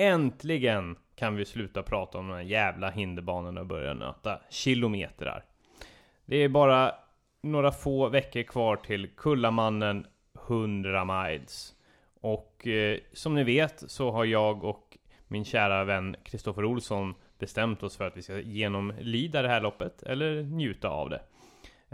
Äntligen 0.00 0.96
kan 1.14 1.36
vi 1.36 1.44
sluta 1.44 1.82
prata 1.82 2.18
om 2.18 2.28
de 2.28 2.34
här 2.34 2.42
jävla 2.42 2.90
hinderbanorna 2.90 3.60
och 3.60 3.66
börja 3.66 3.94
nöta 3.94 4.40
kilometrar. 4.50 5.44
Det 6.24 6.36
är 6.36 6.48
bara 6.48 6.94
några 7.42 7.72
få 7.72 8.08
veckor 8.08 8.42
kvar 8.42 8.76
till 8.76 9.08
Kullamannen 9.16 10.06
100 10.48 11.04
miles. 11.04 11.74
Och 12.20 12.66
eh, 12.66 12.98
som 13.12 13.34
ni 13.34 13.44
vet 13.44 13.90
så 13.90 14.10
har 14.10 14.24
jag 14.24 14.64
och 14.64 14.98
min 15.28 15.44
kära 15.44 15.84
vän 15.84 16.16
Kristoffer 16.24 16.64
Olsson 16.64 17.14
bestämt 17.38 17.82
oss 17.82 17.96
för 17.96 18.06
att 18.06 18.16
vi 18.16 18.22
ska 18.22 18.38
genomlida 18.38 19.42
det 19.42 19.48
här 19.48 19.60
loppet, 19.60 20.02
eller 20.02 20.42
njuta 20.42 20.88
av 20.88 21.10
det. 21.10 21.22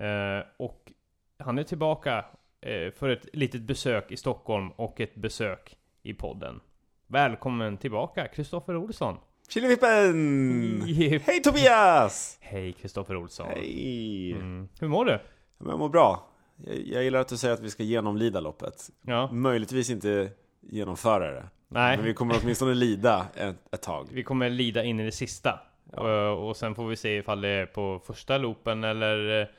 Eh, 0.06 0.44
och 0.56 0.92
han 1.38 1.58
är 1.58 1.62
tillbaka 1.62 2.24
eh, 2.60 2.90
för 2.92 3.08
ett 3.08 3.28
litet 3.32 3.62
besök 3.62 4.12
i 4.12 4.16
Stockholm 4.16 4.70
och 4.70 5.00
ett 5.00 5.14
besök 5.14 5.76
i 6.02 6.14
podden. 6.14 6.60
Välkommen 7.06 7.76
tillbaka 7.76 8.28
Kristoffer 8.28 8.76
Olsson! 8.76 9.16
Chilivippen! 9.48 10.82
Yep. 10.86 11.22
Hej 11.26 11.42
Tobias! 11.42 12.38
Hej 12.40 12.72
Kristoffer 12.72 13.16
Olsson! 13.16 13.46
Hej! 13.48 14.32
Mm. 14.32 14.68
Hur 14.80 14.88
mår 14.88 15.04
du? 15.04 15.18
Jag 15.58 15.78
mår 15.78 15.88
bra. 15.88 16.26
Jag, 16.56 16.76
jag 16.78 17.04
gillar 17.04 17.20
att 17.20 17.28
du 17.28 17.36
säger 17.36 17.54
att 17.54 17.60
vi 17.60 17.70
ska 17.70 17.82
genomlida 17.82 18.40
loppet. 18.40 18.90
Ja, 19.02 19.32
Möjligtvis 19.32 19.90
inte 19.90 20.30
genomföra 20.60 21.32
det. 21.32 21.46
nej. 21.68 21.96
Men 21.96 22.06
vi 22.06 22.14
kommer 22.14 22.34
åtminstone 22.42 22.74
lida 22.74 23.26
ett, 23.34 23.56
ett 23.74 23.82
tag. 23.82 24.08
Vi 24.12 24.22
kommer 24.22 24.50
lida 24.50 24.84
in 24.84 25.00
i 25.00 25.04
det 25.04 25.12
sista. 25.12 25.60
Och, 25.92 26.48
och 26.48 26.56
sen 26.56 26.74
får 26.74 26.86
vi 26.86 26.96
se 26.96 27.16
ifall 27.16 27.40
det 27.40 27.48
är 27.48 27.66
på 27.66 28.00
första 28.06 28.38
loopen 28.38 28.84
eller 28.84 29.50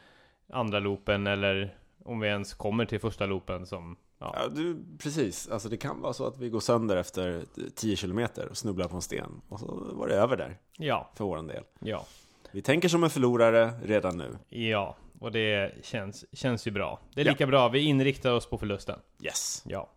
andra 0.54 0.80
loopen 0.80 1.28
eller 1.28 1.78
om 2.06 2.20
vi 2.20 2.28
ens 2.28 2.54
kommer 2.54 2.86
till 2.86 3.00
första 3.00 3.26
loopen 3.26 3.66
som... 3.66 3.96
Ja, 4.20 4.36
Ja, 4.38 4.48
du, 4.48 4.86
precis. 5.00 5.48
Alltså 5.50 5.70
det 5.70 5.78
kan 5.78 6.02
vara 6.02 6.14
så 6.14 6.28
att 6.28 6.38
vi 6.38 6.50
går 6.50 6.60
sönder 6.60 6.98
efter 6.98 7.44
10 7.76 7.96
kilometer 7.96 8.48
och 8.50 8.58
snubblar 8.58 8.88
på 8.88 8.96
en 8.96 9.02
sten. 9.02 9.42
Och 9.50 9.60
så 9.60 9.66
var 9.94 10.08
det 10.08 10.16
över 10.16 10.38
där, 10.38 10.58
ja, 10.78 11.12
för 11.16 11.24
vår 11.26 11.42
del. 11.48 11.64
ja, 11.80 12.06
Vi 12.52 12.62
tänker 12.62 12.90
som 12.90 13.04
en 13.04 13.10
förlorare 13.10 13.72
redan 13.84 14.18
nu. 14.18 14.38
ja. 14.50 14.96
Och 15.20 15.32
det 15.32 15.74
känns, 15.86 16.26
känns 16.34 16.68
ju 16.68 16.72
bra. 16.72 17.00
Det 17.14 17.22
är 17.22 17.26
Ja. 17.26 17.32
lika 17.32 17.48
bra, 17.48 17.70
vi 17.70 17.80
inriktar 17.80 18.32
oss 18.32 18.46
på 18.46 18.58
förlusten. 18.58 19.00
Yes. 19.24 19.64
Ja. 19.66 19.90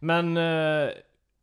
Men... 0.00 0.36
eh, 0.36 0.90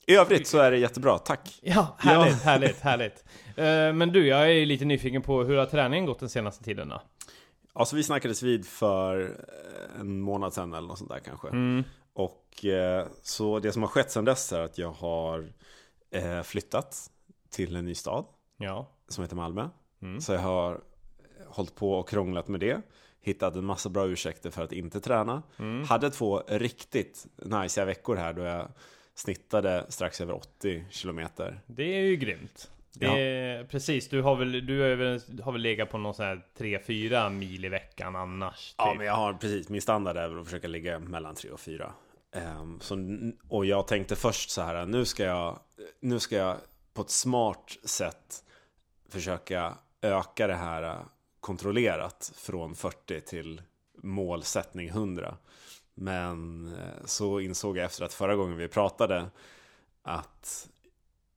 I 0.05 0.15
övrigt 0.15 0.47
så 0.47 0.57
är 0.57 0.71
det 0.71 0.77
jättebra, 0.77 1.17
tack. 1.17 1.59
ja, 1.61 1.95
härligt, 1.99 2.41
härligt, 2.41 2.79
härligt. 2.81 3.23
Eh, 3.55 3.93
men 3.93 4.09
du, 4.11 4.27
jag 4.27 4.51
är 4.51 4.65
lite 4.65 4.85
nyfiken 4.85 5.21
på 5.21 5.43
hur 5.43 5.57
har 5.57 5.65
träningen 5.65 6.05
gått 6.05 6.19
den 6.19 6.29
senaste 6.29 6.63
tiden 6.63 6.89
då? 6.89 7.01
Alltså 7.73 7.95
vi 7.95 8.03
snackades 8.03 8.43
vid 8.43 8.65
för 8.67 9.21
eh, 9.21 9.99
en 9.99 10.19
månad 10.21 10.53
sedan 10.53 10.73
eller 10.73 10.87
något 10.87 10.97
sånt 10.97 11.09
där 11.11 11.19
kanske. 11.19 11.47
Mm. 11.47 11.83
Och 12.13 12.65
eh, 12.65 13.07
så 13.21 13.59
det 13.59 13.71
som 13.71 13.81
har 13.81 13.89
skett 13.89 14.11
sedan 14.11 14.25
dess 14.25 14.53
är 14.53 14.59
att 14.61 14.77
jag 14.77 14.91
har 14.91 15.53
eh, 16.11 16.41
flyttat 16.41 17.11
till 17.49 17.75
en 17.75 17.85
ny 17.85 17.95
stad 17.95 18.25
Ja. 18.57 18.87
som 19.07 19.21
heter 19.23 19.35
Malmö. 19.35 19.69
Mm. 20.01 20.21
Så 20.21 20.33
jag 20.33 20.39
har 20.39 20.81
hållit 21.47 21.75
på 21.75 21.93
och 21.93 22.09
krånglat 22.09 22.47
med 22.47 22.59
det. 22.59 22.81
Hittat 23.21 23.55
en 23.55 23.65
massa 23.65 23.89
bra 23.89 24.07
ursäkter 24.07 24.49
för 24.49 24.63
att 24.63 24.71
inte 24.71 24.99
träna. 24.99 25.43
Mm. 25.59 25.83
Hade 25.83 26.09
två 26.11 26.43
riktigt 26.47 27.25
nice 27.37 27.85
veckor 27.85 28.15
här 28.15 28.33
då 28.33 28.41
jag 28.41 28.67
snittade 29.15 29.85
strax 29.89 30.21
över 30.21 30.33
80 30.33 30.85
kilometer. 30.89 31.61
Det 31.67 31.83
är 31.83 32.01
ju 32.01 32.15
grymt. 32.15 32.69
Det 32.95 33.05
är, 33.05 33.63
Precis, 33.63 34.09
du 34.09 34.21
har 34.21 34.35
väl, 34.35 34.65
du 34.65 34.85
är 34.85 34.95
väl, 34.95 35.41
har 35.43 35.51
väl 35.51 35.61
legat 35.61 35.89
på 35.89 35.97
någon 35.97 36.13
sån 36.13 36.25
här 36.25 36.45
3-4 36.57 37.29
mil 37.29 37.65
i 37.65 37.69
veckan 37.69 38.15
annars? 38.15 38.75
Ja, 38.77 38.89
typ. 38.89 38.97
men 38.97 39.07
jag 39.07 39.13
har 39.13 39.33
precis, 39.33 39.69
min 39.69 39.81
standard 39.81 40.17
är 40.17 40.27
väl 40.27 40.39
att 40.39 40.45
försöka 40.45 40.67
ligga 40.67 40.99
mellan 40.99 41.35
3 41.35 41.49
och 41.51 41.59
4. 41.59 41.93
Ehm, 42.33 42.79
så, 42.81 42.97
och 43.49 43.65
jag 43.65 43.87
tänkte 43.87 44.15
först 44.15 44.49
så 44.49 44.61
här, 44.61 44.85
nu 44.85 45.05
ska 45.05 45.23
jag, 45.23 45.59
nu 45.99 46.19
ska 46.19 46.35
jag 46.35 46.57
på 46.93 47.01
ett 47.01 47.09
smart 47.09 47.77
sätt 47.83 48.43
försöka 49.09 49.73
öka 50.01 50.47
det 50.47 50.55
här 50.55 50.83
eh, 50.83 50.95
kontrollerat 51.39 52.31
från 52.35 52.75
40 52.75 53.21
till 53.21 53.61
målsättning 53.97 54.87
100. 54.87 55.37
Men 55.93 56.67
eh, 56.67 57.05
så 57.05 57.39
insåg 57.39 57.77
jag 57.77 57.85
efter 57.85 58.05
att 58.05 58.13
förra 58.13 58.35
gången 58.35 58.57
vi 58.57 58.67
pratade 58.67 59.25
att 60.01 60.69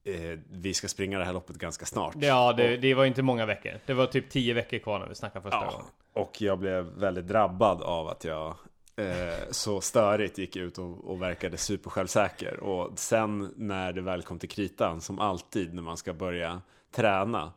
eh, 0.05 0.39
vi 0.51 0.75
ska 0.75 0.89
springa 0.89 1.19
det 1.19 1.25
här 1.25 1.33
loppet 1.33 1.57
ganska 1.57 1.87
snart. 1.87 2.15
Ja, 2.19 2.53
det, 2.53 2.77
det 2.77 2.95
var 2.95 3.05
inte 3.05 3.23
många 3.23 3.47
veckor. 3.47 3.81
Det 3.87 3.95
var 3.95 4.07
typ 4.07 4.31
10 4.31 4.55
veckor 4.55 4.79
kvar 4.79 4.99
när 4.99 5.09
vi 5.09 5.15
snackade 5.15 5.43
första 5.43 5.65
Ja, 5.65 5.71
gången. 5.71 5.87
och 6.13 6.43
jag 6.43 6.59
blev 6.59 6.85
väldigt 6.85 7.27
drabbad 7.29 7.83
av 7.83 8.09
att 8.09 8.25
jag 8.25 8.57
eh, 8.97 9.51
så 9.51 9.81
störigt 9.81 10.39
gick 10.39 10.57
ut 10.57 10.79
och, 10.79 11.11
och 11.11 11.23
verkade 11.23 11.57
supersjälvsäker. 11.57 12.61
Och 12.61 12.99
sen 12.99 13.53
när 13.57 13.93
det 13.93 14.01
väl 14.01 14.23
kom 14.23 14.39
till 14.39 14.49
kritan, 14.49 15.01
som 15.01 15.19
alltid 15.19 15.75
när 15.75 15.83
man 15.83 15.97
ska 15.97 16.13
börja 16.13 16.61
träna, 16.93 17.53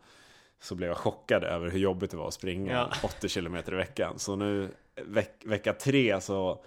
så 0.62 0.76
blev 0.76 0.90
jag 0.90 0.98
chockad 0.98 1.44
över 1.44 1.70
hur 1.70 1.80
jobbigt 1.80 2.12
det 2.12 2.18
var 2.18 2.28
att 2.28 2.34
springa 2.34 2.74
Ja. 2.74 2.90
80 3.04 3.30
km 3.30 3.56
i 3.56 3.62
veckan. 3.72 4.20
Så 4.20 4.36
nu 4.36 4.70
veck, 5.06 5.42
vecka 5.46 5.74
tre 5.74 6.22
så 6.22 6.64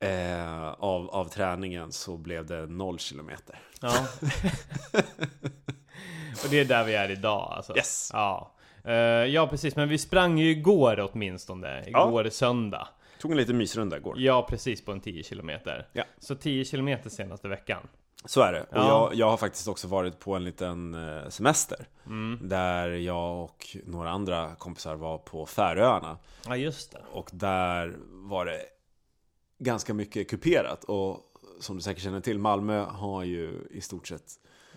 eh, 0.00 0.68
av, 0.68 1.10
av 1.10 1.24
träningen 1.24 1.92
så 1.92 2.16
blev 2.16 2.46
det 2.46 2.66
0 2.66 2.98
kilometer. 2.98 3.58
Ja. 3.80 3.92
och 6.44 6.50
det 6.50 6.60
är 6.60 6.64
där 6.64 6.84
vi 6.84 6.94
är 6.94 7.10
idag 7.10 7.52
alltså. 7.56 7.76
Yes. 7.76 8.10
Ja. 8.12 8.54
Eh, 8.84 8.94
ja, 9.24 9.46
precis. 9.46 9.76
Men 9.76 9.88
vi 9.88 9.98
sprang 9.98 10.38
ju 10.38 10.50
igår 10.50 11.10
åtminstone. 11.12 11.84
Ja. 11.86 12.08
Igår 12.08 12.28
söndag. 12.30 12.88
Tog 13.20 13.30
en 13.30 13.36
liten 13.36 13.56
mysrunda 13.56 13.96
igår. 13.96 14.14
Ja, 14.18 14.46
precis 14.50 14.84
på 14.84 14.92
en 14.92 15.00
10 15.00 15.22
kilometer. 15.22 15.88
Ja. 15.92 16.04
Så 16.18 16.34
10 16.34 16.64
kilometer 16.64 17.10
senaste 17.10 17.48
veckan. 17.48 17.82
Så 18.24 18.40
är 18.40 18.52
det. 18.52 18.60
Och 18.60 18.66
Ja. 18.72 18.88
jag, 18.88 19.14
jag 19.14 19.30
har 19.30 19.36
faktiskt 19.36 19.68
också 19.68 19.88
varit 19.88 20.18
på 20.18 20.34
en 20.34 20.44
liten 20.44 20.94
eh, 20.94 21.28
semester. 21.28 21.88
Mm. 22.06 22.38
Där 22.48 22.88
jag 22.88 23.42
och 23.44 23.76
några 23.86 24.10
andra 24.10 24.54
kompisar 24.54 24.94
var 24.94 25.18
på 25.18 25.46
Färöarna. 25.46 26.18
Ja, 26.46 26.56
just 26.56 26.92
det. 26.92 27.02
Och 27.12 27.30
där 27.32 27.96
var 28.10 28.46
det 28.46 28.60
ganska 29.58 29.94
mycket 29.94 30.30
kuperat. 30.30 30.84
Och 30.84 31.20
som 31.60 31.76
du 31.76 31.82
säkert 31.82 32.02
känner 32.02 32.20
till, 32.20 32.38
Malmö 32.38 32.84
har 32.84 33.24
ju 33.24 33.66
i 33.70 33.80
stort 33.80 34.06
sett 34.08 34.24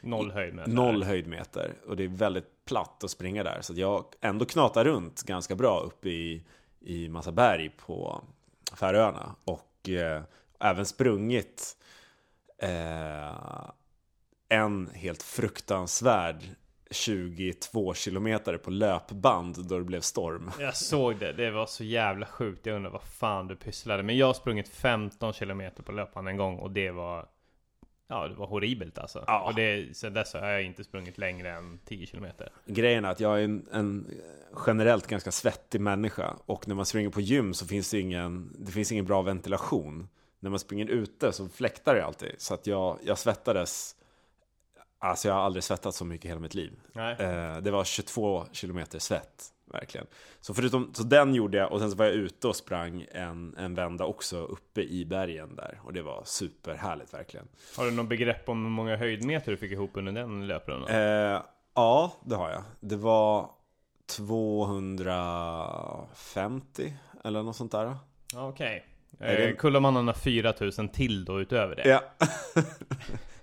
Noll 0.01 0.31
höjd 0.31 0.53
med 0.53 0.69
noll 0.69 1.03
höjdmeter. 1.03 1.73
Och 1.87 1.95
det 1.95 2.03
är 2.03 2.07
väldigt 2.07 2.65
platt 2.65 3.03
att 3.03 3.11
springa 3.11 3.43
där. 3.43 3.61
Så 3.61 3.73
jag 3.75 4.05
ändå 4.21 4.45
knatar 4.45 4.85
runt 4.85 5.23
ganska 5.23 5.55
bra 5.55 5.79
uppe 5.79 6.09
i, 6.09 6.43
i 6.87 7.09
massa 7.09 7.31
berg 7.31 7.69
på 7.69 8.23
Färöarna. 8.73 9.35
Och 9.43 9.89
eh, 9.89 10.23
även 10.59 10.85
sprungit 10.85 11.77
eh, 12.61 13.71
en 14.49 14.89
helt 14.93 15.23
fruktansvärd 15.23 16.43
22 16.91 17.93
kilometer 17.93 18.57
på 18.57 18.69
löpband 18.69 19.67
då 19.67 19.77
det 19.77 19.83
blev 19.83 20.01
storm. 20.01 20.51
Jag 20.59 20.77
såg 20.77 21.19
det, 21.19 21.33
det 21.33 21.51
var 21.51 21.65
så 21.65 21.83
jävla 21.83 22.25
sjukt. 22.25 22.65
Jag 22.65 22.75
undrar 22.75 22.91
vad 22.91 23.03
fan 23.03 23.47
du 23.47 23.55
pysslade. 23.55 24.03
Men 24.03 24.17
jag 24.17 24.25
har 24.25 24.33
sprungit 24.33 24.69
15 24.69 25.33
km 25.33 25.61
på 25.85 25.91
löpband 25.91 26.27
en 26.27 26.37
gång 26.37 26.57
och 26.57 26.71
det 26.71 26.91
var... 26.91 27.27
Ja, 28.07 28.28
det 28.28 28.35
var 28.35 28.47
horribelt 28.47 28.97
alltså. 28.97 29.23
Ja. 29.28 29.41
Och 29.41 29.55
det, 29.55 29.97
sen 29.97 30.14
dess 30.14 30.34
har 30.34 30.47
jag 30.47 30.64
inte 30.64 30.84
sprungit 30.84 31.17
längre 31.17 31.52
än 31.52 31.79
10 31.85 32.05
km. 32.05 32.26
Grejen 32.66 33.05
är 33.05 33.09
att 33.09 33.20
jag 33.20 33.40
är 33.40 33.43
en, 33.43 33.67
en 33.72 34.11
generellt 34.67 35.08
ganska 35.08 35.31
svettig 35.31 35.81
människa 35.81 36.34
och 36.46 36.67
när 36.67 36.76
man 36.76 36.85
springer 36.85 37.09
på 37.09 37.22
gym 37.22 37.53
så 37.53 37.67
finns 37.67 37.91
det 37.91 37.99
ingen, 37.99 38.55
det 38.59 38.72
finns 38.72 38.91
ingen 38.91 39.05
bra 39.05 39.22
ventilation. 39.22 40.08
När 40.40 40.49
man 40.49 40.59
springer 40.59 40.85
ute 40.85 41.31
så 41.31 41.49
fläktar 41.49 41.96
det 41.96 42.05
alltid. 42.05 42.31
Så 42.37 42.53
att 42.53 42.67
jag, 42.67 42.99
jag 43.03 43.17
svettades, 43.17 43.96
alltså 44.99 45.28
jag 45.28 45.35
har 45.35 45.41
aldrig 45.41 45.64
svettats 45.64 45.97
så 45.97 46.05
mycket 46.05 46.26
i 46.26 46.28
hela 46.28 46.40
mitt 46.40 46.55
liv. 46.55 46.72
Eh, 46.96 47.58
det 47.58 47.72
var 47.72 47.84
22 47.84 48.46
kilometer 48.52 48.99
svett, 48.99 49.46
verkligen. 49.72 50.08
Så 50.41 50.53
förutom, 50.53 50.93
så 50.93 51.03
den 51.03 51.35
gjorde 51.35 51.58
jag 51.58 51.72
och 51.72 51.79
sen 51.79 51.91
så 51.91 51.97
var 51.97 52.05
jag 52.05 52.14
ute 52.16 52.47
och 52.47 52.55
sprang 52.55 53.05
en, 53.11 53.55
en 53.58 53.75
vända 53.75 54.05
också 54.05 54.37
uppe 54.37 54.81
i 54.81 55.05
bergen 55.05 55.55
där. 55.55 55.79
Och 55.84 55.93
det 55.93 56.02
var 56.02 56.22
superhärligt 56.25 57.14
verkligen. 57.14 57.47
Har 57.78 57.85
du 57.85 57.91
något 57.91 58.09
begrepp 58.09 58.49
om 58.49 58.64
hur 58.64 58.72
många 58.72 58.97
höjdmeter 58.97 59.52
du 59.52 59.58
fick 59.58 59.72
ihop 59.72 59.91
under 59.93 60.11
den 60.11 60.47
löprundan? 60.47 60.90
Eh, 60.90 61.41
ja, 61.75 62.14
det 62.25 62.35
har 62.35 62.49
jag. 62.52 62.64
Det 62.79 62.96
var 62.96 63.49
250 64.08 66.93
eller 67.23 67.43
något 67.43 67.55
sånt 67.55 67.72
där. 67.72 67.96
Okej. 68.35 68.85
Det- 69.09 69.49
Eh, 69.49 69.55
Kullamannen 69.55 70.08
har 70.08 70.14
4000 70.14 70.90
till 70.90 71.25
då 71.25 71.41
utöver 71.41 71.75
det. 71.75 71.87
Ja. 71.90 72.03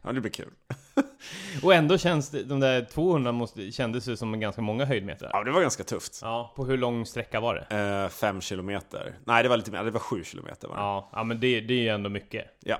ja, 0.02 0.12
det 0.12 0.20
blir 0.20 0.32
kul. 0.32 0.50
Och 1.62 1.74
ändå 1.74 1.98
känns 1.98 2.30
det, 2.30 2.42
de 2.42 2.60
där 2.60 2.84
200 2.84 3.32
måste, 3.32 3.72
kändes 3.72 4.08
ju 4.08 4.16
som 4.16 4.40
ganska 4.40 4.62
många 4.62 4.84
höjdmeter. 4.84 5.30
Ja, 5.32 5.44
det 5.44 5.50
var 5.50 5.60
ganska 5.60 5.84
tufft. 5.84 6.18
Ja, 6.22 6.52
på 6.56 6.64
hur 6.64 6.78
lång 6.78 7.06
sträcka 7.06 7.40
var 7.40 7.54
det? 7.54 7.76
Eh, 7.76 8.08
fem 8.08 8.40
kilometer. 8.40 9.14
Nej, 9.24 9.42
det 9.42 9.48
var 9.48 9.56
lite 9.56 9.70
mer. 9.70 9.84
Det 9.84 9.90
var 9.90 10.00
sju 10.00 10.24
kilometer. 10.24 10.68
Var 10.68 10.76
det. 10.76 10.82
Ja, 10.82 11.10
ja 11.12 11.24
men 11.24 11.40
det, 11.40 11.60
det 11.60 11.74
är 11.74 11.78
ju 11.78 11.88
ändå 11.88 12.10
mycket. 12.10 12.44
Ja. 12.60 12.78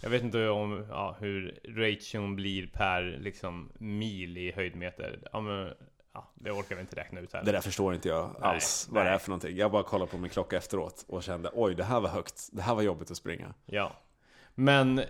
Jag 0.00 0.10
vet 0.10 0.22
inte 0.22 0.48
om, 0.48 0.86
ja, 0.90 1.16
hur 1.20 1.60
ration 1.68 2.36
blir 2.36 2.66
per 2.66 3.18
liksom 3.20 3.72
mil 3.78 4.38
i 4.38 4.52
höjdmeter. 4.52 5.18
Ja, 5.32 5.40
men, 5.40 5.72
ja, 6.14 6.30
det 6.34 6.50
orkar 6.50 6.74
vi 6.74 6.80
inte 6.80 6.96
räkna 6.96 7.20
ut 7.20 7.32
här. 7.32 7.44
Det 7.44 7.52
där 7.52 7.60
förstår 7.60 7.94
inte 7.94 8.08
jag 8.08 8.30
Nej, 8.40 8.50
alls 8.50 8.88
vad 8.90 9.00
det 9.00 9.04
nej. 9.04 9.14
är 9.14 9.18
för 9.18 9.28
någonting. 9.28 9.56
Jag 9.56 9.70
bara 9.70 9.82
kollade 9.82 10.10
på 10.10 10.18
min 10.18 10.30
klocka 10.30 10.56
efteråt 10.56 11.04
och 11.08 11.22
kände 11.22 11.50
oj, 11.54 11.74
det 11.74 11.84
här 11.84 12.00
var 12.00 12.08
högt. 12.08 12.48
Det 12.52 12.62
här 12.62 12.74
var 12.74 12.82
jobbigt 12.82 13.10
att 13.10 13.16
springa. 13.16 13.54
Ja. 13.66 13.92
Men 14.54 15.02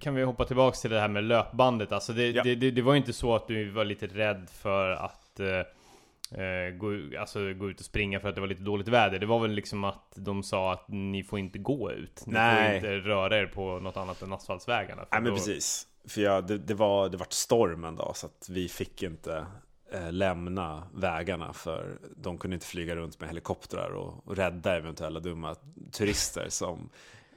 kan 0.00 0.14
vi 0.14 0.22
hoppa 0.22 0.44
tillbaks 0.44 0.80
till 0.80 0.90
det 0.90 1.00
här 1.00 1.08
med 1.08 1.24
löpbandet. 1.24 1.92
Alltså 1.92 2.12
det, 2.12 2.30
Ja. 2.30 2.42
det, 2.42 2.54
det, 2.54 2.70
det 2.70 2.82
var 2.82 2.92
ju 2.92 2.98
inte 2.98 3.12
så 3.12 3.34
att 3.34 3.46
du 3.48 3.70
var 3.70 3.84
lite 3.84 4.06
rädd 4.06 4.48
för 4.52 4.90
att 4.90 5.40
eh, 5.40 6.40
eh, 6.44 6.70
gå, 6.76 7.18
alltså, 7.20 7.52
gå 7.54 7.70
ut 7.70 7.78
och 7.80 7.84
springa 7.86 8.20
för 8.20 8.28
att 8.28 8.34
det 8.34 8.40
var 8.40 8.48
lite 8.48 8.62
dåligt 8.62 8.88
väder. 8.88 9.18
Det 9.18 9.26
var 9.26 9.40
väl 9.40 9.50
liksom 9.50 9.84
att 9.84 10.12
de 10.16 10.42
sa 10.42 10.72
att 10.72 10.84
ni 10.88 11.22
får 11.22 11.38
inte 11.38 11.58
gå 11.58 11.92
ut. 11.92 12.22
Ni 12.26 12.32
Nej. 12.32 12.66
får 12.66 12.74
inte 12.90 13.08
röra 13.08 13.38
er 13.38 13.46
på 13.46 13.80
något 13.80 13.96
annat 13.96 14.22
än 14.22 14.32
asfaltsvägarna. 14.32 15.06
Nej 15.12 15.20
men 15.20 15.30
då- 15.30 15.36
precis. 15.36 15.86
För 16.08 16.20
jag, 16.20 16.46
det, 16.46 16.58
det, 16.58 16.74
var, 16.74 17.08
det 17.08 17.16
var 17.16 17.26
storm 17.30 17.84
en 17.84 17.96
dag 17.96 18.16
så 18.16 18.26
att 18.26 18.48
vi 18.50 18.68
fick 18.68 19.02
inte 19.02 19.46
eh, 19.92 20.12
lämna 20.12 20.82
vägarna 20.94 21.52
för 21.52 21.98
de 22.16 22.38
kunde 22.38 22.54
inte 22.54 22.66
flyga 22.66 22.96
runt 22.96 23.20
med 23.20 23.28
helikoptrar 23.28 23.90
och, 23.90 24.26
och 24.28 24.36
rädda 24.36 24.76
eventuella 24.76 25.20
dumma 25.20 25.54
turister 25.92 26.46
som, 26.48 26.88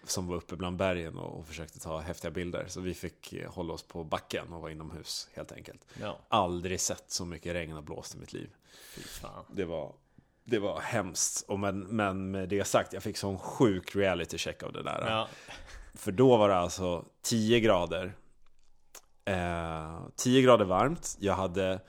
som 0.03 0.27
var 0.27 0.35
uppe 0.35 0.55
bland 0.55 0.77
bergen 0.77 1.17
och, 1.17 1.39
och 1.39 1.47
försökte 1.47 1.79
ta 1.79 1.99
häftiga 1.99 2.31
bilder. 2.31 2.65
Så 2.67 2.81
vi 2.81 2.93
fick 2.93 3.33
eh, 3.33 3.51
hålla 3.51 3.73
oss 3.73 3.83
på 3.83 4.03
backen 4.03 4.53
och 4.53 4.61
vara 4.61 4.71
inomhus 4.71 5.29
helt 5.33 5.51
enkelt. 5.51 5.85
Ja, 6.01 6.17
Aldrig 6.27 6.79
sett 6.79 7.11
så 7.11 7.25
mycket 7.25 7.53
regn 7.53 7.77
och 7.77 7.83
blåst 7.83 8.15
i 8.15 8.17
mitt 8.17 8.33
liv. 8.33 8.49
Det 9.51 9.65
var, 9.65 9.93
det 10.43 10.59
var 10.59 10.79
hemskt. 10.79 11.45
Och 11.47 11.59
men, 11.59 11.79
men 11.79 12.31
med 12.31 12.49
det 12.49 12.63
sagt, 12.63 12.93
jag 12.93 13.03
fick 13.03 13.17
sån 13.17 13.39
sjuk 13.39 13.95
reality 13.95 14.37
check 14.37 14.63
av 14.63 14.73
det 14.73 14.83
där. 14.83 15.05
Ja, 15.07 15.27
För 15.93 16.11
då 16.11 16.37
var 16.37 16.49
det 16.49 16.55
alltså 16.55 17.05
10 17.21 17.59
grader. 17.59 18.13
Eh, 19.25 20.01
10 20.15 20.41
grader 20.41 20.65
varmt. 20.65 21.17
Jag 21.19 21.33
hade 21.33 21.79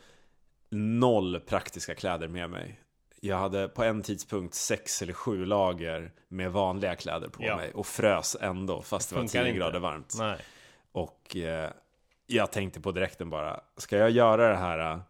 noll 0.70 1.40
praktiska 1.40 1.94
kläder 1.94 2.28
med 2.28 2.50
mig. 2.50 2.81
Jag 3.24 3.36
hade 3.36 3.68
på 3.68 3.84
en 3.84 4.02
tidspunkt 4.02 4.54
sex 4.54 5.02
eller 5.02 5.12
sju 5.12 5.44
lager 5.44 6.12
med 6.28 6.52
vanliga 6.52 6.94
kläder 6.94 7.28
på 7.28 7.42
Ja. 7.44 7.56
mig 7.56 7.72
och 7.72 7.86
frös 7.86 8.36
ändå 8.40 8.82
fast 8.82 9.08
det, 9.08 9.14
var 9.14 9.22
funkar 9.22 9.40
10 9.42 9.48
inte. 9.48 9.58
grader 9.58 9.78
varmt. 9.78 10.14
nej. 10.18 10.38
Och 10.92 11.36
eh, 11.36 11.70
jag 12.26 12.52
tänkte 12.52 12.80
på 12.80 12.92
direkten 12.92 13.30
bara, 13.30 13.60
ska 13.76 13.96
jag 13.96 14.10
göra 14.10 14.48
det 14.48 14.56
här 14.56 14.92
eh, 14.92 15.00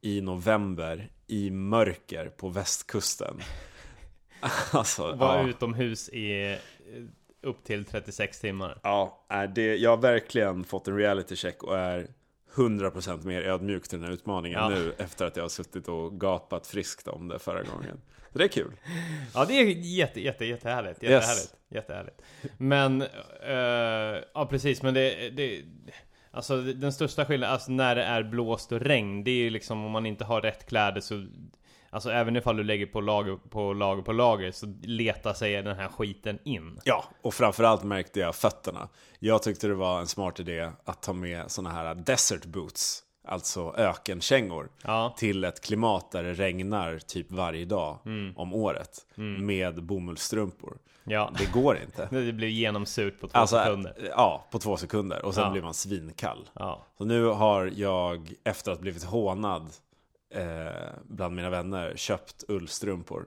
i 0.00 0.20
november 0.20 1.10
i 1.26 1.50
mörker 1.50 2.26
på 2.28 2.48
västkusten? 2.48 3.40
alltså, 4.72 5.12
Var 5.14 5.36
ja. 5.36 5.48
utomhus 5.48 6.08
i 6.08 6.52
eh, 6.52 6.58
upp 7.48 7.64
till 7.64 7.84
36 7.84 8.40
timmar. 8.40 8.78
Ja, 8.82 9.26
det, 9.54 9.76
jag 9.76 9.90
har 9.90 9.96
verkligen 9.96 10.64
fått 10.64 10.88
en 10.88 10.96
reality 10.96 11.36
check 11.36 11.62
och 11.62 11.78
är 11.78 12.06
100% 12.54 13.26
mer 13.26 13.42
ödmjuk 13.42 13.88
till 13.88 13.98
den 13.98 14.08
här 14.08 14.14
utmaningen 14.14 14.58
Ja. 14.60 14.68
nu 14.68 14.92
efter 14.98 15.26
att 15.26 15.36
jag 15.36 15.44
har 15.44 15.48
suttit 15.48 15.88
och 15.88 16.20
gapat 16.20 16.66
friskt 16.66 17.08
om 17.08 17.28
det 17.28 17.38
förra 17.38 17.62
gången. 17.62 18.00
Så 18.32 18.38
det 18.38 18.44
är 18.44 18.48
kul. 18.48 18.72
Ja 19.34 19.44
det 19.44 19.54
är 19.54 19.64
jätte, 19.66 20.20
jätte, 20.20 20.44
jättehärligt. 20.44 21.02
Jättehärligt. 21.02 21.54
Jättehärligt. 21.68 22.22
Men, 22.58 23.02
eh, 23.46 24.22
ja 24.34 24.46
precis, 24.50 24.82
men 24.82 24.94
det, 24.94 25.30
det 25.30 25.62
Alltså 26.34 26.62
den 26.62 26.92
största 26.92 27.24
skillnaden, 27.24 27.52
alltså 27.52 27.72
när 27.72 27.94
det 27.94 28.02
är 28.02 28.22
blåst 28.22 28.72
och 28.72 28.80
regn, 28.80 29.24
det 29.24 29.30
är 29.30 29.34
ju 29.36 29.50
liksom 29.50 29.84
om 29.84 29.90
man 29.92 30.06
inte 30.06 30.24
har 30.24 30.40
rätt 30.40 30.66
kläder 30.66 31.00
så 31.00 31.26
Alltså 31.94 32.10
även 32.10 32.36
ifall 32.36 32.56
du 32.56 32.64
lägger 32.64 32.86
på 32.86 33.00
lager 33.00 33.36
på 33.50 33.72
lager 33.72 34.02
på 34.02 34.12
lager 34.12 34.52
så 34.52 34.74
letar 34.82 35.32
sig 35.34 35.62
den 35.62 35.76
här 35.76 35.88
skiten 35.88 36.38
in. 36.44 36.80
Ja, 36.84 37.04
och 37.22 37.34
framförallt 37.34 37.82
märkte 37.84 38.20
jag 38.20 38.34
fötterna. 38.34 38.88
Jag 39.18 39.42
tyckte 39.42 39.66
det 39.68 39.74
var 39.74 40.00
en 40.00 40.06
smart 40.06 40.40
idé 40.40 40.70
att 40.84 41.02
ta 41.02 41.12
med 41.12 41.50
såna 41.50 41.70
här 41.70 41.94
desert 41.94 42.44
boots, 42.44 43.02
alltså 43.28 43.74
ökenkängor, 43.76 44.68
Ja, 44.84 45.14
till 45.18 45.44
ett 45.44 45.60
klimat 45.60 46.10
där 46.10 46.22
det 46.22 46.32
regnar 46.32 46.98
typ 46.98 47.30
varje 47.32 47.64
dag 47.64 47.98
om 48.36 48.52
året 48.54 49.06
med 49.38 49.82
bomullsstrumpor. 49.84 50.78
ja. 51.04 51.30
Det 51.38 51.52
går 51.52 51.78
inte. 51.84 52.08
Det 52.24 52.32
blir 52.32 52.48
genomsurt 52.48 53.20
på 53.20 53.28
två 53.28 53.38
Alltså, 53.38 53.56
sekunder. 53.58 53.94
ja, 54.16 54.46
på 54.50 54.58
två 54.58 54.76
sekunder 54.76 55.24
och 55.24 55.34
sen 55.34 55.44
Ja. 55.44 55.50
blir 55.50 55.62
man 55.62 55.74
svinkall. 55.74 56.48
Ja. 56.54 56.86
Så 56.98 57.04
nu 57.04 57.24
har 57.24 57.70
jag, 57.76 58.32
efter 58.44 58.72
att 58.72 58.80
blivit 58.80 59.04
hånad 59.04 59.70
eh, 60.34 60.70
bland 61.04 61.36
mina 61.36 61.50
vänner, 61.50 61.92
köpt 61.96 62.44
ullstrumpor. 62.48 63.26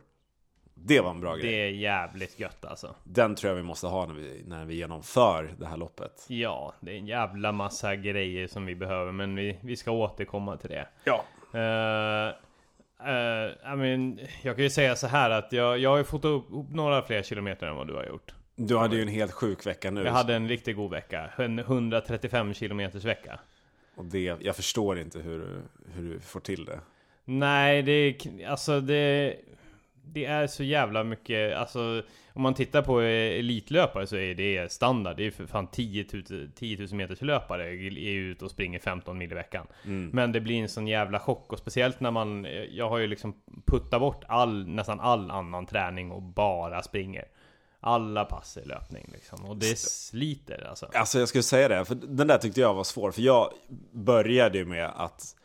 Det 0.74 1.00
var 1.00 1.12
en 1.12 1.22
bra 1.22 1.36
grej. 1.36 1.52
Det 1.52 1.62
är 1.62 1.70
jävligt 1.70 2.40
gött 2.40 2.66
alltså. 2.66 2.96
Den 3.04 3.36
tror 3.36 3.50
jag 3.50 3.56
vi 3.56 3.64
måste 3.64 3.88
ha 3.88 4.06
när 4.06 4.14
vi, 4.14 4.44
när 4.46 4.66
vi 4.66 4.76
genomför 4.76 5.56
det 5.60 5.66
här 5.66 5.78
loppet. 5.78 6.26
Ja, 6.28 6.74
det 6.80 6.92
är 6.92 6.98
en 6.98 7.08
jävla 7.08 7.52
massa 7.52 7.96
grejer 7.96 8.48
som 8.48 8.66
vi 8.66 8.76
behöver, 8.76 9.12
men 9.12 9.36
vi, 9.36 9.58
vi 9.62 9.76
ska 9.76 9.92
återkomma 9.92 10.58
till 10.58 10.70
det. 10.70 10.88
Ja. 11.04 11.26
Uh, 11.56 12.34
I 13.74 13.76
mean, 13.76 14.20
jag 14.42 14.56
kan 14.56 14.64
ju 14.64 14.70
säga 14.70 14.96
så 14.96 15.08
här 15.08 15.30
att 15.30 15.52
jag, 15.52 15.80
jag 15.80 15.90
har 15.90 15.98
ju 15.98 16.04
fått 16.04 16.26
upp, 16.26 16.46
upp 16.52 16.70
några 16.70 17.02
fler 17.02 17.24
kilometer 17.24 17.68
än 17.68 17.76
vad 17.76 17.88
du 17.88 17.94
har 17.94 18.06
gjort. 18.06 18.34
Du 18.56 18.78
hade 18.78 18.96
ju 18.96 19.02
en 19.02 19.08
helt 19.08 19.32
sjuk 19.32 19.66
vecka 19.66 19.92
nu. 19.92 20.04
Jag 20.04 20.12
hade 20.12 20.36
en 20.36 20.48
riktigt 20.48 20.76
god 20.76 20.92
vecka. 20.92 21.30
En 21.38 21.60
135 21.60 22.54
kilometers 22.54 23.04
vecka. 23.04 23.40
Och 23.96 24.06
det, 24.06 24.36
jag 24.40 24.56
förstår 24.56 25.00
inte 25.00 25.20
hur, 25.20 25.62
hur 25.94 26.14
du 26.14 26.20
får 26.20 26.40
till 26.40 26.66
det. 26.66 26.80
Nej, 27.26 27.82
det 27.82 27.92
är 27.92 28.48
alltså 28.48 28.82
det... 28.82 29.36
Det 30.08 30.26
är 30.26 30.48
så 30.48 30.64
jävla 30.64 31.04
mycket, 31.04 31.58
alltså 31.58 32.04
om 32.36 32.42
man 32.42 32.54
tittar 32.54 32.82
på 32.82 33.02
eh, 33.02 33.40
elitlöpare 33.40 34.08
så 34.08 34.16
är 34.16 34.36
det 34.36 34.72
standard. 34.72 35.18
Det 35.18 35.28
är 35.28 35.32
för 35.32 35.46
fan 35.46 35.68
10 35.68 36.06
000, 36.14 36.52
10 36.56 36.78
000 36.78 36.94
meters 36.94 37.22
löpare 37.22 37.68
är 37.68 38.14
ute 38.14 38.46
och 38.46 38.52
springer 38.52 38.80
15 38.80 39.18
mil 39.18 39.32
i 39.32 39.36
veckan. 39.36 39.68
Men 40.14 40.32
det 40.32 40.42
blir 40.42 40.62
en 40.62 40.70
sån 40.70 40.88
jävla 40.88 41.20
chock 41.20 41.54
och 41.54 41.60
speciellt 41.60 42.00
när 42.00 42.12
man, 42.12 42.46
eh, 42.46 42.52
jag 42.52 42.90
har 42.90 42.98
ju 42.98 43.08
liksom 43.08 43.36
puttat 43.66 44.00
bort 44.00 44.24
all, 44.28 44.68
nästan 44.68 45.00
all 45.00 45.32
annan 45.32 45.66
träning 45.66 46.12
och 46.12 46.22
bara 46.22 46.82
springer. 46.82 47.26
Alla 47.80 48.26
pass 48.26 48.58
är 48.58 48.66
löpning 48.66 49.10
liksom. 49.14 49.46
Och 49.46 49.58
det 49.58 49.80
sliter 49.80 50.68
alltså. 50.70 50.90
Alltså 50.94 51.20
jag 51.20 51.28
skulle 51.28 51.44
säga 51.44 51.68
det, 51.68 51.86
för 51.86 51.96
den 51.96 52.28
där 52.28 52.38
tyckte 52.38 52.62
jag 52.62 52.74
var 52.74 52.84
svår. 52.84 53.12
För 53.12 53.22
jag 53.22 53.54
började 53.92 54.58
ju 54.58 54.66
med 54.66 54.92
att 54.96 55.36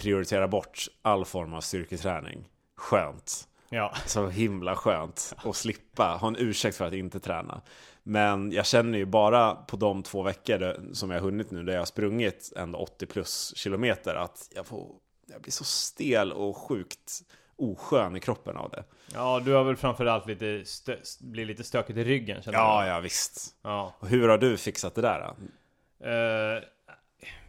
prioritera 0.00 0.48
bort 0.48 0.86
all 1.02 1.24
form 1.24 1.54
av 1.54 1.60
styrketräning. 1.60 2.48
Skönt. 2.76 3.48
Ja. 3.68 3.94
Så 4.06 4.28
himla 4.28 4.76
skönt 4.76 5.34
att 5.44 5.56
slippa 5.56 6.04
ha 6.20 6.28
en 6.28 6.36
ursäkt 6.38 6.76
för 6.76 6.84
att 6.86 6.92
inte 6.94 7.20
träna. 7.20 7.60
Men 8.02 8.52
jag 8.52 8.66
känner 8.66 8.98
ju 8.98 9.04
bara 9.04 9.54
på 9.54 9.76
de 9.76 10.02
två 10.02 10.22
veckor 10.22 10.76
som 10.94 11.10
jag 11.10 11.18
har 11.18 11.24
hunnit 11.24 11.50
nu, 11.50 11.62
där 11.62 11.72
jag 11.72 11.80
har 11.80 11.86
sprungit 11.86 12.52
en 12.56 12.74
80 12.74 13.06
plus 13.06 13.52
kilometer, 13.56 14.14
att 14.14 14.48
jag, 14.54 14.66
får, 14.66 14.86
jag 15.32 15.40
blir 15.42 15.52
så 15.52 15.64
stel 15.64 16.32
och 16.32 16.56
sjukt 16.56 17.20
oskön 17.56 18.16
i 18.16 18.20
kroppen 18.20 18.56
av 18.56 18.70
det. 18.70 18.84
Ja, 19.14 19.40
du 19.44 19.52
har 19.52 19.64
väl 19.64 19.76
framförallt 19.76 20.26
lite 20.26 20.44
stö- 20.44 21.22
blir 21.24 21.44
lite 21.46 21.64
stökigt 21.64 21.98
i 21.98 22.04
ryggen 22.04 22.42
känner 22.42 22.58
Ja, 22.58 22.86
jag. 22.86 22.96
ja 22.96 23.00
visst. 23.00 23.54
Ja. 23.62 23.94
Och 23.98 24.08
hur 24.08 24.28
har 24.28 24.38
du 24.38 24.56
fixat 24.56 24.94
det 24.94 25.00
där? 25.02 25.20
Då? 25.20 25.34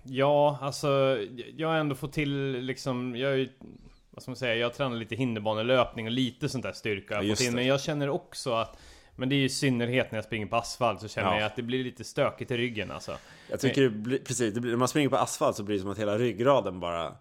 Ja, 0.03 0.57
alltså 0.61 1.17
jag 1.57 1.67
har 1.67 1.75
ändå 1.75 1.95
fått 1.95 2.13
till 2.13 2.51
liksom, 2.51 3.15
jag 3.15 3.31
är 3.31 3.35
ju, 3.35 3.49
vad 4.09 4.21
ska 4.23 4.31
man 4.31 4.35
säga, 4.35 4.55
jag 4.55 4.73
tränar 4.73 4.97
lite 4.97 5.15
hinderbanelöpning 5.15 6.05
och 6.05 6.11
lite 6.11 6.49
sånt 6.49 6.63
där 6.63 6.71
styrka. 6.73 7.23
Ja, 7.23 7.35
till, 7.35 7.55
men 7.55 7.67
jag 7.67 7.81
känner 7.81 8.09
också 8.09 8.53
att 8.53 8.77
men 9.15 9.29
det 9.29 9.35
är 9.35 9.37
ju 9.37 9.45
i 9.45 9.49
synnerhet 9.49 10.11
när 10.11 10.17
jag 10.17 10.25
springer 10.25 10.45
på 10.45 10.55
asfalt 10.55 11.01
så 11.01 11.07
känner 11.07 11.31
Ja. 11.31 11.37
jag 11.37 11.45
att 11.45 11.55
det 11.55 11.61
blir 11.61 11.83
lite 11.83 12.03
stökigt 12.03 12.51
i 12.51 12.57
ryggen 12.57 12.91
alltså. 12.91 13.17
Jag 13.49 13.59
tycker 13.59 13.81
det 13.81 13.89
blir, 13.89 14.17
precis, 14.19 14.53
det 14.53 14.61
blir, 14.61 14.71
när 14.71 14.77
man 14.77 14.87
springer 14.87 15.09
på 15.09 15.17
asfalt 15.17 15.55
så 15.55 15.63
blir 15.63 15.75
det 15.75 15.81
som 15.81 15.91
att 15.91 15.99
hela 15.99 16.17
ryggraden 16.17 16.79
bara 16.79 17.15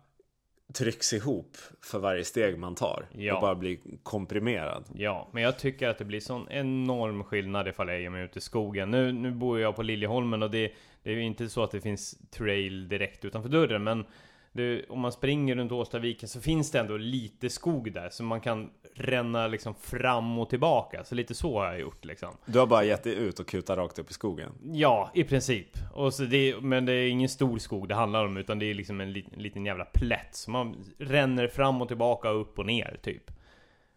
trycks 0.73 1.13
ihop 1.13 1.57
för 1.81 1.99
varje 1.99 2.25
steg 2.25 2.59
man 2.59 2.75
tar. 2.75 3.07
Ja. 3.13 3.35
Och 3.35 3.41
bara 3.41 3.55
blir 3.55 3.79
komprimerad. 4.03 4.85
Ja, 4.95 5.29
men 5.33 5.43
jag 5.43 5.59
tycker 5.59 5.89
att 5.89 5.99
det 5.99 6.05
blir 6.05 6.21
sån 6.21 6.49
enorm 6.51 7.25
skillnad 7.25 7.69
ifall 7.69 7.89
jag 7.89 8.01
ger 8.01 8.11
mig 8.11 8.25
ut 8.25 8.37
i 8.37 8.41
skogen. 8.41 8.91
Nu, 8.91 9.13
nu 9.13 9.31
bor 9.31 9.61
jag 9.61 9.77
på 9.77 9.83
Liljeholmen 9.83 10.43
och 10.43 10.51
det, 10.51 10.73
det 11.03 11.11
är 11.11 11.15
ju 11.15 11.23
inte 11.23 11.49
så 11.49 11.63
att 11.63 11.71
det 11.71 11.81
finns 11.81 12.19
trail 12.31 12.89
direkt 12.89 13.25
utanför 13.25 13.49
dörren, 13.49 13.85
men 13.85 14.05
det, 14.53 14.85
om 14.89 15.01
man 15.01 15.13
springer 15.13 15.57
runt 15.57 15.73
Årstaviken 15.73 16.29
så 16.29 16.41
finns 16.41 16.71
det 16.71 16.79
ändå 16.81 16.97
lite 16.97 17.51
skog 17.51 17.93
där, 17.93 18.09
så 18.11 18.23
man 18.23 18.41
kan 18.41 18.71
ränna 18.95 19.47
liksom 19.47 19.75
fram 19.75 20.39
och 20.39 20.51
tillbaka. 20.51 21.05
Så 21.05 21.15
lite 21.15 21.35
så 21.35 21.59
har 21.59 21.67
jag 21.67 21.81
gjort 21.81 22.05
liksom. 22.05 22.37
Du 22.47 22.59
har 22.59 22.67
bara 22.67 22.85
gett 22.85 23.03
dig 23.03 23.15
ut 23.15 23.41
och 23.41 23.47
kutat 23.47 23.79
rakt 23.79 23.99
upp 23.99 24.11
i 24.11 24.13
skogen. 24.13 24.53
Ja, 24.73 25.11
i 25.15 25.25
princip. 25.25 25.69
Och 25.95 26.15
så 26.15 26.23
det, 26.23 26.61
men 26.61 26.87
det 26.87 26.93
är 26.93 27.09
ingen 27.09 27.29
stor 27.29 27.59
skog 27.59 27.89
det 27.89 27.95
handlar 27.95 28.25
om, 28.25 28.37
utan 28.37 28.59
det 28.59 28.71
är 28.71 28.75
liksom 28.75 29.01
en 29.01 29.13
liten, 29.13 29.43
liten 29.43 29.67
jävla 29.67 29.85
plätt. 29.85 30.35
Så 30.35 30.51
man 30.51 30.85
ränner 30.99 31.49
fram 31.49 31.83
och 31.83 31.89
tillbaka, 31.89 32.29
upp 32.29 32.59
och 32.59 32.67
ner 32.67 32.99
typ. 33.03 33.31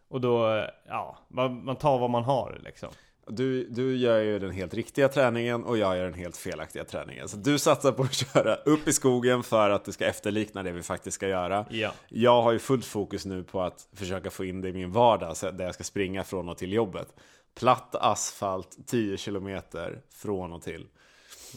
Och 0.07 0.21
då, 0.21 0.65
ja, 0.87 1.17
man, 1.27 1.65
man 1.65 1.75
tar 1.75 1.99
vad 1.99 2.09
man 2.09 2.23
har 2.23 2.61
liksom. 2.63 2.89
Du, 3.27 3.67
du 3.69 3.97
gör 3.97 4.19
ju 4.19 4.39
den 4.39 4.51
helt 4.51 4.73
riktiga 4.73 5.07
träningen 5.07 5.63
och 5.63 5.77
jag 5.77 5.97
gör 5.97 6.03
den 6.03 6.13
helt 6.13 6.37
felaktiga 6.37 6.83
träningen. 6.83 7.29
Så 7.29 7.37
du 7.37 7.59
satsar 7.59 7.91
på 7.91 8.03
att 8.03 8.13
köra 8.33 8.55
upp 8.55 8.87
i 8.87 8.93
skogen 8.93 9.43
för 9.43 9.69
att 9.69 9.85
det 9.85 9.93
ska 9.93 10.05
efterlikna 10.05 10.63
det 10.63 10.71
vi 10.71 10.83
faktiskt 10.83 11.15
ska 11.15 11.27
göra. 11.27 11.65
Ja. 11.69 11.93
Jag 12.09 12.41
har 12.41 12.51
ju 12.51 12.59
fullt 12.59 12.85
fokus 12.85 13.25
nu 13.25 13.43
på 13.43 13.61
att 13.61 13.87
försöka 13.93 14.29
få 14.29 14.45
in 14.45 14.61
det 14.61 14.69
i 14.69 14.73
min 14.73 14.91
vardag 14.91 15.35
där 15.53 15.65
jag 15.65 15.73
ska 15.73 15.83
springa 15.83 16.23
från 16.23 16.49
och 16.49 16.57
till 16.57 16.73
jobbet. 16.73 17.07
Platt 17.55 17.95
asfalt, 17.95 18.77
10 18.87 19.17
kilometer 19.17 20.01
från 20.09 20.53
och 20.53 20.61
till. 20.61 20.87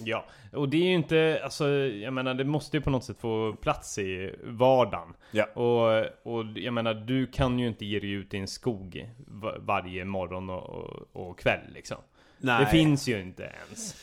Ja, 0.05 0.25
och 0.57 0.69
det 0.69 0.77
är 0.77 0.85
ju 0.89 0.95
inte, 0.95 1.41
alltså 1.45 1.69
jag 1.79 2.13
menar 2.13 2.35
det 2.35 2.45
måste 2.45 2.77
ju 2.77 2.81
på 2.81 2.91
något 2.91 3.05
sätt 3.05 3.17
få 3.21 3.53
plats 3.53 3.99
i 3.99 4.35
vardagen. 4.45 5.15
Ja. 5.31 5.45
Och, 5.45 6.05
och 6.23 6.45
jag 6.55 6.75
menar 6.75 6.95
du 6.95 7.27
kan 7.27 7.59
ju 7.59 7.67
inte 7.69 7.85
ge 7.87 8.01
dig 8.01 8.11
ut 8.11 8.35
i 8.35 8.37
en 8.37 8.49
skog 8.49 9.11
va- 9.27 9.55
varje 9.59 10.05
morgon 10.05 10.51
och, 10.51 10.63
och, 10.71 11.09
och 11.29 11.39
kväll 11.39 11.61
liksom. 11.75 11.99
Nej. 12.39 12.65
Det 12.65 12.71
finns 12.71 13.09
ju 13.09 13.21
inte 13.21 13.43
ens. 13.43 13.95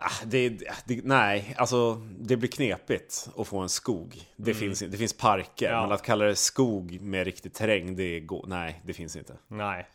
Ah, 0.00 0.10
det, 0.26 0.48
det, 0.86 1.04
nej, 1.04 1.54
alltså 1.56 1.94
det 2.20 2.36
blir 2.36 2.48
knepigt 2.50 3.28
att 3.36 3.48
få 3.48 3.58
en 3.58 3.68
skog. 3.68 4.14
Det, 4.36 4.50
Mm. 4.50 4.60
finns, 4.60 4.78
det 4.80 4.96
finns 4.96 5.16
parker, 5.18 5.70
Ja. 5.72 5.80
men 5.82 5.92
att 5.92 6.02
kalla 6.02 6.24
det 6.24 6.36
skog 6.36 7.00
med 7.00 7.24
riktig 7.24 7.52
terräng, 7.54 7.96
det 7.96 8.20
går, 8.20 8.44
nej, 8.48 8.80
det 8.84 8.92
finns 8.92 9.16
inte. 9.16 9.32
Nej. 9.48 9.86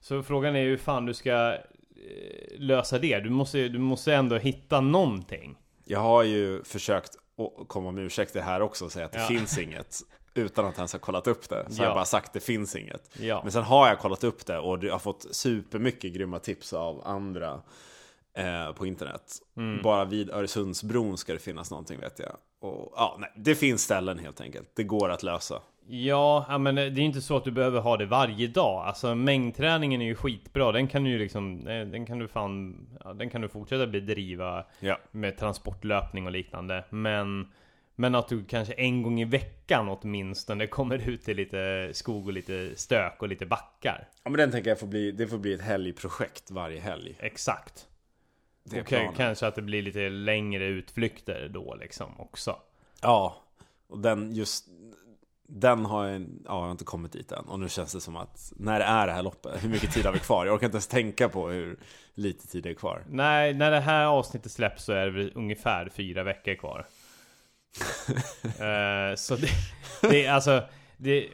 Så 0.00 0.22
frågan 0.22 0.56
är 0.56 0.64
hur 0.64 0.76
fan 0.76 1.06
du 1.06 1.14
ska 1.14 1.56
lösa 2.58 2.98
det. 2.98 3.20
Du 3.20 3.30
måste, 3.30 3.68
du 3.68 3.78
måste 3.78 4.14
ändå 4.14 4.36
hitta 4.36 4.80
någonting. 4.80 5.56
Jag 5.84 6.00
har 6.00 6.22
ju 6.22 6.62
försökt 6.64 7.10
att 7.60 7.68
komma 7.68 7.90
med 7.90 8.04
ursäkter 8.04 8.40
här 8.40 8.60
också 8.62 8.84
och 8.84 8.92
säga 8.92 9.06
att 9.06 9.12
det 9.12 9.18
Ja. 9.20 9.26
finns 9.26 9.58
inget. 9.58 10.00
Utan 10.34 10.66
att 10.66 10.76
ens 10.76 10.92
ha 10.92 10.98
kollat 10.98 11.26
upp 11.26 11.48
det. 11.48 11.66
Så 11.68 11.76
har 11.78 11.84
Ja. 11.84 11.88
jag 11.90 11.94
bara 11.96 12.04
sagt 12.04 12.32
det 12.32 12.40
finns 12.40 12.76
inget. 12.76 13.10
Ja. 13.20 13.40
Men 13.42 13.52
sen 13.52 13.62
har 13.62 13.88
jag 13.88 13.98
kollat 13.98 14.24
upp 14.24 14.46
det 14.46 14.58
och 14.58 14.84
jag 14.84 14.92
har 14.94 14.98
fått 14.98 15.26
supermycket 15.30 16.12
grymma 16.12 16.38
tips 16.38 16.72
av 16.72 17.02
andra 17.06 17.60
eh, 18.34 18.72
på 18.72 18.86
internet. 18.86 19.32
Mm. 19.56 19.82
Bara 19.82 20.04
vid 20.04 20.30
Öresundsbron 20.30 21.18
ska 21.18 21.32
det 21.32 21.38
finnas 21.38 21.70
någonting 21.70 22.00
vet 22.00 22.18
jag. 22.18 22.36
Och, 22.60 22.92
ja, 22.96 23.16
nej, 23.20 23.32
det 23.36 23.54
finns 23.54 23.82
ställen 23.82 24.18
helt 24.18 24.40
enkelt. 24.40 24.70
Det 24.74 24.84
går 24.84 25.10
att 25.10 25.22
lösa. 25.22 25.60
Ja, 25.90 26.58
men 26.58 26.74
det 26.74 26.82
är 26.82 26.98
inte 26.98 27.20
så 27.20 27.36
att 27.36 27.44
du 27.44 27.50
behöver 27.50 27.80
ha 27.80 27.96
det 27.96 28.06
varje 28.06 28.46
dag. 28.46 28.86
Alltså 28.86 29.14
mängdträningen 29.14 30.02
är 30.02 30.06
ju 30.06 30.14
skitbra. 30.14 30.72
Den 30.72 30.88
kan 30.88 31.04
du 31.04 31.10
ju 31.10 31.18
liksom, 31.18 31.66
eh, 31.68 31.86
den 31.86 32.06
kan 32.06 32.18
du 32.18 32.28
fan, 32.28 32.86
den 33.14 33.30
kan 33.30 33.40
du 33.40 33.48
fortsätta 33.48 33.86
bedriva 33.86 34.64
Ja. 34.80 34.98
med 35.10 35.36
transportlöpning 35.36 36.26
och 36.26 36.32
liknande. 36.32 36.84
Men, 36.90 37.52
men 37.96 38.14
att 38.14 38.28
du 38.28 38.44
kanske 38.44 38.74
en 38.74 39.02
gång 39.02 39.20
i 39.20 39.24
veckan 39.24 39.88
åtminstone 39.88 40.66
kommer 40.76 41.08
ut 41.08 41.22
till 41.24 41.36
lite 41.36 41.90
skog 41.92 42.26
och 42.26 42.32
lite 42.32 42.70
stök 42.76 43.22
och 43.22 43.28
lite 43.28 43.46
backar. 43.46 44.08
ja, 44.24 44.30
men 44.30 44.38
den 44.38 44.50
tänker 44.50 44.70
jag 44.70 44.80
får 44.80 44.86
bli, 44.86 45.12
det 45.12 45.26
får 45.26 45.38
bli 45.38 45.52
ett 45.54 45.62
helgprojekt 45.62 46.50
varje 46.50 46.80
helg. 46.80 47.16
Exakt. 47.20 47.86
Det 48.64 48.80
Och 48.80 48.86
planen. 48.86 49.14
kanske 49.16 49.46
att 49.46 49.54
det 49.54 49.62
blir 49.62 49.82
lite 49.82 50.08
längre 50.08 50.64
utflykter 50.66 51.48
då 51.54 51.74
liksom 51.80 52.20
också. 52.20 52.56
Ja, 53.02 53.36
och 53.88 53.98
den 53.98 54.32
just 54.34 54.68
den 55.50 55.84
har 55.84 56.06
jag, 56.06 56.20
ja, 56.22 56.26
jag 56.44 56.52
har 56.54 56.70
inte 56.70 56.84
kommit 56.84 57.12
dit 57.12 57.32
än. 57.32 57.44
Och 57.44 57.60
nu 57.60 57.68
känns 57.68 57.92
det 57.92 58.00
som 58.00 58.16
att 58.16 58.52
när 58.56 58.80
är 58.80 59.06
det 59.06 59.12
här 59.12 59.22
loppet? 59.22 59.64
Hur 59.64 59.68
mycket 59.68 59.92
tid 59.92 60.06
har 60.06 60.12
vi 60.12 60.18
kvar? 60.18 60.46
Jag 60.46 60.54
orkar 60.54 60.66
inte 60.66 60.76
ens 60.76 60.86
tänka 60.86 61.28
på 61.28 61.48
hur 61.48 61.78
lite 62.14 62.46
tid 62.46 62.62
det 62.62 62.70
är 62.70 62.74
kvar. 62.74 63.04
Nej, 63.08 63.54
när 63.54 63.70
det 63.70 63.80
här 63.80 64.06
avsnittet 64.06 64.52
släpps 64.52 64.84
så 64.84 64.92
är 64.92 65.04
det 65.04 65.10
väl 65.10 65.32
ungefär 65.34 65.88
fyra 65.88 66.22
veckor 66.22 66.54
kvar. 66.54 66.86
Eh, 68.44 69.14
så 69.16 69.36
det, 69.36 69.48
det 70.10 70.26
alltså, 70.26 70.62
det, 70.96 71.28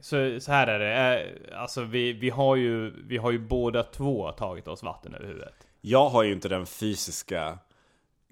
så, 0.00 0.40
så 0.40 0.52
här 0.52 0.66
är 0.66 0.78
det. 0.78 1.24
Eh, 1.24 1.60
alltså 1.60 1.82
vi, 1.82 2.12
vi 2.12 2.30
har 2.30 2.56
ju, 2.56 3.02
vi 3.06 3.16
har 3.16 3.30
ju 3.30 3.38
båda 3.38 3.82
två 3.82 4.32
tagit 4.32 4.68
oss 4.68 4.82
vatten 4.82 5.14
över 5.14 5.26
huvudet. 5.26 5.54
Jag 5.80 6.08
har 6.08 6.22
ju 6.22 6.32
inte 6.32 6.48
den 6.48 6.66
fysiska 6.66 7.58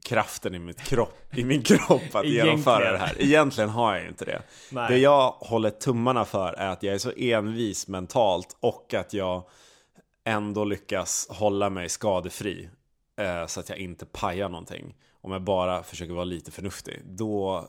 kraften 0.05 0.55
i, 0.55 0.59
mitt 0.59 0.81
kropp, 0.81 1.19
i 1.37 1.45
min 1.45 1.63
kropp 1.63 2.15
att 2.15 2.27
genomföra 2.27 2.93
det 2.93 2.99
här. 2.99 3.23
Egentligen 3.23 3.71
har 3.71 3.95
jag 3.95 4.03
ju 4.03 4.09
inte 4.09 4.25
det. 4.25 4.43
Nej. 4.73 4.89
Det 4.89 4.99
jag 4.99 5.31
håller 5.31 5.71
tummarna 5.71 6.25
för 6.25 6.53
är 6.53 6.69
att 6.69 6.83
jag 6.83 6.95
är 6.95 6.99
så 6.99 7.13
envis 7.17 7.89
mentalt 7.89 8.57
och 8.61 8.95
att 8.95 9.15
jag 9.15 9.43
ändå 10.25 10.65
lyckas 10.65 11.27
hålla 11.31 11.71
mig 11.71 11.89
skadefri. 11.89 12.69
Eh, 13.17 13.47
så 13.47 13.61
att 13.61 13.69
jag 13.69 13.79
inte 13.79 14.07
pajar 14.07 14.49
någonting. 14.49 14.95
Om 15.21 15.33
jag 15.33 15.43
bara 15.43 15.83
försöker 15.83 16.13
vara 16.13 16.25
lite 16.25 16.51
förnuftig. 16.51 17.01
Då 17.05 17.65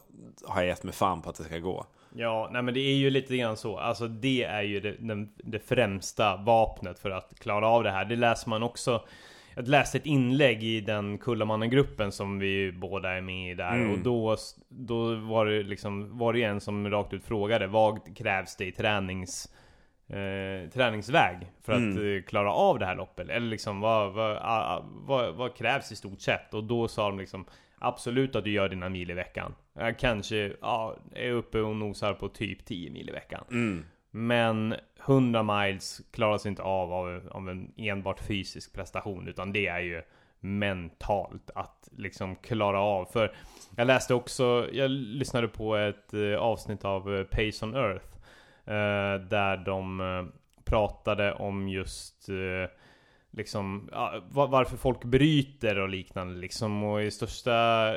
har 0.45 0.61
jag 0.61 0.67
gett 0.67 0.83
mig 0.83 0.93
fan 0.93 1.21
på 1.21 1.29
att 1.29 1.35
det 1.35 1.43
ska 1.43 1.57
gå. 1.57 1.85
Ja, 2.15 2.49
nej 2.51 2.61
men 2.61 2.73
det 2.73 2.79
är 2.79 2.95
ju 2.95 3.09
lite 3.09 3.37
grann 3.37 3.57
så. 3.57 3.77
Alltså 3.77 4.07
det 4.07 4.43
är 4.43 4.61
ju 4.61 4.79
det, 4.79 4.95
det 5.37 5.59
främsta 5.59 6.37
vapnet 6.37 6.99
för 6.99 7.09
att 7.09 7.39
klara 7.39 7.67
av 7.67 7.83
det 7.83 7.91
här. 7.91 8.05
Det 8.05 8.15
läser 8.15 8.49
man 8.49 8.63
också. 8.63 9.01
Jag 9.55 9.67
läste 9.67 9.97
ett 9.97 10.05
inlägg 10.05 10.63
i 10.63 10.81
den 10.81 11.17
Kullamannen-gruppen 11.17 12.11
som 12.11 12.39
vi 12.39 12.71
båda 12.71 13.09
är 13.11 13.21
med 13.21 13.51
i 13.51 13.53
där. 13.53 13.75
Mm. 13.75 13.91
Och 13.91 13.99
då, 13.99 14.37
då 14.69 15.15
var 15.15 15.45
det 15.45 15.63
liksom, 15.63 16.17
var 16.17 16.33
det 16.33 16.43
en 16.43 16.61
som 16.61 16.89
rakt 16.89 17.13
ut 17.13 17.23
frågade 17.23 17.67
vad 17.67 18.17
krävs 18.17 18.55
det 18.55 18.65
i 18.65 18.71
tränings... 18.71 19.51
Eh, 20.07 20.69
träningsväg 20.69 21.37
för 21.63 21.73
att 21.73 21.79
Mm. 21.79 22.17
eh, 22.17 22.23
klara 22.23 22.51
av 22.51 22.79
det 22.79 22.85
här 22.85 22.95
loppet? 22.95 23.29
Eller 23.29 23.47
liksom 23.47 23.79
vad, 23.79 24.13
vad, 24.13 24.85
vad, 24.85 25.35
vad 25.35 25.55
krävs 25.55 25.91
i 25.91 25.95
stort 25.95 26.21
sett? 26.21 26.53
Och 26.53 26.63
då 26.63 26.87
sa 26.87 27.09
de 27.09 27.19
liksom 27.19 27.45
Absolut 27.79 28.35
att 28.35 28.43
du 28.43 28.51
gör 28.51 28.69
dina 28.69 28.89
mil 28.89 29.11
i 29.11 29.13
veckan. 29.13 29.55
Jag 29.73 29.99
kanske 29.99 30.53
ja, 30.61 30.97
är 31.15 31.31
uppe 31.31 31.59
och 31.59 31.75
nosar 31.75 32.13
på 32.13 32.29
typ 32.29 32.65
10 32.65 32.89
mil 32.89 33.09
i 33.09 33.11
veckan. 33.11 33.43
Mm. 33.51 33.85
Men 34.11 34.75
100 35.07 35.43
miles 35.43 36.01
klaras 36.11 36.45
inte 36.45 36.61
av, 36.61 36.93
av 36.93 37.21
av 37.31 37.49
en 37.49 37.71
enbart 37.77 38.19
fysisk 38.19 38.73
prestation. 38.73 39.27
Utan 39.27 39.51
det 39.53 39.67
är 39.67 39.79
ju 39.79 40.01
mentalt 40.39 41.49
att 41.55 41.89
liksom 41.97 42.35
klara 42.35 42.79
av. 42.79 43.05
För 43.05 43.35
jag 43.75 43.87
läste 43.87 44.13
också, 44.13 44.67
jag 44.71 44.91
lyssnade 44.91 45.47
på 45.47 45.75
ett 45.75 46.13
eh, 46.13 46.35
avsnitt 46.35 46.85
av 46.85 47.15
eh, 47.15 47.23
Pace 47.23 47.65
on 47.65 47.75
Earth. 47.75 48.17
Eh, 48.65 49.27
där 49.29 49.57
de 49.57 50.31
pratade 50.65 51.33
om 51.33 51.69
just 51.69 52.29
eh, 52.29 52.69
Liksom, 53.37 53.89
ja, 53.91 54.21
varför 54.29 54.77
folk 54.77 55.03
bryter 55.03 55.79
och 55.79 55.89
liknande 55.89 56.35
liksom 56.39 56.83
Och 56.83 57.03
i 57.03 57.11
största, 57.11 57.51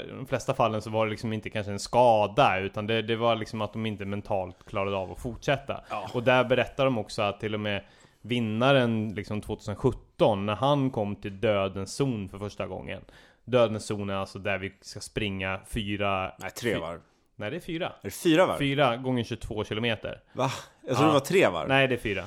de 0.05 0.27
flesta 0.27 0.55
fallen 0.55 0.83
så 0.83 0.91
var 0.91 1.07
det 1.07 1.11
liksom 1.11 1.33
inte 1.33 1.51
kanske 1.51 1.73
en 1.73 1.79
skada 1.79 2.59
Utan 2.59 2.87
det, 2.87 3.03
det 3.03 3.17
var 3.17 3.37
liksom 3.37 3.61
att 3.61 3.73
de 3.73 3.87
inte 3.87 4.05
mentalt 4.05 4.65
klarade 4.67 4.97
av 4.97 5.13
att 5.13 5.21
fortsätta 5.23 5.81
Ja. 5.91 6.11
Och 6.15 6.23
där 6.23 6.45
berättar 6.45 6.85
de 6.85 6.99
också 6.99 7.23
att 7.23 7.41
till 7.41 7.55
och 7.55 7.61
med 7.61 7.85
Vinnaren 8.23 9.15
liksom 9.15 9.41
2017 9.41 10.47
när 10.47 10.55
han 10.55 10.91
kom 10.91 11.17
till 11.17 11.41
dödens 11.41 11.95
zon 11.97 12.29
för 12.29 12.39
första 12.39 12.67
gången 12.67 13.03
Dödens 13.45 13.87
zon 13.87 14.11
är 14.11 14.15
alltså 14.15 14.39
där 14.39 14.59
vi 14.59 14.73
ska 14.81 15.01
springa 15.01 15.61
fyra 15.67 16.33
Nej, 16.39 16.51
tre 16.51 16.79
varv. 16.79 17.01
Nej 17.37 17.51
det 17.51 17.57
är 17.57 17.61
fyra 17.61 17.87
Är 17.87 17.93
det 18.03 18.11
fyra 18.11 18.47
varv? 18.47 18.59
Fyra 18.59 18.97
gånger 18.97 19.25
22 19.25 19.65
kilometer 19.65 20.21
Va? 20.33 20.51
Jag 20.87 20.97
trodde 20.97 21.03
Ja. 21.03 21.07
det 21.07 21.13
var 21.13 21.27
tre 21.27 21.49
varv. 21.49 21.69
Nej 21.69 21.89
det 21.89 21.95
är 21.95 21.99
fyra. 21.99 22.25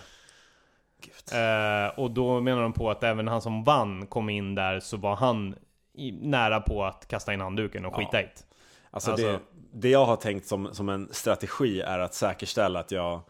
Eh, 1.33 1.99
och 1.99 2.11
då 2.11 2.41
menar 2.41 2.61
de 2.61 2.73
på 2.73 2.91
att 2.91 3.03
även 3.03 3.27
han 3.27 3.41
som 3.41 3.63
vann 3.63 4.07
kom 4.07 4.29
in 4.29 4.55
där 4.55 4.79
så 4.79 4.97
var 4.97 5.15
han 5.15 5.55
i, 5.93 6.11
nära 6.11 6.61
på 6.61 6.83
att 6.83 7.07
kasta 7.07 7.33
in 7.33 7.41
handduken 7.41 7.85
och 7.85 7.93
Ja. 7.93 7.97
skita 7.97 8.21
i 8.21 8.23
det. 8.23 8.43
Alltså, 8.91 9.11
Alltså- 9.11 9.27
det, 9.27 9.39
det 9.73 9.89
jag 9.89 10.05
har 10.05 10.15
tänkt 10.15 10.47
som, 10.47 10.73
som 10.73 10.89
en 10.89 11.09
strategi 11.11 11.81
är 11.81 11.99
att 11.99 12.13
säkerställa 12.13 12.79
att 12.79 12.91
jag 12.91 13.21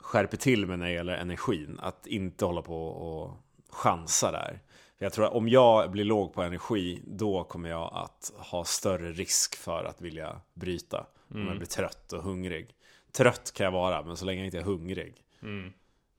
skärper 0.00 0.36
till 0.36 0.66
mig 0.66 0.76
när 0.76 0.86
det 0.86 0.92
gäller 0.92 1.16
energin. 1.16 1.78
Att 1.82 2.06
inte 2.06 2.44
hålla 2.44 2.62
på 2.62 2.86
och 2.86 3.30
chansa 3.70 4.32
där. 4.32 4.60
För 4.98 5.04
jag 5.04 5.12
tror 5.12 5.24
att 5.26 5.32
om 5.32 5.48
jag 5.48 5.90
blir 5.90 6.04
låg 6.04 6.34
på 6.34 6.42
energi, 6.42 7.02
då 7.06 7.44
kommer 7.44 7.68
jag 7.68 7.90
att 7.94 8.32
ha 8.50 8.64
större 8.64 9.12
risk 9.12 9.56
för 9.56 9.84
att 9.84 10.00
vilja 10.00 10.40
bryta. 10.54 11.06
Om 11.30 11.36
Mm. 11.36 11.48
jag 11.48 11.56
blir 11.56 11.66
trött 11.68 12.12
och 12.12 12.22
hungrig. 12.22 12.68
Trött 13.12 13.52
kan 13.54 13.64
jag 13.64 13.70
vara, 13.70 14.02
men 14.02 14.16
så 14.16 14.24
länge 14.24 14.40
jag 14.40 14.46
inte 14.46 14.58
är 14.58 14.62
hungrig. 14.62 15.14
Mm. 15.42 15.72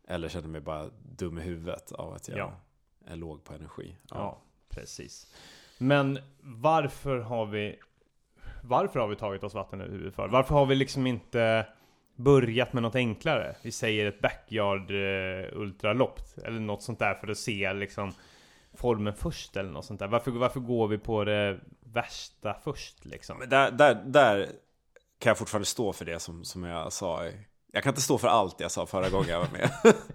Eller 0.07 0.29
känner 0.29 0.47
mig 0.47 0.61
bara 0.61 0.89
dum 1.17 1.37
i 1.37 1.41
huvudet 1.41 1.91
av 1.91 2.13
att 2.13 2.27
jag 2.27 2.37
Ja. 2.37 2.53
är 3.07 3.15
låg 3.15 3.43
på 3.43 3.53
energi. 3.53 3.97
Ja, 4.09 4.41
precis. 4.69 5.33
Men 5.77 6.19
varför 6.41 7.19
har 7.19 7.45
vi 7.45 7.79
Varför 8.63 8.99
har 8.99 9.07
vi 9.07 9.15
tagit 9.15 9.43
oss 9.43 9.53
vatten 9.53 9.81
över 9.81 9.91
huvudet 9.91 10.15
för? 10.15 10.27
Varför 10.27 10.55
har 10.55 10.65
vi 10.65 10.75
liksom 10.75 11.07
inte 11.07 11.67
börjat 12.15 12.73
med 12.73 12.83
något 12.83 12.95
enklare? 12.95 13.55
Vi 13.63 13.71
säger 13.71 14.05
ett 14.05 14.21
backyard 14.21 14.91
eh, 14.91 15.57
ultralopp 15.57 16.19
eller 16.45 16.59
något 16.59 16.83
sånt 16.83 16.99
där 16.99 17.13
för 17.15 17.27
att 17.27 17.37
se 17.37 17.73
liksom 17.73 18.11
formen 18.73 19.13
först 19.13 19.57
eller 19.57 19.71
något 19.71 19.85
sånt 19.85 19.99
där. 19.99 20.07
Varför, 20.07 20.31
varför 20.31 20.59
går 20.59 20.87
vi 20.87 20.97
på 20.97 21.23
det 21.23 21.59
värsta 21.79 22.53
först 22.63 23.05
liksom? 23.05 23.37
Men 23.39 23.49
där, 23.49 23.71
där, 23.71 24.03
där 24.05 24.45
kan 25.19 25.29
jag 25.29 25.37
fortfarande 25.37 25.65
stå 25.65 25.93
för 25.93 26.05
det 26.05 26.19
som, 26.19 26.43
som 26.43 26.63
jag 26.63 26.93
sa. 26.93 27.25
i- 27.27 27.39
Jag 27.75 27.83
kan 27.83 27.91
inte 27.91 28.01
stå 28.01 28.17
för 28.17 28.27
allt 28.27 28.59
jag 28.59 28.71
sa 28.71 28.85
förra 28.85 29.09
gången 29.09 29.29
jag 29.29 29.39
var 29.39 29.49
med. 29.51 29.69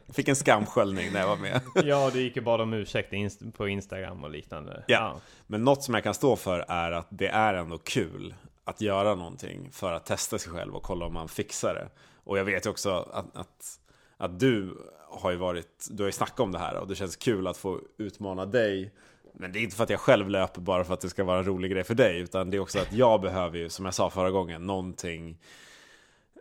Fick 0.14 0.29
en 0.29 0.37
skamsköljning 0.37 1.12
när 1.12 1.21
jag 1.21 1.29
var 1.29 1.37
med. 1.37 1.61
Ja, 1.75 2.11
det 2.12 2.21
gick 2.21 2.37
ju 2.37 2.43
bara 2.43 2.62
om 2.62 2.73
ursäkt 2.73 3.12
på 3.57 3.69
Instagram 3.69 4.25
och 4.25 4.31
liknande. 4.31 4.85
Ja. 4.87 5.17
Men 5.47 5.64
något 5.64 5.83
som 5.83 5.95
jag 5.95 6.02
kan 6.05 6.14
stå 6.14 6.37
för 6.37 6.64
är 6.69 6.93
att 6.93 7.07
det 7.11 7.29
är 7.29 7.55
ändå 7.55 7.79
kul 7.79 8.35
att 8.64 8.81
göra 8.81 9.14
någonting 9.14 9.69
för 9.73 9.93
att 9.93 10.07
testa 10.07 10.38
sig 10.38 10.52
själv 10.52 10.76
och 10.76 10.83
kolla 10.83 11.07
om 11.07 11.14
man 11.14 11.29
fixar 11.29 11.75
det. 11.75 11.88
Och 12.25 12.38
jag 12.38 12.45
vet 12.45 12.67
ju 12.67 12.71
också 12.71 13.09
att, 13.12 13.37
att, 13.37 13.79
att 14.17 14.40
du 14.40 14.79
har 15.11 15.31
ju 15.31 15.37
varit, 15.37 15.88
du 15.90 16.02
har 16.02 16.09
ju 16.09 16.12
snackat 16.12 16.40
om 16.40 16.52
det 16.52 16.59
här 16.59 16.76
och 16.76 16.88
det 16.88 16.95
känns 16.95 17.17
kul 17.17 17.47
att 17.47 17.57
få 17.57 17.81
utmana 17.99 18.47
dig. 18.47 18.93
Men 19.35 19.52
det 19.52 19.59
är 19.59 19.62
inte 19.62 19.76
för 19.76 19.85
att 19.85 19.90
jag 19.90 20.00
själv 20.00 20.29
löper 20.29 20.61
bara 20.61 20.85
för 20.85 20.95
att 20.95 21.00
det 21.00 21.09
ska 21.09 21.25
vara 21.25 21.38
en 21.38 21.45
rolig 21.45 21.71
grej 21.71 21.85
för 21.85 21.95
dig, 21.95 22.21
utan 22.21 22.50
det 22.50 22.57
är 22.57 22.61
också 22.61 22.79
att 22.79 22.93
jag 22.93 23.21
behöver 23.21 23.59
ju, 23.59 23.69
som 23.69 23.85
jag 23.85 23.95
sa 23.95 24.11
förra 24.11 24.31
gången, 24.31 24.67
någonting 24.67 25.38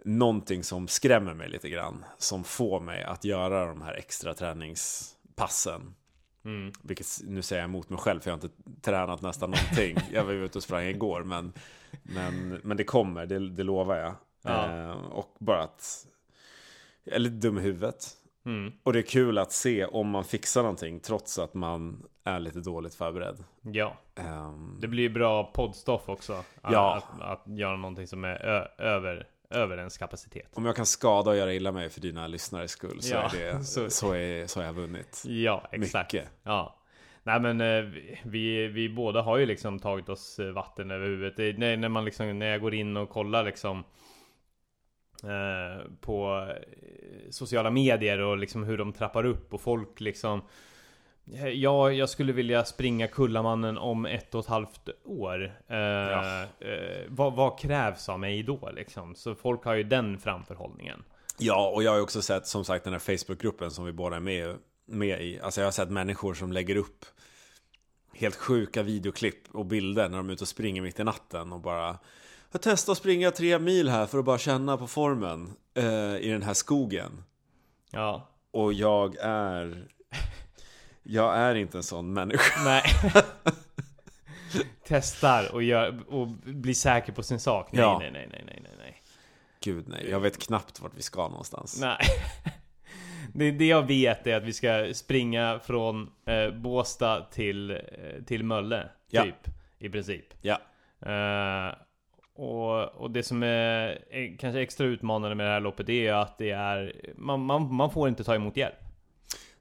Någonting 0.06 0.64
som 0.64 0.88
skrämmer 0.88 1.34
mig 1.34 1.50
lite 1.50 1.70
grann 1.70 2.06
Som 2.18 2.44
får 2.44 2.80
mig 2.80 3.04
att 3.04 3.24
göra 3.24 3.66
de 3.66 3.82
här 3.82 3.94
extra 3.94 4.34
träningspassen 4.34 5.96
Mm. 6.46 6.72
vilket 6.84 7.08
nu 7.24 7.42
säger 7.42 7.62
jag 7.62 7.70
emot 7.70 7.90
mig 7.90 8.00
själv 8.00 8.20
för 8.20 8.30
jag 8.32 8.38
har 8.38 8.44
inte 8.44 8.82
tränat 8.82 9.22
nästan 9.22 9.52
någonting. 9.52 9.98
Jag 10.14 10.24
var 10.24 10.34
ute 10.34 10.58
och 10.58 10.64
sprang 10.64 10.84
igår 10.86 11.24
men, 11.24 11.54
men, 12.04 12.50
men 12.64 12.78
det 12.78 12.84
kommer, 12.84 13.26
det, 13.26 13.50
det 13.50 13.64
lovar 13.64 13.96
jag. 13.96 14.16
Ja. 14.42 14.66
Eh, 14.82 14.92
och 14.92 15.36
bara 15.40 15.64
att 15.64 16.08
jag 17.04 17.16
är 17.16 17.20
lite 17.20 17.36
dum 17.36 17.58
i 17.58 17.62
huvudet. 17.62 18.08
Mm. 18.46 18.74
Och 18.84 18.94
det 18.94 19.00
är 19.00 19.04
kul 19.04 19.38
att 19.38 19.52
se 19.52 19.86
om 19.86 20.10
man 20.10 20.24
fixar 20.24 20.62
någonting 20.62 21.00
trots 21.00 21.40
att 21.40 21.54
man 21.54 22.04
är 22.24 22.40
lite 22.40 22.60
dåligt 22.60 22.96
förberedd. 22.96 23.44
Ja, 23.62 23.98
Ehm, 24.16 24.78
det 24.82 24.88
blir 24.88 25.10
bra 25.10 25.44
poddstoff 25.44 26.10
också. 26.10 26.34
Att, 26.34 26.74
Ja. 26.74 26.96
att, 26.98 27.22
att 27.22 27.58
göra 27.58 27.78
någonting 27.78 28.08
som 28.08 28.24
är 28.24 28.36
över, 28.82 29.28
över 29.50 29.78
ens 29.78 29.98
kapacitet. 29.98 30.50
om 30.54 30.66
jag 30.66 30.76
kan 30.76 30.86
skada 30.86 31.30
och 31.32 31.38
göra 31.38 31.54
illa 31.54 31.72
mig 31.72 31.90
för 31.90 32.02
dina 32.02 32.28
lyssnares 32.28 32.72
skull 32.72 33.02
så, 33.02 33.14
Ja, 33.14 33.32
är 33.36 33.54
det, 33.54 33.64
så- 33.64 33.90
så, 33.90 34.14
är, 34.14 34.48
så 34.48 34.60
har 34.60 34.66
jag 34.66 34.74
vunnit. 34.74 35.24
Ja, 35.26 35.68
exakt. 35.72 36.14
Mycket. 36.14 36.30
Ja. 36.44 36.76
Nej 37.24 37.40
men 37.40 37.62
eh, 37.62 37.92
vi- 38.24 38.68
vi, 38.68 38.90
båda 38.90 39.22
har 39.22 39.38
ju 39.38 39.46
liksom 39.46 39.80
tagit 39.80 40.10
oss 40.10 40.40
eh, 40.40 40.52
vatten 40.52 40.92
över 40.92 41.06
huvudet. 41.08 41.38
Det, 41.38 41.58
när, 41.58 41.78
när 41.78 41.90
man 41.90 42.06
liksom, 42.06 42.40
när 42.40 42.46
jag 42.46 42.62
går 42.62 42.74
in 42.74 42.98
och 42.98 43.10
kollar 43.10 43.44
liksom 43.44 43.84
eh, 45.24 45.86
på 46.02 46.48
sociala 47.30 47.70
medier 47.72 48.20
och 48.20 48.38
liksom 48.38 48.64
hur 48.64 48.78
de 48.78 48.94
trappar 48.94 49.26
upp 49.26 49.54
och 49.54 49.62
folk 49.62 50.00
liksom 50.02 50.42
Ja, 51.54 51.92
jag 51.92 52.10
skulle 52.10 52.34
vilja 52.34 52.66
springa 52.66 53.08
Kullamannen 53.08 53.78
om 53.78 54.06
ett 54.06 54.36
och 54.36 54.40
ett 54.40 54.48
halvt 54.50 54.90
år. 55.06 55.44
Eh, 55.68 55.78
Ja. 55.78 56.42
eh, 56.44 57.06
vad, 57.08 57.34
vad 57.34 57.60
krävs 57.60 58.10
av 58.10 58.20
mig 58.20 58.44
då 58.44 58.70
liksom? 58.76 59.16
Så 59.16 59.36
folk 59.36 59.64
har 59.66 59.74
ju 59.74 59.84
den 59.84 60.18
framförhållningen. 60.20 61.04
Ja, 61.38 61.70
och 61.76 61.84
jag 61.84 61.92
har 61.92 61.98
ju 61.98 62.04
också 62.04 62.22
sett 62.22 62.48
som 62.48 62.66
sagt 62.66 62.84
den 62.84 62.94
här 62.94 63.00
Facebookgruppen 63.18 63.72
som 63.72 63.86
vi 63.86 63.92
båda 63.92 64.16
är 64.16 64.20
med, 64.20 64.56
med 64.86 65.22
i. 65.22 65.40
Alltså 65.40 65.62
jag 65.62 65.66
har 65.68 65.72
sett 65.72 65.90
människor 65.90 66.34
som 66.34 66.52
lägger 66.52 66.76
upp 66.76 67.06
helt 68.14 68.36
sjuka 68.36 68.84
videoklipp 68.84 69.56
och 69.56 69.66
bilder 69.66 70.10
när 70.10 70.18
de 70.18 70.30
är 70.30 70.34
ute 70.34 70.44
och 70.44 70.48
springer 70.48 70.82
mitt 70.82 71.00
i 71.00 71.04
natten 71.04 71.54
och 71.54 71.60
bara 71.62 71.98
Jag 72.52 72.62
testar 72.62 72.92
att 72.92 72.98
springa 72.98 73.32
tre 73.32 73.60
mil 73.60 73.90
här 73.90 74.06
för 74.06 74.20
att 74.20 74.26
bara 74.26 74.38
känna 74.38 74.78
på 74.78 74.88
formen 74.88 75.50
eh, 75.74 76.16
i 76.18 76.30
den 76.32 76.42
här 76.44 76.54
skogen. 76.54 77.24
Ja, 77.92 78.30
Och 78.52 78.74
jag 78.74 79.16
är 79.22 79.88
Jag 81.12 81.38
är 81.38 81.56
inte 81.56 81.78
en 81.78 81.84
sån 81.84 82.14
människa. 82.14 82.64
Nej. 82.64 82.84
Testar 84.88 85.54
och, 85.54 85.64
gör, 85.64 86.00
och 86.08 86.28
blir 86.46 86.74
säker 86.74 87.14
på 87.14 87.24
sin 87.24 87.40
sak. 87.40 87.72
Nej, 87.72 87.82
Ja. 87.82 87.98
nej, 88.00 88.12
nej, 88.12 88.28
nej, 88.32 88.44
nej, 88.46 88.60
nej, 88.64 88.72
nej. 88.80 89.02
Gud 89.64 89.88
nej, 89.88 90.10
jag 90.10 90.20
vet 90.20 90.40
knappt 90.40 90.80
vart 90.80 90.92
vi 90.96 91.02
ska 91.02 91.28
någonstans. 91.28 91.82
Nej. 91.82 91.98
Det, 93.34 93.52
det 93.52 93.66
jag 93.68 93.88
vet 93.88 94.28
är 94.28 94.36
att 94.36 94.44
vi 94.44 94.54
ska 94.54 94.90
springa 94.94 95.60
från 95.64 96.10
eh, 96.26 96.52
Båstad 96.52 97.22
till, 97.32 97.72
eh, 97.72 97.78
till 98.28 98.44
Mölle. 98.44 98.90
Ja. 99.10 99.24
Typ. 99.24 99.54
I 99.80 99.90
princip. 99.90 100.26
Ja, 100.42 100.60
Eh, 101.02 101.74
och, 102.36 102.84
och 102.96 103.12
det 103.12 103.24
som 103.24 103.44
är, 103.44 104.00
är 104.14 104.38
kanske 104.38 104.62
extra 104.62 104.86
utmanande 104.88 105.36
med 105.36 105.46
det 105.46 105.52
här 105.52 105.60
loppet 105.60 105.90
är 105.90 106.14
att 106.14 106.38
det 106.38 106.52
är 106.52 106.96
man, 107.16 107.40
man, 107.46 107.74
man 107.74 107.92
får 107.92 108.08
inte 108.10 108.24
ta 108.24 108.36
emot 108.36 108.58
hjälp. 108.58 108.76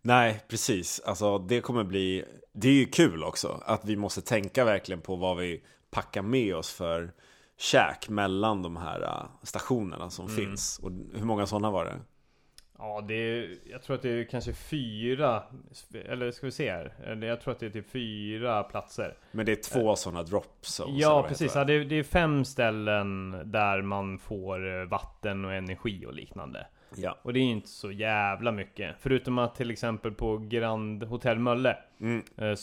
Nej 0.02 0.42
precis. 0.48 1.00
Alltså 1.00 1.38
det 1.38 1.60
kommer 1.60 1.84
bli 1.84 2.24
Det 2.52 2.68
är 2.68 2.72
ju 2.72 2.86
kul 2.86 3.24
också 3.24 3.62
att 3.66 3.84
vi 3.84 3.96
måste 3.96 4.20
tänka 4.20 4.64
verkligen 4.64 5.00
på 5.00 5.16
vad 5.16 5.36
vi 5.36 5.62
packar 5.90 6.22
med 6.22 6.56
oss 6.56 6.72
för 6.72 7.12
käk 7.56 8.08
mellan 8.08 8.62
de 8.62 8.76
här 8.76 9.02
äh, 9.02 9.26
stationerna 9.42 10.10
som 10.10 10.28
finns. 10.28 10.78
Och 10.78 10.90
hur 10.90 11.24
många 11.24 11.46
sådana 11.46 11.70
var 11.70 11.84
det? 11.84 12.00
Ja, 12.78 13.04
det 13.08 13.14
är, 13.14 13.58
jag 13.70 13.82
tror 13.82 13.96
att 13.96 14.02
det 14.02 14.10
är 14.10 14.24
kanske 14.24 14.52
fyra, 14.52 15.42
eller 16.08 16.30
ska 16.30 16.46
vi 16.46 16.52
se 16.52 16.70
här? 16.70 17.16
Jag 17.24 17.40
tror 17.40 17.52
att 17.52 17.60
det 17.60 17.66
är 17.66 17.70
typ 17.70 17.90
fyra 17.90 18.62
platser. 18.62 19.16
Men 19.32 19.46
det 19.46 19.52
är 19.52 19.80
två 19.80 19.96
sådana 19.96 20.22
drops. 20.22 20.80
Ja, 20.88 21.24
precis. 21.28 21.54
Ja, 21.54 21.64
det? 21.64 21.72
är, 21.72 21.84
det 21.84 21.98
är 21.98 22.02
fem 22.02 22.44
ställen 22.44 23.40
där 23.44 23.82
man 23.82 24.18
får 24.18 24.80
eh, 24.80 24.84
vatten 24.84 25.44
och 25.44 25.54
energi 25.54 26.06
och 26.06 26.14
liknande. 26.14 26.66
Ja. 26.96 27.18
Och 27.22 27.32
det 27.32 27.40
är 27.40 27.44
inte 27.44 27.68
så 27.68 27.92
jävla 27.92 28.52
mycket. 28.52 28.96
Förutom 29.00 29.38
att 29.38 29.54
till 29.54 29.70
exempel 29.70 30.12
på 30.12 30.38
Grand 30.38 31.02
Hotel 31.02 31.38
Mölle. 31.38 31.76
Mm. 32.00 32.22
eh, 32.36 32.54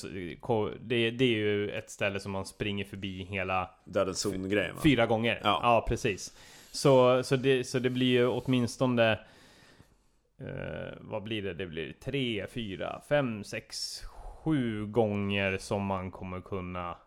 det, 0.81 1.11
det 1.11 1.25
är 1.25 1.37
ju 1.37 1.69
ett 1.69 1.89
ställe 1.89 2.19
som 2.19 2.31
man 2.31 2.45
springer 2.45 2.85
förbi 2.85 3.23
hela 3.23 3.69
Dödens 3.85 4.19
zon-grejen 4.19 4.75
fyra 4.83 5.05
gånger. 5.05 5.41
Ja. 5.43 5.59
Ja, 5.63 5.85
precis. 5.87 6.37
Så, 6.71 7.23
så, 7.23 7.35
det, 7.35 7.63
så 7.63 7.79
det 7.79 7.89
blir 7.89 8.07
ju 8.07 8.27
åtminstone 8.27 9.11
eh, 10.39 10.93
Vad 10.99 11.23
blir 11.23 11.41
det? 11.41 11.53
Det 11.53 11.67
blir 11.67 11.93
tre, 12.03 12.47
fyra, 12.47 13.01
fem, 13.09 13.43
sex, 13.43 14.01
sju 14.43 14.85
gånger 14.85 15.57
som 15.57 15.85
man 15.85 16.11
kommer 16.11 16.41
kunna 16.41 16.97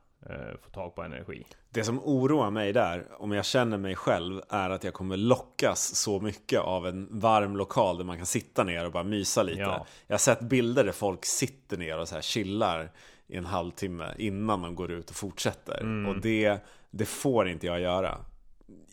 få 0.63 0.71
tag 0.71 0.95
på 0.95 1.03
energi. 1.03 1.45
Det 1.71 1.85
som 1.85 2.01
oroar 2.05 2.51
mig 2.51 2.73
där, 2.73 3.07
om 3.19 3.33
jag 3.33 3.45
känner 3.45 3.79
mig 3.79 3.97
själv, 3.97 4.43
är 4.49 4.71
att 4.71 4.85
jag 4.85 4.95
kommer 4.95 5.17
lockas 5.17 5.95
så 5.95 6.21
mycket 6.21 6.61
av 6.61 6.87
en 6.87 7.09
varm 7.11 7.57
lokal 7.57 7.99
där 7.99 8.05
man 8.05 8.17
kan 8.17 8.27
sitta 8.27 8.65
ner 8.65 8.87
och 8.87 8.93
bara 8.93 9.05
mysa 9.05 9.43
lite. 9.43 9.61
Ja. 9.61 9.87
Jag 10.07 10.15
har 10.15 10.19
sett 10.19 10.41
bilder 10.41 10.85
där 10.85 10.93
folk 10.93 11.25
sitter 11.25 11.77
ner 11.77 11.99
och 11.99 12.09
så 12.09 12.15
här 12.15 12.23
chillar 12.23 12.91
i 13.27 13.37
en 13.37 13.47
halvtimme 13.47 14.15
innan 14.19 14.63
de 14.63 14.75
går 14.75 14.91
ut 14.91 15.11
och 15.11 15.17
fortsätter. 15.17 15.81
Mm. 15.81 16.07
Och 16.07 16.21
det, 16.21 16.59
det 16.91 17.05
får 17.05 17.49
inte 17.49 17.67
jag 17.67 17.81
göra. 17.81 18.19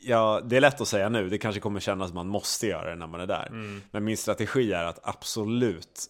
Ja, 0.01 0.41
det 0.43 0.57
är 0.57 0.61
lätt 0.61 0.81
att 0.81 0.87
säga 0.87 1.09
nu, 1.09 1.29
det 1.29 1.37
kanske 1.37 1.61
kommer 1.61 1.79
kännas 1.79 2.07
som 2.07 2.15
man 2.15 2.27
måste 2.27 2.67
göra 2.67 2.89
det 2.89 2.95
när 2.95 3.07
man 3.07 3.21
är 3.21 3.27
där. 3.27 3.47
Mm. 3.47 3.81
Men 3.91 4.03
min 4.03 4.17
strategi 4.17 4.73
är 4.73 4.83
att 4.83 4.99
absolut 5.03 6.01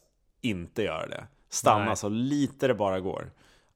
inte 0.42 0.84
göra 0.84 1.08
det. 1.08 1.28
Stanna 1.50 1.86
Nej. 1.86 1.98
så 1.98 2.10
lite 2.10 2.68
det 2.68 2.74
bara 2.74 3.00
går. 3.00 3.32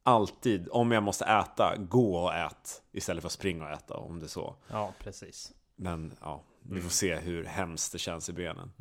Alltid, 0.09 0.67
om 0.71 0.91
jag 0.91 1.03
måste 1.03 1.25
äta, 1.25 1.75
gå 1.77 2.15
och 2.17 2.33
ät 2.35 2.83
istället 2.91 3.21
för 3.21 3.27
att 3.27 3.31
springa 3.31 3.63
och 3.65 3.71
äta 3.71 3.93
om 3.97 4.19
det 4.19 4.25
är 4.25 4.27
så. 4.27 4.55
Ja, 4.67 4.93
precis. 4.99 5.51
Men 5.75 6.13
ja, 6.21 6.43
vi 6.61 6.71
Mm. 6.71 6.83
får 6.83 6.89
se 6.89 7.15
hur 7.15 7.45
hemskt 7.45 7.91
det 7.91 7.99
känns 7.99 8.29
i 8.29 8.33
benen. 8.33 8.71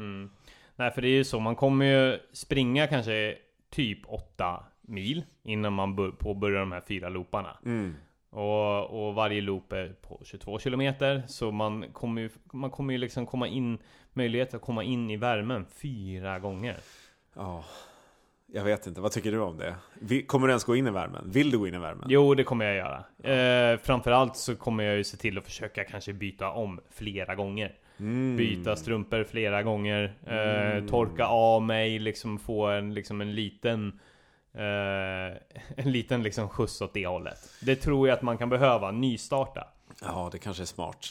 Nej, 0.77 0.91
för 0.91 1.03
det 1.03 1.09
är 1.09 1.17
ju 1.17 1.25
så. 1.25 1.41
Man 1.41 1.57
kommer 1.57 1.85
ju 1.87 2.19
springa 2.33 2.87
kanske 2.87 3.37
typ 3.71 3.99
8 4.07 4.65
mil 4.81 5.25
innan 5.43 5.73
man 5.73 5.97
bör- 5.97 6.11
påbörjar 6.11 6.61
de 6.61 6.73
här 6.73 6.83
fyra 6.89 7.09
looparna. 7.09 7.57
Mm. 7.65 7.95
Och, 8.31 9.07
och 9.09 9.15
varje 9.15 9.41
loop 9.41 9.73
är 9.73 9.89
på 9.89 10.21
22 10.25 10.59
kilometer. 10.59 11.23
Så 11.29 11.51
man 11.51 11.93
kommer 11.93 12.23
ju, 12.23 12.31
man 12.53 12.71
kommer 12.71 12.93
ju 12.93 12.99
liksom 12.99 13.27
komma 13.27 13.49
in, 13.49 13.79
möjlighet 14.13 14.55
att 14.55 14.63
komma 14.63 14.83
in 14.85 15.11
i 15.11 15.17
värmen 15.17 15.67
fyra 15.71 16.39
gånger. 16.39 16.77
Ja, 17.35 17.65
jag 18.53 18.65
vet 18.65 18.87
inte. 18.87 19.01
Vad 19.01 19.13
tycker 19.13 19.33
du 19.33 19.41
om 19.41 19.59
det? 19.59 20.23
Kommer 20.23 20.47
du 20.47 20.51
ens 20.51 20.65
gå 20.65 20.77
in 20.77 20.87
i 20.87 20.91
värmen? 20.91 21.31
Vill 21.31 21.51
du 21.51 21.59
gå 21.59 21.69
in 21.69 21.75
i 21.75 21.79
värmen? 21.79 22.07
Jo, 22.09 22.35
det 22.35 22.45
kommer 22.45 22.65
jag 22.65 22.77
göra. 22.77 23.05
Eh, 23.73 23.79
framförallt 23.79 24.37
så 24.37 24.57
kommer 24.57 24.85
jag 24.85 24.97
ju 24.97 25.05
se 25.05 25.17
till 25.17 25.39
att 25.39 25.45
försöka 25.45 25.85
kanske 25.85 26.13
byta 26.13 26.51
om 26.51 26.81
flera 26.91 27.35
gånger. 27.35 27.75
Mm. 28.01 28.37
Byta 28.37 28.77
strumpor 28.77 29.25
flera 29.25 29.63
gånger. 29.63 30.15
Eh, 30.27 30.89
Torka 30.89 31.27
av 31.27 31.63
mig, 31.63 31.99
liksom 31.99 32.39
få 32.39 32.67
en, 32.67 32.95
liksom 32.95 33.21
en 33.21 33.35
liten 33.35 34.01
eh, 34.55 35.37
En 35.77 35.93
liten 35.93 36.23
liksom 36.23 36.49
skjuts 36.49 36.81
åt 36.81 36.95
det 36.95 37.07
hållet. 37.07 37.39
Det 37.61 37.77
tror 37.77 38.09
jag 38.09 38.15
att 38.15 38.23
man 38.23 38.39
kan 38.39 38.49
behöva, 38.49 38.91
nystarta. 38.91 39.69
Ja, 40.03 40.29
det 40.33 40.39
kanske 40.39 40.63
är 40.63 40.67
smart. 40.67 41.07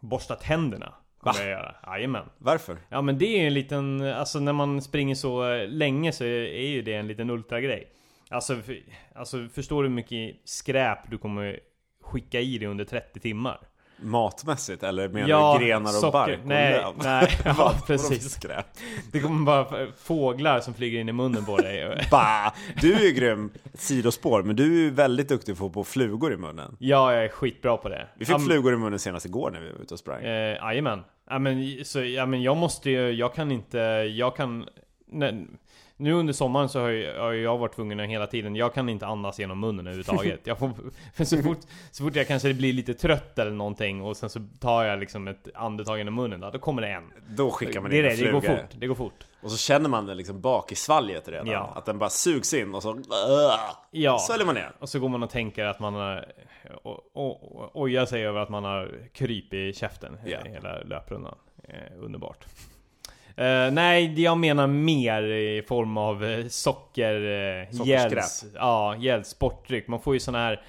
Borsta 0.00 0.34
tänderna. 0.34 0.94
Kommer 1.32 1.48
jag 1.50 1.58
göra. 1.58 1.74
Jajamän. 1.86 2.24
Varför? 2.38 2.76
Ja 2.88 3.02
men 3.02 3.18
det 3.18 3.26
är 3.42 3.46
en 3.46 3.54
liten, 3.54 4.00
alltså 4.02 4.40
när 4.40 4.52
man 4.52 4.82
springer 4.82 5.14
så 5.14 5.56
länge 5.68 6.12
så 6.12 6.24
är 6.24 6.66
ju 6.68 6.82
det 6.82 6.94
en 6.94 7.08
liten 7.08 7.30
ultragrej. 7.30 7.88
Alltså, 8.30 8.56
för, 8.56 8.78
alltså 9.14 9.48
förstår 9.54 9.82
du 9.82 9.88
hur 9.88 9.94
mycket 9.96 10.36
skräp 10.44 10.98
du 11.10 11.18
kommer 11.18 11.60
skicka 12.02 12.40
i 12.40 12.58
dig 12.58 12.68
under 12.68 12.84
30 12.84 13.20
timmar? 13.20 13.58
Matmässigt 14.00 14.82
eller 14.82 15.08
menar 15.08 15.58
du 15.58 15.66
grenar 15.66 15.90
och 15.90 15.94
socker- 15.94 16.12
bark 16.12 16.38
och 16.42 16.46
nej, 16.46 16.72
löv? 16.72 16.94
nej, 17.04 17.28
ja, 17.44 17.74
precis. 17.86 18.30
skräp? 18.30 18.66
Det 19.12 19.20
kommer 19.20 19.44
bara 19.46 19.86
fåglar 19.96 20.60
som 20.60 20.74
flyger 20.74 21.00
in 21.00 21.08
i 21.08 21.12
munnen 21.12 21.44
på 21.44 21.56
dig. 21.56 22.06
Bah! 22.10 22.52
Du 22.80 22.92
är 22.94 23.00
ju 23.00 23.10
grym, 23.12 23.50
sidospår, 23.74 24.42
men 24.42 24.56
du 24.56 24.64
är 24.64 24.84
ju 24.84 24.90
väldigt 24.90 25.28
duktig 25.28 25.58
på 25.58 25.66
att 25.66 25.72
få 25.74 25.84
flugor 25.84 26.32
i 26.32 26.36
munnen. 26.36 26.76
Ja, 26.78 27.14
jag 27.14 27.24
är 27.24 27.28
skitbra 27.28 27.76
på 27.76 27.88
det. 27.88 28.08
Vi 28.18 28.24
fick 28.24 28.34
Ja, 28.34 28.38
men- 28.38 28.46
flugor 28.46 28.74
i 28.74 28.76
munnen 28.76 28.98
senast 28.98 29.26
igår 29.26 29.50
när 29.50 29.60
vi 29.60 29.72
var 29.72 29.78
ute 29.80 29.94
och 29.94 30.00
sprang. 30.00 30.24
Eh, 30.24 30.30
Jajamän. 30.56 31.04
Ja 31.28 31.38
men, 31.38 31.84
så, 31.84 32.04
ja 32.04 32.26
men 32.26 32.42
jag 32.42 32.56
måste 32.56 32.90
ju, 32.90 33.10
jag 33.10 33.34
kan 33.34 33.50
inte, 33.50 33.78
jag 34.16 34.36
kan... 34.36 34.68
Nej, 35.06 35.46
nu 35.96 36.12
under 36.12 36.32
sommaren 36.32 36.68
så 36.68 36.80
har 36.80 36.88
jag, 36.88 37.20
har 37.22 37.32
jag 37.32 37.58
varit 37.58 37.74
tvungen 37.74 38.00
att 38.00 38.08
hela 38.08 38.26
tiden, 38.26 38.56
jag 38.56 38.74
kan 38.74 38.88
inte 38.88 39.06
andas 39.06 39.38
genom 39.38 39.60
munnen 39.60 39.86
överhuvudtaget. 39.86 40.40
Jag 40.44 40.58
får, 40.58 40.70
för 41.14 41.24
så, 41.24 41.42
fort, 41.42 41.58
så 41.90 42.04
fort 42.04 42.16
jag 42.16 42.26
kanske 42.28 42.54
blir 42.54 42.72
lite 42.72 42.94
trött 42.94 43.38
eller 43.38 43.50
någonting 43.50 44.02
och 44.02 44.16
sen 44.16 44.30
så 44.30 44.40
tar 44.60 44.84
jag 44.84 44.98
liksom 45.00 45.28
ett 45.28 45.48
andetag 45.54 45.98
genom 45.98 46.14
munnen, 46.14 46.40
då, 46.40 46.50
då 46.50 46.58
kommer 46.58 46.82
det 46.82 46.88
en. 46.88 47.12
Då 47.28 47.50
skickar 47.50 47.80
man 47.80 47.90
Det, 47.90 47.98
in 47.98 48.04
är 48.04 48.10
en 48.10 48.16
det, 48.16 48.24
det 48.24 48.32
går 48.32 48.40
fort, 48.40 48.70
det 48.78 48.86
går 48.86 48.94
fort. 48.94 49.24
Och 49.42 49.50
så 49.50 49.56
känner 49.56 49.88
man 49.88 50.06
den 50.06 50.16
liksom 50.16 50.40
bak 50.40 50.72
i 50.72 50.74
svalget 50.74 51.28
redan. 51.28 51.46
Ja. 51.46 51.72
Att 51.76 51.84
den 51.84 51.98
bara 51.98 52.10
sugs 52.10 52.54
in 52.54 52.74
och 52.74 52.82
så 52.82 52.98
Ja. 53.90 54.18
sväljer 54.18 54.46
man 54.46 54.54
ner. 54.54 54.72
Och 54.78 54.88
så 54.88 54.98
går 54.98 55.08
man 55.08 55.22
och 55.22 55.30
tänker 55.30 55.64
att 55.64 55.80
man 55.80 55.94
har, 55.94 56.26
ojar 57.74 58.06
sig 58.06 58.26
över 58.26 58.40
att 58.40 58.48
man 58.48 58.64
har 58.64 58.92
kryp 59.12 59.54
i 59.54 59.72
käften 59.72 60.18
Ja. 60.24 60.38
hela 60.44 60.78
löprundan. 60.82 61.34
Eh, 61.68 62.04
underbart. 62.04 62.44
Eh, 63.36 63.70
nej, 63.72 64.22
jag 64.22 64.38
menar 64.38 64.66
mer 64.66 65.22
i 65.22 65.62
form 65.62 65.96
av 65.96 66.24
eh, 66.24 66.46
socker, 66.46 67.20
gels, 67.84 68.44
ja, 68.54 69.22
sportdryck. 69.24 69.88
Man 69.88 70.00
får 70.00 70.14
ju 70.14 70.20
såna 70.20 70.38
här 70.38 70.62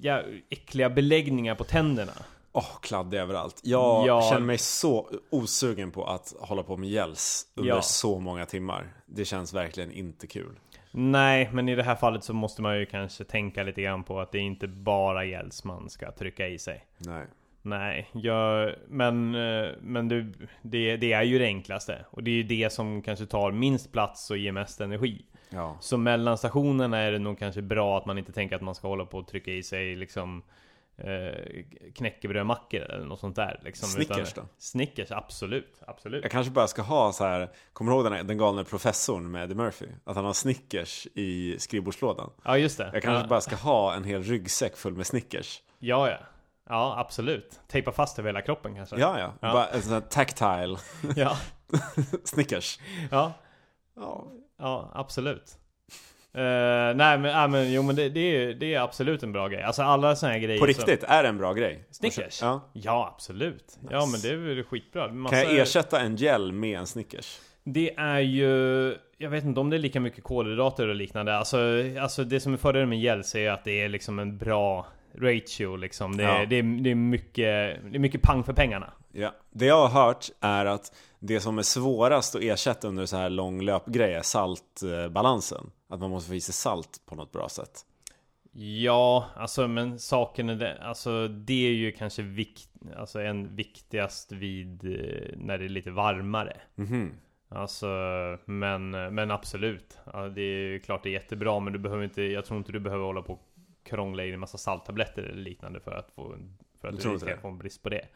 ja, 0.00 0.22
äckliga 0.50 0.90
beläggningar 0.90 1.54
på 1.54 1.64
tänderna. 1.64 2.12
Åh, 2.52 2.80
kladdig 2.82 3.18
överallt. 3.18 3.60
Jag 3.62 4.06
Ja. 4.06 4.22
känner 4.30 4.46
mig 4.46 4.58
så 4.58 5.08
osugen 5.30 5.90
på 5.90 6.04
att 6.04 6.34
hålla 6.40 6.62
på 6.62 6.76
med 6.76 6.88
gälls 6.88 7.46
under 7.54 7.68
Ja. 7.74 7.82
så 7.82 8.18
många 8.18 8.46
timmar. 8.46 8.92
Det 9.06 9.24
känns 9.24 9.54
verkligen 9.54 9.92
inte 9.92 10.26
kul. 10.26 10.58
Nej, 10.90 11.50
men 11.52 11.68
i 11.68 11.74
det 11.74 11.82
här 11.82 11.94
fallet 11.94 12.24
så 12.24 12.32
måste 12.32 12.62
man 12.62 12.78
ju 12.78 12.86
kanske 12.86 13.24
tänka 13.24 13.62
lite 13.62 13.82
grann 13.82 14.04
på 14.04 14.20
att 14.20 14.32
det 14.32 14.38
är 14.38 14.42
inte 14.42 14.66
bara 14.68 15.24
gälls 15.24 15.64
man 15.64 15.90
ska 15.90 16.12
trycka 16.12 16.48
i 16.48 16.58
sig. 16.58 16.84
Nej. 16.98 17.26
Nej, 17.66 18.10
jag, 18.12 18.74
men, 18.88 19.34
eh, 19.34 19.70
men 19.80 20.08
det, 20.08 20.26
det, 20.62 20.96
det 20.96 21.12
är 21.12 21.22
ju 21.22 21.38
det 21.38 21.44
enklaste. 21.44 22.04
Och 22.10 22.22
det 22.22 22.30
är 22.30 22.34
ju 22.34 22.42
det 22.42 22.72
som 22.72 23.02
kanske 23.02 23.26
tar 23.26 23.52
minst 23.52 23.92
plats 23.92 24.30
och 24.30 24.36
ger 24.36 24.52
mest 24.52 24.80
energi. 24.80 25.24
Ja. 25.50 25.76
Så 25.80 25.96
mellan 25.96 26.38
stationerna 26.38 26.98
är 26.98 27.12
det 27.12 27.18
nog 27.18 27.38
kanske 27.38 27.62
bra 27.62 27.98
att 27.98 28.06
man 28.06 28.18
inte 28.18 28.32
tänker 28.32 28.56
att 28.56 28.62
man 28.62 28.74
ska 28.74 28.88
hålla 28.88 29.04
på 29.04 29.18
och 29.18 29.26
trycka 29.26 29.50
i 29.50 29.62
sig 29.62 29.96
liksom 29.96 30.42
eh, 30.96 31.64
knäckebrödmackor 31.94 32.80
eller 32.80 33.04
något 33.04 33.20
sånt 33.20 33.36
där. 33.36 33.60
Liksom, 33.64 33.88
Snickers 33.88 34.32
Utan- 34.32 34.44
då? 34.44 34.50
Snickers, 34.58 35.10
absolut. 35.10 35.82
Absolut. 35.86 36.22
Jag 36.22 36.32
kanske 36.32 36.52
bara 36.52 36.66
ska 36.66 36.82
ha 36.82 37.12
så 37.12 37.24
här, 37.24 37.50
kommer 37.72 37.92
du 37.92 37.96
ihåg 37.98 38.12
den, 38.12 38.26
den 38.26 38.38
galne 38.38 38.64
professorn 38.64 39.30
med 39.30 39.44
Eddie 39.44 39.54
Murphy? 39.54 39.86
Att 40.04 40.16
han 40.16 40.24
har 40.24 40.32
Snickers 40.32 41.06
i 41.14 41.56
skrivbordslådan. 41.58 42.30
Ja, 42.44 42.58
just 42.58 42.78
det. 42.78 42.90
Jag 42.92 43.02
kanske 43.02 43.22
ja, 43.22 43.28
bara 43.28 43.40
ska 43.40 43.56
ha 43.56 43.94
en 43.94 44.04
hel 44.04 44.22
ryggsäck 44.22 44.76
full 44.76 44.94
med 44.94 45.06
Snickers. 45.06 45.62
ja, 45.78 46.10
ja. 46.10 46.18
Ja, 46.68 46.94
absolut. 46.98 47.60
Tejpa 47.68 47.92
fast 47.92 48.18
över 48.18 48.28
hela 48.28 48.42
kroppen 48.42 48.74
kanske. 48.74 48.96
Ja, 48.96 49.18
ja. 49.18 49.32
Ja. 49.40 49.52
Bara 49.52 49.66
en 49.66 49.82
sån 49.82 49.92
här 49.92 50.00
tactile 50.00 50.76
ja. 51.16 51.36
Snickers. 52.24 52.78
ja. 53.10 53.32
Ja. 53.96 54.26
Ja, 54.58 54.90
absolut. 54.94 55.58
Eh, 56.34 56.40
nej 56.42 56.94
men, 57.18 57.22
nej, 57.22 57.48
men 57.48 57.72
jo 57.72 57.82
men 57.82 57.96
det, 57.96 58.08
det, 58.08 58.20
är, 58.20 58.54
det 58.54 58.74
är 58.74 58.80
absolut 58.80 59.22
en 59.22 59.32
bra 59.32 59.48
grej. 59.48 59.62
Alltså 59.62 59.82
alla 59.82 60.16
såna 60.16 60.32
här 60.32 60.38
grejer 60.38 60.58
På 60.58 60.64
som- 60.64 60.68
riktigt, 60.84 61.04
är 61.08 61.22
det 61.22 61.28
en 61.28 61.38
bra 61.38 61.52
grej? 61.52 61.84
Snickers? 61.90 62.42
Ja. 62.42 62.70
Ja, 62.72 63.10
absolut. 63.14 63.78
Ja 63.90 64.06
men 64.06 64.20
det 64.20 64.28
är 64.28 64.36
väl 64.36 64.64
skitbra. 64.64 65.12
Massa, 65.12 65.36
Kan 65.36 65.44
jag 65.44 65.58
ersätta 65.58 66.00
en 66.00 66.16
gel 66.16 66.52
med 66.52 66.78
en 66.78 66.86
Snickers? 66.86 67.40
Det 67.64 67.94
är 67.96 68.18
ju... 68.20 68.96
Jag 69.18 69.30
vet 69.30 69.44
inte 69.44 69.60
om 69.60 69.70
det 69.70 69.76
är 69.76 69.78
lika 69.78 70.00
mycket 70.00 70.24
kolhydrater 70.24 70.88
och 70.88 70.94
liknande. 70.94 71.36
Alltså, 71.38 71.58
alltså 72.00 72.24
det 72.24 72.40
som 72.40 72.52
är 72.52 72.56
fördelen 72.56 72.88
med 72.88 72.98
gels 73.00 73.34
är 73.34 73.50
att 73.50 73.64
det 73.64 73.80
är 73.82 73.88
liksom 73.88 74.18
en 74.18 74.38
bra 74.38 74.86
ratio 75.14 75.76
liksom. 75.76 76.16
Det 76.16 76.24
är, 76.24 76.40
Ja. 76.40 76.46
det 76.46 76.56
är, 76.56 76.62
det 76.82 76.90
är, 76.90 76.94
mycket, 76.94 77.34
det 77.92 77.96
är 77.96 77.98
mycket 77.98 78.22
pang 78.22 78.44
för 78.44 78.52
pengarna. 78.52 78.92
Ja. 79.12 79.34
Det 79.50 79.66
jag 79.66 79.86
har 79.88 80.04
hört 80.06 80.26
är 80.40 80.66
att 80.66 80.96
det 81.18 81.40
som 81.40 81.58
är 81.58 81.62
svårast 81.62 82.34
att 82.34 82.42
ersätta 82.42 82.88
under 82.88 83.06
så 83.06 83.16
här 83.16 83.30
lång 83.30 83.60
löpgrej 83.62 84.14
är 84.14 84.22
saltbalansen. 84.22 85.70
Att 85.88 86.00
man 86.00 86.10
måste 86.10 86.28
få 86.28 86.34
i 86.34 86.40
sig 86.40 86.54
salt 86.54 87.00
på 87.06 87.14
något 87.14 87.32
bra 87.32 87.48
sätt. 87.48 87.80
Ja, 88.56 89.26
alltså 89.36 89.68
men 89.68 89.98
saken 89.98 90.48
är 90.48 90.54
det, 90.56 90.82
alltså 90.82 91.28
det 91.28 91.66
är 91.66 91.72
ju 91.72 91.92
kanske 91.92 92.22
vikt, 92.22 92.68
alltså 92.96 93.20
en 93.20 93.56
viktigast 93.56 94.32
vid 94.32 94.84
eh, 94.84 95.36
när 95.36 95.58
det 95.58 95.64
är 95.64 95.68
lite 95.68 95.90
varmare. 95.90 96.56
Mhm. 96.74 97.12
Alltså, 97.48 97.86
men, 98.44 98.90
men 98.90 99.30
absolut. 99.30 99.98
Ja, 100.12 100.28
det 100.28 100.42
är 100.42 100.68
ju 100.72 100.80
klart 100.80 101.02
det 101.02 101.08
är 101.08 101.12
jättebra 101.12 101.60
men 101.60 101.72
du 101.72 101.78
behöver 101.78 102.04
inte, 102.04 102.22
jag 102.22 102.44
tror 102.44 102.58
inte 102.58 102.72
du 102.72 102.80
behöver 102.80 103.04
hålla 103.04 103.22
på 103.22 103.32
och 103.32 103.40
krångla 103.84 104.24
i 104.24 104.32
en 104.32 104.40
massa 104.40 104.58
salttabletter 104.58 105.22
eller 105.22 105.42
liknande 105.42 105.80
för 105.80 105.92
att 105.92 106.10
få, 106.14 106.36
för 106.80 106.88
att 106.88 107.00
Du 107.00 107.12
du, 107.12 107.18
ska 107.18 107.36
få 107.36 107.48
en 107.48 107.58
brist 107.58 107.82
på 107.82 107.88
det. 107.88 108.06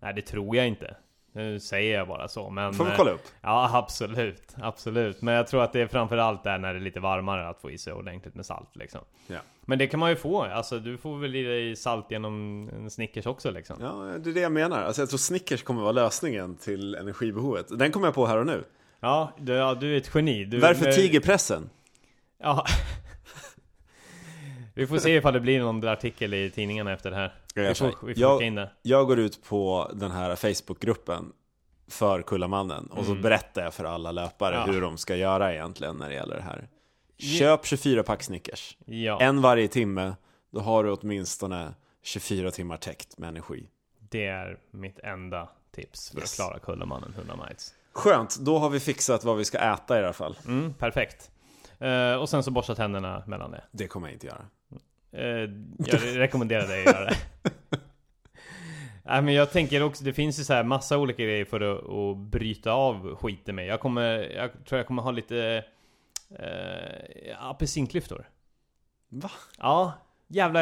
Nej 0.00 0.14
det 0.14 0.22
tror 0.22 0.56
jag 0.56 0.68
inte. 0.68 0.96
Nu 1.34 1.60
säger 1.60 1.98
jag 1.98 2.08
bara 2.08 2.28
så 2.28 2.50
men... 2.50 2.74
Får 2.74 2.84
vi 2.84 2.90
eh, 2.90 2.96
kolla 2.96 3.10
upp? 3.10 3.22
Ja 3.40 3.70
absolut, 3.78 4.56
absolut. 4.62 5.22
Men 5.22 5.34
jag 5.34 5.46
tror 5.46 5.62
att 5.62 5.72
det 5.72 5.80
är 5.80 5.86
framförallt 5.86 6.44
där 6.44 6.58
när 6.58 6.74
det 6.74 6.78
är 6.78 6.82
lite 6.82 7.00
varmare 7.00 7.48
att 7.48 7.60
få 7.60 7.70
i 7.70 7.78
sig 7.78 7.92
ordentligt 7.92 8.34
med 8.34 8.46
salt 8.46 8.76
liksom. 8.76 9.00
Ja. 9.26 9.38
Men 9.60 9.78
det 9.78 9.86
kan 9.86 10.00
man 10.00 10.10
ju 10.10 10.16
få, 10.16 10.42
alltså 10.42 10.78
du 10.78 10.98
får 10.98 11.18
väl 11.18 11.34
i 11.34 11.42
dig 11.42 11.76
salt 11.76 12.10
genom 12.10 12.68
en 12.74 12.90
Snickers 12.90 13.26
också 13.26 13.50
liksom. 13.50 13.76
Ja, 13.80 14.18
det 14.18 14.30
är 14.30 14.34
det 14.34 14.40
jag 14.40 14.52
menar. 14.52 14.82
Alltså 14.82 15.02
jag 15.02 15.08
tror 15.08 15.18
Snickers 15.18 15.62
kommer 15.62 15.82
vara 15.82 15.92
lösningen 15.92 16.56
till 16.56 16.94
energibehovet. 16.94 17.78
Den 17.78 17.92
kommer 17.92 18.06
jag 18.06 18.14
på 18.14 18.26
här 18.26 18.38
och 18.38 18.46
nu. 18.46 18.64
Ja, 19.00 19.32
du, 19.38 19.52
ja, 19.52 19.74
du 19.74 19.94
är 19.94 19.96
ett 19.96 20.10
geni. 20.14 20.44
Du, 20.44 20.58
Varför 20.58 20.92
tigerpressen? 20.92 21.70
Ja. 22.38 22.64
vi 24.74 24.86
får 24.86 24.98
se 24.98 25.16
ifall 25.16 25.32
det 25.32 25.40
blir 25.40 25.60
någon 25.60 25.88
artikel 25.88 26.34
i 26.34 26.50
tidningarna 26.50 26.92
efter 26.92 27.10
det 27.10 27.16
här. 27.16 27.34
Vi 27.54 27.74
får, 27.74 27.86
vi 27.86 28.14
får 28.14 28.22
jag- 28.22 28.42
in 28.42 28.54
det. 28.54 28.70
Jag 28.82 29.06
går 29.06 29.18
ut 29.18 29.44
på 29.44 29.90
den 29.94 30.10
här 30.10 30.36
Facebookgruppen 30.36 31.32
för 31.88 32.22
Kullamannen 32.22 32.86
och 32.86 33.04
så 33.04 33.10
Mm. 33.10 33.22
berättar 33.22 33.62
jag 33.62 33.74
för 33.74 33.84
alla 33.84 34.12
löpare 34.12 34.54
Ja. 34.54 34.72
hur 34.72 34.80
de 34.80 34.98
ska 34.98 35.16
göra 35.16 35.54
egentligen 35.54 35.96
när 35.96 36.08
det 36.08 36.14
gäller 36.14 36.36
det 36.36 36.42
här. 36.42 36.68
Köp 37.18 37.66
24 37.66 38.02
pack 38.02 38.22
Snickers. 38.22 38.76
Ja, 38.84 39.20
En 39.20 39.40
varje 39.42 39.68
timme. 39.68 40.14
Då 40.50 40.60
har 40.60 40.84
du 40.84 40.90
åtminstone 40.92 41.74
24 42.02 42.50
timmar 42.50 42.76
täckt 42.76 43.18
med 43.18 43.28
energi. 43.28 43.68
det 44.10 44.26
är 44.26 44.58
mitt 44.70 44.98
enda 44.98 45.48
tips 45.74 46.10
för 46.10 46.18
Yes. 46.20 46.32
att 46.32 46.36
klara 46.36 46.58
Kullamannen 46.58 47.12
100 47.16 47.36
miles. 47.46 47.74
Skönt, 47.92 48.36
då 48.40 48.58
har 48.58 48.70
vi 48.70 48.80
fixat 48.80 49.24
vad 49.24 49.36
vi 49.36 49.44
ska 49.44 49.58
äta 49.58 50.00
i 50.00 50.04
alla 50.04 50.12
fall. 50.12 50.36
Mm, 50.46 50.74
perfekt. 50.74 51.30
Eh, 51.78 52.14
och 52.14 52.28
sen 52.28 52.42
så 52.42 52.50
borsta 52.50 52.74
tänderna 52.74 53.22
mellan 53.26 53.50
det. 53.50 53.64
Det 53.70 53.86
kommer 53.86 54.06
jag 54.08 54.14
inte 54.14 54.26
göra. 54.26 54.44
Eh, 55.12 55.22
jag 55.78 56.00
rekommenderar 56.14 56.66
dig 56.68 56.80
att 56.86 56.94
göra 56.94 57.04
det. 57.04 57.16
Nej 59.04 59.22
men 59.22 59.34
jag 59.34 59.50
tänker 59.52 59.82
också, 59.82 60.04
det 60.04 60.12
finns 60.12 60.40
ju 60.40 60.44
så 60.44 60.52
här 60.52 60.64
massa 60.64 60.98
olika 60.98 61.22
grejer 61.22 61.44
för 61.44 61.60
att, 61.60 61.90
att 61.90 62.16
bryta 62.30 62.72
av 62.72 63.16
skiten 63.16 63.54
med. 63.54 63.66
Jag 63.66 63.80
kommer, 63.80 64.04
jag 64.36 64.50
tror 64.66 64.78
jag 64.78 64.86
kommer 64.86 65.02
ha 65.02 65.10
lite 65.10 65.64
eh, 66.38 67.48
apelsinklyftor. 67.50 68.28
Va? 69.08 69.30
Ja, 69.58 69.92
jävla 70.28 70.60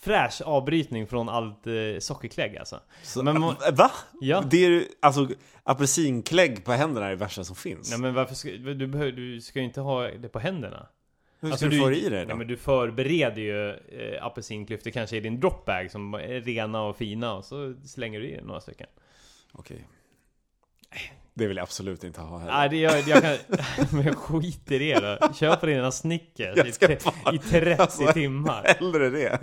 fräsch 0.00 0.42
avbrytning 0.44 1.06
från 1.06 1.28
allt 1.28 1.66
eh, 1.66 1.72
sockerklägg 1.98 2.56
alltså. 2.56 2.80
Så, 3.02 3.22
Men 3.22 3.40
må- 3.40 3.54
Va? 3.72 3.90
Ja. 4.20 4.44
Det 4.50 4.64
är, 4.64 4.84
alltså, 5.00 5.28
apelsinklägg 5.62 6.64
på 6.64 6.72
händerna 6.72 7.06
är 7.06 7.10
det 7.10 7.16
värsta 7.16 7.44
som 7.44 7.56
finns. 7.56 7.90
Nej 7.90 8.00
men 8.00 8.14
varför 8.14 8.34
ska, 8.34 8.50
du, 8.50 8.86
behöver, 8.86 9.12
du 9.12 9.40
ska 9.40 9.58
ju 9.58 9.64
inte 9.64 9.80
ha 9.80 10.02
det 10.02 10.28
på 10.28 10.38
händerna. 10.38 10.86
Hur 11.40 11.50
Alltså, 11.50 11.66
ska 11.66 11.74
du, 11.76 11.78
få 11.80 11.92
i 11.92 12.08
dig 12.08 12.20
då? 12.20 12.26
Nej, 12.26 12.36
men 12.36 12.46
du 12.46 12.56
förbereder 12.56 13.42
ju 13.42 13.70
eh, 13.70 14.26
apelsinklyftor 14.26 14.90
kanske 14.90 15.16
i 15.16 15.20
din 15.20 15.40
dropbag 15.40 15.90
som 15.90 16.14
är 16.14 16.40
rena 16.40 16.82
och 16.82 16.96
fina 16.96 17.34
och 17.34 17.44
så 17.44 17.74
slänger 17.84 18.20
du 18.20 18.26
i 18.28 18.40
några 18.42 18.60
stycken. 18.60 18.86
Okej. 19.52 19.86
Det 21.34 21.46
vill 21.46 21.56
jag 21.56 21.62
absolut 21.64 22.04
inte 22.04 22.20
ha 22.20 22.38
heller. 22.38 22.52
Nej 22.52 22.68
det 22.68 22.76
jag, 22.76 23.00
jag 23.08 23.22
kan, 23.22 23.36
men 24.04 24.14
skit 24.14 24.70
i 24.70 24.78
det 24.78 24.94
då. 25.20 25.32
Köp 25.34 25.60
dina 25.60 25.90
Snickers 25.92 26.66
i, 26.66 26.72
ska 26.72 26.88
bara- 27.24 27.34
i 27.34 27.38
30 27.38 27.82
Alltså, 27.82 28.12
timmar. 28.12 28.64
Hellre 28.78 29.10
det. 29.10 29.38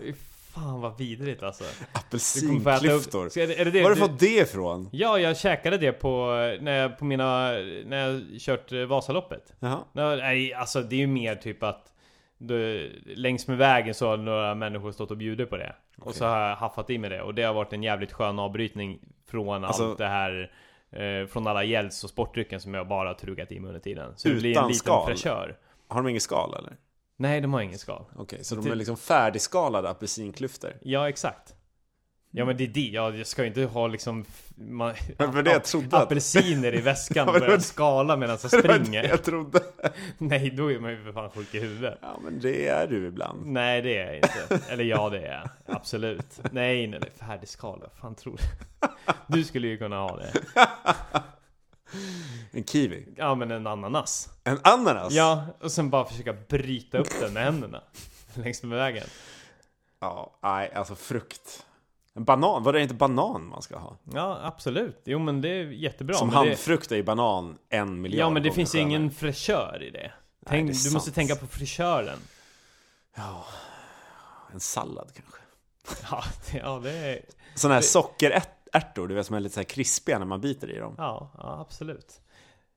Fan 0.63 0.81
vad 0.81 0.97
vidrigt 0.97 1.43
alltså. 1.43 1.63
Apelsinklyftor. 1.93 3.37
Är 3.37 3.47
det 3.65 3.71
det 3.71 3.81
Var 3.83 3.89
har 3.89 3.95
du- 3.95 4.01
fått 4.01 4.19
det 4.19 4.37
ifrån? 4.37 4.89
Ja, 4.91 5.19
jag 5.19 5.37
käkade 5.37 5.77
det 5.77 5.91
på, 5.91 6.27
när 6.61 6.71
jag, 6.79 6.97
på 6.97 7.05
mina, 7.05 7.51
när 7.85 8.07
jag 8.07 8.21
kört 8.39 8.71
eh, 8.71 8.79
Vasaloppet. 8.85 9.53
Jaha. 9.59 9.79
Nej, 9.93 10.53
alltså 10.53 10.81
det 10.81 10.95
är 10.95 10.99
ju 10.99 11.07
mer 11.07 11.35
typ 11.35 11.63
att 11.63 11.93
du, 12.37 12.89
längs 13.05 13.47
med 13.47 13.57
vägen 13.57 13.93
så 13.93 14.07
har 14.07 14.17
några 14.17 14.55
människor 14.55 14.91
stått 14.91 15.11
och 15.11 15.17
bjudit 15.17 15.49
på 15.49 15.57
det. 15.57 15.75
Och 15.97 16.07
Okej. 16.07 16.13
så 16.19 16.25
har 16.25 16.39
jag 16.49 16.55
haffat 16.55 16.89
i 16.89 16.97
med 16.97 17.11
det. 17.11 17.21
Och 17.21 17.33
det 17.35 17.43
har 17.43 17.53
varit 17.53 17.73
en 17.73 17.83
jävligt 17.83 18.11
skön 18.13 18.39
avbrytning 18.39 18.99
från 19.29 19.63
Alltså- 19.63 19.89
allt 19.89 19.97
det 19.97 20.07
här 20.07 20.51
eh, 20.91 21.27
Från 21.27 21.47
alla 21.47 21.63
gälls 21.63 22.03
och 22.03 22.09
sportdrycken 22.09 22.59
som 22.61 22.73
jag 22.73 22.87
bara 22.87 23.13
trugat 23.13 23.51
i 23.51 23.59
mig 23.59 23.67
under 23.67 23.79
tiden. 23.81 24.13
Så 24.15 24.27
det 24.27 24.33
blir 24.35 24.45
en 24.45 24.51
Utan 24.51 24.67
liten 24.67 24.79
skal? 24.79 25.05
fräschör. 25.07 25.57
Har 25.87 26.01
de 26.03 26.09
ingen 26.09 26.21
skal 26.21 26.53
eller? 26.53 26.73
Nej, 27.17 27.41
de 27.41 27.53
har 27.53 27.61
ingen 27.61 27.79
skal. 27.79 28.05
Okej, 28.15 28.43
så 28.43 28.55
de 28.55 28.71
är 28.71 28.75
liksom 28.75 28.97
färdigskalade 28.97 29.89
apelsinklyftor? 29.89 30.73
Ja, 30.81 31.09
exakt. 31.09 31.53
Ja 32.31 32.45
men 32.45 32.57
det 32.57 32.63
är 32.63 32.67
det, 32.67 32.79
ja, 32.93 33.11
jag 33.13 33.27
ska 33.27 33.41
ju 33.41 33.47
inte 33.47 33.63
ha 33.63 33.87
liksom 33.87 34.25
man, 34.55 34.93
Men 35.17 35.43
det 35.43 35.51
jag 35.51 35.63
trodde 35.63 35.97
att- 35.97 36.03
Apelsiner 36.03 36.75
i 36.75 36.81
väskan 36.81 37.27
och 37.33 37.33
börja 37.39 37.59
skala 37.59 38.17
medan 38.17 38.37
jag 38.43 38.51
var 38.61 38.67
det 38.67 38.75
springer. 38.83 39.03
jag 39.03 39.23
trodde. 39.23 39.59
Nej, 40.17 40.49
då 40.49 40.71
är 40.71 40.79
man 40.79 40.91
ju 40.91 41.03
för 41.03 41.11
fan 41.11 41.29
sjuk 41.29 41.55
i 41.55 41.59
huvudet. 41.59 41.97
Ja, 42.01 42.19
men 42.23 42.39
det 42.39 42.67
är 42.67 42.87
du 42.87 43.07
ibland. 43.07 43.45
Nej 43.45 43.81
det 43.81 43.97
är 43.97 44.05
jag 44.05 44.15
inte. 44.15 44.59
Eller 44.69 44.83
ja 44.83 45.09
det 45.09 45.19
är 45.27 45.33
jag. 45.65 45.75
Absolut. 45.75 46.39
Nej 46.51 46.87
nej 46.87 46.99
nej, 46.99 47.11
färdigskal. 47.27 47.79
Vad 47.81 47.91
fan 47.91 48.15
tror 48.15 48.37
du? 48.37 48.87
Du 49.27 49.43
skulle 49.43 49.67
ju 49.67 49.77
kunna 49.77 49.95
ha 49.99 50.17
det. 50.17 50.31
En 52.51 52.63
kiwi. 52.63 53.07
Ja 53.17 53.35
men 53.35 53.51
en 53.51 53.67
ananas. 53.67 54.29
En 54.43 54.59
ananas? 54.63 55.13
Ja, 55.13 55.45
och 55.61 55.71
sen 55.71 55.89
bara 55.89 56.05
försöka 56.05 56.33
bryta 56.33 56.97
upp 56.97 57.19
den 57.19 57.33
med 57.33 57.43
händerna. 57.43 57.81
Längs 58.33 58.63
med 58.63 58.77
vägen. 58.77 59.07
Ja, 59.99 60.39
nej, 60.43 60.73
alltså 60.73 60.95
frukt. 60.95 61.65
En 62.13 62.23
banan, 62.23 62.63
var 62.63 62.73
det 62.73 62.81
inte 62.81 62.93
banan 62.93 63.47
man 63.47 63.61
ska 63.61 63.77
ha? 63.77 63.97
Ja 64.13 64.39
absolut. 64.43 65.01
Jo 65.05 65.19
men 65.19 65.41
det 65.41 65.49
är 65.49 65.63
jättebra. 65.63 66.15
Som 66.15 66.29
det, 66.29 66.35
handfrukt 66.35 66.91
är 66.91 66.95
ju 66.95 67.03
banan 67.03 67.57
en 67.69 68.01
miljard 68.01 68.19
Ja 68.19 68.29
men 68.29 68.43
det 68.43 68.51
finns 68.51 68.75
ju 68.75 68.79
ingen 68.79 69.11
fräschör 69.11 69.83
i 69.83 69.89
det. 69.89 70.11
Tänk, 70.45 70.67
det 70.67 70.73
är 70.73 70.83
du 70.89 70.93
måste 70.93 70.99
sant. 70.99 71.15
tänka 71.15 71.35
på 71.35 71.47
fräschören. 71.47 72.19
Ja, 73.15 73.45
en 74.53 74.59
sallad 74.59 75.11
kanske. 75.13 75.41
Ja, 76.11 76.23
det, 76.51 76.57
ja, 76.57 76.79
det 76.83 76.91
är... 76.91 77.21
Sådana 77.55 77.75
här 77.75 77.81
Ärtor, 78.73 79.07
du 79.07 79.15
vet 79.15 79.25
som 79.25 79.35
är 79.35 79.39
lite 79.39 79.53
så 79.53 79.59
här 79.59 79.65
krispiga 79.65 80.19
när 80.19 80.25
man 80.25 80.41
biter 80.41 80.71
i 80.71 80.77
dem. 80.77 80.95
Ja, 80.97 81.31
ja 81.37 81.59
absolut. 81.61 82.21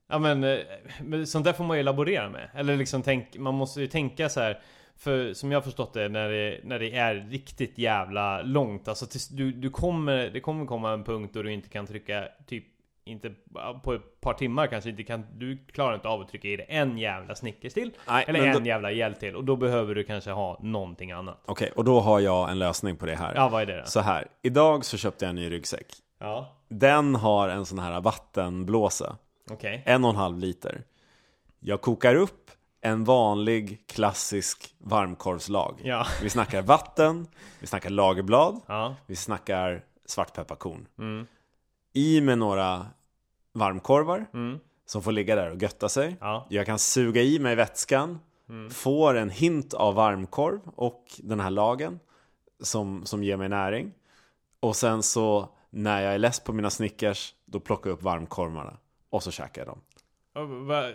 Ja 0.08 0.18
men, 0.18 0.44
eh, 0.44 0.58
men 1.02 1.26
sånt 1.26 1.44
där 1.44 1.52
får 1.52 1.64
man 1.64 1.76
ju 1.76 1.82
laborera 1.82 2.28
med. 2.28 2.50
Eller 2.54 2.76
liksom 2.76 3.02
tänk, 3.02 3.36
man 3.36 3.54
måste 3.54 3.80
ju 3.80 3.86
tänka 3.86 4.28
så 4.28 4.40
här. 4.40 4.62
För 4.96 5.34
som 5.34 5.52
jag 5.52 5.56
har 5.56 5.62
förstått 5.62 5.92
det 5.94 6.08
när 6.08 6.28
det, 6.28 6.60
när 6.64 6.78
det 6.78 6.96
är 6.96 7.14
riktigt 7.14 7.78
jävla 7.78 8.42
långt 8.42 8.88
Alltså 8.88 9.06
tills 9.06 9.28
du, 9.28 9.52
du 9.52 9.70
kommer, 9.70 10.30
det 10.30 10.40
kommer 10.40 10.66
komma 10.66 10.92
en 10.92 11.04
punkt 11.04 11.30
då 11.34 11.42
du 11.42 11.52
inte 11.52 11.68
kan 11.68 11.86
trycka 11.86 12.28
typ 12.46 12.64
inte 13.10 13.34
på 13.84 13.94
ett 13.94 14.20
par 14.20 14.34
timmar 14.34 14.66
kanske 14.66 14.90
inte 14.90 15.02
kan 15.02 15.26
Du 15.38 15.58
klarar 15.72 15.94
inte 15.94 16.08
av 16.08 16.20
att 16.20 16.28
trycka 16.28 16.48
i 16.48 16.56
dig 16.56 16.66
en 16.68 16.98
jävla 16.98 17.34
Snickers 17.34 17.72
till 17.74 17.92
Nej, 18.08 18.24
Eller 18.28 18.46
en 18.46 18.62
då- 18.62 18.68
jävla 18.68 18.92
gel 18.92 19.14
till 19.14 19.36
och 19.36 19.44
då 19.44 19.56
behöver 19.56 19.94
du 19.94 20.04
kanske 20.04 20.30
ha 20.30 20.58
någonting 20.62 21.12
annat 21.12 21.42
Okej, 21.46 21.72
och 21.76 21.84
då 21.84 22.00
har 22.00 22.20
jag 22.20 22.50
en 22.50 22.58
lösning 22.58 22.96
på 22.96 23.06
det 23.06 23.16
här. 23.16 23.34
Ja 23.34 23.48
vad 23.48 23.62
är 23.62 23.66
det 23.66 23.76
då? 23.80 23.86
Så 23.86 24.00
här, 24.00 24.28
idag 24.42 24.84
så 24.84 24.96
köpte 24.96 25.24
jag 25.24 25.30
en 25.30 25.36
ny 25.36 25.50
ryggsäck. 25.50 25.86
Ja 26.18 26.56
Den 26.68 27.14
har 27.14 27.48
en 27.48 27.66
sån 27.66 27.78
här 27.78 28.00
vattenblåsa, 28.00 29.16
Okej 29.50 29.82
en 29.86 30.04
och 30.04 30.10
en 30.10 30.16
halv 30.16 30.38
liter. 30.38 30.82
Jag 31.60 31.80
kokar 31.80 32.14
upp 32.14 32.50
en 32.82 33.04
vanlig 33.04 33.86
klassisk 33.86 34.74
varmkorvslag. 34.78 35.80
Ja 35.84 36.06
Vi 36.22 36.30
snackar 36.30 36.62
vatten, 36.62 37.26
vi 37.60 37.66
snackar 37.66 37.90
lagerblad, 37.90 38.60
Ja 38.66 38.94
vi 39.06 39.16
snackar 39.16 39.82
svartpepparkorn. 40.06 40.86
mm. 40.98 41.26
I 41.92 42.20
med 42.20 42.38
några 42.38 42.86
varmkorvar 43.52 44.26
Mm. 44.34 44.58
som 44.86 45.02
får 45.02 45.12
ligga 45.12 45.36
där 45.36 45.50
och 45.50 45.62
götta 45.62 45.88
sig. 45.88 46.16
Ja 46.20 46.46
Jag 46.50 46.66
kan 46.66 46.78
suga 46.78 47.22
i 47.22 47.38
mig 47.38 47.54
vätskan, 47.56 48.18
Mm. 48.48 48.70
får 48.70 49.14
en 49.14 49.30
hint 49.30 49.74
av 49.74 49.94
varmkorv 49.94 50.60
och 50.76 51.04
den 51.18 51.40
här 51.40 51.50
lagen 51.50 52.00
som, 52.62 53.06
som 53.06 53.24
ger 53.24 53.36
mig 53.36 53.48
näring. 53.48 53.92
Och 54.60 54.76
sen 54.76 55.02
så 55.02 55.48
när 55.70 56.02
jag 56.02 56.14
är 56.14 56.18
less 56.18 56.40
på 56.40 56.52
mina 56.52 56.70
Snickers, 56.70 57.34
då 57.44 57.60
plockar 57.60 57.90
jag 57.90 57.94
upp 57.96 58.02
varmkorvarna 58.02 58.76
och 59.10 59.22
så 59.22 59.30
käkar 59.30 59.62
jag 59.66 59.68
dem. 59.68 59.80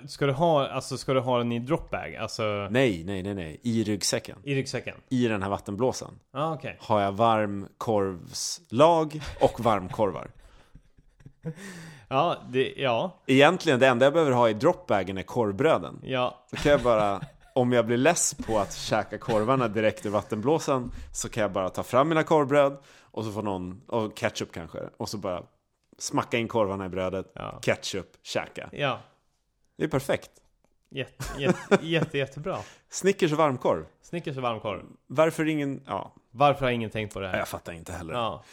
Ska 0.08 0.26
du 0.26 0.34
ha, 0.34 0.68
alltså 0.68 0.98
ska 0.98 1.14
du 1.14 1.20
ha 1.20 1.38
den 1.38 1.52
i 1.52 1.60
dropbag? 1.60 2.16
Alltså 2.16 2.44
Nej, 2.72 3.04
nej, 3.04 3.24
nej, 3.24 3.34
nej. 3.34 3.60
I 3.64 3.84
ryggsäcken, 3.84 4.38
i 4.44 4.56
ryggsäcken? 4.56 4.96
i 5.10 5.28
den 5.28 5.42
här 5.44 5.50
vattenblåsan, 5.50 6.20
Ja 6.32 6.54
okej 6.54 6.78
har 6.82 7.02
jag 7.02 7.12
varmkorvslag 7.12 9.22
och 9.42 9.60
varmkorvar. 9.60 10.32
Ja, 12.08 12.38
det, 12.50 12.74
ja, 12.78 13.12
Egentligen 13.26 13.80
det 13.80 13.88
enda 13.88 14.06
jag 14.06 14.14
behöver 14.14 14.32
ha 14.32 14.50
i 14.50 14.54
dropbagen 14.54 15.18
är 15.18 15.24
korvbröden. 15.24 16.00
ja 16.04 16.46
Så 16.50 16.56
kan 16.56 16.72
jag 16.72 16.82
bara, 16.82 17.22
om 17.56 17.72
jag 17.74 17.86
blir 17.86 17.98
less 17.98 18.34
på 18.34 18.60
att 18.60 18.74
käka 18.74 19.18
korvarna 19.18 19.68
direkt 19.68 20.06
ur 20.06 20.10
vattenblåsan 20.10 20.92
så 21.14 21.30
kan 21.30 21.42
jag 21.42 21.52
bara 21.52 21.70
ta 21.70 21.84
fram 21.84 22.10
mina 22.10 22.24
korvbröd 22.24 22.78
och 23.02 23.24
så 23.26 23.32
får 23.32 23.42
någon, 23.44 23.82
och 23.88 24.18
ketchup 24.18 24.52
kanske, 24.54 24.80
och 24.98 25.10
så 25.10 25.18
bara 25.18 25.44
smacka 25.98 26.38
in 26.38 26.48
korvarna 26.48 26.86
i 26.86 26.90
brödet, 26.90 27.32
Ja. 27.36 27.60
ketchup, 27.62 28.08
käka. 28.24 28.70
Ja 28.72 29.00
Det 29.78 29.84
är 29.84 29.88
perfekt. 29.88 30.32
Jätte, 30.90 31.24
jätte, 31.42 31.80
jätte, 31.86 32.18
jättebra 32.18 32.58
Snickers 32.90 33.32
och 33.32 33.38
varmkorv. 33.38 33.86
Snickers 34.02 34.38
och 34.38 34.44
varmkorv 34.44 34.82
Varför 35.08 35.46
ingen, 35.48 35.82
ja, 35.88 36.14
Varför 36.32 36.66
har 36.66 36.72
ingen 36.72 36.90
tänkt 36.90 37.14
på 37.14 37.20
det 37.20 37.28
här? 37.28 37.38
jag 37.38 37.48
fattar 37.48 37.74
inte 37.74 37.92
heller. 37.94 38.14
Ja 38.14 38.44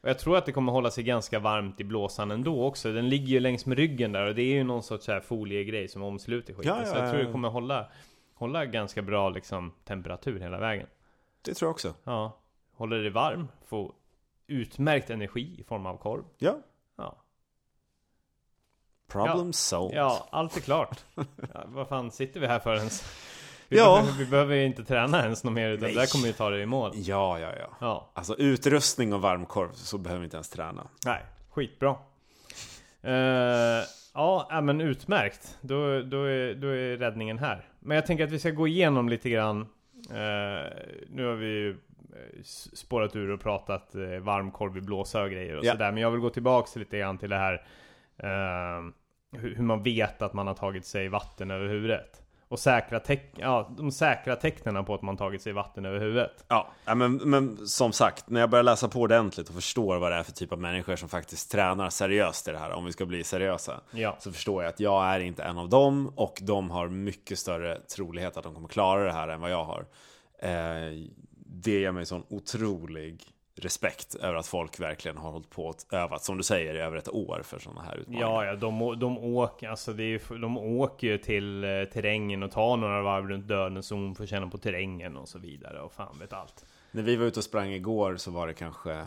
och 0.00 0.08
jag 0.08 0.18
tror 0.18 0.36
att 0.36 0.46
det 0.46 0.52
kommer 0.52 0.72
hålla 0.72 0.90
sig 0.90 1.04
ganska 1.04 1.38
varmt 1.38 1.80
i 1.80 1.84
blåsan 1.84 2.30
ändå 2.30 2.64
också 2.64 2.92
Den 2.92 3.08
ligger 3.08 3.26
ju 3.26 3.40
längs 3.40 3.66
med 3.66 3.78
ryggen 3.78 4.12
där 4.12 4.26
och 4.26 4.34
det 4.34 4.42
är 4.42 4.54
ju 4.54 4.64
någon 4.64 4.82
sorts 4.82 5.04
så 5.04 5.12
här 5.12 5.20
foliegrej 5.20 5.88
som 5.88 6.02
omsluter 6.02 6.54
skiten 6.54 6.72
Ja, 6.76 6.80
ja, 6.80 6.86
Så 6.86 6.96
jag 6.96 7.10
tror 7.10 7.20
ja. 7.20 7.26
det 7.26 7.32
kommer 7.32 7.48
hålla 7.48 7.86
Hålla 8.34 8.66
ganska 8.66 9.02
bra 9.02 9.28
liksom 9.28 9.72
temperatur 9.84 10.40
hela 10.40 10.58
vägen 10.58 10.86
Det 11.42 11.54
tror 11.54 11.66
jag 11.66 11.72
också. 11.74 11.94
Ja 12.04 12.38
Håller 12.72 13.02
det 13.02 13.10
varm 13.10 13.48
Får 13.66 13.94
utmärkt 14.46 15.10
energi 15.10 15.56
i 15.60 15.64
form 15.64 15.86
av 15.86 15.96
korv 15.96 16.24
Ja, 16.38 16.58
Ja 16.96 17.16
problem 19.10 19.46
Ja. 19.46 19.52
solved. 19.52 19.98
Ja, 19.98 20.28
allt 20.30 20.56
är 20.56 20.60
klart. 20.60 21.04
Ja, 21.54 21.64
vad 21.66 21.88
fan 21.88 22.10
sitter 22.10 22.40
vi 22.40 22.46
här 22.46 22.58
för 22.58 22.74
ens? 22.74 23.04
Vi, 23.70 23.76
Ja. 23.78 24.00
behöver, 24.00 24.18
vi 24.18 24.26
behöver 24.30 24.54
ju 24.54 24.64
inte 24.64 24.84
träna 24.84 25.22
ens 25.22 25.44
något 25.44 25.52
mer 25.52 25.68
utan 25.70 25.82
Nej. 25.84 25.94
det 25.94 26.00
där 26.00 26.06
kommer 26.12 26.26
ju 26.26 26.32
ta 26.32 26.50
det 26.50 26.60
i 26.62 26.66
mål. 26.66 26.92
Ja, 26.94 27.38
ja, 27.38 27.52
ja. 27.58 27.76
Ja, 27.80 28.10
Alltså 28.14 28.34
utrustning 28.38 29.12
och 29.12 29.20
varmkorv 29.20 29.72
så 29.72 29.98
behöver 29.98 30.20
vi 30.20 30.24
inte 30.24 30.36
ens 30.36 30.50
träna. 30.50 30.88
nej, 31.06 31.22
skitbra. 31.50 31.96
Uh, 33.04 33.12
ja, 34.14 34.60
men 34.62 34.80
utmärkt. 34.80 35.58
Då, 35.60 36.02
då, 36.02 36.24
är, 36.24 36.54
då 36.54 36.66
är 36.68 36.96
räddningen 36.96 37.38
här. 37.38 37.64
Men 37.80 37.94
jag 37.94 38.06
tänker 38.06 38.24
att 38.24 38.30
vi 38.30 38.38
ska 38.38 38.50
gå 38.50 38.66
igenom 38.68 39.08
lite 39.08 39.30
grann. 39.30 39.60
Eh, 40.10 40.70
nu 41.08 41.24
har 41.26 41.34
vi 41.34 41.46
ju 41.46 41.70
eh, 41.70 42.42
spårat 42.74 43.16
ur 43.16 43.30
och 43.30 43.40
pratat 43.40 43.92
uh, 43.96 44.18
varmkorv 44.18 44.76
i 44.76 44.80
blåsa 44.80 45.22
och 45.22 45.30
grejer 45.30 45.56
och 45.56 45.64
Ja. 45.64 45.72
sådär. 45.72 45.92
Men 45.92 46.02
jag 46.02 46.10
vill 46.10 46.20
gå 46.20 46.30
tillbaks 46.30 46.76
lite 46.76 46.98
grann 46.98 47.18
till 47.18 47.30
det 47.30 47.36
här 47.36 47.66
hur, 49.32 49.54
hur 49.54 49.62
man 49.62 49.82
vet 49.82 50.22
att 50.22 50.32
man 50.32 50.46
har 50.46 50.54
tagit 50.54 50.86
sig 50.86 51.08
vatten 51.08 51.50
över 51.50 51.66
huvudet. 51.68 52.22
Och 52.50 52.58
säkra 52.58 52.98
teck- 53.00 53.34
ja, 53.36 53.70
de 53.76 53.90
säkra 53.92 54.36
tecknen 54.36 54.84
på 54.84 54.94
att 54.94 55.02
man 55.02 55.16
tagit 55.16 55.42
sig 55.42 55.52
vatten 55.52 55.84
över 55.84 56.00
huvudet. 56.00 56.44
Ja, 56.48 56.70
men, 56.94 57.16
men 57.16 57.66
som 57.66 57.92
sagt, 57.92 58.30
när 58.30 58.40
jag 58.40 58.50
börjar 58.50 58.62
läsa 58.62 58.88
på 58.88 59.00
ordentligt 59.00 59.48
och 59.48 59.54
förstår 59.54 59.98
vad 59.98 60.12
det 60.12 60.16
är 60.16 60.22
för 60.22 60.32
typ 60.32 60.52
av 60.52 60.58
människor 60.60 60.96
som 60.96 61.08
faktiskt 61.08 61.50
tränar 61.52 61.90
seriöst 61.90 62.48
i 62.48 62.52
det 62.52 62.58
här, 62.58 62.70
om 62.70 62.84
vi 62.84 62.92
ska 62.92 63.06
bli 63.06 63.24
seriösa, 63.24 63.80
Ja. 63.90 64.16
så 64.20 64.32
förstår 64.32 64.62
jag 64.62 64.70
att 64.70 64.80
jag 64.80 65.04
är 65.04 65.20
inte 65.20 65.42
en 65.42 65.58
av 65.58 65.68
dem 65.68 66.12
och 66.16 66.38
de 66.42 66.70
har 66.70 66.88
mycket 66.88 67.38
större 67.38 67.80
trolighet 67.80 68.36
att 68.36 68.44
de 68.44 68.54
kommer 68.54 68.68
klara 68.68 69.04
det 69.04 69.12
här 69.12 69.28
än 69.28 69.40
vad 69.40 69.50
jag 69.50 69.64
har. 69.64 69.86
Eh, 70.42 70.98
det 71.46 71.70
ger 71.80 71.92
mig 71.92 72.06
sån 72.06 72.22
otrolig 72.28 73.22
respekt 73.64 74.14
över 74.14 74.34
att 74.34 74.46
folk 74.46 74.80
verkligen 74.80 75.16
har 75.16 75.30
hållit 75.30 75.50
på 75.50 75.64
och 75.66 75.76
övat, 75.94 76.24
som 76.24 76.36
du 76.36 76.42
säger, 76.42 76.74
i 76.74 76.78
över 76.78 76.96
ett 76.96 77.08
år 77.08 77.40
för 77.44 77.58
sådana 77.58 77.82
här 77.82 77.96
utmaningar. 77.96 78.26
Ja, 78.26 78.44
ja, 78.44 78.56
de, 78.56 78.98
de 79.00 79.18
åker, 79.18 79.68
alltså 79.68 79.92
det 79.92 80.02
är, 80.04 80.38
de 80.38 80.58
åker 80.58 81.06
ju 81.06 81.18
till 81.18 81.64
eh, 81.64 81.84
terrängen 81.84 82.42
och 82.42 82.50
tar 82.50 82.76
några 82.76 83.02
varv 83.02 83.28
runt 83.28 83.48
dödens 83.48 83.86
zon 83.86 84.14
för 84.14 84.24
att 84.24 84.30
känna 84.30 84.46
på 84.50 84.58
terrängen 84.58 85.16
och 85.16 85.28
så 85.28 85.38
vidare 85.38 85.80
och 85.80 85.92
fan 85.92 86.18
vet 86.20 86.32
allt. 86.32 86.64
När 86.90 87.02
vi 87.02 87.16
var 87.16 87.26
ute 87.26 87.40
och 87.40 87.44
sprang 87.44 87.68
igår 87.72 88.16
så 88.16 88.30
var 88.30 88.46
det 88.46 88.54
kanske 88.54 89.06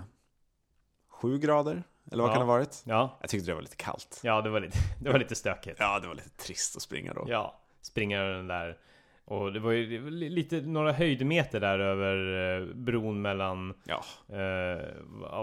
sju 1.10 1.38
grader, 1.38 1.84
eller 2.12 2.24
vad 2.24 2.30
Ja. 2.32 2.34
kan 2.34 2.42
det 2.42 2.46
ha 2.52 2.54
varit? 2.54 2.84
Ja, 2.86 3.18
Jag 3.22 3.30
tyckte 3.30 3.52
det 3.52 3.56
var 3.56 3.62
lite 3.62 3.76
kallt. 3.76 4.20
ja 4.24 4.42
det 4.42 4.50
var 4.50 4.60
lite, 4.60 4.78
det 5.02 5.10
var 5.12 5.20
lite 5.20 5.36
stökigt. 5.36 5.78
Ja, 5.80 6.00
det 6.00 6.08
var 6.08 6.16
lite 6.16 6.30
trist 6.30 6.76
att 6.76 6.82
springa 6.82 7.14
då. 7.14 7.26
Ja, 7.28 7.60
springa 7.82 8.22
den 8.24 8.48
där. 8.48 8.78
Och 9.26 9.54
det 9.54 9.60
var 9.60 9.72
ju 9.72 10.10
lite, 10.10 10.62
några 10.62 10.92
höjdmeter 10.92 11.60
där 11.60 11.80
över 11.80 12.58
eh, 12.62 12.76
bron 12.76 13.22
mellan, 13.22 13.74
Ja, 13.84 14.04
eh, 14.28 14.86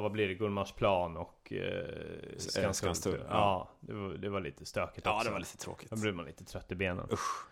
vad 0.01 0.13
blir 0.13 0.29
det, 0.29 0.35
Gullmarsplan 0.35 1.17
och 1.17 1.53
eh, 1.53 2.73
Skanstull. 2.73 3.21
Ja. 3.29 3.31
Ja, 3.31 3.71
det 3.81 3.93
var, 3.93 4.09
det 4.15 4.29
var 4.29 4.41
lite 4.41 4.67
stökigt 4.67 5.07
ja 5.07 5.17
också. 5.17 5.29
det 5.29 5.33
var 5.33 5.41
lite 5.41 5.57
tråkigt. 5.57 5.91
Då 5.91 5.97
blev 5.97 6.15
man 6.15 6.25
lite 6.25 6.45
trött 6.45 6.73
i 6.73 6.75
benen. 6.75 7.07
Usch. 7.13 7.47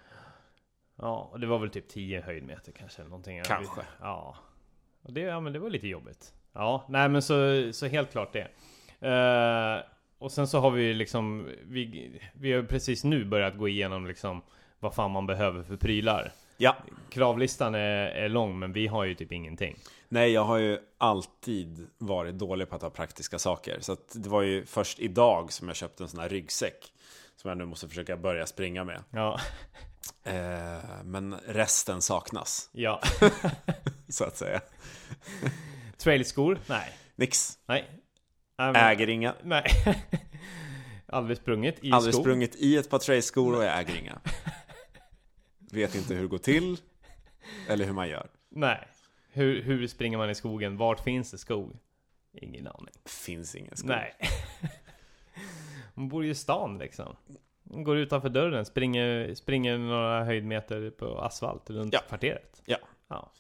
Ja, 0.96 1.28
och 1.32 1.40
det 1.40 1.46
var 1.46 1.58
väl 1.58 1.70
typ 1.70 1.88
10 1.88 2.20
höjdmeter 2.20 2.72
kanske 2.72 3.02
någonting. 3.02 3.42
Kanske. 3.44 3.80
Ja. 4.00 4.36
Och 5.02 5.12
det, 5.12 5.20
ja 5.20 5.40
men 5.40 5.52
det 5.52 5.58
var 5.58 5.70
lite 5.70 5.88
jobbigt. 5.88 6.34
Ja, 6.52 6.84
nej 6.88 7.08
men 7.08 7.22
så, 7.22 7.68
så 7.72 7.86
helt 7.86 8.12
klart 8.12 8.32
det. 8.32 8.48
Eh, 9.08 9.84
och 10.18 10.32
sen 10.32 10.46
så 10.46 10.58
har 10.58 10.70
vi 10.70 10.94
liksom, 10.94 11.48
vi, 11.62 12.20
vi 12.32 12.52
har 12.52 12.62
precis 12.62 13.04
nu 13.04 13.24
börjat 13.24 13.58
gå 13.58 13.68
igenom 13.68 14.06
liksom 14.06 14.42
vad 14.80 14.94
fan 14.94 15.10
man 15.10 15.26
behöver 15.26 15.62
för 15.62 15.76
prylar. 15.76 16.32
Ja, 16.56 16.76
Kravlistan 17.10 17.74
är, 17.74 18.06
är 18.06 18.28
lång 18.28 18.58
men 18.58 18.72
vi 18.72 18.86
har 18.86 19.04
ju 19.04 19.14
typ 19.14 19.32
ingenting. 19.32 19.76
nej 20.08 20.30
jag 20.32 20.44
har 20.44 20.56
ju 20.58 20.78
alltid 20.98 21.86
varit 21.98 22.34
dålig 22.34 22.68
på 22.68 22.76
att 22.76 22.82
ha 22.82 22.90
praktiska 22.90 23.38
saker. 23.38 23.78
Så 23.80 23.92
att 23.92 24.12
det 24.14 24.28
var 24.28 24.42
ju 24.42 24.66
först 24.66 24.98
idag 24.98 25.52
som 25.52 25.68
jag 25.68 25.76
köpte 25.76 26.02
en 26.02 26.08
sån 26.08 26.20
här 26.20 26.28
ryggsäck. 26.28 26.92
Som 27.36 27.48
jag 27.48 27.58
nu 27.58 27.64
måste 27.64 27.88
försöka 27.88 28.16
börja 28.16 28.46
springa 28.46 28.84
med. 28.84 29.02
Ja, 29.10 29.40
Eh, 30.24 30.78
men 31.04 31.34
resten 31.46 32.02
saknas, 32.02 32.68
ja. 32.72 33.00
så 34.08 34.24
att 34.24 34.36
säga. 34.36 34.60
Trailskor? 35.96 36.58
Nej. 36.66 36.92
Nix. 37.16 37.58
Nej. 37.66 37.84
Men- 38.58 38.76
Äger 38.76 39.08
inga. 39.08 39.34
Nej. 39.42 39.64
Aldrig 41.06 41.36
sprungit 41.38 41.78
i 41.84 41.92
Aldrig 41.92 42.14
skog. 42.14 42.24
sprungit 42.24 42.54
i 42.56 42.76
ett 42.76 42.90
par 42.90 42.98
trailskor 42.98 43.56
och 43.56 43.64
jag 43.64 43.78
äger 43.80 43.96
inga. 43.96 44.18
Vet 45.72 45.94
inte 45.94 46.14
hur 46.14 46.22
det 46.22 46.28
går 46.28 46.38
till. 46.38 46.76
Eller 47.68 47.85
hur 47.85 47.92
man 47.92 48.09
gör. 48.09 48.28
Nej. 48.48 48.88
Hur, 49.33 49.62
hur 49.62 49.87
springer 49.87 50.18
man 50.18 50.31
i 50.31 50.35
skogen? 50.35 50.76
Vart 50.76 51.00
finns 51.00 51.31
det 51.31 51.38
skog? 51.38 51.76
Ingen 52.33 52.66
aning. 52.66 52.94
Finns 53.04 53.54
ingen 53.54 53.76
skog. 53.76 53.90
Nej. 53.90 54.14
Man 55.94 56.09
bor 56.09 56.24
ju 56.24 56.31
i 56.31 56.35
stan 56.35 56.78
liksom. 56.78 57.16
Man 57.62 57.85
går 57.85 57.96
utanför 57.96 58.28
dörren, 58.28 58.64
springer, 58.64 59.35
springer 59.35 59.78
några 59.78 60.24
höjdmeter 60.24 60.90
på 60.90 61.18
asfalt 61.20 61.70
runt 61.70 61.92
Ja. 61.94 62.00
kvarteret. 62.09 62.62
Ja. 62.66 62.78
ja. 63.09 63.31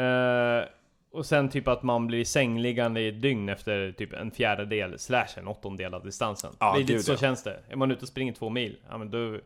Eh, 0.00 0.64
och 1.10 1.26
sen 1.26 1.48
typ 1.48 1.68
att 1.68 1.82
man 1.82 2.06
blir 2.06 2.24
sängliggande 2.24 3.00
i 3.00 3.08
ett 3.08 3.22
dygn 3.22 3.48
efter 3.48 3.92
typ 3.92 4.12
en 4.12 4.30
fjärdedel 4.30 4.98
slash 4.98 5.28
en 5.36 5.48
åttondel 5.48 5.94
av 5.94 6.04
distansen. 6.04 6.52
Ja, 6.58 6.74
det 6.74 6.82
är 6.82 6.84
lite 6.84 7.02
så 7.02 7.12
ja. 7.12 7.16
känns 7.16 7.42
det. 7.42 7.60
Är 7.68 7.76
man 7.76 7.90
ute 7.90 8.02
och 8.02 8.08
springer 8.08 8.32
två 8.32 8.48
mil, 8.50 8.78
ja 8.88 8.98
men 8.98 9.10
då, 9.10 9.38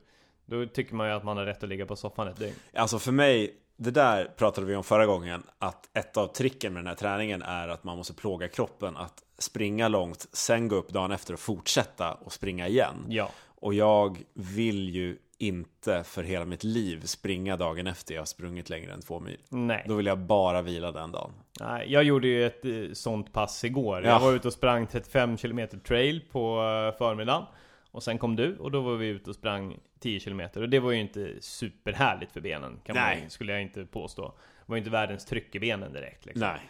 då 0.47 0.67
tycker 0.67 0.95
man 0.95 1.09
ju 1.09 1.13
att 1.15 1.25
man 1.25 1.37
har 1.37 1.45
rätt 1.45 1.63
att 1.63 1.69
ligga 1.69 1.87
på 1.87 1.97
soffan 1.97 2.29
ett 2.29 2.39
dygn. 2.39 2.55
Alltså 2.75 2.99
för 2.99 3.13
mig, 3.13 3.55
det 3.77 3.91
där 3.91 4.25
pratade 4.37 4.67
vi 4.67 4.77
om 4.77 4.85
förra 4.85 5.07
gången, 5.07 5.43
att 5.59 5.97
ett 5.97 6.17
av 6.17 6.27
tricken 6.27 6.73
med 6.73 6.81
den 6.83 6.89
här 6.89 6.95
träningen 6.95 7.43
är 7.43 7.69
att 7.69 7.85
man 7.85 7.97
måste 7.97 8.15
plåga 8.15 8.49
kroppen 8.49 8.97
att 8.97 9.23
springa 9.39 9.89
långt, 9.89 10.27
sen 10.33 10.69
gå 10.69 10.77
upp 10.77 10.89
dagen 10.89 11.13
efter 11.13 11.35
och 11.35 11.41
fortsätta 11.41 12.13
och 12.13 12.33
springa 12.33 12.69
igen. 12.69 13.07
Ja. 13.09 13.31
Och 13.61 13.75
jag 13.75 14.19
vill 14.35 14.89
ju 14.89 15.19
inte 15.39 16.05
för 16.05 16.23
hela 16.23 16.45
mitt 16.45 16.65
liv 16.65 17.01
springa 17.05 17.57
dagen 17.57 17.87
efter 17.87 18.15
jag 18.15 18.21
har 18.21 18.27
sprungit 18.27 18.71
längre 18.71 18.93
än 18.93 19.01
två 19.01 19.21
mil. 19.21 19.39
Nej. 19.49 19.85
Då 19.89 19.95
vill 19.95 20.07
jag 20.07 20.19
bara 20.19 20.63
vila 20.63 20.93
den 20.93 21.13
dagen. 21.13 21.31
Nej, 21.61 21.93
jag 21.93 22.05
gjorde 22.05 22.29
ju 22.29 22.47
ett 22.47 22.65
eh, 22.65 22.73
sånt 22.93 23.33
pass 23.33 23.65
igår. 23.65 24.03
Ja. 24.03 24.09
Jag 24.09 24.21
var 24.21 24.33
ute 24.33 24.49
och 24.49 24.55
sprang 24.55 24.87
35 24.87 25.37
km 25.37 25.69
trail 25.87 26.21
på 26.33 26.57
eh, 26.57 26.99
förmiddagen. 26.99 27.45
Och 27.93 28.03
sen 28.03 28.19
kom 28.19 28.37
du 28.37 28.57
och 28.59 28.71
då 28.71 28.81
var 28.81 28.97
vi 28.97 29.07
ute 29.07 29.31
och 29.31 29.37
sprang 29.37 29.79
10 30.01 30.21
km. 30.21 30.41
Och 30.57 30.69
det 30.69 30.81
var 30.81 30.93
ju 30.93 31.01
inte 31.01 31.35
superhärligt 31.41 32.33
för 32.33 32.41
benen. 32.41 32.81
Kan 32.85 32.97
Nej. 32.97 33.21
Man, 33.21 33.31
skulle 33.31 33.53
jag 33.53 33.63
inte 33.63 33.85
påstå. 33.87 34.23
Det 34.29 34.65
var 34.67 34.77
ju 34.77 34.79
inte 34.79 34.91
världens 34.91 35.25
tryck 35.25 35.55
i 35.55 35.61
benen 35.61 35.93
direkt. 35.93 36.27
Liksom. 36.27 36.41
Nej. 36.41 36.61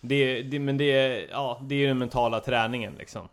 Det, 0.00 0.42
det, 0.42 0.58
men 0.58 0.76
det, 0.76 0.84
är- 0.84 1.28
ja, 1.30 1.60
det 1.62 1.74
är 1.74 1.78
ju 1.78 1.86
den 1.86 1.98
mentala 1.98 2.40
träningen 2.40 2.94
liksom. 2.98 3.28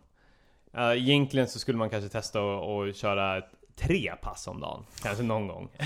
Uh, 0.78 0.92
egentligen 0.92 1.48
så 1.48 1.58
skulle 1.58 1.78
man 1.78 1.90
kanske 1.90 2.08
testa 2.10 2.42
och 2.42 2.94
köra 2.94 3.42
tre 3.76 4.12
pass 4.22 4.48
om 4.48 4.60
dagen. 4.60 4.84
Kanske 5.02 5.22
någon 5.22 5.46
gång. 5.46 5.68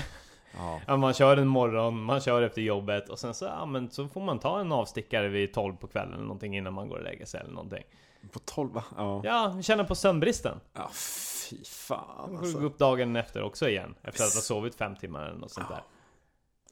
Ja, 0.87 0.97
man 0.97 1.13
kör 1.13 1.37
en 1.37 1.47
morgon, 1.47 2.03
man 2.03 2.21
kör 2.21 2.41
efter 2.41 2.61
jobbet 2.61 3.09
och 3.09 3.19
sen 3.19 3.33
så, 3.33 3.45
ja, 3.45 3.65
men 3.65 3.89
så 3.89 4.07
får 4.07 4.21
man 4.21 4.39
ta 4.39 4.59
en 4.59 4.71
avstickare 4.71 5.27
vid 5.27 5.53
12 5.53 5.75
på 5.75 5.87
kvällen 5.87 6.13
eller 6.13 6.23
någonting 6.23 6.57
innan 6.57 6.73
man 6.73 6.89
går 6.89 6.97
och 6.97 7.03
lägger 7.03 7.25
sig 7.25 7.39
eller 7.41 7.51
någonting. 7.53 7.83
På 8.31 8.39
12 8.39 8.73
va? 8.73 8.83
Ja. 8.97 9.21
Ja, 9.23 9.61
känna 9.61 9.83
på 9.83 9.95
sömnbristen. 9.95 10.59
Ja, 10.73 10.89
fy 10.93 11.63
fan 11.65 12.37
alltså. 12.37 12.59
gå 12.59 12.65
upp 12.65 12.77
dagen 12.77 13.15
efter 13.15 13.41
också 13.43 13.69
igen. 13.69 13.95
Efter 14.03 14.23
att 14.23 14.33
ha 14.33 14.41
sovit 14.41 14.75
fem 14.75 14.95
timmar 14.95 15.25
eller 15.27 15.39
något 15.39 15.51
sånt 15.51 15.69
där. 15.69 15.83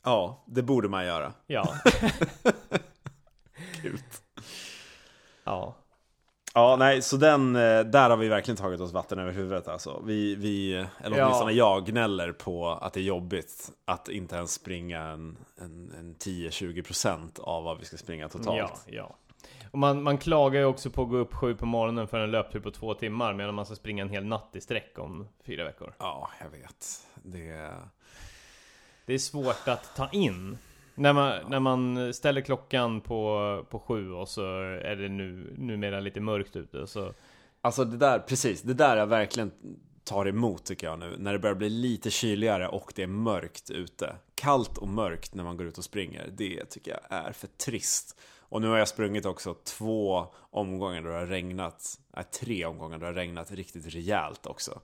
Ja, 0.03 0.43
det 0.45 0.61
borde 0.61 0.89
man 0.89 1.05
göra. 1.05 1.33
Ja. 1.47 1.73
Gud. 3.81 4.03
ja. 5.43 5.75
Ja, 6.55 6.75
nej, 6.75 7.01
så 7.01 7.17
den, 7.17 7.55
eh, 7.55 7.79
där 7.79 8.09
har 8.09 8.17
vi 8.17 8.27
verkligen 8.27 8.57
tagit 8.57 8.81
oss 8.81 8.91
vatten 8.91 9.19
över 9.19 9.31
huvudet 9.31 9.67
alltså. 9.67 10.01
Vi, 10.05 10.35
vi 10.35 10.73
eller 11.03 11.17
Ja. 11.17 11.25
åtminstone 11.25 11.51
jag, 11.51 11.85
gnäller 11.85 12.31
på 12.31 12.69
att 12.69 12.93
det 12.93 12.99
är 12.99 13.03
jobbigt 13.03 13.71
att 13.85 14.09
inte 14.09 14.35
ens 14.35 14.53
springa 14.53 15.01
en, 15.01 15.37
en, 15.57 15.91
en 15.99 16.15
10-20% 16.15 17.39
av 17.39 17.63
vad 17.63 17.79
vi 17.79 17.85
ska 17.85 17.97
springa 17.97 18.29
totalt. 18.29 18.57
Ja, 18.57 18.71
ja. 18.85 19.15
Och 19.73 19.79
man, 19.79 20.03
man 20.03 20.17
klagar 20.17 20.59
ju 20.59 20.65
också 20.65 20.89
på 20.89 21.01
att 21.01 21.09
gå 21.09 21.17
upp 21.17 21.33
sju 21.33 21.55
på 21.55 21.65
morgonen 21.65 22.07
för 22.07 22.19
en 22.19 22.31
löptur 22.31 22.59
på 22.59 22.71
två 22.71 22.93
timmar 22.93 23.33
medan 23.33 23.55
man 23.55 23.65
ska 23.65 23.75
springa 23.75 24.03
en 24.03 24.09
hel 24.09 24.25
natt 24.25 24.55
i 24.55 24.61
sträck 24.61 24.99
om 24.99 25.27
fyra 25.43 25.63
veckor. 25.63 25.93
Ja, 25.99 26.29
jag 26.41 26.49
vet. 26.49 27.07
Det... 27.23 27.71
Det 29.05 29.13
är 29.13 29.17
svårt 29.17 29.67
att 29.67 29.95
ta 29.95 30.09
in. 30.09 30.57
När 30.95 31.13
man, 31.13 31.49
när 31.49 31.59
man 31.59 32.13
ställer 32.13 32.41
klockan 32.41 33.01
på, 33.01 33.65
på 33.69 33.79
sju 33.79 34.11
och 34.11 34.29
så 34.29 34.45
är 34.61 34.95
det 34.95 35.09
nu 35.09 35.53
numera 35.57 35.99
lite 35.99 36.19
mörkt 36.19 36.55
ute 36.55 36.87
så 36.87 37.13
Alltså 37.61 37.85
det 37.85 37.97
där, 37.97 38.19
precis, 38.19 38.61
det 38.61 38.73
där 38.73 38.97
jag 38.97 39.07
verkligen 39.07 39.51
tar 40.03 40.27
emot 40.27 40.65
tycker 40.65 40.87
jag 40.87 40.99
nu. 40.99 41.15
När 41.19 41.33
det 41.33 41.39
börjar 41.39 41.55
bli 41.55 41.69
lite 41.69 42.09
kyligare 42.09 42.67
och 42.67 42.93
det 42.95 43.03
är 43.03 43.07
mörkt 43.07 43.69
ute. 43.69 44.15
Kallt 44.35 44.77
och 44.77 44.87
mörkt 44.87 45.35
när 45.35 45.43
man 45.43 45.57
går 45.57 45.67
ut 45.67 45.77
och 45.77 45.83
springer. 45.83 46.29
Det 46.31 46.65
tycker 46.65 46.91
jag 46.91 47.19
är 47.19 47.31
för 47.31 47.47
trist. 47.47 48.19
Och 48.53 48.61
nu 48.61 48.67
har 48.67 48.77
jag 48.77 48.87
sprungit 48.87 49.25
också 49.25 49.53
två 49.53 50.27
omgångar 50.39 51.01
då 51.01 51.09
det 51.09 51.15
har 51.15 51.25
regnat. 51.25 51.99
Nej, 52.15 52.23
tre 52.23 52.65
omgångar 52.65 52.97
då 52.97 53.01
det 53.01 53.05
har 53.07 53.13
regnat 53.13 53.51
riktigt 53.51 53.87
rejält 53.95 54.45
också. 54.45 54.81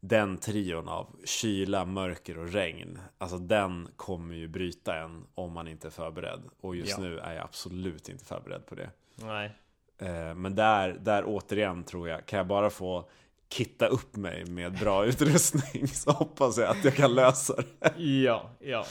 Den 0.00 0.38
trion 0.38 0.88
av 0.88 1.16
kyla, 1.24 1.84
mörker 1.84 2.38
och 2.38 2.48
regn. 2.52 2.98
Alltså 3.18 3.38
den 3.38 3.88
kommer 3.96 4.34
ju 4.34 4.48
bryta 4.48 4.96
en 4.98 5.26
om 5.34 5.52
man 5.52 5.68
inte 5.68 5.88
är 5.88 5.90
förberedd. 5.90 6.40
Och 6.60 6.76
just 6.76 6.90
Ja. 6.98 7.04
nu 7.04 7.18
är 7.18 7.34
jag 7.34 7.44
absolut 7.44 8.08
inte 8.08 8.24
förberedd 8.24 8.66
på 8.66 8.74
det. 8.74 8.90
nej. 9.14 9.56
Eh, 9.98 10.34
Men 10.34 10.54
där, 10.54 10.88
där 11.00 11.24
återigen 11.26 11.84
tror 11.84 12.08
jag, 12.08 12.26
kan 12.26 12.36
jag 12.36 12.46
bara 12.46 12.70
få 12.70 13.08
kitta 13.48 13.86
upp 13.86 14.16
mig 14.16 14.44
med 14.44 14.78
bra 14.78 15.04
utrustning 15.06 15.88
så 15.88 16.10
hoppas 16.10 16.58
jag 16.58 16.68
att 16.70 16.84
jag 16.84 16.94
kan 16.94 17.14
lösa 17.14 17.54
det. 17.56 18.02
Ja, 18.02 18.50
ja, 18.60 18.84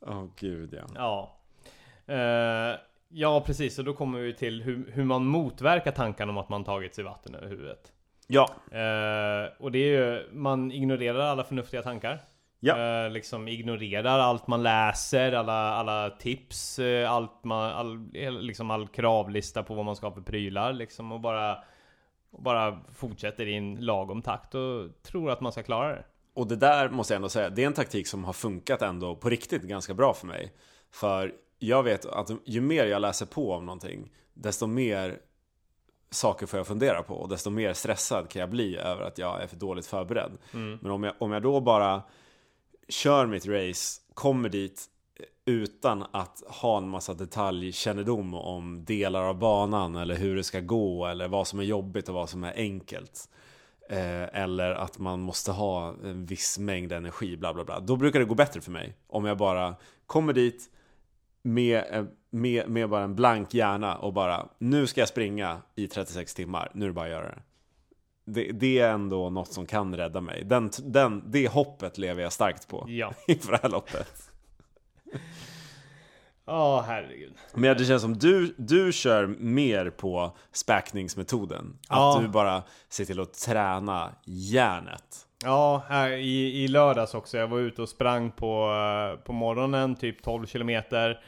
Åh 0.00 0.24
gud 0.36 0.74
ja. 0.74 0.84
ja. 0.94 1.34
Eh, 2.14 2.78
ja, 3.08 3.42
precis. 3.46 3.78
Och 3.78 3.84
då 3.84 3.94
kommer 3.94 4.18
vi 4.18 4.34
till 4.34 4.62
hur, 4.62 4.90
hur 4.92 5.04
man 5.04 5.26
motverkar 5.26 5.92
tanken 5.92 6.30
om 6.30 6.38
att 6.38 6.48
man 6.48 6.64
tagit 6.64 6.94
sig 6.94 7.04
vatten 7.04 7.34
över 7.34 7.48
huvudet. 7.48 7.92
Ja, 8.26 8.50
Eh, 8.70 9.52
och 9.58 9.72
det 9.72 9.78
är 9.78 9.90
ju, 9.90 10.28
man 10.32 10.72
ignorerar 10.72 11.20
alla 11.20 11.44
förnuftiga 11.44 11.82
tankar. 11.82 12.24
Ja. 12.60 13.04
Eh, 13.04 13.10
liksom 13.10 13.48
ignorerar 13.48 14.18
allt 14.18 14.46
man 14.46 14.62
läser, 14.62 15.32
alla, 15.32 15.74
alla 15.74 16.10
tips, 16.10 16.78
eh, 16.78 17.12
allt 17.12 17.44
man, 17.44 17.72
all, 17.72 18.08
liksom 18.40 18.70
all 18.70 18.88
kravlista 18.88 19.62
på 19.62 19.74
vad 19.74 19.84
man 19.84 19.96
ska 19.96 20.06
ha 20.06 20.14
för 20.14 20.20
prylar 20.20 20.72
liksom 20.72 21.12
och 21.12 21.20
bara 21.20 21.58
och 22.30 22.42
bara 22.42 22.78
fortsätter 22.94 23.46
i 23.46 23.56
en 23.56 23.74
lagom 23.74 24.22
takt 24.22 24.54
och 24.54 25.02
tror 25.02 25.30
att 25.30 25.40
man 25.40 25.52
ska 25.52 25.62
klara 25.62 25.88
det. 25.88 26.04
och 26.34 26.46
det 26.46 26.56
där 26.56 26.88
måste 26.88 27.14
jag 27.14 27.16
ändå 27.16 27.28
säga, 27.28 27.50
det 27.50 27.62
är 27.62 27.66
en 27.66 27.72
taktik 27.72 28.06
som 28.06 28.24
har 28.24 28.32
funkat 28.32 28.82
ändå 28.82 29.16
på 29.16 29.28
riktigt 29.28 29.62
ganska 29.62 29.94
bra 29.94 30.14
för 30.14 30.26
mig. 30.26 30.52
För 30.90 31.32
jag 31.58 31.82
vet 31.82 32.06
att 32.06 32.30
ju 32.44 32.60
mer 32.60 32.86
jag 32.86 33.02
läser 33.02 33.26
på 33.26 33.52
om 33.52 33.66
någonting, 33.66 34.12
desto 34.34 34.66
mer 34.66 35.18
saker 36.10 36.46
får 36.46 36.58
jag 36.58 36.66
fundera 36.66 37.02
på 37.02 37.14
och 37.14 37.28
desto 37.28 37.50
mer 37.50 37.72
stressad 37.72 38.28
kan 38.28 38.40
jag 38.40 38.50
bli 38.50 38.76
över 38.76 39.02
att 39.02 39.18
jag 39.18 39.42
är 39.42 39.46
för 39.46 39.56
dåligt 39.56 39.86
förberedd. 39.86 40.32
Men 40.82 40.90
om 40.90 41.02
jag, 41.02 41.14
om 41.18 41.32
jag 41.32 41.42
då 41.42 41.60
bara 41.60 42.02
kör 42.88 43.26
mitt 43.26 43.46
race, 43.46 44.00
kommer 44.14 44.48
dit 44.48 44.86
utan 45.44 46.06
att 46.10 46.42
ha 46.46 46.78
en 46.78 46.88
massa 46.88 47.14
detaljkännedom 47.14 48.34
om 48.34 48.84
delar 48.84 49.24
av 49.24 49.38
banan 49.38 49.96
eller 49.96 50.14
hur 50.14 50.36
det 50.36 50.44
ska 50.44 50.60
gå 50.60 51.06
eller 51.06 51.28
vad 51.28 51.46
som 51.46 51.58
är 51.58 51.64
jobbigt 51.64 52.08
och 52.08 52.14
vad 52.14 52.28
som 52.28 52.44
är 52.44 52.52
enkelt. 52.56 53.28
Eh, 53.90 54.40
eller 54.42 54.70
att 54.70 54.98
man 54.98 55.20
måste 55.20 55.52
ha 55.52 55.94
en 56.04 56.26
viss 56.26 56.58
mängd 56.58 56.92
energi, 56.92 57.36
bla 57.36 57.54
bla 57.54 57.64
bla. 57.64 57.80
Då 57.80 57.96
brukar 57.96 58.18
det 58.18 58.24
gå 58.24 58.34
bättre 58.34 58.60
för 58.60 58.70
mig. 58.70 58.96
Om 59.06 59.24
jag 59.24 59.38
bara 59.38 59.74
kommer 60.06 60.32
dit 60.32 60.70
med, 61.42 61.84
eh, 61.90 62.04
med, 62.30 62.68
med 62.68 62.88
bara 62.88 63.02
en 63.04 63.14
blank 63.14 63.54
hjärna 63.54 63.96
och 63.96 64.12
bara 64.12 64.48
nu 64.58 64.86
ska 64.86 65.00
jag 65.00 65.08
springa 65.08 65.62
i 65.74 65.88
36 65.88 66.34
timmar, 66.34 66.70
nu 66.74 66.84
är 66.84 66.88
det 66.88 66.94
bara 66.94 67.04
att 67.04 67.10
göra 67.10 67.28
det. 67.28 67.42
Det, 68.24 68.52
det 68.52 68.78
är 68.78 68.90
ändå 68.92 69.30
något 69.30 69.52
som 69.52 69.66
kan 69.66 69.96
rädda 69.96 70.20
mig. 70.20 70.44
Den, 70.44 70.70
den, 70.82 71.22
det 71.26 71.48
hoppet 71.48 71.98
lever 71.98 72.22
jag 72.22 72.32
starkt 72.32 72.68
på 72.68 72.84
Ja. 72.88 73.12
inför 73.26 73.52
det 73.52 73.58
här 73.62 73.68
loppet. 73.70 74.30
Ja, 76.44 76.80
herregud. 76.86 77.34
Men 77.54 77.76
det 77.76 77.84
känns 77.84 78.02
som 78.02 78.18
du, 78.18 78.54
du 78.58 78.92
kör 78.92 79.26
mer 79.26 79.90
på 79.90 80.36
späkningsmetoden. 80.52 81.78
Att 81.88 81.98
Ja. 81.98 82.18
du 82.22 82.28
bara 82.28 82.62
ser 82.88 83.04
till 83.04 83.20
att 83.20 83.32
träna 83.34 84.12
järnet. 84.24 85.26
Ja, 85.44 85.82
här 85.88 86.10
i, 86.10 86.64
i 86.64 86.68
lördags 86.68 87.14
också. 87.14 87.38
Jag 87.38 87.48
var 87.48 87.58
ute 87.58 87.82
och 87.82 87.88
sprang 87.88 88.30
på, 88.30 88.72
eh, 88.72 89.24
på 89.24 89.32
morgonen, 89.32 89.96
typ 89.96 90.22
12 90.22 90.46
kilometer. 90.46 91.20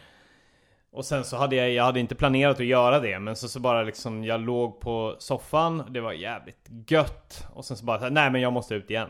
Och 0.92 1.05
sen 1.05 1.25
så 1.25 1.37
hade 1.37 1.57
jag, 1.57 1.70
jag 1.70 1.85
hade 1.85 2.01
inte 2.01 2.14
planerat 2.14 2.61
att 2.61 2.66
göra 2.66 3.01
det, 3.01 3.18
men 3.18 3.37
så, 3.37 3.49
så 3.49 3.61
bara 3.61 3.83
liksom, 3.83 4.25
jag 4.25 4.40
låg 4.40 4.81
på 4.81 5.16
soffan, 5.18 5.85
det 5.88 6.01
var 6.01 6.12
jävligt 6.12 6.70
gött. 6.88 7.46
Och 7.55 7.64
sen 7.64 7.77
så 7.77 7.85
bara, 7.85 8.09
nej 8.09 8.31
men 8.31 8.40
jag 8.40 8.53
måste 8.53 8.75
ut 8.75 8.90
igen. 8.90 9.09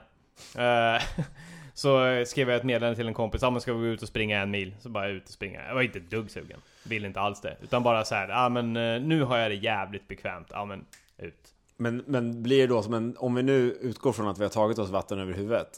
Eh, 0.58 1.02
så 1.74 2.24
skrev 2.26 2.48
jag 2.48 2.56
ett 2.56 2.64
meddelande 2.64 2.96
till 2.96 3.08
en 3.08 3.14
kompis, 3.14 3.42
ja 3.42 3.50
men 3.50 3.60
ska 3.60 3.72
vi 3.72 3.80
gå 3.80 3.86
ut 3.86 4.02
och 4.02 4.08
springa 4.08 4.40
en 4.40 4.50
mil? 4.50 4.74
Så 4.80 4.88
bara 4.88 5.08
ut 5.08 5.24
och 5.24 5.30
springa. 5.30 5.66
Jag 5.66 5.74
var 5.74 5.82
inte 5.82 5.98
ett 5.98 6.10
dugg 6.10 6.30
sugen. 6.30 6.60
Vill 6.84 7.04
inte 7.04 7.20
alls 7.20 7.40
det. 7.40 7.56
Utan 7.62 7.82
bara 7.82 8.04
så 8.04 8.14
här, 8.14 8.28
ja 8.28 8.48
men 8.48 8.76
eh, 8.76 9.00
nu 9.00 9.22
har 9.22 9.38
jag 9.38 9.50
det 9.50 9.54
jävligt 9.54 10.08
bekvämt. 10.08 10.48
Ja 10.50 10.64
men, 10.64 10.84
ut. 11.18 11.54
Men, 11.80 12.02
men 12.06 12.42
blir 12.42 12.58
det 12.60 12.66
då 12.66 12.82
som 12.82 12.94
en, 12.94 13.16
om 13.18 13.34
vi 13.34 13.42
nu 13.42 13.72
utgår 13.80 14.12
från 14.12 14.28
att 14.28 14.38
vi 14.38 14.42
har 14.42 14.50
tagit 14.50 14.78
oss 14.78 14.90
vatten 14.90 15.18
över 15.18 15.32
huvudet. 15.32 15.68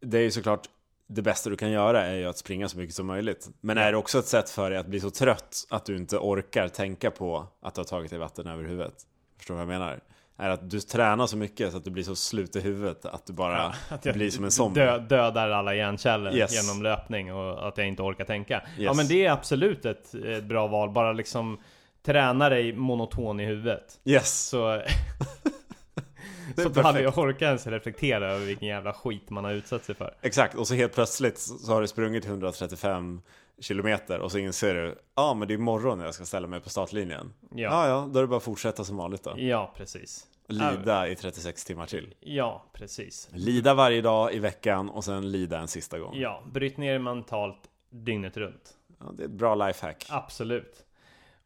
Det 0.00 0.18
är 0.18 0.22
ju 0.22 0.30
såklart 0.30 0.68
det 1.08 1.22
bästa 1.22 1.50
du 1.50 1.56
kan 1.56 1.70
göra 1.70 2.02
är 2.06 2.14
ju 2.16 2.26
att 2.26 2.38
springa 2.38 2.68
så 2.68 2.78
mycket 2.78 2.94
som 2.94 3.06
möjligt. 3.06 3.48
Men 3.60 3.78
är 3.78 3.92
det 3.92 3.98
också 3.98 4.18
ett 4.18 4.26
sätt 4.26 4.50
för 4.50 4.70
dig 4.70 4.78
att 4.78 4.86
bli 4.86 5.00
så 5.00 5.10
trött 5.10 5.66
att 5.70 5.84
du 5.84 5.96
inte 5.96 6.16
orkar 6.18 6.68
tänka 6.68 7.10
på 7.10 7.46
att 7.62 7.74
du 7.74 7.80
har 7.80 7.84
tagit 7.86 8.10
dig 8.10 8.18
vatten 8.18 8.46
över 8.46 8.64
huvudet? 8.64 8.94
Förstår 9.38 9.54
du 9.54 9.56
vad 9.64 9.74
jag 9.74 9.80
menar? 9.80 10.00
Är 10.38 10.50
att 10.50 10.70
du 10.70 10.80
tränar 10.80 11.26
så 11.26 11.36
mycket 11.36 11.70
så 11.72 11.76
att 11.78 11.84
du 11.84 11.90
blir 11.90 12.04
så 12.04 12.16
slut 12.16 12.56
i 12.56 12.60
huvudet 12.60 13.04
att 13.06 13.26
du 13.26 13.32
bara 13.32 13.74
Att 13.88 14.04
jag 14.04 14.14
blir 14.14 14.30
som 14.30 14.44
en 14.44 14.50
zombie. 14.50 14.80
dö, 14.80 14.98
dödar 14.98 15.50
alla 15.50 15.74
hjärnceller 15.74 16.36
Yes. 16.36 16.54
genom 16.66 16.82
löpning 16.82 17.34
och 17.34 17.68
att 17.68 17.78
jag 17.78 17.88
inte 17.88 18.02
orkar 18.02 18.24
tänka. 18.24 18.62
Ja 18.78 18.82
Yes. 18.82 18.96
men 18.96 19.08
det 19.08 19.26
är 19.26 19.32
absolut 19.32 19.84
ett, 19.86 20.14
ett 20.14 20.44
bra 20.44 20.66
val. 20.66 20.90
Bara 20.90 21.12
liksom 21.12 21.58
träna 22.06 22.48
dig 22.48 22.72
monoton 22.72 23.40
i 23.40 23.44
huvudet. 23.44 24.00
Yes! 24.04 24.48
Så, 24.48 24.82
så 26.56 26.68
du 26.68 26.80
aldrig 26.80 27.06
perfekt. 27.06 27.18
orkar 27.18 27.46
ens 27.46 27.66
reflektera 27.66 28.32
över 28.32 28.46
vilken 28.46 28.68
jävla 28.68 28.92
skit 28.92 29.30
man 29.30 29.44
har 29.44 29.52
utsatt 29.52 29.84
sig 29.84 29.94
för. 29.94 30.14
Exakt, 30.22 30.54
och 30.54 30.68
så 30.68 30.74
helt 30.74 30.94
plötsligt 30.94 31.38
så 31.38 31.72
har 31.72 31.80
du 31.80 31.88
sprungit 31.88 32.26
135 32.26 33.20
kilometer 33.58 34.18
och 34.18 34.32
så 34.32 34.38
inser 34.38 34.74
du, 34.74 34.86
ja 35.14 35.22
ah, 35.22 35.34
men 35.34 35.48
det 35.48 35.54
är 35.54 35.58
imorgon 35.58 35.98
när 35.98 36.04
jag 36.04 36.14
ska 36.14 36.24
ställa 36.24 36.46
mig 36.46 36.60
på 36.60 36.70
startlinjen. 36.70 37.32
Ja, 37.50 37.56
Ja, 37.56 37.88
ja, 37.88 38.08
då 38.12 38.18
är 38.18 38.22
det 38.22 38.28
bara 38.28 38.36
att 38.36 38.42
fortsätta 38.42 38.84
som 38.84 38.96
vanligt 38.96 39.22
då. 39.24 39.34
ja 39.36 39.72
precis. 39.76 40.26
Lida 40.48 41.08
i 41.08 41.16
36 41.16 41.64
timmar 41.64 41.86
till. 41.86 42.14
Ja, 42.20 42.64
precis. 42.72 43.28
Lida 43.32 43.74
varje 43.74 44.02
dag 44.02 44.34
i 44.34 44.38
veckan 44.38 44.90
och 44.90 45.04
sen 45.04 45.32
lida 45.32 45.58
en 45.58 45.68
sista 45.68 45.98
gång. 45.98 46.16
Ja, 46.16 46.42
bryt 46.52 46.76
ner 46.76 46.98
mentalt 46.98 47.60
dygnet 47.90 48.36
runt. 48.36 48.74
Ja, 49.00 49.12
det 49.12 49.22
är 49.22 49.26
ett 49.26 49.32
bra 49.32 49.54
lifehack. 49.54 50.06
Absolut. 50.08 50.85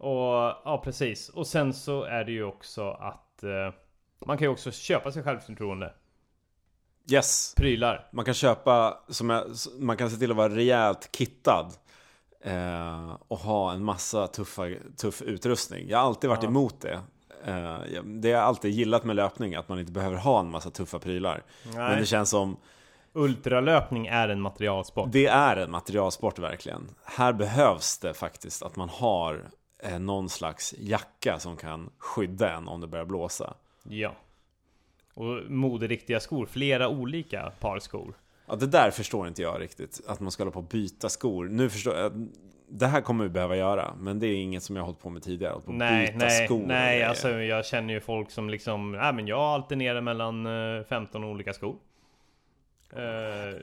Och 0.00 0.54
ja, 0.64 0.80
precis. 0.84 1.28
Och 1.28 1.46
sen 1.46 1.74
så 1.74 2.02
är 2.02 2.24
det 2.24 2.32
ju 2.32 2.44
också 2.44 2.90
att 2.90 3.42
eh, 3.42 3.74
man 4.26 4.38
kan 4.38 4.44
ju 4.44 4.48
också 4.52 4.70
köpa 4.70 5.12
sig 5.12 5.22
självförtroende. 5.22 5.92
Yes. 7.12 7.54
Prylar. 7.56 8.08
Man 8.12 8.24
kan 8.24 8.34
köpa, 8.34 8.98
som 9.08 9.30
jag, 9.30 9.44
man 9.78 9.96
kan 9.96 10.10
se 10.10 10.16
till 10.16 10.30
att 10.30 10.36
vara 10.36 10.48
rejält 10.54 11.16
kittad. 11.16 11.66
Eh, 12.44 13.16
och 13.28 13.38
ha 13.38 13.72
en 13.72 13.84
massa 13.84 14.26
tuffa, 14.26 14.62
tuff 14.96 15.22
utrustning. 15.22 15.88
Jag 15.88 15.98
har 15.98 16.04
alltid 16.06 16.30
varit 16.30 16.42
Ja. 16.42 16.48
emot 16.48 16.80
det. 16.80 17.00
Eh, 17.44 17.78
det 18.04 18.28
har 18.32 18.38
jag 18.38 18.42
alltid 18.44 18.70
gillat 18.70 19.04
med 19.04 19.16
löpning, 19.16 19.54
att 19.54 19.68
man 19.68 19.78
inte 19.80 19.92
behöver 19.92 20.16
ha 20.16 20.40
en 20.40 20.50
massa 20.50 20.70
tuffa 20.70 20.98
prylar. 20.98 21.42
Men 21.64 21.74
Nej. 21.74 22.00
det 22.00 22.06
känns 22.06 22.30
som, 22.30 22.56
Ultralöpning 23.12 24.06
är 24.06 24.28
en 24.28 24.40
materialsport. 24.40 25.08
det 25.12 25.26
är 25.26 25.56
en 25.56 25.70
materialsport 25.70 26.38
verkligen. 26.38 26.88
Här 27.04 27.32
behövs 27.32 27.98
det 27.98 28.14
faktiskt 28.14 28.62
att 28.62 28.76
man 28.76 28.88
har 28.88 29.44
eh, 29.82 29.98
någon 29.98 30.28
slags 30.28 30.74
jacka 30.78 31.38
som 31.38 31.56
kan 31.56 31.90
skydda 31.98 32.56
en 32.56 32.68
om 32.68 32.80
det 32.80 32.86
börjar 32.86 33.04
blåsa. 33.04 33.54
Ja. 33.82 34.14
Och 35.14 35.50
moderiktiga 35.50 36.20
skor. 36.20 36.46
Flera 36.46 36.88
olika 36.88 37.52
par 37.60 37.78
skor. 37.78 38.14
Ja, 38.46 38.56
det 38.56 38.66
där 38.66 38.90
förstår 38.90 39.28
inte 39.28 39.42
jag 39.42 39.60
riktigt. 39.60 40.00
Att 40.06 40.20
man 40.20 40.30
ska 40.30 40.42
hålla 40.42 40.52
på 40.52 40.58
och 40.58 40.64
byta 40.64 41.08
skor. 41.08 41.48
Nu 41.48 41.70
förstår 41.70 41.96
jag. 41.96 42.28
Det 42.68 42.86
här 42.86 43.00
kommer 43.00 43.24
vi 43.24 43.30
behöva 43.30 43.56
göra. 43.56 43.94
Men 43.98 44.18
det 44.18 44.26
är 44.26 44.34
inget 44.34 44.62
som 44.62 44.76
jag 44.76 44.82
har 44.82 44.86
hållit 44.86 45.00
på 45.00 45.10
med 45.10 45.22
tidigare. 45.22 45.52
Och 45.52 45.68
Nej, 45.68 46.06
byta 46.06 46.18
nej, 46.18 46.46
skor 46.46 46.66
nej. 46.66 47.02
Alltså 47.04 47.30
jag 47.30 47.66
känner 47.66 47.94
ju 47.94 48.00
folk 48.00 48.30
som 48.30 48.50
liksom... 48.50 48.92
Nej 48.92 49.12
men 49.12 49.26
jag 49.26 49.40
alternerar 49.40 50.00
mellan 50.00 50.46
eh, 50.46 50.84
15 50.84 51.24
olika 51.24 51.52
skor. 51.52 51.76
Eh, 52.92 53.60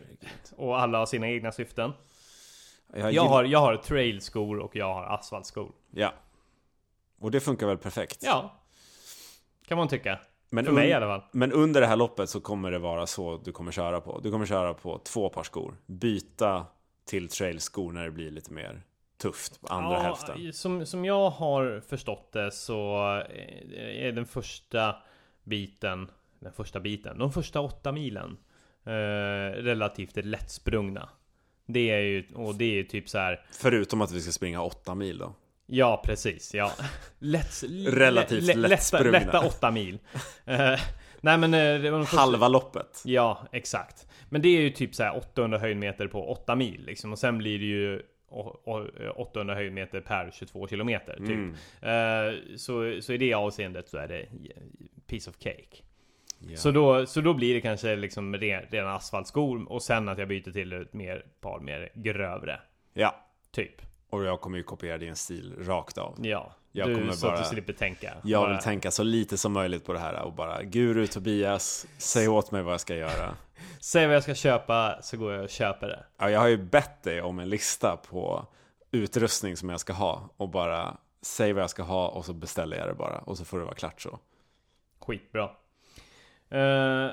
och 0.55 0.79
alla 0.81 0.97
har 0.97 1.05
sina 1.05 1.29
egna 1.29 1.51
syften. 1.51 1.93
jag, 2.93 3.13
Jag 3.13 3.23
har, 3.23 3.43
jag 3.43 3.59
har 3.59 3.75
trailskor 3.75 4.59
och 4.59 4.75
jag 4.75 4.93
har 4.93 5.03
asfaltskor. 5.03 5.71
Ja. 5.97 6.13
Och 7.19 7.31
det 7.31 7.39
funkar 7.39 7.67
väl 7.67 7.77
perfekt. 7.77 8.23
Ja. 8.23 8.53
Kan 9.67 9.77
man 9.77 9.87
tycka. 9.87 10.19
men, 10.49 10.65
För 10.65 10.71
mig 10.71 10.89
i 10.89 10.93
alla 10.93 11.05
fall. 11.05 11.21
men 11.31 11.51
under 11.51 11.81
det 11.81 11.87
här 11.87 11.95
loppet 11.95 12.29
så 12.29 12.41
kommer 12.41 12.71
det 12.71 12.79
vara 12.79 13.07
så 13.07 13.37
du 13.37 13.51
kommer 13.51 13.71
köra 13.71 14.01
på. 14.01 14.19
Du 14.19 14.31
kommer 14.31 14.45
köra 14.45 14.73
på 14.73 14.97
två 15.03 15.29
par 15.29 15.43
skor. 15.43 15.75
Byta 15.85 16.65
till 17.05 17.29
trailskor 17.29 17.91
när 17.91 18.03
det 18.03 18.11
blir 18.11 18.31
lite 18.31 18.53
mer 18.53 18.81
tufft 19.17 19.61
på 19.61 19.67
andra 19.67 19.99
hälften. 19.99 20.53
Som, 20.53 20.85
som 20.85 21.05
jag 21.05 21.29
har 21.29 21.81
förstått 21.87 22.31
det 22.31 22.51
så 22.51 22.97
eh, 23.29 24.05
är 24.05 24.11
den 24.11 24.25
första 24.25 24.95
biten, 25.43 26.11
den 26.39 26.53
första 26.53 26.79
biten, 26.79 27.17
de 27.17 27.31
första 27.31 27.61
åtta 27.61 27.91
milen 27.91 28.37
eh, 28.85 29.61
relativt 29.63 30.25
lättsprungna. 30.25 31.09
Det 31.65 31.89
är 31.89 31.99
ju, 31.99 32.27
och 32.35 32.55
det 32.55 32.65
är 32.65 32.75
ju 32.75 32.83
typ 32.83 33.09
så 33.09 33.17
här. 33.17 33.45
Förutom 33.51 34.01
att 34.01 34.11
vi 34.11 34.21
ska 34.21 34.31
springa 34.31 34.61
åtta 34.61 34.95
mil 34.95 35.17
då. 35.17 35.33
Ja 35.69 36.01
precis, 36.05 36.53
ja. 36.53 36.71
Lätt, 37.19 37.63
Relativt 37.87 38.43
lätta, 38.43 38.59
lättsprungna. 38.59 39.11
lätta 39.11 39.39
åtta 39.47 39.71
mil. 39.71 39.99
Eh, 40.45 40.79
nej 41.21 41.37
men 41.37 41.53
eh, 41.53 41.81
det 41.81 41.89
var 41.91 41.97
de 41.97 42.05
första, 42.05 42.19
Halva 42.21 42.47
loppet. 42.47 43.01
Ja, 43.05 43.47
exakt. 43.51 44.07
Men 44.29 44.41
det 44.41 44.47
är 44.49 44.61
ju 44.61 44.69
typ 44.69 44.95
så 44.95 45.03
här 45.03 45.17
800 45.17 45.57
höjdmeter 45.59 46.07
på 46.07 46.29
8 46.31 46.55
mil 46.55 46.85
liksom. 46.85 47.11
Och 47.11 47.19
sen 47.19 47.37
blir 47.37 47.59
det 47.59 47.65
ju 47.65 48.01
å- 48.29 48.59
å- 48.65 49.09
800 49.15 49.55
höjdmeter 49.55 50.01
per 50.01 50.31
22 50.33 50.67
kilometer 50.67 51.13
typ. 51.17 51.29
Mm. 51.29 51.55
Eh, 51.81 52.33
så, 52.57 53.01
så 53.01 53.13
i 53.13 53.17
det 53.17 53.33
avseendet 53.33 53.89
så 53.89 53.97
är 53.97 54.07
det 54.07 54.25
piece 55.07 55.29
of 55.29 55.35
cake. 55.39 55.83
Ja. 56.39 56.57
Så, 56.57 56.71
då, 56.71 57.05
så 57.05 57.21
då 57.21 57.33
blir 57.33 57.53
det 57.53 57.61
kanske 57.61 57.95
liksom 57.95 58.35
re, 58.35 58.65
redan 58.69 58.89
asfaltskor 58.95 59.71
och 59.71 59.81
sen 59.81 60.09
att 60.09 60.17
jag 60.17 60.27
byter 60.27 60.51
till 60.51 60.73
ett 60.73 60.93
mer, 60.93 61.25
par 61.41 61.59
mer 61.59 61.89
grövre. 61.93 62.59
ja. 62.93 63.23
Typ. 63.51 63.81
Och 64.09 64.23
jag 64.23 64.41
kommer 64.41 64.57
ju 64.57 64.63
kopiera 64.63 64.97
din 64.97 65.15
stil 65.15 65.55
rakt 65.59 65.97
av. 65.97 66.15
Ja. 66.21 66.51
Jag 66.71 66.87
du, 66.87 66.95
kommer 66.95 67.11
så 67.13 67.27
att 67.27 67.33
bara- 67.33 67.41
du 67.43 67.47
slipper 67.49 67.73
tänka. 67.73 68.13
Jag 68.23 68.41
Bara- 68.41 68.51
vill 68.53 68.61
tänka 68.63 68.91
så 68.91 69.03
lite 69.03 69.37
som 69.37 69.53
möjligt 69.53 69.85
på 69.85 69.93
det 69.93 69.99
här 69.99 70.21
och 70.21 70.33
bara 70.33 70.63
Guru 70.63 71.07
Tobias, 71.07 71.87
säg 71.97 72.27
åt 72.27 72.51
mig 72.51 72.63
vad 72.63 72.73
jag 72.73 72.81
ska 72.81 72.95
göra. 72.95 73.35
Säg 73.79 74.07
vad 74.07 74.15
jag 74.15 74.23
ska 74.23 74.35
köpa 74.35 75.01
så 75.01 75.17
går 75.17 75.33
jag 75.33 75.43
och 75.43 75.49
köper 75.49 75.87
det. 75.87 76.03
Ja, 76.17 76.29
jag 76.29 76.39
har 76.39 76.47
ju 76.47 76.57
bett 76.57 77.03
dig 77.03 77.21
om 77.21 77.39
en 77.39 77.49
lista 77.49 77.97
på 77.97 78.45
utrustning 78.91 79.57
som 79.57 79.69
jag 79.69 79.79
ska 79.79 79.93
ha 79.93 80.29
och 80.37 80.49
bara 80.49 80.97
säg 81.21 81.53
vad 81.53 81.63
jag 81.63 81.69
ska 81.69 81.83
ha 81.83 82.07
och 82.07 82.25
så 82.25 82.33
beställer 82.33 82.77
jag 82.77 82.87
det 82.87 82.93
bara 82.93 83.17
och 83.19 83.37
så 83.37 83.45
får 83.45 83.59
det 83.59 83.65
vara 83.65 83.75
klart 83.75 84.01
så. 84.01 84.19
Skitbra. 84.99 85.43
Eh, 86.49 87.11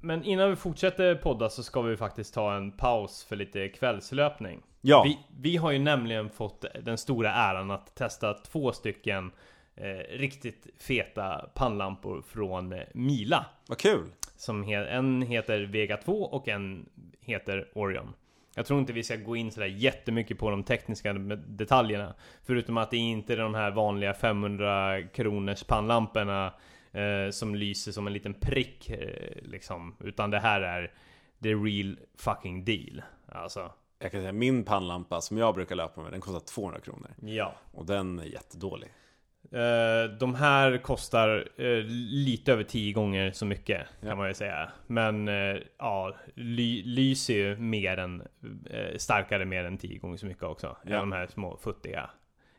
men 0.00 0.24
innan 0.24 0.50
vi 0.50 0.56
fortsätter 0.56 1.14
podda 1.14 1.50
så 1.50 1.62
ska 1.62 1.82
vi 1.82 1.96
faktiskt 1.96 2.34
ta 2.34 2.54
en 2.54 2.72
paus 2.72 3.24
för 3.24 3.36
lite 3.36 3.68
kvällslöpning. 3.68 4.62
Ja, 4.80 5.02
Vi, 5.02 5.18
vi 5.40 5.56
har 5.56 5.70
ju 5.70 5.78
nämligen 5.78 6.30
fått 6.30 6.64
den 6.82 6.98
stora 6.98 7.32
äran 7.32 7.70
att 7.70 7.94
testa 7.94 8.34
två 8.34 8.72
stycken 8.72 9.30
eh, 9.76 10.18
riktigt 10.18 10.66
feta 10.78 11.50
pannlampor 11.54 12.22
från 12.22 12.74
Mila. 12.92 13.46
vad 13.68 13.78
kul! 13.78 14.06
Som 14.36 14.62
he, 14.62 14.86
en 14.86 15.22
heter 15.22 15.60
Vega 15.60 15.96
2 15.96 16.12
och 16.12 16.48
en 16.48 16.88
heter 17.20 17.68
Orion. 17.74 18.14
Jag 18.54 18.66
tror 18.66 18.80
inte 18.80 18.92
vi 18.92 19.02
ska 19.02 19.16
gå 19.16 19.36
in 19.36 19.50
sådär 19.50 19.66
jättemycket 19.66 20.38
på 20.38 20.50
de 20.50 20.64
tekniska 20.64 21.12
detaljerna. 21.46 22.14
Förutom 22.42 22.76
att 22.76 22.90
det 22.90 22.96
inte 22.96 23.32
är 23.32 23.36
de 23.36 23.54
här 23.54 23.70
vanliga 23.70 24.14
500 24.14 25.02
kronors 25.02 25.64
pannlamporna 25.64 26.54
eh, 26.92 27.30
som 27.30 27.54
lyser 27.54 27.92
som 27.92 28.06
en 28.06 28.12
liten 28.12 28.34
prick 28.34 28.90
eh, 28.90 29.42
liksom. 29.42 29.96
Utan 30.00 30.30
det 30.30 30.38
här 30.38 30.60
är 30.60 30.92
the 31.42 31.54
real 31.54 31.98
fucking 32.16 32.64
deal. 32.64 33.02
Alltså, 33.26 33.72
Jag 33.98 34.10
kan 34.12 34.20
säga 34.20 34.32
min 34.32 34.64
pannlampa 34.64 35.20
som 35.20 35.38
jag 35.38 35.54
brukar 35.54 35.74
löpa 35.76 36.00
med, 36.02 36.12
den 36.12 36.20
kostar 36.20 36.40
200 36.40 36.80
kronor. 36.80 37.10
ja. 37.20 37.54
Och 37.72 37.86
den 37.86 38.18
är 38.18 38.24
jättedålig. 38.24 38.88
Eh, 39.52 40.10
de 40.20 40.34
här 40.34 40.78
kostar 40.78 41.48
eh, 41.56 41.82
lite 42.10 42.52
över 42.52 42.64
10 42.64 42.92
gånger 42.92 43.32
så 43.32 43.44
mycket 43.46 43.86
Ja. 44.00 44.08
kan 44.08 44.18
man 44.18 44.28
ju 44.28 44.34
säga. 44.34 44.70
Men 44.86 45.28
eh, 45.28 45.56
ja, 45.78 46.14
ly, 46.34 46.82
lyser 46.82 47.34
ju 47.34 47.56
mer 47.56 47.96
än, 47.96 48.22
starkare 48.96 49.44
mer 49.44 49.64
än 49.64 49.78
10 49.78 49.98
gånger 49.98 50.16
så 50.16 50.26
mycket 50.26 50.42
också. 50.42 50.76
Ja. 50.84 50.96
De 50.98 51.12
här 51.12 51.26
små 51.26 51.56
futtiga 51.56 52.10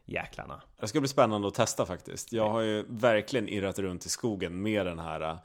jäklarna. 0.06 0.62
Det 0.80 0.88
ska 0.88 1.00
bli 1.00 1.10
spännande 1.10 1.48
att 1.48 1.54
testa 1.54 1.86
faktiskt. 1.86 2.34
Jag 2.34 2.50
har 2.50 2.62
ju 2.62 2.86
verkligen 2.90 3.50
irrat 3.50 3.80
runt 3.80 4.06
i 4.06 4.10
skogen 4.10 4.62
med 4.62 4.86
den 4.86 5.00
här 5.00 5.38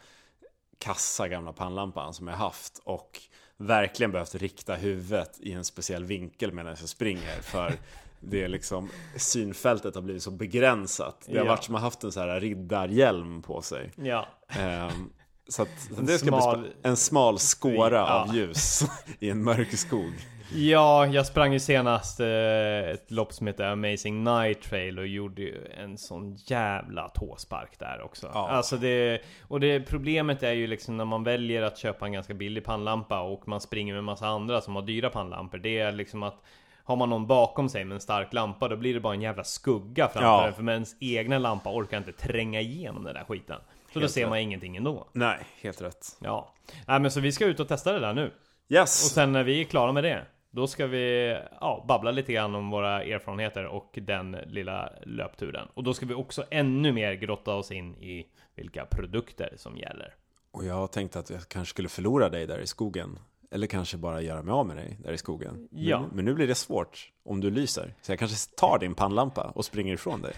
kassa 0.78 1.28
gamla 1.28 1.52
pannlampan 1.52 2.14
som 2.14 2.28
jag 2.28 2.36
haft 2.36 2.78
och 2.84 3.20
verkligen 3.66 4.12
behövt 4.12 4.34
rikta 4.34 4.74
huvudet 4.74 5.30
i 5.40 5.52
en 5.52 5.64
speciell 5.64 6.04
vinkel 6.04 6.52
medan 6.52 6.76
jag 6.80 6.88
springer 6.88 7.40
för 7.42 7.72
det 8.20 8.42
är 8.44 8.48
liksom 8.48 8.90
synfältet 9.16 9.94
har 9.94 10.02
blivit 10.02 10.22
så 10.22 10.30
begränsat. 10.30 11.22
Det 11.26 11.38
har 11.38 11.44
Ja. 11.44 11.50
varit 11.52 11.64
som 11.64 11.74
att 11.74 11.80
ha 11.80 11.86
haft 11.86 12.04
en 12.04 12.12
så 12.12 12.20
här 12.20 12.40
riddarhjälm 12.40 13.42
på 13.42 13.62
sig. 13.62 13.90
Ja, 13.96 14.28
Ehm, 14.48 15.10
så 15.48 15.62
att 15.62 15.68
så 15.88 16.00
En 16.00 16.06
det 16.06 16.18
ska 16.18 16.30
bli 16.30 16.36
smal- 16.40 16.72
en 16.82 16.96
smal 16.96 17.38
skåra 17.38 17.96
Ja. 17.96 18.24
av 18.28 18.36
ljus 18.36 18.82
i 19.20 19.30
en 19.30 19.42
mörk 19.44 19.78
skog. 19.78 20.12
Ja 20.52 21.06
jag 21.06 21.26
sprang 21.26 21.52
ju 21.52 21.60
senast 21.60 22.20
eh, 22.20 22.88
ett 22.90 23.10
lopp 23.10 23.32
som 23.32 23.46
heter 23.46 23.64
Amazing 23.64 24.24
Night 24.24 24.62
Trail 24.62 24.98
och 24.98 25.06
gjorde 25.06 25.42
ju 25.42 25.66
en 25.78 25.98
sån 25.98 26.36
jävla 26.36 27.08
tåspark 27.08 27.78
där 27.78 28.02
också. 28.04 28.30
Ja. 28.34 28.48
Alltså 28.48 28.76
det, 28.76 29.22
och 29.42 29.60
det 29.60 29.80
problemet 29.80 30.42
är 30.42 30.52
ju 30.52 30.66
liksom 30.66 30.96
när 30.96 31.04
man 31.04 31.24
väljer 31.24 31.62
att 31.62 31.78
köpa 31.78 32.06
en 32.06 32.12
ganska 32.12 32.34
billig 32.34 32.64
pannlampa 32.64 33.20
och 33.20 33.48
man 33.48 33.60
springer 33.60 33.92
med 33.92 33.98
en 33.98 34.04
massa 34.04 34.26
andra 34.26 34.60
som 34.60 34.74
har 34.74 34.82
dyra 34.82 35.10
pannlampor. 35.10 35.58
Det 35.58 35.78
är 35.78 35.92
liksom 35.92 36.22
att 36.22 36.42
har 36.84 36.96
man 36.96 37.10
någon 37.10 37.26
bakom 37.26 37.68
sig 37.68 37.84
med 37.84 37.94
en 37.94 38.00
stark 38.00 38.32
lampa 38.32 38.68
då 38.68 38.76
blir 38.76 38.94
det 38.94 39.00
bara 39.00 39.14
en 39.14 39.22
jävla 39.22 39.44
skugga 39.44 40.08
framför 40.08 40.28
Ja. 40.28 40.44
den. 40.44 40.54
För 40.54 40.62
med 40.62 40.72
ens 40.72 40.96
egna 41.00 41.38
lampa 41.38 41.70
orkar 41.72 41.96
inte 41.98 42.12
tränga 42.12 42.60
igenom 42.60 43.04
den 43.04 43.14
där 43.14 43.24
skiten. 43.24 43.56
Så 43.92 43.94
då 43.94 44.00
Helt 44.00 44.12
ser 44.12 44.20
rätt. 44.20 44.28
man 44.30 44.38
ingenting 44.38 44.76
ändå. 44.76 45.08
Nej, 45.12 45.38
helt 45.62 45.82
rätt. 45.82 46.06
Ja. 46.20 46.54
Nej 46.86 47.00
men 47.00 47.10
så 47.10 47.20
vi 47.20 47.32
ska 47.32 47.44
ut 47.46 47.60
och 47.60 47.68
testa 47.68 47.92
det 47.92 48.00
där 48.00 48.12
nu. 48.12 48.26
Och 48.26 48.72
Yes! 48.72 48.90
sen 49.14 49.32
när 49.32 49.44
vi 49.44 49.60
är 49.60 49.64
klara 49.64 49.92
med 49.92 50.04
det 50.04 50.22
Då 50.54 50.66
ska 50.66 50.86
vi 50.86 51.36
ja, 51.60 51.84
babbla 51.88 52.10
lite 52.10 52.32
grann 52.32 52.54
om 52.54 52.70
våra 52.70 53.02
erfarenheter 53.02 53.66
och 53.66 53.98
den 54.02 54.32
lilla 54.46 54.92
löpturen 55.02 55.68
Och 55.74 55.84
då 55.84 55.94
ska 55.94 56.06
vi 56.06 56.14
också 56.14 56.44
ännu 56.50 56.92
mer 56.92 57.12
grotta 57.14 57.54
oss 57.54 57.70
in 57.70 57.94
i 57.94 58.26
vilka 58.54 58.86
produkter 58.86 59.52
som 59.56 59.76
gäller 59.76 60.14
Och 60.50 60.64
jag 60.64 60.92
tänkte 60.92 61.18
att 61.18 61.30
jag 61.30 61.48
kanske 61.48 61.70
skulle 61.70 61.88
förlora 61.88 62.28
dig 62.28 62.46
där 62.46 62.58
i 62.58 62.66
skogen. 62.66 63.18
Eller 63.50 63.66
kanske 63.66 63.96
bara 63.96 64.20
göra 64.20 64.42
mig 64.42 64.52
av 64.52 64.66
med 64.66 64.76
dig 64.76 64.98
där 65.02 65.12
i 65.12 65.18
skogen. 65.18 65.68
Ja. 65.70 66.00
Men, 66.00 66.10
men 66.12 66.24
nu 66.24 66.34
blir 66.34 66.46
det 66.48 66.54
svårt 66.54 67.12
om 67.24 67.40
du 67.40 67.50
lyser. 67.50 67.94
Så 68.02 68.12
jag 68.12 68.18
kanske 68.18 68.56
tar 68.56 68.78
din 68.78 68.94
pannlampa 68.94 69.52
och 69.54 69.64
springer 69.64 69.94
ifrån 69.94 70.22
dig. 70.22 70.34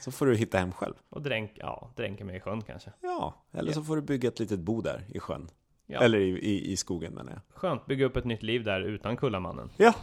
Så 0.00 0.10
får 0.12 0.26
du 0.26 0.36
hitta 0.36 0.58
hem 0.58 0.72
själv. 0.72 0.94
Och 1.10 1.22
dränk, 1.22 1.52
ja, 1.54 1.90
dränka 1.96 2.24
mig 2.24 2.36
i 2.36 2.40
sjön 2.40 2.62
kanske 2.62 2.90
Ja, 3.00 3.34
eller 3.52 3.70
Ja. 3.70 3.74
så 3.74 3.82
får 3.82 3.96
du 3.96 4.02
bygga 4.02 4.28
ett 4.28 4.38
litet 4.38 4.60
bo 4.60 4.80
där 4.80 5.04
i 5.08 5.18
sjön. 5.20 5.48
Ja. 5.90 6.00
Eller 6.00 6.18
i, 6.18 6.28
i, 6.28 6.72
i 6.72 6.76
skogen 6.76 7.12
menar 7.14 7.32
jag. 7.32 7.40
Skönt, 7.54 7.86
bygga 7.86 8.06
upp 8.06 8.16
ett 8.16 8.24
nytt 8.24 8.42
liv 8.42 8.64
där 8.64 8.80
utan 8.80 9.16
Kullamannen 9.16 9.70
Ja. 9.76 9.94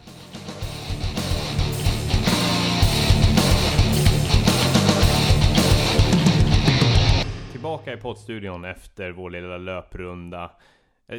Tillbaka 7.52 7.94
i 7.94 7.98
poddstudion 7.98 8.66
efter 8.66 9.12
vår 9.12 9.30
lilla 9.30 9.58
löprunda 9.58 10.52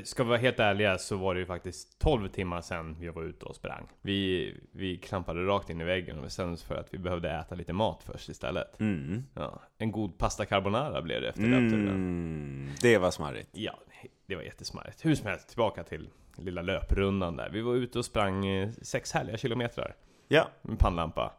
Ska 0.05 0.22
vi 0.22 0.28
vara 0.28 0.39
helt 0.39 0.61
ärliga 0.61 0.99
så 0.99 1.16
var 1.16 1.34
det 1.34 1.41
ju 1.41 1.47
faktiskt 1.47 1.99
12 1.99 2.28
timmar 2.28 2.61
sedan 2.61 2.97
vi 3.01 3.09
var 3.09 3.22
ute 3.22 3.45
och 3.45 3.57
sprang. 3.57 3.89
Vi, 4.03 4.55
vi 4.72 4.97
klampade 4.97 5.47
rakt 5.47 5.70
in 5.70 5.80
i 5.80 5.84
väggen 5.84 6.16
och 6.16 6.22
bestämde 6.22 6.53
oss 6.55 6.62
för 6.64 6.74
att 6.74 6.95
vi 6.95 6.99
behövde 6.99 7.30
äta 7.30 7.55
lite 7.55 7.72
mat 7.72 8.03
först 8.03 8.28
istället. 8.28 8.80
Mm. 8.80 9.22
Ja, 9.34 9.62
en 9.78 9.93
god 9.93 10.18
pasta 10.18 10.45
carbonara 10.47 11.03
blev 11.03 11.20
det 11.20 11.28
efter. 11.28 11.43
Mm. 11.43 12.68
Det 12.82 12.99
var 12.99 13.11
smarrigt. 13.11 13.49
Ja, 13.53 13.78
det 14.26 14.36
var 14.36 14.43
jättesmarrigt. 14.43 15.05
Hur 15.05 15.14
som 15.14 15.26
helst, 15.26 15.49
tillbaka 15.49 15.82
till 15.84 16.09
lilla 16.36 16.62
löprundan 16.62 17.36
där. 17.36 17.51
Vi 17.53 17.61
var 17.61 17.74
ute 17.74 17.99
och 17.99 18.05
sprang 18.05 18.47
eh, 18.47 18.70
sex 18.82 19.12
härliga 19.12 19.36
kilometrar 19.36 19.97
Ja. 20.28 20.49
med 20.62 20.78
pannlampa. 20.78 21.32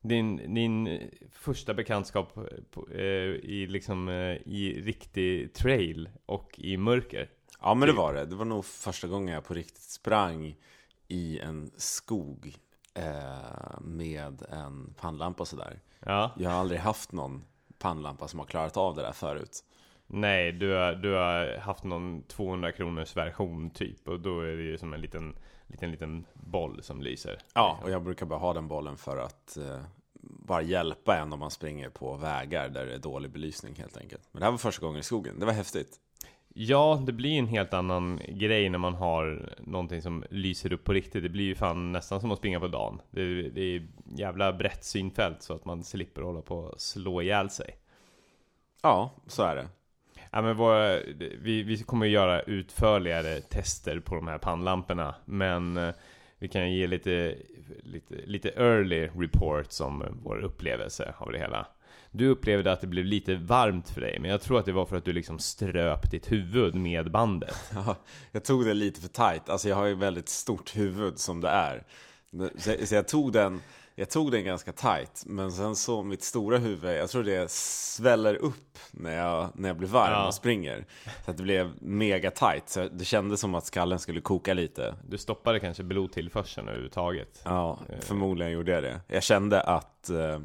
Din, 0.00 0.54
din 0.54 1.00
första 1.32 1.74
bekantskap 1.74 2.34
på, 2.70 2.88
eh, 2.90 3.02
i, 3.02 3.66
liksom, 3.70 4.08
eh, 4.08 4.36
i 4.46 4.82
riktig 4.84 5.54
trail 5.54 6.08
och 6.26 6.54
i 6.58 6.76
mörker. 6.76 7.28
Ja 7.66 7.74
men 7.74 7.88
det 7.88 7.94
var 7.94 8.14
det. 8.14 8.26
Det 8.26 8.36
var 8.36 8.44
nog 8.44 8.64
första 8.64 9.08
gången 9.08 9.34
jag 9.34 9.44
på 9.44 9.54
riktigt 9.54 9.82
sprang 9.82 10.56
i 11.08 11.38
en 11.38 11.70
skog 11.76 12.56
eh, 12.94 13.80
med 13.80 14.42
en 14.50 14.94
pannlampa 15.00 15.42
och 15.42 15.48
sådär. 15.48 15.80
Ja, 16.00 16.32
Jag 16.38 16.50
har 16.50 16.60
aldrig 16.60 16.80
haft 16.80 17.12
någon 17.12 17.44
pannlampa 17.78 18.28
som 18.28 18.38
har 18.38 18.46
klarat 18.46 18.76
av 18.76 18.96
det 18.96 19.02
där 19.02 19.12
förut. 19.12 19.64
nej, 20.06 20.52
du 20.52 20.72
har, 20.72 20.92
du 20.92 21.14
har 21.14 21.58
haft 21.58 21.84
någon 21.84 22.22
200 22.22 22.72
kronors 22.72 23.16
version 23.16 23.70
typ 23.70 24.08
och 24.08 24.20
då 24.20 24.40
är 24.40 24.56
det 24.56 24.62
ju 24.62 24.78
som 24.78 24.92
en 24.94 25.00
liten, 25.00 25.36
liten, 25.66 25.90
liten 25.90 26.26
boll 26.32 26.82
som 26.82 27.02
lyser. 27.02 27.38
Ja, 27.54 27.78
och 27.82 27.90
jag 27.90 28.02
brukar 28.02 28.26
bara 28.26 28.38
ha 28.38 28.52
den 28.54 28.68
bollen 28.68 28.96
för 28.96 29.16
att 29.16 29.56
eh, 29.56 29.80
bara 30.20 30.62
hjälpa 30.62 31.16
en 31.16 31.32
om 31.32 31.38
man 31.38 31.50
springer 31.50 31.88
på 31.88 32.16
vägar 32.16 32.68
där 32.68 32.86
det 32.86 32.94
är 32.94 32.98
dålig 32.98 33.30
belysning 33.30 33.74
helt 33.74 33.96
enkelt. 33.96 34.22
Men 34.32 34.40
det 34.40 34.44
här 34.44 34.50
var 34.50 34.58
första 34.58 34.86
gången 34.86 35.00
i 35.00 35.04
skogen, 35.04 35.40
det 35.40 35.46
var 35.46 35.52
häftigt. 35.52 36.00
Ja, 36.58 37.02
det 37.06 37.12
blir 37.12 37.38
en 37.38 37.46
helt 37.46 37.74
annan 37.74 38.20
grej 38.28 38.68
när 38.68 38.78
man 38.78 38.94
har 38.94 39.52
någonting 39.58 40.02
som 40.02 40.24
lyser 40.30 40.72
upp 40.72 40.84
på 40.84 40.92
riktigt. 40.92 41.22
Det 41.22 41.28
blir 41.28 41.44
ju 41.44 41.54
fan 41.54 41.92
nästan 41.92 42.20
som 42.20 42.30
att 42.30 42.38
springa 42.38 42.60
på 42.60 42.68
dagen. 42.68 43.00
Det, 43.10 43.20
är- 43.22 43.50
det 43.50 43.60
är 43.60 43.86
jävla 44.16 44.52
brett 44.52 44.84
synfält 44.84 45.42
så 45.42 45.54
att 45.54 45.64
man 45.64 45.84
slipper 45.84 46.22
hålla 46.22 46.42
på 46.42 46.56
och 46.58 46.80
slå 46.80 47.22
ihjäl 47.22 47.50
sig. 47.50 47.76
Ja, 48.82 49.10
så 49.26 49.42
är 49.42 49.56
det. 49.56 49.68
Ja, 50.30 50.42
men 50.42 50.56
våra, 50.56 50.98
vi, 51.42 51.62
vi 51.62 51.78
kommer 51.82 52.06
att 52.06 52.12
göra 52.12 52.40
utförligare 52.40 53.40
tester 53.40 54.00
på 54.00 54.14
de 54.14 54.28
här 54.28 54.38
pannlamporna. 54.38 55.14
Men 55.24 55.76
eh, 55.76 55.94
vi 56.38 56.48
kan 56.48 56.72
ge 56.72 56.86
lite, 56.86 57.34
lite, 57.82 58.14
lite 58.26 58.48
early 58.50 59.06
reports 59.06 59.80
om 59.80 60.04
vår 60.22 60.38
upplevelse 60.44 61.14
av 61.18 61.32
det 61.32 61.38
hela. 61.38 61.66
Du 62.16 62.28
upplevde 62.28 62.72
att 62.72 62.80
det 62.80 62.86
blev 62.86 63.04
lite 63.04 63.34
varmt 63.34 63.88
för 63.90 64.00
dig, 64.00 64.18
men 64.20 64.30
jag 64.30 64.40
tror 64.40 64.58
att 64.58 64.66
det 64.66 64.72
var 64.72 64.86
för 64.86 64.96
att 64.96 65.04
du 65.04 65.12
liksom 65.12 65.38
ströp 65.38 66.10
ditt 66.10 66.32
huvud 66.32 66.74
med 66.74 67.10
bandet. 67.10 67.56
Ja, 67.74 67.96
jag 68.32 68.44
tog 68.44 68.64
det 68.64 68.74
lite 68.74 69.00
för 69.00 69.08
tight. 69.08 69.48
Alltså 69.48 69.68
jag 69.68 69.76
har 69.76 69.86
ju 69.86 69.94
väldigt 69.94 70.28
stort 70.28 70.76
huvud 70.76 71.18
som 71.18 71.40
det 71.40 71.48
är. 71.48 71.82
Så, 72.86 72.94
jag 72.94 73.08
tog 73.08 73.32
den 73.32 73.60
jag 73.98 74.10
tog 74.10 74.32
den 74.32 74.44
ganska 74.44 74.72
tight, 74.72 75.22
men 75.26 75.52
sen 75.52 75.76
så 75.76 76.02
mitt 76.02 76.22
stora 76.22 76.58
huvud, 76.58 76.96
jag 76.96 77.10
tror 77.10 77.22
det 77.24 77.50
sväller 77.50 78.34
upp 78.34 78.78
när 78.90 79.16
jag, 79.16 79.48
när 79.54 79.68
jag 79.68 79.76
blir 79.76 79.88
varm 79.88 80.12
Ja. 80.12 80.26
och 80.26 80.34
springer. 80.34 80.84
Så 81.24 81.30
att 81.30 81.36
det 81.36 81.42
blev 81.42 81.72
mega 81.80 82.30
tight, 82.30 82.68
så 82.68 82.88
det 82.88 83.04
kändes 83.04 83.40
som 83.40 83.54
att 83.54 83.66
skallen 83.66 83.98
skulle 83.98 84.20
koka 84.20 84.54
lite. 84.54 84.94
Du 85.08 85.18
stoppade 85.18 85.60
kanske 85.60 85.82
blodtillförseln 85.82 86.68
överhuvudtaget. 86.68 87.40
Ja, 87.44 87.78
förmodligen 88.00 88.52
gjorde 88.52 88.72
jag 88.72 88.82
det. 88.82 89.00
Jag 89.08 89.22
kände 89.22 89.60
att 89.60 90.10
eh, 90.10 90.40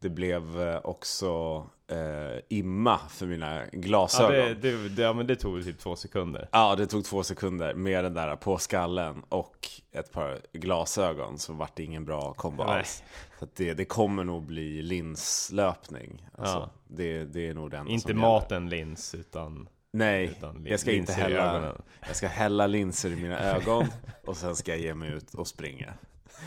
det 0.00 0.08
blev 0.10 0.60
eh, 0.62 0.80
också 0.84 1.66
eh, 1.88 2.40
imma 2.48 2.98
för 3.08 3.26
mina 3.26 3.56
Ja, 3.56 3.64
glasögon. 3.72 4.32
det, 4.32 4.54
det, 4.54 4.88
det, 4.88 5.02
ja, 5.02 5.12
men 5.12 5.26
det 5.26 5.36
tog 5.36 5.64
typ 5.64 5.78
två 5.78 5.96
sekunder. 5.96 6.48
Ja, 6.52 6.76
det 6.76 6.86
tog 6.86 7.04
två 7.04 7.22
sekunder 7.22 7.74
med 7.74 8.04
den 8.04 8.14
där 8.14 8.36
på 8.36 8.58
skallen 8.58 9.22
och 9.28 9.68
ett 9.92 10.12
par 10.12 10.40
glasögon 10.52 11.38
så 11.38 11.52
vart 11.52 11.76
det 11.76 11.82
ingen 11.82 12.04
bra 12.04 12.32
kombo 12.32 12.64
Nej. 12.64 12.78
alls. 12.78 13.02
Så 13.38 13.46
det, 13.56 13.74
det 13.74 13.84
kommer 13.84 14.24
nog 14.24 14.42
bli 14.46 14.82
linslöpning. 14.82 16.28
Alltså, 16.38 16.56
Ja. 16.58 16.70
det, 16.88 17.24
det 17.24 17.48
är 17.48 17.54
nog 17.54 17.70
det 17.70 17.76
enda 17.76 17.92
Inte 17.92 18.08
som 18.08 18.18
maten 18.18 18.68
lins, 18.68 19.14
utan. 19.14 19.68
Nej, 19.92 20.24
utan 20.24 20.66
jag 20.66 20.80
ska 20.80 20.92
inte 20.92 21.12
hälla, 21.12 21.74
jag 22.06 22.16
ska 22.16 22.26
hälla 22.28 22.66
linser 22.66 23.10
i 23.10 23.16
mina 23.16 23.38
ögon 23.40 23.86
och 24.26 24.36
sen 24.36 24.56
ska 24.56 24.70
jag 24.70 24.80
ge 24.80 24.94
mig 24.94 25.10
ut 25.10 25.34
och 25.34 25.46
springa. 25.46 25.94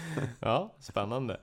Ja, 0.39 0.75
spännande. 0.79 1.33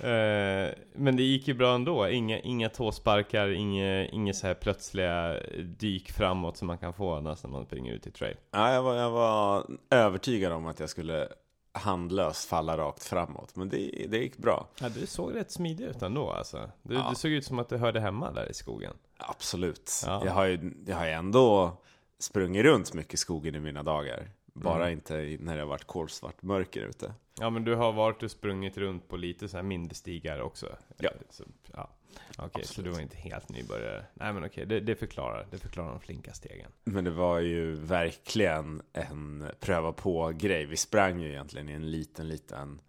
Eh, 0.00 0.74
men 0.94 1.16
det 1.16 1.22
gick 1.22 1.48
ju 1.48 1.54
bra 1.54 1.74
ändå. 1.74 2.08
Inga, 2.08 2.38
inga 2.40 2.68
tåsparkar, 2.68 3.48
inga, 3.48 4.06
inga 4.06 4.34
så 4.34 4.46
här 4.46 4.54
plötsliga 4.54 5.36
dyk 5.78 6.10
framåt 6.12 6.56
som 6.56 6.66
man 6.66 6.78
kan 6.78 6.92
få 6.94 7.14
annars 7.14 7.42
när 7.42 7.50
man 7.50 7.66
springer 7.66 7.92
ut 7.92 8.06
i 8.06 8.10
trail. 8.10 8.36
Ja, 8.50 8.72
jag, 8.72 8.82
var, 8.82 8.94
jag 8.94 9.10
var 9.10 9.66
övertygad 9.90 10.52
om 10.52 10.66
att 10.66 10.80
jag 10.80 10.90
skulle 10.90 11.28
handlöst 11.72 12.48
falla 12.48 12.76
rakt 12.76 13.04
framåt, 13.04 13.56
men 13.56 13.68
det, 13.68 14.06
det 14.08 14.18
gick 14.18 14.36
bra. 14.36 14.68
Ja, 14.80 14.88
du 14.88 15.06
såg 15.06 15.34
rätt 15.34 15.50
smidig 15.50 15.84
ut 15.84 16.02
ändå 16.02 16.30
alltså. 16.30 16.70
Du, 16.82 16.94
Ja. 16.94 17.06
du 17.10 17.16
såg 17.16 17.30
ut 17.30 17.44
som 17.44 17.58
att 17.58 17.68
du 17.68 17.76
hörde 17.76 18.00
hemma 18.00 18.32
där 18.32 18.50
i 18.50 18.54
skogen. 18.54 18.94
Absolut. 19.18 19.90
Ja. 20.06 20.22
Jag, 20.24 20.32
har 20.32 20.44
ju, 20.44 20.72
jag 20.86 20.96
har 20.96 21.06
ju 21.06 21.12
ändå 21.12 21.76
sprungit 22.18 22.64
runt 22.64 22.94
mycket 22.94 23.14
i 23.14 23.16
skogen 23.16 23.54
i 23.54 23.60
mina 23.60 23.82
dagar. 23.82 24.30
Bara 24.62 24.86
Mm. 24.86 24.92
inte 24.92 25.36
när 25.40 25.54
det 25.56 25.62
har 25.62 25.68
varit 25.68 25.84
kolsvart 25.84 26.42
mörker 26.42 26.80
ute. 26.82 27.14
Ja, 27.40 27.50
men 27.50 27.64
du 27.64 27.74
har 27.74 27.92
varit 27.92 28.22
och 28.22 28.30
sprungit 28.30 28.78
runt 28.78 29.08
på 29.08 29.16
lite 29.16 29.48
så 29.48 29.56
här 29.56 29.64
mindre 29.64 29.94
stigar 29.94 30.40
också. 30.40 30.76
Ja. 30.98 31.08
Eh, 31.10 31.16
Så, 31.30 31.44
ja. 31.74 31.90
Okej, 32.38 32.50
så 32.52 32.58
Absolut. 32.58 32.84
du 32.84 32.90
var 32.96 33.00
inte 33.00 33.16
helt 33.16 33.48
nybörjare. 33.48 34.04
Nej 34.14 34.32
men 34.32 34.44
okej, 34.44 34.66
det, 34.66 34.80
det 34.80 34.94
förklarar. 34.96 35.46
Det 35.50 35.58
förklarar 35.58 35.90
de 35.90 36.00
flinka 36.00 36.32
stegen. 36.32 36.70
Men 36.84 37.04
det 37.04 37.10
var 37.10 37.38
ju 37.38 37.74
verkligen 37.74 38.82
en 38.92 39.46
pröva 39.60 39.92
på-grej. 39.92 40.66
Vi 40.66 40.76
sprang 40.76 41.20
ju 41.20 41.28
egentligen 41.28 41.68
i 41.68 41.72
en 41.72 41.90
liten, 41.90 42.28
liten 42.28 42.80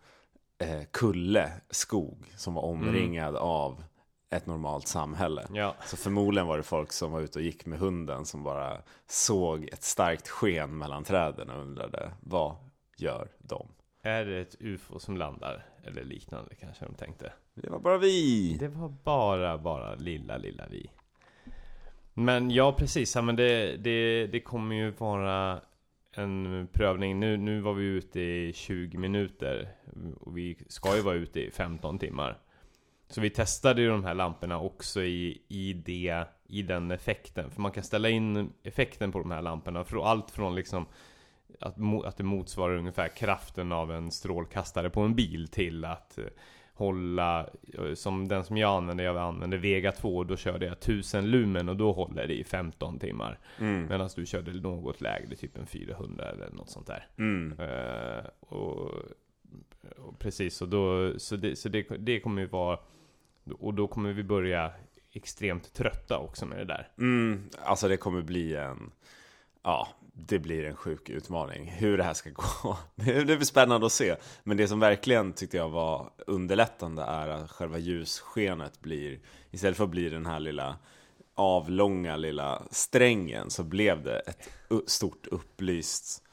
eh, 0.58 0.82
kulle 0.92 1.52
skog 1.70 2.34
som 2.36 2.54
var 2.54 2.62
omringad 2.64 3.36
av 3.36 3.84
ett 4.30 4.46
normalt 4.46 4.88
samhälle. 4.88 5.48
Ja, 5.54 5.76
Så 5.86 5.98
förmodligen 5.98 6.48
var 6.48 6.58
det 6.58 6.64
folk 6.64 6.92
som 6.92 7.12
var 7.12 7.22
ute 7.22 7.40
och 7.40 7.46
gick 7.46 7.66
med 7.66 7.80
hunden 7.80 8.26
som 8.26 8.44
bara 8.44 8.82
såg 9.08 9.64
ett 9.64 9.84
starkt 9.84 10.28
sken 10.28 10.78
mellan 10.78 11.04
träden 11.04 11.50
och 11.50 11.62
undrade 11.62 12.12
vad 12.22 12.56
gör 12.98 13.28
de? 13.40 13.68
är 14.02 14.26
det 14.26 14.40
ett 14.40 14.56
UFO 14.60 15.00
som 15.00 15.18
landar? 15.18 15.66
Eller 15.84 16.04
liknande 16.04 16.56
kanske 16.56 16.86
de 16.86 16.94
tänkte. 16.94 17.34
Det 17.54 17.70
var 17.70 17.80
bara 17.80 17.98
vi! 17.98 18.58
Det 18.60 18.68
var 18.68 18.90
bara, 18.90 19.58
bara 19.58 19.96
lilla, 19.96 20.38
lilla 20.38 20.64
vi. 20.72 20.90
Men 22.14 22.52
ja, 22.52 22.74
precis. 22.74 23.16
Ja, 23.16 23.22
men 23.22 23.36
det, 23.36 23.78
det, 23.78 24.28
det 24.28 24.40
kommer 24.40 24.76
ju 24.76 24.92
vara 24.92 25.62
en 26.12 26.68
prövning. 26.74 27.20
Nu, 27.20 27.38
nu 27.38 27.62
var 27.62 27.74
vi 27.74 27.86
ute 27.86 28.20
i 28.22 28.54
20 28.54 28.98
minuter. 28.98 29.70
Och 30.20 30.38
vi 30.38 30.58
ska 30.68 30.96
ju 30.96 31.02
vara 31.02 31.16
ute 31.16 31.40
i 31.40 31.52
15 31.52 32.00
timmar. 32.00 32.38
Så 33.10 33.22
vi 33.22 33.30
testade 33.30 33.82
ju 33.82 33.90
de 33.90 34.04
här 34.04 34.14
lamporna 34.14 34.60
också 34.60 35.02
i, 35.04 35.42
i, 35.48 35.74
det, 35.74 36.28
i 36.48 36.62
den 36.62 36.92
effekten. 36.92 37.52
För 37.52 37.62
man 37.62 37.72
kan 37.72 37.84
ställa 37.84 38.10
in 38.10 38.54
effekten 38.64 39.12
på 39.12 39.20
de 39.20 39.32
här 39.32 39.42
lamporna. 39.42 39.84
För 39.84 40.12
allt 40.12 40.32
från 40.32 40.56
liksom 40.56 40.86
att, 41.60 42.06
att 42.06 42.18
det 42.18 42.24
motsvarar 42.24 42.78
ungefär 42.78 43.08
kraften 43.08 43.72
av 43.72 43.92
en 43.92 44.12
strålkastare 44.12 44.90
på 44.90 45.02
en 45.02 45.16
bil 45.16 45.48
till 45.48 45.86
att 45.86 46.18
eh, 46.18 46.24
hålla, 46.74 47.50
eh, 47.74 47.94
som 47.94 48.28
den 48.28 48.44
som 48.44 48.58
jag 48.58 48.78
använde, 48.78 49.04
jag 49.04 49.18
använde 49.18 49.58
Vega 49.58 49.92
2, 49.92 50.24
då 50.24 50.38
körde 50.38 50.66
jag 50.66 50.74
1000 50.74 51.32
lumen 51.32 51.70
och 51.70 51.76
då 51.76 51.92
håller 51.92 52.28
det 52.28 52.40
i 52.40 52.44
15 52.44 53.00
timmar. 53.00 53.40
Mm. 53.60 53.86
Medan 53.86 54.10
du 54.16 54.26
körde 54.26 54.54
något 54.54 55.02
lägre, 55.02 55.36
typ 55.36 55.58
en 55.58 55.66
400 55.66 56.32
eller 56.32 56.50
något 56.52 56.70
sånt 56.70 56.88
där. 56.88 57.08
Mm. 57.18 57.60
Eh, 57.60 58.26
och, 58.40 58.92
och 59.98 60.20
precis, 60.20 60.62
och 60.62 60.70
då, 60.70 61.14
så, 61.20 61.36
det, 61.36 61.56
så 61.56 61.70
det, 61.70 61.84
det 62.00 62.20
kommer 62.20 62.42
ju 62.42 62.48
vara, 62.48 62.80
och 63.52 63.74
då 63.74 63.88
kommer 63.88 64.14
vi 64.14 64.24
börja 64.24 64.72
extremt 65.12 65.74
trötta 65.74 66.18
också 66.18 66.46
med 66.46 66.58
det 66.58 66.66
där. 66.66 66.88
Mm, 66.98 67.50
alltså 67.64 67.88
det 67.88 67.98
kommer 67.98 68.22
bli 68.22 68.56
en, 68.56 68.92
ja, 69.64 69.88
det 70.14 70.40
blir 70.40 70.64
en 70.64 70.76
sjuk 70.76 71.10
utmaning. 71.10 71.66
Hur 71.68 71.98
det 71.98 72.04
här 72.04 72.14
ska 72.14 72.30
gå, 72.34 72.78
det 72.96 73.26
blir 73.26 73.40
spännande 73.40 73.86
att 73.86 73.92
se. 73.92 74.16
Men 74.44 74.58
det 74.58 74.68
som 74.68 74.80
verkligen 74.80 75.34
tyckte 75.34 75.58
jag 75.58 75.70
var 75.70 76.10
underlättande 76.28 77.04
är 77.04 77.28
att 77.28 77.52
själva 77.52 77.78
ljusskenet 77.78 78.82
blir, 78.82 79.20
istället 79.52 79.78
för 79.78 79.84
att 79.84 79.90
bli 79.90 80.10
den 80.10 80.26
här 80.26 80.40
lilla 80.40 80.78
avlånga 81.36 82.16
lilla 82.16 82.64
strängen 82.72 83.50
så 83.50 83.64
blev 83.64 84.04
det 84.04 84.20
ett 84.20 84.50
stort 84.86 85.28
upplyst 85.28 86.24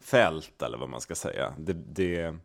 fält 0.00 0.62
eller 0.62 0.78
vad 0.78 0.88
man 0.88 1.00
ska 1.00 1.14
säga. 1.14 1.54
Det, 1.58 1.72
det, 1.72 2.36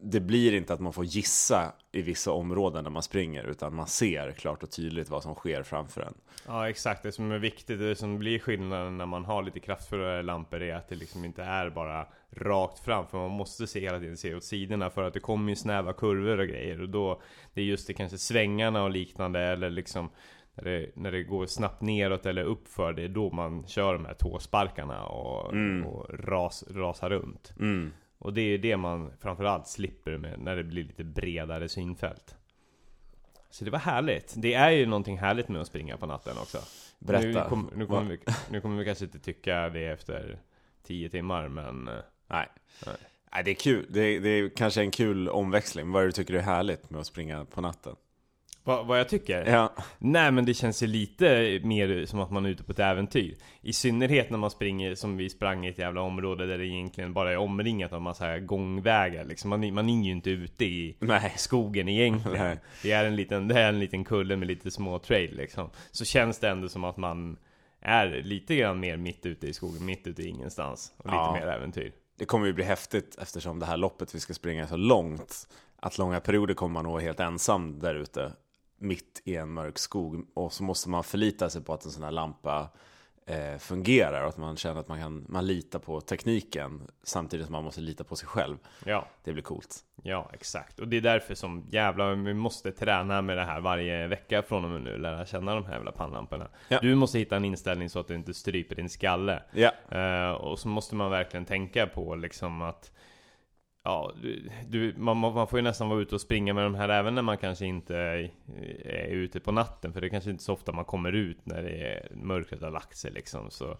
det 0.00 0.20
blir 0.20 0.54
inte 0.54 0.72
att 0.72 0.80
man 0.80 0.92
får 0.92 1.04
gissa 1.04 1.72
i 1.92 2.02
vissa 2.02 2.32
områden 2.32 2.84
där 2.84 2.90
man 2.90 3.02
springer 3.02 3.44
utan 3.44 3.74
man 3.74 3.86
ser 3.86 4.32
klart 4.32 4.62
och 4.62 4.70
tydligt 4.70 5.08
vad 5.10 5.22
som 5.22 5.34
sker 5.34 5.62
framför 5.62 6.00
en. 6.00 6.14
Ja 6.46 6.68
exakt, 6.68 7.02
det 7.02 7.12
som 7.12 7.32
är 7.32 7.38
viktigt, 7.38 7.78
det 7.78 7.96
som 7.96 8.18
blir 8.18 8.38
skillnaden 8.38 8.98
när 8.98 9.06
man 9.06 9.24
har 9.24 9.42
lite 9.42 9.60
kraftfullare 9.60 10.22
lampor 10.22 10.62
är 10.62 10.74
att 10.74 10.88
det 10.88 10.94
liksom 10.94 11.24
inte 11.24 11.42
är 11.42 11.70
bara 11.70 12.06
rakt 12.30 12.78
fram 12.78 13.06
för 13.06 13.18
man 13.18 13.30
måste 13.30 13.66
se 13.66 13.80
hela 13.80 13.98
tiden 13.98 14.16
se 14.16 14.34
åt 14.34 14.44
sidorna 14.44 14.90
för 14.90 15.02
att 15.02 15.14
det 15.14 15.20
kommer 15.20 15.50
ju 15.50 15.56
snäva 15.56 15.92
kurvor 15.92 16.38
och 16.38 16.46
grejer 16.48 16.82
och 16.82 16.88
då 16.88 17.20
Det 17.54 17.60
är 17.60 17.64
just 17.64 17.86
det 17.86 17.94
kanske 17.94 18.18
svängarna 18.18 18.82
och 18.82 18.90
liknande 18.90 19.40
eller 19.40 19.70
liksom 19.70 20.10
när 20.54 20.64
det, 20.64 20.90
när 20.94 21.12
det 21.12 21.22
går 21.22 21.46
snabbt 21.46 21.80
neråt 21.82 22.26
eller 22.26 22.44
uppför, 22.44 22.92
det 22.92 23.02
är 23.02 23.08
då 23.08 23.30
man 23.30 23.66
kör 23.66 23.92
de 23.94 24.04
här 24.04 24.14
tåsparkarna 24.14 25.04
och, 25.06 25.52
Mm. 25.52 25.86
och 25.86 26.06
ras, 26.10 26.64
rasar 26.70 27.10
runt. 27.10 27.52
Mm. 27.60 27.92
Och 28.18 28.32
det 28.32 28.40
är 28.40 28.58
det 28.58 28.76
man 28.76 29.12
framförallt 29.20 29.66
slipper 29.68 30.18
med 30.18 30.38
när 30.38 30.56
det 30.56 30.64
blir 30.64 30.84
lite 30.84 31.04
bredare 31.04 31.68
synfält. 31.68 32.36
Så 33.50 33.64
det 33.64 33.70
var 33.70 33.78
härligt. 33.78 34.34
Det 34.36 34.54
är 34.54 34.70
ju 34.70 34.86
någonting 34.86 35.18
härligt 35.18 35.48
med 35.48 35.60
att 35.60 35.66
springa 35.66 35.96
på 35.96 36.06
natten 36.06 36.38
också. 36.38 36.58
Berätta. 36.98 37.42
Nu, 37.42 37.48
kom, 37.48 37.70
nu, 37.76 37.86
kommer, 37.86 38.10
vi, 38.10 38.18
nu 38.50 38.60
kommer 38.60 38.78
vi 38.78 38.84
kanske 38.84 39.04
inte 39.04 39.18
tycka 39.18 39.68
det 39.68 39.86
efter 39.86 40.38
10 40.82 41.08
timmar, 41.08 41.48
men... 41.48 41.88
eh, 41.88 41.94
Nej. 42.30 42.48
Nej. 42.86 42.96
Nej, 43.34 43.44
det 43.44 43.50
är 43.50 43.54
kul. 43.54 43.86
Det 43.90 44.00
är, 44.00 44.20
det 44.20 44.28
är 44.28 44.48
kanske 44.48 44.80
en 44.80 44.90
kul 44.90 45.28
omväxling. 45.28 45.92
Vad 45.92 46.02
är 46.02 46.06
det 46.06 46.08
du 46.08 46.12
tycker 46.12 46.34
är 46.34 46.40
härligt 46.40 46.90
med 46.90 47.00
att 47.00 47.06
springa 47.06 47.44
på 47.44 47.60
natten? 47.60 47.96
Vad, 48.68 48.86
vad 48.86 48.98
jag 48.98 49.08
tycker? 49.08 49.46
Ja. 49.46 49.72
Nej 49.98 50.30
men 50.32 50.44
det 50.44 50.54
känns 50.54 50.82
ju 50.82 50.86
lite 50.86 51.60
mer 51.64 52.06
som 52.06 52.20
att 52.20 52.30
man 52.30 52.44
är 52.46 52.48
ute 52.50 52.64
på 52.64 52.72
ett 52.72 52.78
äventyr 52.78 53.36
I 53.60 53.72
synnerhet 53.72 54.30
när 54.30 54.38
man 54.38 54.50
springer 54.50 54.94
som 54.94 55.16
vi 55.16 55.28
sprang 55.30 55.66
i 55.66 55.68
ett 55.68 55.78
jävla 55.78 56.00
område 56.00 56.46
där 56.46 56.58
det 56.58 56.66
egentligen 56.66 57.12
bara 57.12 57.32
är 57.32 57.36
omringat 57.36 57.92
av 57.92 58.02
massa 58.02 58.38
gångvägar 58.38 59.24
liksom. 59.24 59.50
man, 59.50 59.64
är- 59.64 59.72
man 59.72 59.88
är 59.88 60.04
ju 60.04 60.10
inte 60.12 60.30
ute 60.30 60.64
i 60.64 60.96
Nej. 61.00 61.34
skogen 61.36 61.88
egentligen 61.88 62.38
Nej. 62.46 62.58
det, 62.82 62.92
är 62.92 63.04
en 63.04 63.16
liten, 63.16 63.48
det 63.48 63.60
är 63.60 63.68
en 63.68 63.78
liten 63.80 64.04
kulle 64.04 64.36
med 64.36 64.48
lite 64.48 64.70
små 64.70 64.98
trail 64.98 65.36
liksom 65.36 65.70
Så 65.90 66.04
känns 66.04 66.38
det 66.38 66.48
ändå 66.48 66.68
som 66.68 66.84
att 66.84 66.96
man 66.96 67.36
är 67.80 68.22
lite 68.24 68.56
grann 68.56 68.80
mer 68.80 68.96
mitt 68.96 69.26
ute 69.26 69.46
i 69.46 69.52
skogen, 69.52 69.84
mitt 69.86 70.06
ute 70.06 70.22
i 70.22 70.28
ingenstans 70.28 70.92
Och 70.98 71.04
lite 71.06 71.16
Ja. 71.16 71.32
mer 71.40 71.46
äventyr 71.46 71.92
Det 72.18 72.24
kommer 72.24 72.46
ju 72.46 72.52
bli 72.52 72.64
häftigt 72.64 73.18
eftersom 73.22 73.58
det 73.58 73.66
här 73.66 73.76
loppet 73.76 74.14
vi 74.14 74.20
ska 74.20 74.34
springa 74.34 74.62
är 74.62 74.66
så 74.66 74.76
långt. 74.76 75.48
Att 75.80 75.98
långa 75.98 76.20
perioder 76.20 76.54
kommer 76.54 76.72
man 76.82 76.86
vara 76.92 77.00
helt 77.02 77.20
ensam 77.20 77.78
där 77.78 77.94
ute. 77.94 78.32
Mitt 78.78 79.22
i 79.24 79.36
en 79.36 79.52
mörk 79.52 79.78
skog. 79.78 80.26
Och 80.34 80.52
så 80.52 80.62
måste 80.62 80.88
man 80.88 81.04
förlita 81.04 81.50
sig 81.50 81.62
på 81.62 81.74
att 81.74 81.84
en 81.84 81.90
sån 81.90 82.02
här 82.02 82.10
lampa 82.10 82.68
eh, 83.28 83.58
fungerar. 83.58 84.22
Och 84.22 84.28
att 84.28 84.36
man 84.36 84.56
känner 84.56 84.80
att 84.80 84.88
man 84.88 85.00
kan 85.00 85.24
man 85.28 85.46
litar 85.46 85.78
på 85.78 86.00
tekniken. 86.00 86.82
Samtidigt 87.02 87.46
som 87.46 87.52
man 87.52 87.64
måste 87.64 87.80
lita 87.80 88.04
på 88.04 88.16
sig 88.16 88.28
själv. 88.28 88.56
Ja 88.84 89.06
Det 89.24 89.32
blir 89.32 89.42
coolt. 89.42 89.84
Ja, 90.02 90.30
exakt. 90.32 90.78
Och 90.78 90.88
det 90.88 90.96
är 90.96 91.00
därför 91.00 91.34
som 91.34 91.64
jävla 91.70 92.14
vi 92.14 92.34
måste 92.34 92.72
träna 92.72 93.22
med 93.22 93.36
det 93.36 93.44
här 93.44 93.60
varje 93.60 94.06
vecka 94.06 94.42
från 94.42 94.64
och 94.64 94.70
med 94.70 94.82
nu. 94.82 94.98
Lära 94.98 95.26
känna 95.26 95.54
de 95.54 95.66
här 95.66 95.74
jävla 95.74 95.92
pannlamporna. 95.92 96.48
Ja. 96.68 96.78
Du 96.82 96.94
måste 96.94 97.18
hitta 97.18 97.36
en 97.36 97.44
inställning 97.44 97.90
så 97.90 97.98
att 97.98 98.08
du 98.08 98.14
inte 98.14 98.34
stryper 98.34 98.74
din 98.74 98.88
skalle. 98.88 99.42
Ja. 99.50 99.72
Eh, 99.98 100.30
och 100.30 100.58
så 100.58 100.68
måste 100.68 100.94
man 100.94 101.10
verkligen 101.10 101.44
tänka 101.44 101.86
på 101.86 102.14
liksom 102.14 102.62
att 102.62 102.92
Ja, 103.88 104.12
du, 104.22 104.50
du, 104.68 104.94
man, 104.96 105.16
man 105.16 105.46
får 105.48 105.58
ju 105.58 105.62
nästan 105.62 105.88
vara 105.88 106.00
ute 106.00 106.14
och 106.14 106.20
springa 106.20 106.54
med 106.54 106.64
de 106.64 106.74
här 106.74 106.88
även 106.88 107.14
när 107.14 107.22
man 107.22 107.38
kanske 107.38 107.66
inte 107.66 107.96
är, 107.96 108.30
är 108.84 109.08
ute 109.08 109.40
på 109.40 109.52
natten. 109.52 109.92
För 109.92 110.00
det 110.00 110.06
är 110.06 110.08
kanske 110.08 110.30
inte 110.30 110.44
så 110.44 110.52
ofta 110.52 110.72
man 110.72 110.84
kommer 110.84 111.12
ut 111.12 111.38
när 111.44 111.62
det 111.62 111.70
är, 111.70 112.08
mörkret 112.14 112.62
har 112.62 112.70
lagt 112.70 112.96
sig 112.96 113.10
liksom. 113.10 113.50
Så 113.50 113.78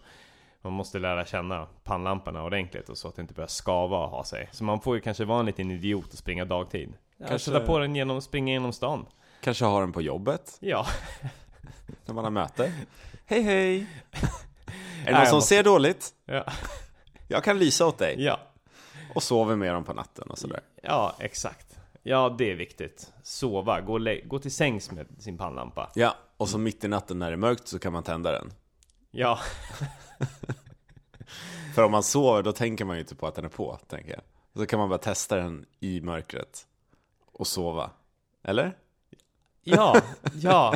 man 0.61 0.73
måste 0.73 0.99
lära 0.99 1.25
känna 1.25 1.67
pannlamporna 1.83 2.43
ordentligt 2.43 2.89
och 2.89 2.97
så 2.97 3.07
att 3.07 3.15
det 3.15 3.21
inte 3.21 3.33
börjar 3.33 3.47
skava 3.47 3.97
och 3.97 4.09
ha 4.09 4.23
sig. 4.23 4.49
Så 4.51 4.63
man 4.63 4.81
får 4.81 4.95
ju 4.95 5.01
kanske 5.01 5.25
vara 5.25 5.39
en 5.39 5.45
liten 5.45 5.71
idiot 5.71 6.13
och 6.13 6.17
springa 6.19 6.45
dagtid. 6.45 6.89
Kanske 7.17 7.29
Kanske- 7.29 7.51
sätta 7.51 7.65
på 7.65 7.79
den 7.79 7.95
genom, 7.95 8.21
springa 8.21 8.53
genom 8.53 8.73
stan. 8.73 9.05
Kanske 9.41 9.65
ha 9.65 9.79
den 9.79 9.91
på 9.91 10.01
jobbet. 10.01 10.57
Ja. 10.59 10.85
När 12.05 12.13
man 12.13 12.23
har 12.23 12.31
möte. 12.31 12.73
Hej 13.25 13.41
hej! 13.41 13.87
Är 15.05 15.11
det 15.11 15.17
någon 15.17 15.25
som 15.25 15.35
måste- 15.35 15.55
ser 15.55 15.63
dåligt? 15.63 16.09
Ja. 16.25 16.43
Jag 17.27 17.43
kan 17.43 17.59
lysa 17.59 17.85
åt 17.87 17.97
dig. 17.97 18.15
Ja. 18.23 18.39
Och 19.15 19.23
sover 19.23 19.55
med 19.55 19.73
dem 19.73 19.83
på 19.83 19.93
natten 19.93 20.29
och 20.29 20.37
sådär. 20.37 20.61
Ja, 20.83 21.15
exakt. 21.19 21.75
Ja, 22.03 22.35
det 22.37 22.51
är 22.51 22.55
viktigt. 22.55 23.13
Sova, 23.23 23.81
gå, 23.81 23.99
gå 24.25 24.39
till 24.39 24.51
sängs 24.51 24.91
med 24.91 25.07
sin 25.19 25.37
pannlampa. 25.37 25.91
Ja, 25.95 26.15
och 26.37 26.49
så 26.49 26.57
mitt 26.57 26.83
i 26.83 26.87
natten 26.87 27.19
när 27.19 27.27
det 27.27 27.35
är 27.35 27.37
mörkt 27.37 27.67
så 27.67 27.79
kan 27.79 27.93
man 27.93 28.03
tända 28.03 28.31
den. 28.31 28.53
Ja, 29.11 29.39
För 31.75 31.83
om 31.83 31.91
man 31.91 32.03
sover 32.03 32.43
då 32.43 32.51
tänker 32.51 32.85
man 32.85 32.95
ju 32.95 33.01
inte 33.01 33.15
på 33.15 33.27
att 33.27 33.35
den 33.35 33.45
är 33.45 33.49
på, 33.49 33.79
tänker 33.87 34.11
jag. 34.11 34.21
Så 34.55 34.65
kan 34.65 34.79
man 34.79 34.89
bara 34.89 34.99
testa 34.99 35.35
den 35.35 35.65
i 35.79 36.01
mörkret. 36.01 36.67
Och 37.33 37.47
sova. 37.47 37.91
Eller? 38.43 38.77
ja, 39.63 40.01
ja. 40.33 40.75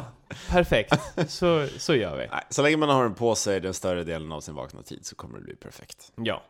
Perfekt. 0.49 0.93
Så, 1.27 1.67
så 1.77 1.95
gör 1.95 2.17
vi. 2.17 2.27
Nej, 2.27 2.43
så 2.49 2.61
länge 2.61 2.77
man 2.77 2.89
har 2.89 3.03
den 3.03 3.13
på 3.13 3.35
sig 3.35 3.59
den 3.59 3.73
större 3.73 4.03
delen 4.03 4.31
av 4.31 4.41
sin 4.41 4.55
vakna 4.55 4.81
tid 4.81 5.05
så 5.05 5.15
kommer 5.15 5.37
det 5.37 5.43
bli 5.43 5.55
perfekt. 5.55 6.11
Ja. 6.15 6.43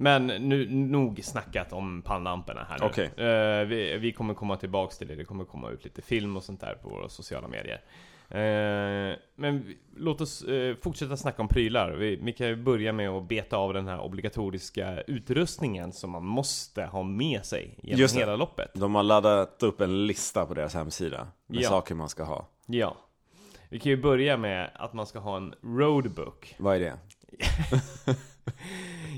Men 0.00 0.26
nu, 0.26 0.68
nog 0.70 1.20
snackat 1.24 1.72
om 1.72 2.02
pannlamporna 2.02 2.66
här 2.68 2.78
nu. 2.78 2.86
Okej. 2.86 3.04
Eh, 3.16 3.64
vi, 3.66 3.98
vi 3.98 4.12
kommer 4.12 4.34
komma 4.34 4.56
tillbaks 4.56 4.98
till 4.98 5.08
det. 5.08 5.14
Det 5.14 5.24
kommer 5.24 5.44
komma 5.44 5.70
ut 5.70 5.84
lite 5.84 6.02
film 6.02 6.36
och 6.36 6.42
sånt 6.42 6.60
där 6.60 6.74
på 6.82 6.88
våra 6.88 7.08
sociala 7.08 7.48
medier. 7.48 7.80
Eh, 8.30 9.16
men 9.36 9.62
vi, 9.66 9.78
låt 9.96 10.20
oss 10.20 10.42
eh, 10.42 10.76
fortsätta 10.82 11.16
snacka 11.16 11.42
om 11.42 11.48
prylar. 11.48 11.90
Vi, 11.92 12.16
vi 12.16 12.32
kan 12.32 12.46
ju 12.46 12.56
börja 12.56 12.92
med 12.92 13.08
att 13.10 13.28
beta 13.28 13.56
av 13.56 13.74
den 13.74 13.88
här 13.88 14.00
obligatoriska 14.00 15.00
utrustningen 15.02 15.92
som 15.92 16.10
man 16.10 16.24
måste 16.24 16.82
ha 16.84 17.02
med 17.02 17.44
sig 17.44 17.78
genom 17.82 18.00
Just 18.00 18.14
det. 18.14 18.20
hela 18.20 18.36
loppet. 18.36 18.70
De 18.74 18.94
har 18.94 19.02
laddat 19.02 19.62
upp 19.62 19.80
en 19.80 20.06
lista 20.06 20.46
på 20.46 20.54
deras 20.54 20.74
hemsida 20.74 21.28
med 21.46 21.60
Ja. 21.62 21.68
saker 21.68 21.94
man 21.94 22.08
ska 22.08 22.24
ha. 22.24 22.48
Ja. 22.66 22.96
Vi 23.68 23.78
kan 23.78 23.90
ju 23.90 23.96
börja 24.02 24.36
med 24.36 24.70
att 24.74 24.92
man 24.92 25.06
ska 25.06 25.18
ha 25.18 25.36
en 25.36 25.54
roadbook. 25.62 26.54
Vad 26.58 26.76
är 26.76 26.80
det? 26.80 26.94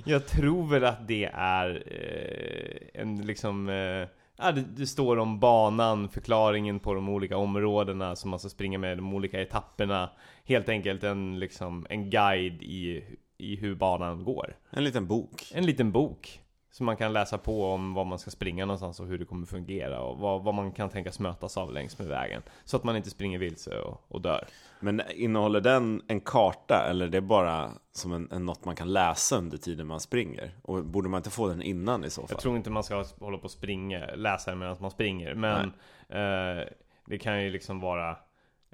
Jag 0.04 0.26
tror 0.26 0.66
väl 0.66 0.84
att 0.84 1.08
det 1.08 1.30
är 1.34 1.82
eh, 1.86 3.00
en 3.02 3.26
liksom 3.26 3.68
eh, 3.68 4.08
Ja, 4.42 4.52
det, 4.52 4.60
det 4.60 4.86
står 4.86 5.16
om 5.16 5.40
banan, 5.40 6.08
förklaringen 6.08 6.80
på 6.80 6.94
de 6.94 7.08
olika 7.08 7.36
områdena 7.36 8.16
som 8.16 8.30
man 8.30 8.38
ska 8.38 8.48
springa 8.48 8.78
med, 8.78 8.98
de 8.98 9.14
olika 9.14 9.42
etapperna. 9.42 10.10
Helt 10.44 10.68
enkelt 10.68 11.04
en, 11.04 11.38
liksom, 11.38 11.86
en 11.90 12.10
guide 12.10 12.62
i, 12.62 13.04
i 13.38 13.56
hur 13.56 13.74
banan 13.74 14.24
går. 14.24 14.56
En 14.70 14.84
liten 14.84 15.06
bok. 15.06 15.52
En 15.54 15.66
liten 15.66 15.92
bok 15.92 16.40
Som 16.70 16.86
man 16.86 16.96
kan 16.96 17.12
läsa 17.12 17.38
på 17.38 17.66
om 17.66 17.94
var 17.94 18.04
man 18.04 18.18
ska 18.18 18.30
springa 18.30 18.66
någonstans 18.66 19.00
och 19.00 19.06
hur 19.06 19.18
det 19.18 19.24
kommer 19.24 19.46
fungera 19.46 20.02
och 20.02 20.18
vad, 20.18 20.42
vad 20.42 20.54
man 20.54 20.72
kan 20.72 20.88
tänkas 20.88 21.18
mötas 21.18 21.56
av 21.56 21.72
längs 21.72 21.98
med 21.98 22.08
vägen 22.08 22.42
Så 22.64 22.76
att 22.76 22.84
man 22.84 22.96
inte 22.96 23.10
springer 23.10 23.38
vilse 23.38 23.78
och, 23.80 24.04
och 24.08 24.20
dör 24.20 24.44
Men 24.80 25.02
innehåller 25.14 25.60
den 25.60 26.02
en 26.06 26.20
karta 26.20 26.86
eller 26.90 27.06
är 27.06 27.10
det 27.10 27.20
bara 27.20 27.70
som 27.92 28.12
en, 28.12 28.28
en 28.32 28.46
något 28.46 28.64
man 28.64 28.76
kan 28.76 28.92
läsa 28.92 29.36
under 29.36 29.56
tiden 29.58 29.86
man 29.86 30.00
springer? 30.00 30.54
Och 30.62 30.84
borde 30.84 31.08
man 31.08 31.18
inte 31.18 31.30
få 31.30 31.48
den 31.48 31.62
innan 31.62 32.04
i 32.04 32.10
så 32.10 32.20
fall? 32.20 32.28
Jag 32.30 32.40
tror 32.40 32.56
inte 32.56 32.70
man 32.70 32.84
ska 32.84 33.04
hålla 33.20 33.38
på 33.38 33.44
och 33.44 33.50
springa, 33.50 34.06
läsa 34.14 34.50
det 34.50 34.56
medan 34.56 34.76
man 34.80 34.90
springer 34.90 35.34
Men 35.34 35.64
eh, 36.08 36.66
det 37.06 37.18
kan 37.18 37.42
ju 37.42 37.50
liksom 37.50 37.80
vara 37.80 38.10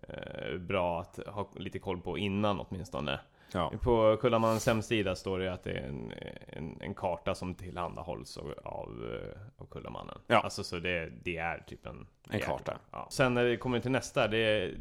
eh, 0.08 0.58
bra 0.58 1.00
att 1.00 1.18
ha 1.26 1.50
lite 1.56 1.78
koll 1.78 2.00
på 2.00 2.18
innan 2.18 2.60
åtminstone 2.60 3.20
Ja. 3.52 3.72
På 3.82 4.16
Kullamans 4.20 4.66
hemsida 4.66 5.16
står 5.16 5.38
det 5.38 5.52
att 5.52 5.62
det 5.64 5.70
är 5.70 5.88
en, 5.88 6.12
en, 6.48 6.78
en 6.80 6.94
karta 6.94 7.34
som 7.34 7.54
tillhandahålls 7.54 8.36
av, 8.36 8.54
av, 8.64 9.20
eh, 9.22 9.62
av 9.62 9.66
Kullamannen 9.66 10.18
Ja. 10.26 10.40
Alltså 10.40 10.64
så 10.64 10.78
det, 10.78 11.12
det 11.22 11.36
är 11.36 11.58
typ 11.66 11.86
en 11.86 12.06
En 12.30 12.40
karta. 12.40 12.78
ja. 12.90 13.08
Sen 13.10 13.34
när 13.34 13.44
det 13.44 13.56
kommer 13.56 13.80
till 13.80 13.90
nästa, 13.90 14.28
det 14.28 14.38
är, 14.38 14.74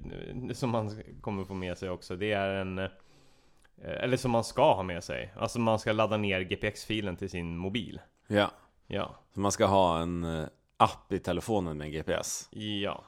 som 0.54 0.70
man 0.70 1.04
kommer 1.22 1.44
få 1.46 1.54
med 1.54 1.78
sig 1.78 1.90
också 1.90 2.16
Det 2.16 2.32
är 2.32 2.50
en 2.50 2.78
eh, 2.80 2.90
Eller 3.84 4.18
som 4.18 4.32
man 4.32 4.44
ska 4.44 4.74
ha 4.74 4.84
med 4.84 5.04
sig 5.04 5.34
Alltså 5.38 5.60
man 5.60 5.80
ska 5.80 5.92
ladda 5.92 6.18
ner 6.18 6.42
GPX-filen 6.42 7.16
till 7.18 7.30
sin 7.30 7.58
mobil 7.58 8.00
ja. 8.28 8.52
Ja 8.88 9.16
Så 9.34 9.40
man 9.40 9.52
ska 9.52 9.66
ha 9.66 10.00
en 10.00 10.24
eh, 10.24 10.46
app 10.78 11.12
i 11.12 11.20
telefonen 11.20 11.78
med 11.78 11.92
GPS. 11.92 12.48
Ja 12.52 13.04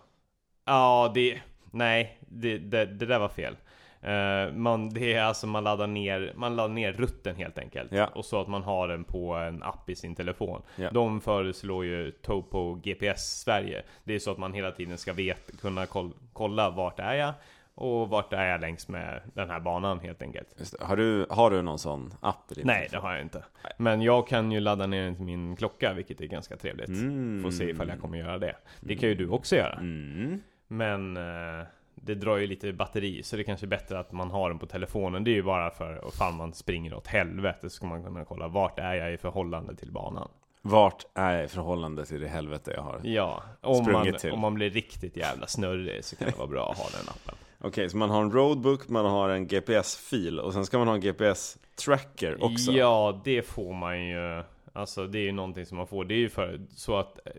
Ja, 0.66 1.12
det... 1.14 1.42
Nej, 1.72 2.18
det, 2.22 2.58
det, 2.58 2.86
det 2.86 3.06
där 3.06 3.20
var 3.20 3.30
fel 3.30 3.58
Eh, 4.02 4.54
man, 4.54 4.90
det 4.90 5.14
är 5.14 5.24
alltså 5.24 5.48
man 5.48 5.64
laddar 5.64 5.88
ner, 5.88 6.34
man 6.36 6.56
laddar 6.56 6.74
ner 6.74 6.94
rutten 6.94 7.36
helt 7.36 7.58
enkelt 7.60 7.92
Ja. 7.92 8.08
Och 8.08 8.26
så 8.26 8.42
att 8.42 8.48
man 8.48 8.64
har 8.64 8.88
den 8.88 9.04
på 9.04 9.34
en 9.34 9.64
app 9.64 9.90
i 9.90 9.96
sin 9.96 10.16
telefon 10.16 10.62
Ja. 10.76 10.90
De 10.92 11.22
föreslår 11.22 11.86
ju 11.86 12.12
Topo 12.12 12.74
GPS 12.76 13.40
Sverige 13.42 13.84
Det 14.04 14.14
är 14.14 14.20
så 14.20 14.32
att 14.32 14.38
man 14.38 14.54
hela 14.54 14.72
tiden 14.72 14.98
ska 14.98 15.14
vet, 15.14 15.62
kunna 15.62 15.86
koll, 15.86 16.12
kolla 16.34 16.70
vart 16.70 17.00
är 17.00 17.14
jag 17.14 17.34
Och 17.76 18.10
vart 18.10 18.34
är 18.34 18.46
jag 18.46 18.62
längs 18.62 18.88
med 18.88 19.22
den 19.34 19.50
här 19.50 19.60
banan 19.60 20.00
helt 20.00 20.22
enkelt 20.22 20.48
det. 20.58 20.86
Har, 20.86 20.98
du, 20.98 21.26
har 21.30 21.52
du 21.52 21.62
någon 21.62 21.80
sån 21.80 22.14
app 22.22 22.52
i 22.52 22.56
din 22.56 22.68
Nej, 22.68 22.82
det 22.84 22.90
telefon? 22.90 23.08
har 23.08 23.14
jag 23.16 23.22
inte 23.22 23.44
Men 23.78 24.02
jag 24.02 24.28
kan 24.28 24.52
ju 24.52 24.60
ladda 24.60 24.88
ner 24.88 25.04
den 25.04 25.16
till 25.16 25.26
min 25.26 25.56
klocka 25.56 25.94
vilket 25.94 26.22
är 26.22 26.26
ganska 26.26 26.58
trevligt 26.58 26.88
Mm. 26.90 27.44
Får 27.44 27.52
se 27.52 27.70
ifall 27.70 27.88
jag 27.90 28.02
kommer 28.02 28.18
göra 28.18 28.38
det 28.38 28.56
Det 28.80 28.96
kan 28.96 29.10
ju 29.10 29.16
du 29.16 29.30
också 29.30 29.56
göra 29.56 29.74
Mm. 29.74 30.42
Men 30.68 31.18
eh, 31.18 31.66
det 32.08 32.16
drar 32.16 32.38
ju 32.38 32.48
lite 32.48 32.74
batteri 32.74 33.24
så 33.24 33.36
det 33.36 33.42
är 33.42 33.44
kanske 33.44 33.66
är 33.66 33.68
bättre 33.68 34.00
att 34.00 34.12
man 34.12 34.32
har 34.32 34.50
den 34.50 34.60
på 34.60 34.66
telefonen 34.66 35.24
Det 35.24 35.32
är 35.32 35.36
ju 35.36 35.44
bara 35.44 35.70
för 35.72 36.04
ifall 36.08 36.34
man 36.34 36.54
springer 36.54 36.94
åt 36.94 37.08
helvete 37.08 37.70
så 37.70 37.76
ska 37.76 37.86
man 37.86 38.04
kunna 38.04 38.26
kolla 38.26 38.48
vart 38.48 38.80
är 38.80 38.94
jag 38.94 39.14
i 39.14 39.18
förhållande 39.18 39.76
till 39.76 39.92
banan 39.92 40.30
Vart 40.62 41.06
är 41.14 41.34
jag 41.36 41.46
i 41.46 41.48
förhållande 41.48 42.06
till 42.06 42.22
det 42.22 42.28
helvete 42.28 42.72
jag 42.76 42.82
har? 42.82 43.00
Ja, 43.04 43.44
om 43.62 43.92
man, 43.92 44.14
till. 44.14 44.32
om 44.32 44.40
man 44.40 44.54
blir 44.54 44.70
riktigt 44.70 45.18
jävla 45.18 45.48
snurrig 45.48 46.06
så 46.06 46.16
kan 46.16 46.28
det 46.28 46.38
vara 46.38 46.48
bra 46.48 46.72
att 46.72 46.78
ha 46.78 46.86
den 47.00 47.10
appen 47.10 47.36
Okej, 47.62 47.90
så 47.90 47.98
man 47.98 48.10
har 48.10 48.22
en 48.22 48.32
roadbook, 48.32 48.90
man 48.90 49.06
har 49.06 49.30
en 49.30 49.48
GPS-fil 49.48 50.40
och 50.40 50.54
sen 50.54 50.66
ska 50.66 50.78
man 50.78 50.88
ha 50.88 50.96
en 50.96 51.02
GPS-tracker 51.02 52.44
också. 52.44 52.72
Ja, 52.72 53.22
det 53.24 53.42
får 53.42 53.74
man 53.74 54.06
ju 54.08 54.44
Alltså 54.74 55.08
det 55.08 55.20
är 55.20 55.24
ju 55.24 55.32
någonting 55.32 55.66
som 55.66 55.78
man 55.78 55.88
får 55.88 56.06
Det 56.06 56.14
är 56.14 56.20
ju 56.20 56.30
för 56.30 56.60
så 56.70 56.98
att 56.98 57.20
eh, 57.26 57.32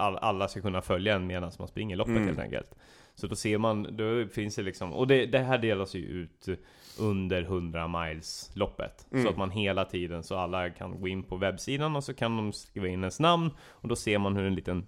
all, 0.00 0.16
alla 0.16 0.48
ska 0.48 0.60
kunna 0.60 0.82
följa 0.82 1.14
en 1.14 1.26
medan 1.26 1.52
man 1.58 1.68
springer 1.68 1.96
loppet 1.96 2.10
Mm. 2.16 2.26
helt 2.26 2.38
enkelt 2.38 2.74
Så 3.14 3.26
då 3.26 3.36
ser 3.36 3.58
man, 3.58 3.96
då 3.96 4.26
finns 4.28 4.54
det 4.54 4.62
liksom, 4.62 4.92
och 4.92 5.06
det, 5.06 5.26
det 5.26 5.38
här 5.38 5.58
delas 5.58 5.94
ju 5.94 6.00
ut 6.00 6.48
under 6.98 7.42
100 7.42 7.88
miles 7.88 8.50
loppet. 8.54 9.06
Mm. 9.12 9.24
Så 9.24 9.30
att 9.30 9.36
man 9.36 9.50
hela 9.50 9.84
tiden, 9.84 10.22
så 10.22 10.36
alla 10.36 10.70
kan 10.70 11.00
gå 11.00 11.08
in 11.08 11.22
på 11.22 11.36
webbsidan 11.36 11.96
och 11.96 12.04
så 12.04 12.14
kan 12.14 12.36
de 12.36 12.52
skriva 12.52 12.88
in 12.88 13.00
ens 13.00 13.20
namn 13.20 13.50
och 13.68 13.88
då 13.88 13.96
ser 13.96 14.18
man 14.18 14.36
hur 14.36 14.44
en 14.44 14.54
liten 14.54 14.86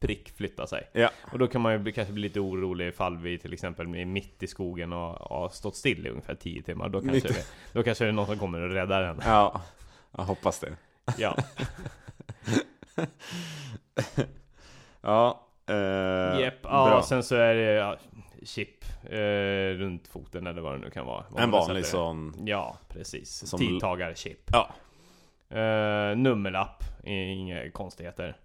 prick 0.00 0.30
flyttar 0.36 0.66
sig. 0.66 0.90
Ja. 0.92 1.10
Och 1.32 1.38
då 1.38 1.46
kan 1.46 1.60
man 1.60 1.72
ju 1.72 1.78
bli, 1.78 1.92
kanske 1.92 2.12
bli 2.12 2.22
lite 2.22 2.40
orolig 2.40 2.88
ifall 2.88 3.18
vi 3.18 3.38
till 3.38 3.52
exempel 3.52 3.94
är 3.94 4.04
mitt 4.04 4.42
i 4.42 4.46
skogen 4.46 4.92
och 4.92 5.14
har 5.14 5.48
stått 5.48 5.76
still 5.76 6.06
i 6.06 6.10
ungefär 6.10 6.34
10 6.34 6.62
timmar. 6.62 6.88
Då 6.88 7.00
kanske, 7.00 7.28
det, 7.28 7.46
då 7.72 7.82
kanske 7.82 8.04
det 8.04 8.08
är 8.08 8.12
någon 8.12 8.26
som 8.26 8.38
kommer 8.38 8.60
och 8.60 8.70
räddar 8.70 9.02
en. 9.02 9.20
Ja, 9.24 9.62
jag 10.16 10.24
hoppas 10.24 10.60
det. 10.60 10.76
Ja, 11.18 11.36
Ja. 15.00 15.45
Eh, 15.68 16.40
Jepp, 16.40 16.54
ja, 16.62 17.02
sen 17.08 17.22
så 17.22 17.34
är 17.36 17.54
det 17.54 17.62
ja, 17.72 17.96
chip 18.42 18.84
eh, 19.04 19.78
runt 19.78 20.08
foten 20.08 20.46
eller 20.46 20.62
vad 20.62 20.72
det 20.74 20.78
nu 20.78 20.90
kan 20.90 21.06
vara. 21.06 21.24
En 21.38 21.50
vanlig 21.50 21.86
sån. 21.86 22.34
Ja, 22.46 22.78
precis. 22.88 23.48
Som- 23.48 23.58
Tidtagarchip. 23.58 24.50
Ja. 24.52 24.70
Eh, 25.56 26.16
nummerlapp, 26.16 26.84
inga 27.04 27.70
konstigheter. 27.70 28.36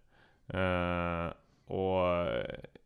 Eh, 0.54 1.32
och 1.76 2.28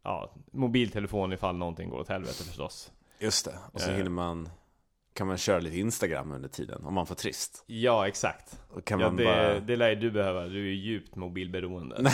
ja, 0.03 0.31
mobiltelefon 0.51 1.33
ifall 1.33 1.55
någonting 1.55 1.89
går 1.89 1.99
åt 1.99 2.09
helvete 2.09 2.43
förstås. 2.43 2.91
Just 3.19 3.45
det. 3.45 3.55
Och 3.73 3.81
så 3.81 3.89
Eh. 3.91 3.95
hinner 3.97 4.09
man 4.09 4.49
kan 5.13 5.27
man 5.27 5.37
köra 5.37 5.59
lite 5.59 5.77
Instagram 5.79 6.31
under 6.31 6.49
tiden 6.49 6.85
om 6.85 6.93
man 6.93 7.05
får 7.07 7.15
trist. 7.15 7.63
Ja, 7.67 8.07
exakt. 8.07 8.59
Kan 8.83 8.99
Ja, 8.99 9.07
man 9.07 9.15
det, 9.15 9.23
bara 9.23 9.59
det 9.59 9.75
lär 9.75 9.89
ju 9.89 9.95
du 9.95 10.11
behöva. 10.11 10.41
Du 10.45 10.59
är 10.59 10.63
ju 10.65 10.75
djupt 10.75 11.15
mobilberoende. 11.15 11.95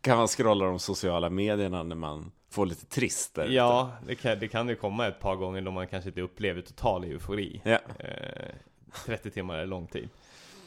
Kan 0.00 0.18
man 0.18 0.28
scrolla 0.28 0.64
de 0.64 0.78
sociala 0.78 1.30
medierna 1.30 1.82
när 1.82 1.96
man 1.96 2.32
får 2.50 2.66
lite 2.66 2.86
trist 2.86 3.34
där 3.34 3.48
ja, 3.48 3.90
det 4.06 4.14
kan, 4.14 4.38
det 4.38 4.48
kan 4.48 4.68
ju 4.68 4.76
komma 4.76 5.06
ett 5.06 5.20
par 5.20 5.36
gånger 5.36 5.60
då 5.60 5.70
man 5.70 5.86
kanske 5.86 6.10
inte 6.10 6.20
upplever 6.20 6.62
total 6.62 7.04
eufori. 7.04 7.60
Ja. 7.64 7.78
Eh, 7.98 8.54
30 9.06 9.30
timmar 9.30 9.58
är 9.58 9.66
lång 9.66 9.86
tid. 9.86 10.08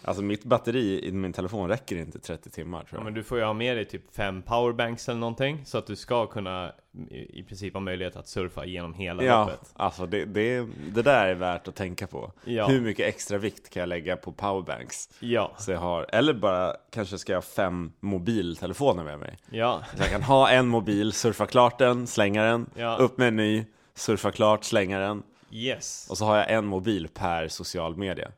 Alltså 0.04 0.24
mitt 0.24 0.43
batteri 0.43 1.08
i 1.08 1.12
min 1.12 1.34
telefon 1.34 1.70
räcker 1.70 1.95
inte 1.95 2.20
30 2.20 2.50
timmar 2.50 2.80
tror 2.80 2.88
Ja, 2.91 2.97
jag. 2.97 3.04
men 3.04 3.14
du 3.14 3.24
får 3.24 3.38
ju 3.38 3.43
ha 3.43 3.54
med 3.54 3.78
dig 3.78 3.86
typ 3.86 4.16
fem 4.16 4.41
powerbanks 4.41 5.10
eller 5.10 5.20
någonting 5.20 5.62
Så 5.66 5.78
att 5.78 5.88
du 5.88 5.95
ska 5.95 6.26
kunna 6.28 6.72
i, 7.10 7.39
i 7.39 7.43
princip 7.43 7.74
ha 7.74 7.80
möjlighet 7.82 8.16
att 8.16 8.28
surfa 8.28 8.66
genom 8.66 8.93
hela 8.93 9.24
Ja, 9.24 9.39
loppet 9.45 9.74
alltså 9.74 10.06
det, 10.06 10.26
det, 10.26 10.68
det 10.93 11.02
där 11.02 11.28
är 11.28 11.34
värt 11.36 11.68
att 11.68 11.76
tänka 11.76 12.08
på. 12.08 12.32
Ja. 12.45 12.68
Hur 12.68 12.82
mycket 12.82 13.06
extra 13.08 13.38
vikt 13.38 13.70
kan 13.70 13.80
jag 13.80 13.88
lägga 13.89 14.18
på 14.18 14.32
powerbanks? 14.32 15.10
Ja, 15.20 15.52
Så 15.58 15.72
jag 15.72 15.80
har, 15.80 16.06
eller 16.10 16.34
bara 16.34 16.76
kanske 16.91 17.18
ska 17.18 17.32
jag 17.32 17.38
ha 17.38 17.41
fem 17.41 17.91
mobiltelefoner 18.00 19.04
med 19.04 19.20
mig. 19.20 19.38
ja, 19.52 19.84
Så 19.95 20.04
jag 20.04 20.10
kan 20.12 20.24
ha 20.24 20.50
en 20.50 20.68
mobil, 20.68 21.14
surfa 21.14 21.45
klart 21.45 21.78
den, 21.78 22.08
slänga 22.08 22.43
den, 22.43 22.70
Ja. 22.76 22.95
upp 22.95 23.18
med 23.18 23.28
en 23.28 23.36
ny, 23.36 23.66
surfa 23.95 24.32
klart, 24.32 24.64
slänga 24.64 25.00
den. 25.00 25.24
yes 25.52 26.08
Och 26.10 26.18
så 26.18 26.26
har 26.26 26.38
jag 26.38 26.52
en 26.52 26.66
mobil 26.66 27.08
per 27.14 27.47
social 27.47 27.95
media. 27.97 28.32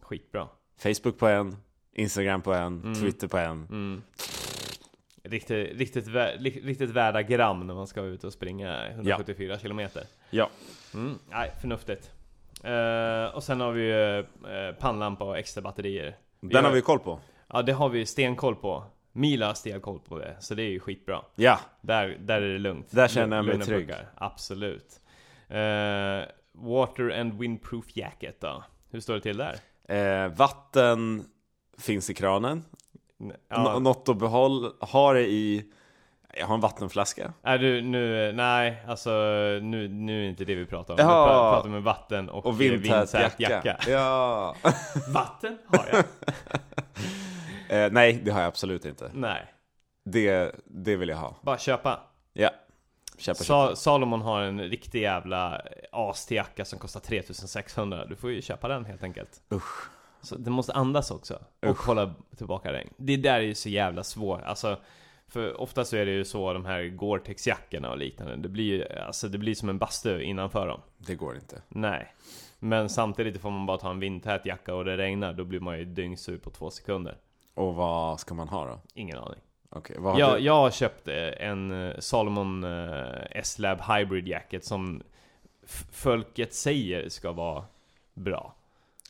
Skitbra 0.00 0.48
Facebook 0.82 1.18
på 1.18 1.26
en, 1.26 1.56
Instagram 1.92 2.42
på 2.42 2.52
en, 2.54 2.80
Mm. 2.82 2.94
Twitter 2.94 3.28
på 3.28 3.38
en. 3.38 3.66
mm. 3.70 4.02
Riktigt, 5.24 5.78
riktigt, 5.78 6.08
riktigt 6.64 6.90
värda 6.90 7.22
gram 7.22 7.66
när 7.66 7.74
man 7.74 7.86
ska 7.86 8.00
ut 8.02 8.24
och 8.24 8.32
springa 8.32 8.86
174 8.88 9.58
kilometer 9.58 10.02
Ja, 10.30 10.50
mm. 10.94 11.18
Nej, 11.30 11.52
förnuftigt 11.60 12.10
Eh, 12.64 13.34
Och 13.34 13.42
sen 13.42 13.60
har 13.60 13.72
vi 13.72 13.82
ju 13.82 14.18
uh, 14.18 14.74
pannlampa 14.78 15.24
och 15.24 15.38
extra 15.38 15.62
batterier 15.62 16.16
Vi 16.40 16.48
den 16.48 16.64
har 16.64 16.72
vi 16.72 16.80
koll 16.82 16.98
på. 16.98 17.20
Ja, 17.48 17.62
det 17.62 17.72
har 17.72 17.88
vi 17.88 18.06
stenkoll 18.06 18.56
på 18.56 18.84
Mila 19.12 19.46
har 19.46 19.54
stenkoll 19.54 19.98
på 20.00 20.18
det, 20.18 20.36
så 20.40 20.54
det 20.54 20.62
är 20.62 20.70
ju 20.70 20.80
skitbra 20.80 21.22
Ja, 21.34 21.60
Där, 21.80 22.16
där 22.20 22.42
är 22.42 22.52
det 22.52 22.58
lugnt. 22.58 22.86
Där 22.90 23.08
känner 23.08 23.36
jag 23.36 23.44
mig 23.44 23.52
Lugna 23.52 23.64
trygg. 23.66 23.86
puckar. 23.88 24.10
Absolut. 24.16 25.00
Eh, 25.48 26.20
water 26.52 27.20
and 27.20 27.38
windproof 27.38 27.96
jacket 27.96 28.40
då? 28.40 28.64
Hur 28.90 29.00
står 29.00 29.14
det 29.14 29.20
till 29.20 29.36
där? 29.36 29.54
Eh, 29.96 30.28
vatten 30.28 31.24
finns 31.78 32.10
i 32.10 32.14
kranen. 32.14 32.64
N- 33.20 33.32
Ja, 33.48 33.78
Något 33.78 34.08
att 34.08 34.16
behålla, 34.16 34.70
ha 34.80 35.12
det 35.12 35.20
i, 35.30 35.64
jag 36.38 36.46
har 36.46 36.54
en 36.54 36.60
vattenflaska. 36.60 37.32
är 37.42 37.58
du 37.58 37.82
nu, 37.82 38.32
nej 38.32 38.82
alltså 38.88 39.10
nu, 39.62 39.88
nu 39.88 40.24
är 40.24 40.28
inte 40.28 40.44
det 40.44 40.54
vi 40.54 40.66
pratar 40.66 40.94
om. 40.94 41.00
Ja. 41.00 41.06
Vi 41.06 41.30
pra- 41.30 41.52
pratar 41.54 41.76
om 41.76 41.82
vatten 41.84 42.28
och, 42.30 42.46
Och 42.46 42.60
vindtät 42.60 42.84
vindtät 43.14 43.40
jacka. 43.40 43.78
Ja. 43.88 44.54
Vatten 45.14 45.58
har 45.66 45.84
jag. 45.92 46.04
eh, 47.86 47.92
nej, 47.92 48.20
det 48.24 48.30
har 48.30 48.40
jag 48.40 48.48
absolut 48.48 48.84
inte. 48.84 49.10
nej, 49.14 49.46
Det, 50.04 50.54
det 50.64 50.96
vill 50.96 51.08
jag 51.08 51.16
ha. 51.16 51.36
bara 51.42 51.58
köpa. 51.58 52.00
Ja. 52.32 52.50
Köpa, 53.22 53.44
köpa. 53.44 53.44
Sa- 53.44 53.76
Salomon 53.76 54.22
har 54.22 54.42
en 54.42 54.60
riktig 54.60 55.02
jävla 55.02 55.62
as 55.92 56.26
till 56.26 56.36
jacka 56.36 56.64
som 56.64 56.78
kostar 56.78 57.00
3600. 57.00 58.04
Du 58.06 58.16
får 58.16 58.30
ju 58.30 58.42
köpa 58.42 58.68
den 58.68 58.84
helt 58.84 59.02
enkelt. 59.02 59.42
Usch. 59.52 59.90
Så 60.22 60.36
det 60.36 60.50
måste 60.50 60.72
andas 60.72 61.10
också. 61.10 61.38
Och 61.62 61.68
Usch. 61.70 61.86
hålla 61.86 62.14
tillbaka 62.36 62.72
regn. 62.72 62.90
Det 62.96 63.16
där 63.16 63.34
är 63.34 63.40
ju 63.40 63.54
så 63.54 63.68
jävla 63.68 64.04
svårt. 64.04 64.42
Alltså, 64.42 64.76
för 65.28 65.60
ofta 65.60 65.84
så 65.84 65.96
är 65.96 66.06
det 66.06 66.12
ju 66.12 66.24
så 66.24 66.52
de 66.52 66.64
här 66.64 66.82
Gore-Tex 66.82 67.48
jackorna 67.48 67.90
och 67.90 67.98
liknande. 67.98 68.36
Det 68.36 68.48
blir 68.48 68.64
ju, 68.64 68.88
alltså 68.98 69.28
det 69.28 69.38
blir 69.38 69.54
som 69.54 69.68
en 69.68 69.78
bastu 69.78 70.22
innanför 70.22 70.66
dem. 70.66 70.80
Det 70.98 71.14
går 71.14 71.34
inte. 71.34 71.62
Nej. 71.68 72.14
Men 72.58 72.88
samtidigt 72.88 73.40
får 73.40 73.50
man 73.50 73.66
bara 73.66 73.78
ta 73.78 73.90
en 73.90 74.00
vindtät 74.00 74.46
jacka 74.46 74.74
och 74.74 74.84
det 74.84 74.96
regnar, 74.96 75.32
då 75.32 75.44
blir 75.44 75.60
man 75.60 75.78
ju 75.78 75.84
dyngsur 75.84 76.38
på 76.38 76.50
två 76.50 76.70
sekunder. 76.70 77.16
Och 77.54 77.74
vad 77.74 78.20
ska 78.20 78.34
man 78.34 78.48
ha 78.48 78.66
då? 78.66 78.80
Ingen 78.94 79.18
aning. 79.18 79.40
Okej, 79.74 79.96
vad 79.98 80.12
har 80.12 80.20
Jag, 80.20 80.36
du? 80.38 80.42
jag 80.44 80.54
har 80.54 80.70
köpt 80.70 81.08
eh, 81.08 81.14
en 81.48 81.86
eh, 81.88 81.98
Salomon 81.98 82.64
eh, 82.64 83.22
S-Lab 83.30 83.80
Hybrid 83.80 84.28
Jacket 84.28 84.64
som 84.64 85.02
folket 85.92 86.54
säger 86.54 87.08
ska 87.08 87.32
vara 87.32 87.64
bra. 88.14 88.54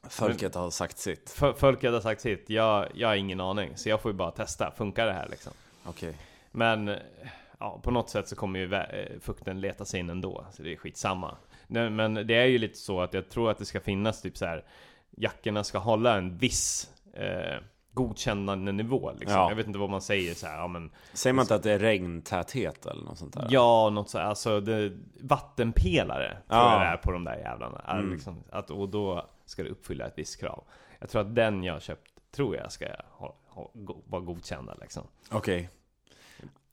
Folket 0.09 0.55
har 0.55 0.71
sagt 0.71 0.99
sitt. 0.99 1.37
F- 1.43 1.55
folket 1.59 1.93
har 1.93 2.01
sagt 2.01 2.21
sitt, 2.21 2.51
jag, 2.51 2.89
jag 2.95 3.09
har 3.09 3.15
ingen 3.15 3.41
aning. 3.41 3.77
Så 3.77 3.89
jag 3.89 4.01
får 4.01 4.11
ju 4.11 4.17
bara 4.17 4.31
testa, 4.31 4.71
funkar 4.77 5.07
det 5.07 5.13
här 5.13 5.29
liksom? 5.31 5.53
Okej. 5.85 6.15
Men 6.51 6.89
eh, 6.89 6.97
ja, 7.61 7.81
på 7.83 7.91
något 7.91 8.11
sätt 8.11 8.29
så 8.29 8.37
kommer 8.37 8.59
ju 8.59 8.71
fukten 9.21 9.61
leta 9.61 9.85
sig 9.85 10.01
in 10.01 10.11
ändå, 10.11 10.47
så 10.53 10.63
det 10.63 10.73
är 10.73 10.77
skitsamma. 10.77 11.37
Men 11.67 12.15
det 12.15 12.35
är 12.35 12.45
ju 12.47 12.59
lite 12.59 12.79
så 12.79 13.01
att 13.01 13.15
jag 13.15 13.29
tror 13.31 13.51
att 13.51 13.59
det 13.59 13.65
ska 13.65 13.81
finnas 13.81 14.23
typ 14.23 14.37
så 14.37 14.47
här 14.47 14.65
jackorna 15.11 15.65
ska 15.65 15.79
hålla 15.79 16.17
en 16.17 16.37
viss 16.39 16.91
eh, 17.15 17.59
godkännande 17.93 18.73
nivå 18.73 19.13
liksom. 19.19 19.39
Ja. 19.41 19.49
Jag 19.49 19.57
vet 19.57 19.67
inte 19.67 19.79
vad 19.79 19.91
man 19.91 20.03
säger 20.03 20.35
så 20.35 20.47
här, 20.47 20.59
ja 20.59 20.67
men 20.69 20.91
Säger 21.13 21.35
man 21.35 21.43
inte 21.43 21.55
att 21.55 21.63
det 21.63 21.73
är 21.73 21.79
regntäthet 21.79 22.87
eller 22.87 23.03
något 23.05 23.19
sånt 23.19 23.35
där? 23.35 23.47
Ja, 23.51 23.91
något 23.91 24.11
så 24.11 24.19
här, 24.19 24.25
alltså 24.25 24.61
det, 24.61 24.93
vattenpelare 25.21 26.29
tror 26.29 26.61
Ja. 26.61 26.73
jag 26.73 26.81
det 26.81 26.87
är 26.87 26.97
på 26.97 27.13
de 27.13 27.25
där 27.25 27.37
jävlarna. 27.37 27.81
Mm. 27.89 28.13
Liksom, 28.13 28.45
att, 28.51 28.71
och 28.71 28.89
då 28.89 29.27
ska 29.47 29.63
det 29.63 29.69
uppfylla 29.69 30.07
ett 30.07 30.15
visst 30.17 30.41
krav. 30.41 30.65
Jag 30.99 31.09
tror 31.11 31.21
att 31.23 31.35
den 31.35 31.65
jag 31.65 31.83
köpt, 31.83 32.11
tror 32.37 32.57
jag 32.57 32.73
ska 32.73 32.87
ha, 33.11 33.37
ha, 33.49 33.71
go, 33.75 34.03
vara 34.07 34.23
godkända 34.23 34.75
liksom. 34.81 35.07
Okej. 35.31 35.69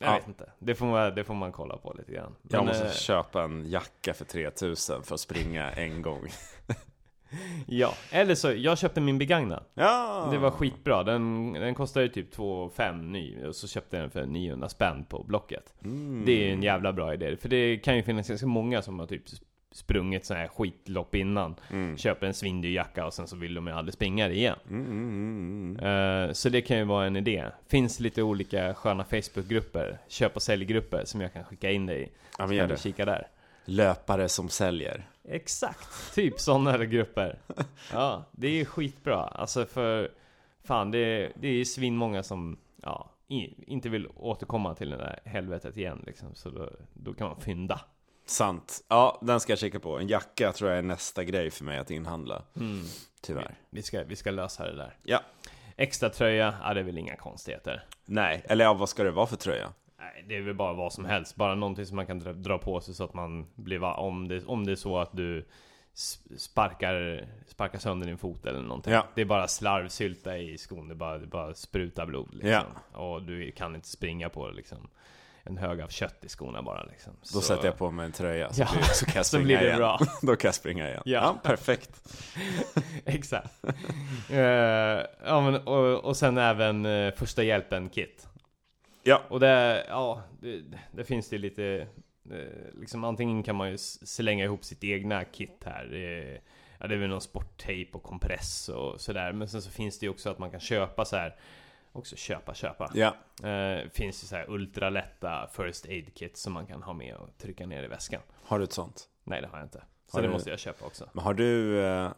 Jag 0.02 0.10
Ja. 0.10 0.14
vet 0.16 0.28
inte. 0.28 0.52
Det 0.60 0.76
får, 0.76 0.86
man, 0.86 1.16
det 1.16 1.24
får 1.24 1.34
man 1.34 1.52
kolla 1.52 1.78
på 1.78 1.94
lite 1.98 2.12
grann. 2.12 2.36
Jag 2.42 2.58
Men, 2.60 2.66
måste 2.68 2.86
eh, 2.86 2.92
köpa 2.92 3.44
en 3.44 3.70
jacka 3.70 4.14
för 4.14 4.26
3000 4.26 5.04
för 5.04 5.16
att 5.16 5.22
springa 5.22 5.72
en 5.72 6.02
gång. 6.02 6.28
Ja, 7.68 7.94
eller 8.12 8.36
så, 8.36 8.52
jag 8.52 8.78
köpte 8.78 9.02
min 9.02 9.18
begagnad. 9.18 9.64
Ja! 9.74 10.28
Det 10.32 10.38
var 10.38 10.52
skitbra. 10.52 11.04
Den, 11.04 11.54
den 11.54 11.76
kostade 11.76 12.06
ju 12.06 12.12
typ 12.12 12.32
2 12.32 12.70
5 12.70 13.12
ny 13.12 13.46
och 13.46 13.56
så 13.56 13.68
köpte 13.68 13.98
jag 13.98 14.04
den 14.04 14.12
för 14.12 14.26
900 14.26 14.70
spänn 14.70 15.06
på 15.10 15.24
Blocket. 15.24 15.74
Mm. 15.84 16.24
Det 16.26 16.32
är 16.32 16.46
ju 16.48 16.52
en 16.54 16.64
jävla 16.64 16.94
bra 16.94 17.14
idé. 17.14 17.38
För 17.38 17.50
det 17.50 17.78
kan 17.78 17.96
ju 17.96 18.04
finnas 18.04 18.28
ganska 18.28 18.48
många 18.48 18.82
som 18.82 19.00
har 19.00 19.06
typ 19.08 19.24
sprungit 19.72 20.26
så 20.26 20.34
här 20.34 20.48
skitlopp 20.48 21.16
innan. 21.16 21.56
Mm. 21.72 21.98
Köper 21.98 22.28
en 22.28 22.34
svindyr 22.34 22.76
jacka 22.76 23.06
och 23.06 23.14
sen 23.14 23.28
så 23.28 23.36
vill 23.36 23.54
de 23.54 23.68
ju 23.68 23.74
aldrig 23.74 23.94
springa 23.94 24.28
det 24.28 24.36
igen. 24.36 24.58
Mm. 24.70 25.80
Eh, 25.80 26.32
så 26.34 26.50
det 26.50 26.62
kan 26.62 26.78
ju 26.78 26.84
vara 26.84 27.06
en 27.06 27.16
idé. 27.16 27.46
Finns 27.68 28.00
lite 28.00 28.24
olika 28.24 28.74
sköna 28.74 29.04
Facebookgrupper, 29.04 30.00
köp 30.08 30.36
och 30.36 30.42
säljgrupper 30.42 31.06
som 31.06 31.22
jag 31.22 31.34
kan 31.34 31.44
skicka 31.44 31.72
in 31.72 31.86
dig 31.86 32.04
i. 32.04 32.10
Ja, 32.38 32.48
Så 32.48 32.54
kan 32.58 32.70
du 32.70 32.78
kika 32.78 33.06
där. 33.06 33.28
Löpare 33.66 34.30
som 34.30 34.50
säljer. 34.50 35.08
Exakt, 35.32 36.14
typ 36.16 36.40
sådana 36.40 36.86
grupper. 36.86 37.40
Ja, 37.92 38.24
det 38.32 38.48
är 38.62 38.66
skitbra. 38.66 39.24
Alltså 39.24 39.66
för 39.66 40.12
fan, 40.64 40.92
det, 40.92 41.32
det 41.36 41.48
är 41.48 41.66
svinmånga 41.66 42.24
som 42.24 42.58
ja, 42.82 43.12
inte 43.28 43.90
vill 43.90 44.08
återkomma 44.16 44.76
till 44.76 44.90
det 44.90 44.98
där 44.98 45.20
helvetet 45.26 45.78
igen 45.78 46.04
liksom. 46.06 46.36
Så 46.36 46.50
då, 46.50 46.70
då 46.94 47.14
kan 47.14 47.28
man 47.28 47.42
fynda. 47.42 47.82
Sant. 48.26 48.86
Ja, 48.88 49.20
den 49.22 49.40
ska 49.40 49.52
jag 49.52 49.60
kika 49.60 49.80
på. 49.80 50.00
En 50.00 50.08
jacka 50.08 50.52
tror 50.52 50.70
jag 50.70 50.80
är 50.80 50.84
nästa 50.84 51.24
grej 51.24 51.52
för 51.52 51.64
mig 51.64 51.78
att 51.78 51.92
inhandla. 51.92 52.44
Mm. 52.56 52.84
Tyvärr. 53.22 53.56
Vi 53.70 53.82
ska, 53.82 54.04
vi 54.04 54.16
ska 54.16 54.32
lösa 54.32 54.66
det 54.66 54.76
där. 54.76 54.98
Ja. 55.04 55.22
Extra 55.78 56.10
tröja, 56.10 56.54
ja 56.64 56.74
det 56.74 56.80
är 56.80 56.84
väl 56.84 56.98
inga 56.98 57.16
konstigheter. 57.16 57.86
Nej, 58.06 58.42
eller 58.46 58.66
ja, 58.66 58.74
vad 58.74 58.90
ska 58.90 59.04
det 59.04 59.12
vara 59.12 59.28
för 59.28 59.36
tröja? 59.36 59.74
Nej, 60.00 60.26
det 60.28 60.38
är 60.38 60.42
väl 60.42 60.54
bara 60.56 60.74
vad 60.74 60.94
som 60.94 61.06
helst. 61.06 61.36
Bara 61.36 61.56
någonting 61.56 61.86
som 61.86 61.96
man 61.96 62.06
kan 62.06 62.20
dra, 62.20 62.34
dra 62.34 62.58
på 62.58 62.82
sig 62.82 62.94
så 62.94 63.04
att 63.04 63.14
man 63.14 63.48
blir 63.56 63.78
va- 63.80 63.94
om 63.96 64.28
det, 64.28 64.46
om 64.46 64.66
det 64.66 64.72
är 64.72 64.76
så 64.76 64.98
att 65.00 65.10
du 65.18 65.46
sparkar, 66.38 67.26
sparkar 67.48 67.80
sönder 67.80 68.08
din 68.08 68.18
fot 68.18 68.46
eller 68.46 68.62
någonting. 68.62 68.94
Ja. 68.94 69.06
Det 69.16 69.22
är 69.22 69.26
bara 69.26 69.48
slarvsylta 69.48 70.38
i 70.38 70.58
skon. 70.58 70.88
Det 70.88 70.96
bara, 70.96 71.18
det 71.18 71.28
bara 71.28 71.54
sprutar 71.54 72.06
blod 72.06 72.34
liksom. 72.34 72.64
Och 72.94 73.24
du 73.24 73.52
kan 73.52 73.76
inte 73.76 73.88
springa 73.88 74.30
på 74.30 74.48
det 74.48 74.54
liksom. 74.54 74.90
en 75.44 75.58
hög 75.58 75.82
av 75.82 75.88
kött 75.88 76.24
i 76.26 76.30
skorna 76.30 76.62
bara 76.62 76.84
liksom. 76.84 77.14
Då 77.22 77.26
Så- 77.28 77.42
sätter 77.42 77.66
jag 77.66 77.78
på 77.78 77.92
mig 77.92 78.06
en 78.06 78.12
tröja 78.12 78.54
så, 78.54 78.62
Ja, 78.62 78.68
blir, 78.74 78.84
så 78.84 79.06
kan 79.06 79.16
jag 79.16 79.26
så 79.26 79.30
springa 79.38 79.46
blir 79.46 79.58
det 79.58 79.66
igen. 79.66 79.78
bra. 79.78 80.00
Då 80.22 80.36
kan 80.36 80.48
jag 80.48 80.56
springa 80.56 80.88
igen. 80.88 81.02
Ja. 81.06 81.12
Ja, 81.22 81.40
perfekt. 81.44 82.02
Exakt. 83.06 83.64
Eh, 84.30 84.40
ja, 85.26 85.42
men, 85.42 85.56
och, 85.56 86.06
och 86.06 86.18
sen 86.18 86.38
även 86.38 86.86
uh, 86.86 87.14
första 87.14 87.44
hjälpen-kit. 87.44 88.26
Ja. 89.10 89.22
Och 89.30 89.40
det, 89.40 89.86
ja, 89.88 90.24
det, 90.42 90.62
det 90.92 91.04
finns 91.04 91.30
det 91.30 91.38
lite, 91.38 91.88
eh, 92.32 92.80
liksom 92.80 93.04
antingen 93.04 93.44
kan 93.44 93.56
man 93.56 93.72
ju 93.72 93.78
slänga 93.78 94.44
ihop 94.46 94.66
sitt 94.66 94.84
egna 94.84 95.24
kit 95.26 95.64
här. 95.66 95.86
Ja, 96.82 96.88
det 96.88 96.94
är 96.96 97.00
väl 97.00 97.10
någon 97.10 97.22
sporttejp 97.22 97.92
och 97.98 98.04
kompress 98.04 98.70
och 98.70 99.02
sådär. 99.02 99.32
Men 99.34 99.48
sen 99.48 99.62
så 99.62 99.70
finns 99.72 100.00
det 100.00 100.06
ju 100.06 100.10
också 100.10 100.30
att 100.30 100.40
man 100.40 100.52
kan 100.52 100.60
köpa 100.60 101.06
så 101.06 101.16
här. 101.16 101.36
Också 101.92 102.16
köpa, 102.16 102.54
köpa. 102.54 102.92
Ja, 102.94 103.16
Eh, 103.50 103.90
finns 103.94 104.24
ju 104.24 104.28
så 104.28 104.36
här 104.36 104.50
ultralätta 104.50 105.50
First 105.54 105.86
Aid 105.86 106.16
Kit 106.16 106.38
som 106.38 106.54
man 106.54 106.66
kan 106.66 106.84
ha 106.84 106.94
med 106.94 107.16
och 107.16 107.38
trycka 107.38 107.66
ner 107.66 107.84
i 107.84 107.88
väskan. 107.88 108.22
har 108.44 108.58
du 108.60 108.64
ett 108.64 108.72
sånt? 108.74 109.10
Nej, 109.24 109.42
det 109.42 109.48
har 109.48 109.58
jag 109.58 109.66
inte. 109.66 109.84
Så 110.08 110.18
Har 110.18 110.22
det 110.22 110.28
du- 110.28 110.32
måste 110.34 110.50
jag 110.50 110.60
köpa 110.60 110.86
också. 110.86 111.10
Men 111.14 111.24
har 111.24 111.34
du 111.34 111.80
eh, 111.86 112.12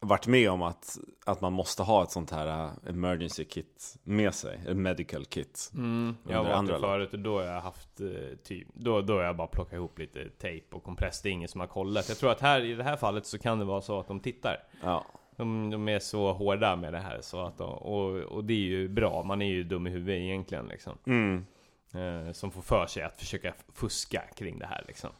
varit 0.00 0.26
med 0.26 0.50
om 0.50 0.62
att, 0.62 0.98
att 1.26 1.40
man 1.40 1.52
måste 1.52 1.82
ha 1.82 2.02
ett 2.02 2.10
sånt 2.10 2.30
här 2.30 2.64
eh, 2.64 2.90
emergency 2.90 3.44
kit 3.44 3.96
med 4.02 4.34
sig? 4.34 4.60
Ett 4.68 4.76
medical 4.76 5.24
kit? 5.24 5.70
Mm, 5.74 6.16
jag 6.28 6.36
har 6.36 6.44
varit 6.44 6.68
det 6.68 6.80
förut 6.80 7.12
och 7.12 7.18
då 7.18 7.38
har 7.38 7.44
jag 7.44 7.60
haft 7.60 8.00
eh, 8.00 8.36
typ 8.44 8.68
då, 8.74 9.00
då 9.00 9.14
har 9.14 9.22
jag 9.22 9.36
bara 9.36 9.46
plockat 9.46 9.72
ihop 9.72 9.98
lite 9.98 10.28
tejp 10.28 10.76
och 10.76 10.84
kompress. 10.84 11.22
Det 11.22 11.28
är 11.28 11.30
ingen 11.32 11.48
som 11.48 11.60
har 11.60 11.68
kollat. 11.68 12.08
Jag 12.08 12.18
tror 12.18 12.30
att 12.30 12.40
här 12.40 12.64
i 12.64 12.74
det 12.74 12.84
här 12.84 12.96
fallet 12.96 13.26
så 13.26 13.38
kan 13.38 13.58
det 13.58 13.64
vara 13.64 13.80
så 13.80 14.00
att 14.00 14.08
de 14.08 14.20
tittar. 14.20 14.56
Ja, 14.82 15.04
De, 15.36 15.70
de 15.70 15.88
är 15.88 15.98
så 15.98 16.32
hårda 16.32 16.76
med 16.76 16.92
det 16.92 17.00
här 17.00 17.18
så 17.20 17.40
att 17.40 17.58
de, 17.58 17.72
och, 17.72 18.16
och 18.16 18.44
det 18.44 18.52
är 18.52 18.66
ju 18.66 18.88
bra. 18.88 19.22
Man 19.22 19.42
är 19.42 19.46
ju 19.46 19.64
dum 19.64 19.86
i 19.86 19.90
huvudet 19.90 20.20
egentligen 20.20 20.66
liksom. 20.66 20.98
mm. 21.06 21.46
Eh, 21.94 22.32
som 22.32 22.50
får 22.50 22.62
för 22.62 22.86
sig 22.86 23.02
att 23.02 23.18
försöka 23.18 23.54
fuska 23.74 24.22
kring 24.36 24.58
det 24.58 24.66
här 24.66 24.84
liksom. 24.86 25.10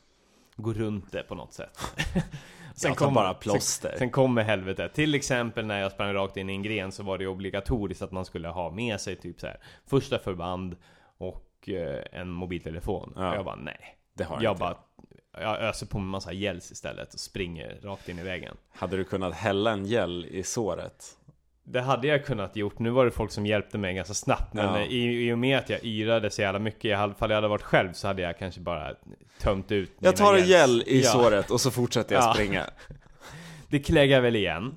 Gå 0.57 0.73
runt 0.73 1.13
det 1.13 1.23
på 1.23 1.35
något 1.35 1.53
sätt. 1.53 1.79
jag 2.83 2.99
tar 2.99 3.11
bara 3.11 3.35
plåster. 3.35 3.89
Sen, 3.89 3.99
sen 3.99 4.11
kommer 4.11 4.43
helvetet. 4.43 4.95
Till 4.95 5.15
exempel 5.15 5.67
när 5.67 5.81
jag 5.81 5.93
sprang 5.93 6.13
rakt 6.13 6.37
in 6.37 6.51
i 6.51 6.53
en 6.53 6.63
gren 6.63 6.93
så 6.93 7.03
var 7.03 7.19
det 7.19 7.27
obligatoriskt 7.27 8.03
att 8.03 8.13
man 8.13 8.25
skulle 8.25 8.49
ha 8.49 8.71
med 8.71 9.01
sig 9.01 9.17
typ 9.17 9.41
så 9.41 9.47
här 9.47 9.57
första 9.87 10.19
förband 10.19 10.77
och 11.19 11.69
eh, 11.69 12.21
en 12.21 12.31
mobiltelefon. 12.31 13.13
Ja. 13.17 13.31
Och 13.31 13.37
jag 13.37 13.45
bara 13.45 13.57
nej. 13.57 13.97
det 14.15 14.25
har 14.25 14.37
jag, 14.37 14.43
Jag 14.43 14.53
inte. 14.53 14.61
bara 14.61 14.77
jag 15.33 15.61
öser 15.61 15.87
på 15.87 15.99
med 15.99 16.09
massa 16.09 16.33
gels 16.33 16.73
istället 16.73 17.15
och 17.15 17.21
springer 17.21 17.81
rakt 17.83 18.09
in 18.09 18.19
i 18.19 18.23
väggen. 18.23 18.57
Hade 18.71 18.97
du 18.97 19.05
kunnat 19.05 19.35
hälla 19.35 19.73
en 19.73 19.85
gel 19.85 20.27
i 20.27 20.43
såret? 20.43 21.05
Det 21.71 21.81
hade 21.81 22.07
jag 22.09 22.25
kunnat 22.27 22.57
gjort. 22.57 22.79
Nu 22.79 22.91
var 22.91 23.05
det 23.05 23.11
folk 23.11 23.31
som 23.33 23.47
hjälpte 23.47 23.79
mig 23.79 23.95
ganska 23.95 24.15
snabbt. 24.15 24.55
Men 24.55 24.75
Ja. 24.75 24.81
i, 24.87 25.29
i 25.29 25.33
och 25.33 25.39
med 25.39 25.59
att 25.59 25.71
jag 25.71 25.85
yrade 25.85 26.31
så 26.31 26.41
jävla 26.43 26.59
mycket, 26.59 26.85
i 26.85 26.93
alla 26.93 27.15
fall 27.15 27.31
jag 27.31 27.37
hade 27.37 27.49
varit 27.49 27.63
själv 27.63 27.93
så 27.93 28.07
hade 28.07 28.23
jag 28.23 28.39
kanske 28.39 28.61
bara 28.61 28.95
tömt 29.41 29.73
ut 29.73 29.93
Jag 29.99 30.17
tar 30.17 30.35
en 30.35 30.47
gel 30.47 30.83
i 30.87 31.01
Ja. 31.05 31.11
såret 31.11 31.51
och 31.51 31.61
så 31.61 31.71
fortsätter 31.71 32.15
jag 32.15 32.25
Ja. 32.25 32.35
springa. 32.35 32.65
Det 33.71 33.79
kläggar 33.79 34.21
väl 34.21 34.37
igen. 34.37 34.75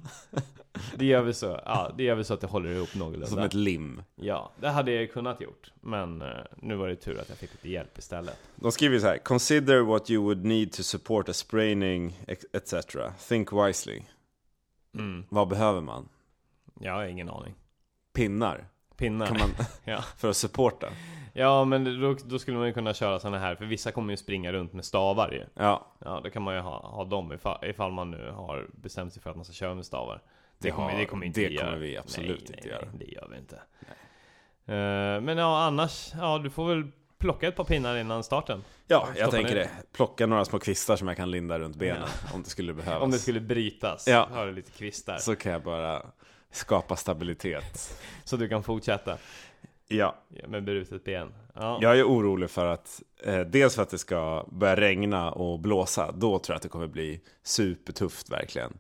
Det 0.96 1.06
gör 1.06 1.22
väl 1.22 1.34
så, 1.34 1.60
ja, 1.66 1.92
det 1.98 2.04
gör 2.04 2.16
väl 2.16 2.26
så 2.26 2.34
att 2.34 2.42
det 2.42 2.48
håller 2.48 2.70
ihop 2.72 2.96
någorlunda. 2.96 3.28
Som 3.28 3.40
ett 3.40 3.54
lim. 3.54 4.04
Ja, 4.16 4.52
det 4.62 4.70
hade 4.70 4.92
jag 4.92 5.12
kunnat 5.14 5.42
gjort. 5.42 5.72
Men 5.82 6.22
eh, 6.22 6.28
nu 6.58 6.76
var 6.76 6.88
det 6.88 6.96
tur 6.96 7.20
att 7.20 7.30
jag 7.30 7.38
fick 7.38 7.52
lite 7.52 7.70
hjälp 7.70 7.98
istället. 7.98 8.38
De 8.56 8.72
skriver 8.72 9.00
så 9.00 9.08
här. 9.08 9.18
Consider 9.18 9.80
what 9.82 10.10
you 10.10 10.24
would 10.24 10.46
need 10.46 10.72
to 10.72 10.84
support 10.84 11.30
a 11.30 11.34
spraining 11.34 12.20
etc. 12.54 12.74
Think 13.28 13.54
wisely. 13.54 14.00
Mm. 14.98 15.24
Vad 15.30 15.48
behöver 15.48 15.82
man? 15.82 16.10
Jag 16.84 16.94
har 16.94 17.04
ingen 17.06 17.30
aning. 17.30 17.54
Pinnar? 18.14 18.66
Pinnar. 18.98 19.26
Kan 19.28 19.38
man, 19.40 19.50
Ja. 19.84 20.02
för 20.18 20.30
att 20.30 20.38
supporta? 20.38 20.88
ja, 21.34 21.66
men 21.66 22.02
då, 22.02 22.16
då 22.26 22.40
skulle 22.40 22.58
man 22.58 22.68
ju 22.68 22.74
kunna 22.74 22.94
köra 22.94 23.20
såna 23.20 23.40
här. 23.40 23.56
För 23.56 23.66
vissa 23.66 23.92
kommer 23.92 24.14
ju 24.14 24.18
springa 24.18 24.52
runt 24.52 24.74
med 24.74 24.86
stavar 24.86 25.32
ju. 25.32 25.46
Ja, 25.56 25.88
Ja, 26.06 26.22
då 26.24 26.30
kan 26.30 26.42
man 26.42 26.56
ju 26.56 26.60
ha, 26.62 26.88
ha 26.88 27.06
dem 27.06 27.34
ifall, 27.34 27.66
ifall 27.66 27.92
man 27.92 28.12
nu 28.12 28.32
har 28.32 28.68
bestämt 28.74 29.14
sig 29.14 29.22
för 29.22 29.30
att 29.30 29.36
man 29.36 29.46
ska 29.46 29.54
köra 29.54 29.76
med 29.76 29.86
stavar. 29.86 30.16
Det, 30.16 30.68
Det 30.68 30.72
kommer, 30.72 30.98
det 30.98 31.06
kommer 31.06 31.26
inte 31.26 31.42
det 31.42 31.48
vi 31.50 31.58
kommer 31.58 31.78
vi 31.78 31.98
absolut 31.98 32.28
nej, 32.50 32.58
inte 32.58 32.68
nej, 32.68 32.68
göra. 32.68 32.86
Nej, 32.94 33.06
det 33.08 33.12
gör 33.14 33.28
vi 33.32 33.38
inte. 33.38 33.56
Eh, 34.66 35.22
men 35.22 35.38
ja, 35.38 35.64
annars, 35.64 36.12
ja 36.20 36.38
du 36.38 36.50
får 36.50 36.68
väl 36.68 36.92
plocka 37.18 37.48
ett 37.48 37.56
par 37.56 37.64
pinnar 37.64 37.98
innan 37.98 38.24
starten. 38.24 38.64
ja 38.88 39.00
Stoppa 39.06 39.20
jag 39.20 39.32
tänker 39.32 39.50
ner. 39.56 39.60
det. 39.62 39.70
Plocka 39.94 40.26
några 40.26 40.46
små 40.46 40.60
kvistar 40.60 40.96
som 40.96 41.08
jag 41.08 41.18
kan 41.18 41.32
linda 41.32 41.60
runt 41.60 41.76
benen 41.76 42.08
om 42.34 42.44
det 42.44 42.50
skulle 42.50 42.74
behövas. 42.74 43.02
Om 43.04 43.12
det 43.12 43.18
skulle 43.20 43.40
brytas, 43.40 44.08
Ja. 44.08 44.28
har 44.34 44.46
du 44.46 44.54
lite 44.54 44.72
kvistar. 44.72 45.18
Så 45.18 45.36
kan 45.36 45.52
jag 45.52 45.64
bara 45.64 46.06
skapa 46.52 46.96
stabilitet. 46.96 48.00
du 48.38 48.50
kan 48.50 48.64
fortsätta 48.64 49.18
Ja, 49.88 50.16
med 50.48 50.64
brutet 50.64 51.04
ben. 51.04 51.34
Ja. 51.54 51.78
jag 51.82 52.00
är 52.00 52.04
orolig 52.04 52.50
för 52.50 52.66
att 52.66 53.02
eh, 53.24 53.40
dels 53.40 53.76
för 53.76 53.82
att 53.84 53.90
det 53.90 53.98
ska 53.98 54.46
börja 54.50 54.76
regna 54.76 55.32
och 55.32 55.60
blåsa. 55.60 56.12
Då 56.12 56.40
tror 56.40 56.54
jag 56.54 56.56
att 56.56 56.62
det 56.62 56.70
kommer 56.70 56.88
bli 56.88 57.22
supertufft 57.44 58.30
verkligen. 58.32 58.74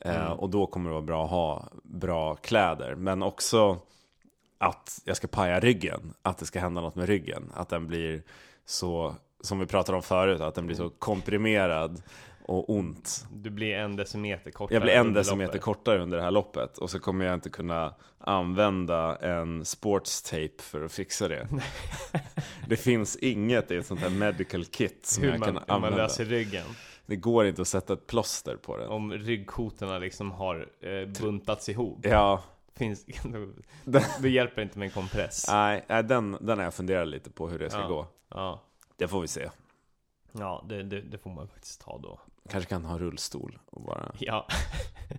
Eh, 0.00 0.26
Mm. 0.26 0.38
Och 0.38 0.50
då 0.50 0.66
kommer 0.66 0.90
det 0.90 0.94
vara 0.94 1.02
bra 1.04 1.24
att 1.24 1.30
ha 1.30 1.68
bra 1.82 2.34
kläder. 2.34 2.94
Men 2.94 3.22
också 3.22 3.78
att 4.58 5.00
jag 5.04 5.16
ska 5.16 5.26
paja 5.28 5.60
ryggen. 5.60 6.14
Att 6.22 6.38
det 6.38 6.46
ska 6.46 6.60
hända 6.60 6.80
något 6.80 6.94
med 6.94 7.06
ryggen. 7.06 7.52
Att 7.54 7.68
den 7.68 7.86
blir 7.86 8.22
så, 8.64 9.14
som 9.40 9.58
vi 9.58 9.66
pratade 9.66 9.96
om 9.96 10.02
förut, 10.02 10.40
att 10.40 10.54
den 10.54 10.66
blir 10.66 10.76
så 10.76 10.90
komprimerad 10.90 12.02
och 12.50 12.70
ont. 12.70 13.26
Du 13.32 13.50
blir 13.50 13.74
en 13.76 13.96
decimeter 13.96 14.50
kortare. 14.50 14.74
Jag 14.76 14.82
blir 14.82 14.92
en 14.92 15.12
decimeter 15.12 15.46
loppet. 15.46 15.62
kortare 15.62 16.02
under 16.02 16.16
det 16.18 16.22
här 16.24 16.30
loppet 16.30 16.78
och 16.78 16.90
så 16.90 17.00
kommer 17.00 17.24
jag 17.24 17.34
inte 17.34 17.50
kunna 17.50 17.94
använda 18.18 19.16
en 19.16 19.64
sportstape 19.64 20.62
för 20.62 20.84
att 20.84 20.92
fixa 20.92 21.28
det. 21.28 21.48
det 22.68 22.76
finns 22.76 23.16
inget 23.16 23.70
i 23.70 23.76
ett 23.76 23.86
sånt 23.86 24.00
här 24.00 24.10
medical 24.10 24.64
kit 24.64 25.06
som 25.06 25.22
Hur 25.24 25.30
jag 25.30 25.38
man, 25.40 25.46
kan 25.46 25.56
hur 25.56 25.62
man 25.68 25.76
använda. 25.76 25.96
löser 26.02 26.24
ryggen. 26.24 26.66
Det 27.06 27.16
går 27.16 27.46
inte 27.46 27.62
att 27.62 27.68
sätta 27.68 27.92
ett 27.92 28.06
plåster 28.06 28.56
på 28.56 28.76
den. 28.76 28.88
Om 28.88 29.12
ryggkotorna 29.12 29.98
liksom 29.98 30.30
har 30.30 30.68
eh, 30.80 31.06
buntats 31.22 31.68
ihop. 31.68 31.98
Ja, 32.02 32.42
Finns, 32.76 33.06
då, 34.20 34.28
hjälper 34.28 34.62
inte 34.62 34.78
med 34.78 34.86
en 34.86 34.92
kompress. 34.92 35.44
nej, 35.48 35.84
nej 35.88 36.04
den, 36.04 36.36
den 36.40 36.58
har 36.58 36.64
jag 36.64 36.74
funderat 36.74 37.08
lite 37.08 37.30
på 37.30 37.48
hur 37.48 37.58
det 37.58 37.70
ska 37.70 37.80
Ja. 37.80 37.86
gå. 37.88 38.06
Ja, 38.28 38.62
Det 38.96 39.08
får 39.08 39.20
vi 39.20 39.28
se. 39.28 39.48
ja 40.32 40.64
det, 40.68 40.82
det, 40.82 41.00
det 41.00 41.18
får 41.18 41.30
man 41.30 41.48
faktiskt 41.48 41.80
ta 41.80 41.98
då. 41.98 42.20
Kanske 42.50 42.68
kan 42.68 42.84
ha 42.84 42.98
rullstol 42.98 43.58
och 43.66 43.82
bara... 43.82 44.12
Ja. 44.18 44.46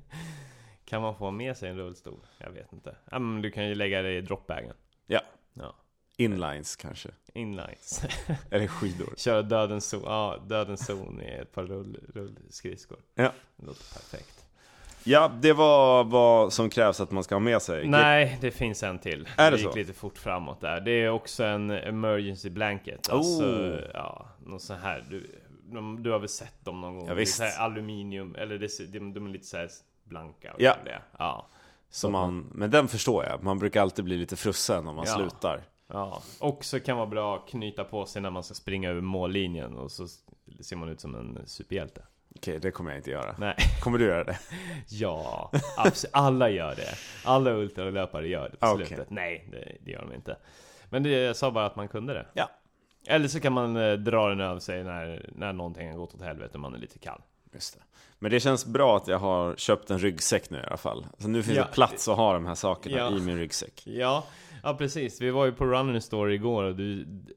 kan 0.86 1.02
man 1.02 1.16
få 1.16 1.32
med 1.32 1.58
sig 1.58 1.70
en 1.70 1.78
rullstol? 1.78 2.20
Jag 2.38 2.52
vet 2.52 2.74
inte. 2.74 2.96
Ja, 3.12 3.20
men 3.20 3.42
du 3.42 3.52
kan 3.52 3.68
ju 3.68 3.76
lägga 3.76 4.02
det 4.02 4.14
i 4.14 4.22
dropbagen. 4.22 4.76
Ja. 5.08 5.22
Ja. 5.54 5.76
Inlines 6.18 6.76
kanske. 6.76 7.10
Inlines. 7.34 8.06
Eller 8.52 8.68
skidor. 8.68 9.14
Köra 9.18 9.42
dödens 9.42 9.90
zon, 9.90 10.02
ja, 10.06 10.44
dödens 10.48 10.86
zon 10.86 11.22
i 11.22 11.30
ett 11.30 11.52
par 11.52 11.64
rull, 11.64 12.00
rullskridskor. 12.14 13.00
Ja. 13.16 13.32
Det 13.56 13.66
låter 13.66 13.94
perfekt. 13.94 14.46
Ja, 15.04 15.32
det 15.42 15.54
var 15.54 16.04
vad 16.04 16.54
som 16.54 16.70
krävs 16.70 17.00
att 17.00 17.12
man 17.12 17.24
ska 17.24 17.36
ha 17.36 17.40
med 17.40 17.62
sig. 17.62 17.88
Nej, 17.88 18.38
det 18.42 18.52
finns 18.52 18.84
en 18.84 19.00
till. 19.00 19.30
Är 19.38 19.52
det 19.52 19.58
gick 19.58 19.72
så? 19.72 19.76
lite 19.76 19.94
fort 19.94 20.18
framåt 20.18 20.62
där. 20.62 20.82
Det 20.82 20.92
är 20.92 21.10
också 21.10 21.44
en 21.44 21.72
emergency 21.72 22.50
blanket. 22.50 23.10
Alltså, 23.10 23.80
ja, 23.94 24.28
någon 24.46 24.60
sån 24.60 24.78
här. 24.78 25.06
Du, 25.10 25.41
de, 25.76 26.04
du 26.04 26.12
har 26.12 26.20
väl 26.20 26.30
sett 26.30 26.66
dem 26.66 26.82
någon 26.82 26.96
gång? 27.00 27.08
Ja, 27.08 27.14
visst. 27.14 27.40
Det 27.40 27.46
är 27.46 27.50
så 27.50 27.58
här 27.58 27.66
aluminium, 27.66 28.36
eller 28.36 28.58
det, 28.60 28.92
de, 28.92 29.14
de 29.14 29.26
är 29.26 29.30
lite 29.30 29.46
så 29.48 29.58
här 29.58 29.70
blanka. 30.04 30.54
och 30.54 30.62
Ja. 30.62 30.76
det. 30.86 31.02
ja. 31.20 31.48
Som 31.90 32.12
man, 32.12 32.48
men 32.54 32.72
den 32.72 32.88
förstår 32.88 33.26
jag. 33.26 33.44
Man 33.44 33.60
brukar 33.60 33.82
alltid 33.82 34.06
bli 34.06 34.18
lite 34.18 34.36
frusen 34.36 34.88
om 34.88 34.96
man 34.96 35.06
Ja. 35.08 35.16
slutar. 35.16 35.62
Ja, 35.88 36.22
också 36.40 36.80
kan 36.80 36.98
vara 36.98 37.08
bra 37.08 37.36
att 37.36 37.48
knyta 37.50 37.84
på 37.84 38.06
sig 38.06 38.22
när 38.22 38.30
man 38.30 38.44
ska 38.44 38.54
springa 38.54 38.90
över 38.90 39.02
mållinjen 39.02 39.78
och 39.78 39.92
så 39.92 40.08
ser 40.62 40.76
man 40.76 40.90
ut 40.90 41.00
som 41.02 41.16
en 41.16 41.40
superhjälte. 41.46 42.04
Okej, 42.36 42.60
det 42.60 42.72
kommer 42.72 42.92
jag 42.92 43.00
inte 43.00 43.12
göra. 43.12 43.36
Nej, 43.38 43.56
Kommer 43.82 43.98
du 43.98 44.06
göra 44.06 44.24
det? 44.24 44.38
ja, 44.90 45.52
absolut. 45.78 46.14
Alla 46.14 46.50
gör 46.50 46.76
det. 46.76 46.96
Alla 47.26 47.52
ultralöpare 47.52 48.28
gör 48.28 48.50
det 48.50 48.58
på 48.58 48.68
Okej. 48.68 48.86
slutet. 48.86 49.10
Nej, 49.10 49.48
det, 49.52 49.78
det 49.86 49.92
gör 49.92 50.02
de 50.02 50.14
inte. 50.14 50.38
Men 50.90 51.04
det, 51.04 51.10
jag 51.10 51.36
sa 51.36 51.52
bara 51.52 51.66
att 51.66 51.76
man 51.76 51.88
kunde 51.88 52.14
det. 52.14 52.26
Ja. 52.34 52.50
Eller 53.08 53.28
så 53.28 53.40
kan 53.40 53.54
man 53.54 53.78
eh, 53.78 53.94
dra 53.94 54.30
den 54.30 54.40
över 54.40 54.60
sig 54.60 54.84
när, 54.84 55.30
när 55.36 55.54
någonting 55.54 55.90
har 55.92 55.98
gått 55.98 56.16
åt 56.16 56.22
helvete 56.22 56.54
och 56.54 56.60
man 56.60 56.74
är 56.74 56.78
lite 56.80 57.00
kall. 57.00 57.22
Just 57.54 57.74
det. 57.74 57.80
Men 58.20 58.32
det 58.32 58.40
känns 58.40 58.66
bra 58.66 58.98
att 58.98 59.08
jag 59.08 59.20
har 59.20 59.56
köpt 59.56 59.92
en 59.92 60.00
ryggsäck 60.00 60.50
nu 60.50 60.58
i 60.58 60.66
alla 60.68 60.78
fall. 60.78 61.06
Så 61.18 61.28
nu 61.28 61.44
finns 61.44 61.58
Ja. 61.58 61.64
det 61.64 61.72
plats 61.72 62.08
att 62.08 62.18
ha 62.18 62.34
de 62.34 62.46
här 62.46 62.56
sakerna 62.56 62.98
Ja. 62.98 63.12
i 63.12 63.20
min 63.22 63.38
ryggsäck. 63.38 63.82
Ja, 63.88 64.24
ja 64.64 64.74
precis. 64.74 65.22
Vi 65.22 65.30
var 65.32 65.46
ju 65.46 65.52
på 65.52 65.66
Running 65.66 66.02
Store 66.02 66.34
igår 66.34 66.64
och 66.64 66.76
du 66.76 67.04
d- 67.04 67.34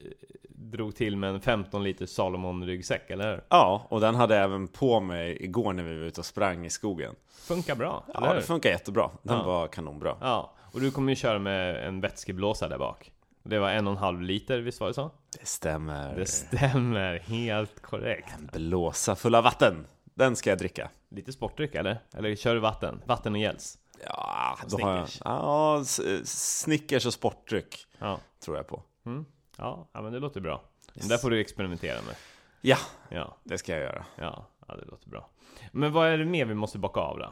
drog 0.48 0.96
till 0.96 1.16
med 1.16 1.30
en 1.30 1.40
15 1.40 1.84
liter 1.84 2.06
Salomon-ryggsäck, 2.06 3.10
eller 3.10 3.30
hur? 3.30 3.44
Ja, 3.48 3.86
och 3.88 4.00
den 4.00 4.14
hade 4.14 4.34
jag 4.34 4.44
även 4.44 4.68
på 4.68 5.00
mig 5.00 5.44
igår 5.44 5.72
när 5.72 5.82
vi 5.82 5.98
var 5.98 6.06
ute 6.06 6.20
och 6.20 6.26
sprang 6.26 6.66
i 6.66 6.70
skogen. 6.70 7.14
Funkar 7.32 7.74
bra, 7.74 8.04
eller 8.08 8.20
Ja, 8.26 8.28
hur? 8.28 8.36
det 8.36 8.42
funkar 8.42 8.70
jättebra. 8.70 9.10
Den 9.22 9.36
Ja. 9.36 9.42
var 9.44 9.66
kanonbra. 9.68 10.16
Ja, 10.20 10.54
och 10.72 10.80
du 10.80 10.90
kommer 10.90 11.12
ju 11.12 11.16
köra 11.16 11.38
med 11.38 11.86
en 11.88 12.00
vätskeblåsa 12.00 12.68
där 12.68 12.78
bak. 12.78 13.10
Det 13.47 13.59
var 13.59 13.70
en 13.70 13.86
och 13.86 13.92
en 13.92 13.99
halv 13.99 14.20
liter, 14.22 14.59
visst 14.59 14.80
var 14.80 14.88
det 14.88 14.95
så? 14.95 15.11
Det 15.40 15.47
stämmer. 15.47 16.16
Det 16.16 16.26
stämmer, 16.26 17.18
helt 17.18 17.82
korrekt. 17.82 18.34
En 18.38 18.47
blåsa 18.53 19.16
full 19.16 19.34
av 19.34 19.45
vatten. 19.45 19.86
Den 20.05 20.36
ska 20.36 20.51
jag 20.51 20.59
dricka. 20.59 20.90
Lite 21.11 21.32
sportdryck 21.32 21.74
eller? 21.74 22.01
Eller 22.16 22.36
kör 22.36 22.55
du 22.55 22.61
vatten? 22.61 23.03
Vatten 23.07 23.32
och 23.34 23.38
gels? 23.40 23.78
Ja, 24.07 24.59
då 24.68 24.78
har 24.78 24.97
jag... 24.97 25.09
Ja, 25.24 25.82
Snickers 26.24 27.07
och 27.07 27.12
sportdryck 27.12 27.86
Ja. 27.99 28.18
tror 28.45 28.57
jag 28.57 28.66
på. 28.66 28.82
Mm. 29.07 29.24
Ja, 29.59 29.88
men 29.95 30.12
det 30.12 30.18
låter 30.18 30.40
bra. 30.40 30.62
Yes. 30.97 31.09
Där 31.09 31.16
får 31.18 31.30
du 31.30 31.40
experimentera 31.40 31.99
med. 32.07 32.14
Ja, 32.61 32.76
Ja, 33.09 33.36
det 33.45 33.59
ska 33.59 33.72
jag 33.72 33.80
göra. 33.80 34.05
ja, 34.16 34.47
ja 34.68 34.74
det 34.76 34.84
låter 34.84 35.09
bra. 35.11 35.30
Men 35.72 35.92
vad 35.92 36.09
är 36.09 36.18
det 36.18 36.24
mer 36.24 36.45
vi 36.45 36.55
måste 36.55 36.78
bocka 36.78 37.01
av 37.01 37.18
då? 37.18 37.24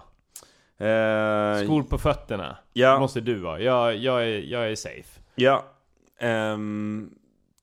Eh, 0.87 1.65
Skor 1.65 1.83
på 1.83 1.99
fötterna. 1.99 2.57
ja, 2.73 2.99
Måste 3.01 3.21
du 3.21 3.35
vara. 3.39 3.61
Jag, 3.61 3.97
jag, 3.97 4.23
är, 4.23 4.27
jag 4.39 4.71
är 4.71 4.75
safe. 4.77 5.21
ja. 5.35 5.65
Ehm, 6.23 7.11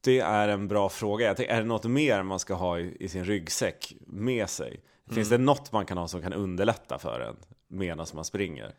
det 0.02 0.20
är 0.20 0.48
en 0.48 0.68
bra 0.68 0.90
fråga. 0.90 1.36
Tänker, 1.36 1.54
är 1.54 1.58
det 1.62 1.68
något 1.68 1.86
mer 1.86 2.24
man 2.24 2.40
ska 2.40 2.54
ha 2.54 2.80
i, 2.80 2.98
i 3.00 3.08
sin 3.10 3.26
ryggsäck 3.26 3.96
med 4.08 4.50
sig? 4.50 4.80
Finns 5.12 5.30
det 5.30 5.38
något 5.38 5.72
man 5.72 5.86
kan 5.86 5.98
ha 5.98 6.08
som 6.08 6.22
kan 6.22 6.34
underlätta 6.34 6.98
för 7.00 7.20
en 7.20 7.36
medan 7.68 8.06
man 8.14 8.26
springer? 8.26 8.74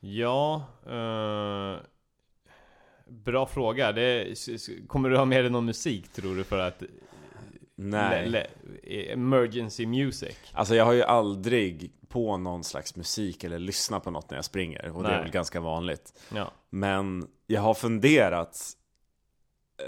Ja, 0.00 0.64
eh, 0.86 1.80
bra 3.08 3.46
fråga. 3.46 3.92
Det, 3.92 4.34
kommer 4.88 5.08
du 5.10 5.16
ha 5.16 5.24
med 5.24 5.44
dig 5.44 5.50
någon 5.50 5.64
musik 5.64 6.08
tror 6.12 6.36
du 6.36 6.44
för 6.44 6.58
att 6.58 6.82
Nej. 7.74 8.28
le- 8.28 8.46
le- 8.82 9.12
emergency 9.12 9.86
music? 9.86 10.36
Alltså 10.52 10.74
jag 10.74 10.84
har 10.84 10.92
ju 10.92 11.02
aldrig 11.02 11.92
på 12.08 12.36
någon 12.36 12.64
slags 12.64 12.96
musik 12.96 13.44
eller 13.44 13.58
lyssnat 13.58 14.04
på 14.04 14.10
något 14.10 14.30
när 14.30 14.38
jag 14.38 14.44
springer. 14.44 14.90
Och 14.90 15.02
det 15.02 15.08
är 15.08 15.12
Nej. 15.12 15.22
väl 15.22 15.30
ganska 15.32 15.60
vanligt. 15.60 16.12
Ja, 16.34 16.50
Men 16.70 17.26
jag 17.46 17.60
har 17.60 17.74
funderat. 17.74 18.72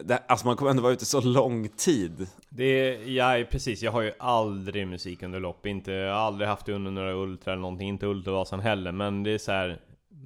Det, 0.05 0.23
alltså 0.27 0.47
man 0.47 0.57
kommer 0.57 0.71
ändå 0.71 0.83
vara 0.83 0.93
ute 0.93 1.07
så 1.07 1.21
lång 1.21 1.69
tid. 1.69 2.27
det 2.49 2.65
är, 2.65 3.09
ja, 3.09 3.45
precis. 3.51 3.83
Jag 3.83 3.93
har 3.93 4.03
ju 4.03 4.13
aldrig 4.19 4.89
musik 4.89 5.23
under 5.23 5.41
lopp. 5.41 5.67
Inte, 5.67 5.93
jag 5.93 6.15
har 6.15 6.21
aldrig 6.21 6.49
haft 6.49 6.67
det 6.67 6.73
under 6.73 6.91
några 6.91 7.15
Ultra 7.15 7.53
eller 7.53 7.63
någonting. 7.63 7.89
Inte 7.89 8.07
Ultravasan 8.07 8.61
heller. 8.61 8.93
Men 8.93 9.23
det 9.23 9.31
är 9.31 9.39
så 9.39 9.53
här. 9.53 9.81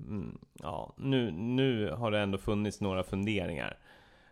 Mm, 0.06 0.38
ja, 0.62 0.94
nu, 0.96 1.30
nu 1.30 1.90
har 1.90 2.10
det 2.10 2.18
ändå 2.18 2.38
funnits 2.38 2.80
några 2.80 3.02
funderingar. 3.02 3.78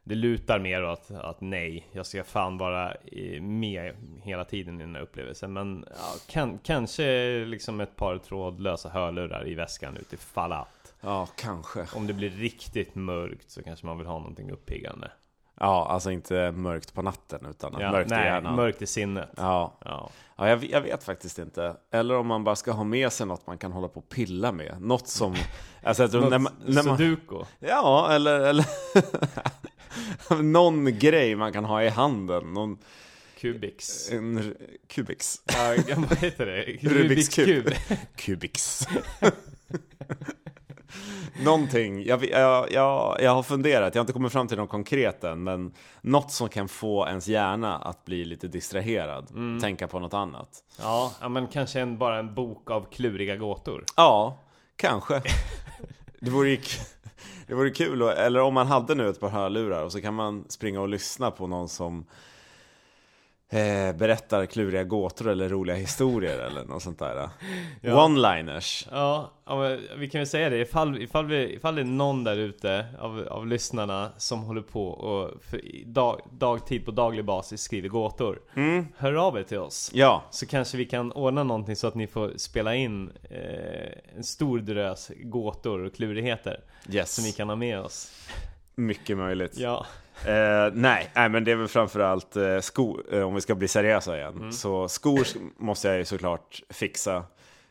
Det 0.05 0.14
lutar 0.14 0.59
mer 0.59 0.85
åt 0.85 1.11
att 1.11 1.41
nej, 1.41 1.89
jag 1.93 2.07
ska 2.07 2.24
fan 2.24 2.59
vara 2.59 2.97
med 3.41 3.95
hela 4.22 4.45
tiden 4.45 4.81
i 4.81 4.85
den 4.85 4.95
här 4.95 5.03
upplevelsen. 5.03 5.53
Men 5.53 5.85
ja, 5.91 6.14
kan, 6.28 6.59
kanske 6.59 7.05
liksom 7.45 7.81
ett 7.81 7.97
par 7.97 8.18
trådlösa 8.18 8.89
hörlurar 8.89 9.49
i 9.49 9.55
väskan 9.55 9.97
utifall 9.97 10.53
att. 10.53 10.95
Ja, 11.01 11.28
kanske. 11.37 11.87
Om 11.95 12.07
det 12.07 12.12
blir 12.12 12.31
riktigt 12.31 12.95
mörkt 12.95 13.51
så 13.51 13.62
kanske 13.62 13.87
man 13.87 13.99
vill 13.99 14.07
ha 14.07 14.18
någonting 14.18 14.51
uppiggande. 14.51 15.11
Ja, 15.63 15.87
alltså 15.91 16.11
inte 16.11 16.53
mörkt 16.53 16.95
på 16.95 17.03
natten 17.03 17.47
utan 17.51 17.77
Ja, 17.81 17.91
mörkt 17.93 18.11
i 18.11 18.15
nej, 18.15 18.25
hjärnan. 18.25 18.57
mörkt 18.57 18.83
i 18.83 18.87
sinnet. 18.87 19.31
Ja, 19.37 19.79
Ja. 19.85 20.11
ja 20.37 20.49
jag, 20.49 20.65
jag 20.65 20.81
vet 20.81 21.05
faktiskt 21.05 21.39
inte. 21.39 21.77
Eller 21.93 22.17
om 22.17 22.27
man 22.27 22.45
bara 22.45 22.57
ska 22.57 22.73
ha 22.73 22.85
med 22.85 23.13
sig 23.13 23.27
något 23.27 23.47
man 23.47 23.59
kan 23.59 23.73
hålla 23.73 23.89
på 23.89 24.01
och 24.01 24.09
pilla 24.09 24.53
med. 24.53 24.77
Något 24.81 25.09
som... 25.09 25.35
Alltså 25.83 26.09
tror 26.09 26.31
när 26.31 26.39
man, 26.39 26.53
när 26.67 26.83
man, 26.83 26.99
Sudoku. 26.99 27.45
Ja, 27.59 28.13
eller... 28.13 28.41
eller 28.41 28.65
någon 30.43 30.99
grej 30.99 31.37
man 31.37 31.53
kan 31.53 31.65
ha 31.65 31.83
i 31.83 31.89
handen. 31.89 32.55
Någon... 32.55 32.79
Kubix. 33.41 34.11
En 34.11 34.55
Kubix. 34.89 35.41
Ja, 35.47 35.75
vad 36.09 36.19
heter 36.19 36.47
det? 36.47 36.63
Rubiks 36.89 37.29
kub. 37.29 37.71
Kubix. 38.17 38.89
Någonting, 41.45 42.05
jag, 42.05 42.24
jag, 42.24 42.72
jag, 42.72 43.16
jag 43.22 43.34
har 43.34 43.43
funderat, 43.43 43.95
jag 43.95 44.01
har 44.01 44.03
inte 44.05 44.12
kommit 44.12 44.32
fram 44.32 44.49
till 44.49 44.57
något 44.57 44.70
konkret 44.70 45.24
än, 45.24 45.43
men 45.45 45.72
något 46.01 46.30
som 46.32 46.49
kan 46.49 46.68
få 46.68 47.07
ens 47.07 47.28
hjärna 47.28 47.76
att 47.78 48.05
bli 48.05 48.24
lite 48.24 48.49
distraherad, 48.49 49.26
Mm. 49.30 49.61
tänka 49.61 49.88
på 49.88 49.99
något 49.99 50.14
annat. 50.14 50.49
Ja, 50.78 51.12
men 51.28 51.47
kanske 51.47 51.80
en, 51.80 51.99
bara 51.99 52.18
en 52.18 52.34
bok 52.34 52.70
av 52.70 52.86
kluriga 52.93 53.36
gåtor. 53.36 53.84
Ja, 53.97 54.38
kanske. 54.76 55.22
Det 56.20 56.30
vore 56.30 56.51
ju 56.51 56.59
det 57.47 57.55
vore 57.55 57.70
kul, 57.70 58.03
eller 58.03 58.41
om 58.41 58.55
man 58.55 58.66
hade 58.66 58.95
nu 58.95 59.09
ett 59.09 59.20
par 59.20 59.28
hörlurar 59.28 59.82
och 59.84 59.93
så 59.93 60.01
kan 60.01 60.14
man 60.14 60.45
springa 60.49 60.80
och 60.80 60.88
lyssna 60.88 61.30
på 61.30 61.47
någon 61.47 61.68
som 61.68 62.05
eh, 63.51 63.92
berättar 63.96 64.46
kluriga 64.46 64.84
gåtor 64.84 65.28
eller 65.28 65.48
roliga 65.48 65.76
historier 65.76 66.38
eller 66.46 66.64
något 66.64 66.82
sånt 66.82 66.98
där. 66.98 67.28
Ja. 67.80 68.07
One-liners. 68.07 68.88
Ja, 68.90 69.30
vi 69.96 70.11
kan 70.11 70.18
väl 70.18 70.26
säga 70.26 70.51
det. 70.51 70.59
Ifall, 70.59 71.03
ifall, 71.03 71.26
vi, 71.26 71.55
ifall 71.55 71.74
det 71.74 71.80
är 71.80 71.84
någon 71.84 72.24
där 72.24 72.36
ute 72.36 72.86
av, 72.98 73.28
av 73.30 73.46
lyssnarna 73.46 74.12
som 74.16 74.42
håller 74.42 74.62
på 74.62 74.88
och 74.88 75.30
dag, 75.86 76.20
dagtid 76.32 76.84
på 76.84 76.90
daglig 76.90 77.24
basis 77.24 77.62
skriver 77.62 77.88
gåtor. 77.88 78.40
Mm. 78.57 78.86
Hör 78.96 79.14
av 79.14 79.38
er 79.38 79.42
till 79.42 79.59
oss. 79.59 79.90
Ja, 79.94 80.22
Så 80.30 80.46
kanske 80.46 80.76
vi 80.76 80.84
kan 80.84 81.12
ordna 81.12 81.44
någonting 81.44 81.76
så 81.76 81.86
att 81.86 81.94
ni 81.94 82.07
får 82.07 82.32
spela 82.36 82.74
in 82.74 83.11
eh, 83.30 84.16
en 84.16 84.24
stor 84.24 84.59
drös 84.59 85.11
gåtor 85.22 85.84
och 85.84 85.94
klurigheter. 85.94 86.61
yes. 86.88 87.14
Som 87.14 87.24
vi 87.24 87.32
kan 87.32 87.48
ha 87.48 87.57
med 87.57 87.80
oss. 87.80 88.12
Mycket 88.81 89.16
möjligt. 89.18 89.57
Ja, 89.59 89.87
Eh, 90.26 90.72
nej, 90.74 91.11
nej, 91.14 91.28
men 91.28 91.45
det 91.45 91.53
är 91.53 91.57
väl 91.57 91.68
framförallt 91.68 92.37
eh, 92.37 92.59
skor, 92.61 93.05
eh, 93.14 93.22
om 93.22 93.35
vi 93.35 93.41
ska 93.41 93.55
bli 93.55 93.68
seriösa 93.68 94.16
igen. 94.18 94.35
Mm. 94.37 94.53
Så 94.53 94.89
skor 94.89 95.18
sk- 95.18 95.51
måste 95.57 95.89
jag 95.89 95.99
ju 95.99 96.05
såklart 96.05 96.62
fixa. 96.70 97.24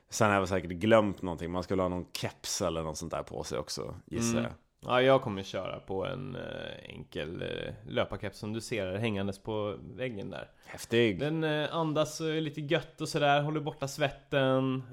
Sen 0.09 0.27
har 0.27 0.33
jag 0.33 0.41
väl 0.41 0.47
säkert 0.47 0.69
glömt 0.71 1.21
någonting. 1.21 1.51
Man 1.51 1.63
skulle 1.63 1.81
ha 1.81 1.89
någon 1.89 2.05
keps 2.13 2.61
eller 2.61 2.83
något 2.83 2.97
sånt 2.97 3.11
där 3.11 3.23
på 3.23 3.43
sig 3.43 3.57
också, 3.57 3.95
gissar 4.05 4.39
Mm. 4.39 4.43
jag. 4.43 4.91
ja 4.93 5.01
jag 5.01 5.21
kommer 5.21 5.43
köra 5.43 5.79
på 5.79 6.05
en 6.05 6.35
eh, 6.35 6.41
enkel 6.89 7.41
eh, 7.41 7.73
löparkeps 7.87 8.39
som 8.39 8.53
du 8.53 8.61
ser 8.61 8.95
hängandes 8.97 9.39
på 9.39 9.75
väggen 9.95 10.29
där. 10.29 10.47
Häftig. 10.65 11.19
Den 11.19 11.43
eh, 11.43 11.75
andas 11.75 12.19
lite 12.19 12.61
gött 12.61 13.01
och 13.01 13.09
sådär, 13.09 13.41
håller 13.41 13.59
borta 13.59 13.87
svetten 13.87 14.83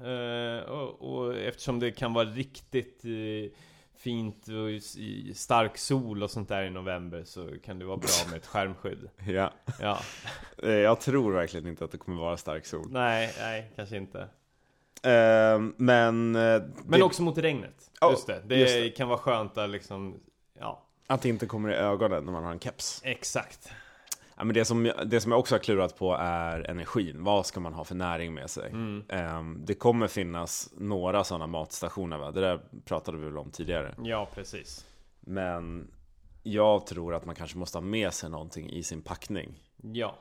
och, 0.69 1.01
och 1.17 1.35
eftersom 1.35 1.79
det 1.79 1.91
kan 1.91 2.13
vara 2.13 2.25
riktigt 2.25 3.01
fint 3.97 4.47
och 4.47 4.71
i- 4.71 5.33
stark 5.35 5.77
sol 5.77 6.23
och 6.23 6.31
sånt 6.31 6.49
där 6.49 6.63
i 6.63 6.69
november 6.69 7.23
så 7.25 7.49
kan 7.63 7.79
det 7.79 7.85
vara 7.85 7.97
bra 7.97 8.09
med 8.29 8.37
ett 8.37 8.45
skärmskydd. 8.47 9.09
Ja. 9.27 9.53
Ja, 9.79 9.99
Eh, 10.63 10.69
jag 10.71 10.99
tror 11.01 11.31
verkligen 11.33 11.67
inte 11.67 11.85
att 11.85 11.91
det 11.91 11.97
kommer 11.97 12.21
vara 12.21 12.37
stark 12.37 12.65
sol. 12.65 12.85
nej, 12.89 13.33
nej, 13.39 13.71
kanske 13.75 13.97
inte. 13.97 14.19
Eh, 15.03 15.59
men 15.77 16.35
eh, 16.35 16.61
Men 16.85 16.99
det, 16.99 17.03
också 17.03 17.23
mot 17.23 17.37
regnet. 17.37 17.91
Ja, 18.01 18.11
just 18.11 18.27
det. 18.27 18.41
Det, 18.45 18.55
just 18.55 18.73
det. 18.73 18.89
kan 18.89 19.07
vara 19.07 19.19
skönt 19.19 19.57
att 19.57 19.69
liksom, 19.69 20.19
ja, 20.59 20.83
att 21.07 21.21
det 21.21 21.29
inte 21.29 21.45
kommer 21.45 21.69
i 21.71 21.75
ögonen 21.75 22.25
när 22.25 22.31
man 22.31 22.43
har 22.43 22.51
en 22.51 22.59
keps. 22.59 23.01
exakt. 23.03 23.69
Ja, 24.37 24.43
men 24.43 24.53
det, 24.53 24.65
som, 24.65 24.91
det 25.05 25.21
som 25.21 25.31
jag 25.31 25.39
också 25.39 25.55
har 25.55 25.59
klurat 25.59 25.97
på 25.97 26.13
är 26.19 26.69
energin. 26.69 27.23
Vad 27.23 27.45
ska 27.45 27.59
man 27.59 27.73
ha 27.73 27.83
för 27.83 27.95
näring 27.95 28.33
med 28.33 28.49
sig? 28.49 28.69
Mm. 28.69 29.03
Ehm, 29.09 29.65
det 29.65 29.73
kommer 29.73 30.07
finnas 30.07 30.73
några 30.77 31.23
sådana 31.23 31.47
matstationer, 31.47 32.17
va? 32.17 32.31
det 32.31 32.41
där 32.41 32.61
pratade 32.85 33.17
vi 33.17 33.25
väl 33.25 33.37
om 33.37 33.51
tidigare. 33.51 33.95
Ja, 34.03 34.29
precis. 34.33 34.85
Men 35.19 35.91
jag 36.43 36.87
tror 36.87 37.15
att 37.15 37.25
man 37.25 37.35
kanske 37.35 37.57
måste 37.57 37.77
ha 37.77 37.85
med 37.85 38.13
sig 38.13 38.29
någonting 38.29 38.69
i 38.69 38.83
sin 38.83 39.01
packning. 39.01 39.63
Ja. 39.93 40.15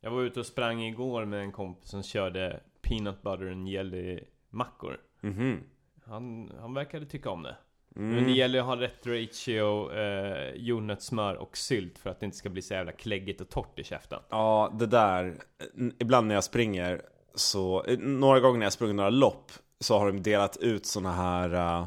Jag 0.00 0.10
var 0.10 0.22
ute 0.22 0.40
och 0.40 0.46
sprang 0.46 0.82
igår 0.82 1.24
med 1.24 1.40
en 1.40 1.52
kompis 1.52 1.90
som 1.90 2.02
körde 2.02 2.60
peanut 2.82 3.22
butter 3.22 3.50
and 3.50 3.68
jelly 3.68 4.20
mackor. 4.50 5.00
Mhm. 5.20 5.60
Han, 6.04 6.52
han 6.60 6.74
verkade 6.74 7.06
tycka 7.06 7.30
om 7.30 7.42
det. 7.42 7.56
Mm. 7.96 8.14
Men 8.14 8.24
det 8.24 8.32
gäller 8.32 8.58
att 8.58 8.64
ha 8.66 8.76
rätt 8.76 9.06
ratio 9.06 9.92
eh, 9.92 10.50
jordnötssmör 10.54 11.34
och 11.34 11.56
sylt 11.56 11.98
för 11.98 12.10
att 12.10 12.20
det 12.20 12.26
inte 12.26 12.36
ska 12.38 12.48
bli 12.48 12.62
så 12.62 12.74
jävla 12.74 12.92
kläggigt 12.92 13.40
och 13.40 13.48
torrt 13.48 13.78
i 13.78 13.84
käften. 13.84 14.20
Ja, 14.28 14.72
det 14.78 14.86
där. 14.86 15.34
n- 15.78 15.94
Ibland 15.98 16.26
när 16.26 16.34
jag 16.34 16.44
springer 16.44 17.02
så, 17.34 17.84
eh, 17.84 17.98
några 17.98 18.40
gånger 18.40 18.58
när 18.58 18.66
jag 18.66 18.72
sprungit 18.72 18.96
några 18.96 19.10
lopp 19.10 19.52
så 19.80 19.98
har 19.98 20.06
de 20.06 20.22
delat 20.22 20.56
ut 20.56 20.86
såna 20.86 21.12
här 21.12 21.80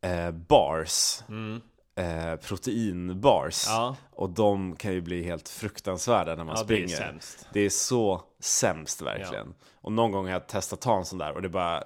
eh, 0.00 0.30
bars. 0.30 1.18
Mm. 1.28 1.60
Eh, 1.96 2.36
proteinbars. 2.36 3.64
Ja, 3.68 3.96
Och 4.10 4.30
de 4.30 4.76
kan 4.76 4.92
ju 4.92 5.00
bli 5.00 5.22
helt 5.22 5.48
fruktansvärda 5.48 6.34
när 6.34 6.44
man 6.44 6.56
ja 6.58 6.64
det 6.64 6.74
är 6.74 6.86
springer. 6.86 6.96
sämst. 6.96 7.48
Det 7.52 7.60
är 7.60 7.70
så 7.70 8.22
sämst 8.40 9.02
verkligen. 9.02 9.54
Och 9.74 9.92
någon 9.92 10.12
gång 10.12 10.24
har 10.24 10.32
jag 10.32 10.46
testat 10.48 10.76
att 10.78 10.80
ta 10.82 10.96
en 10.98 11.04
sån 11.04 11.18
där 11.18 11.32
och 11.32 11.42
det 11.42 11.48
bara 11.48 11.84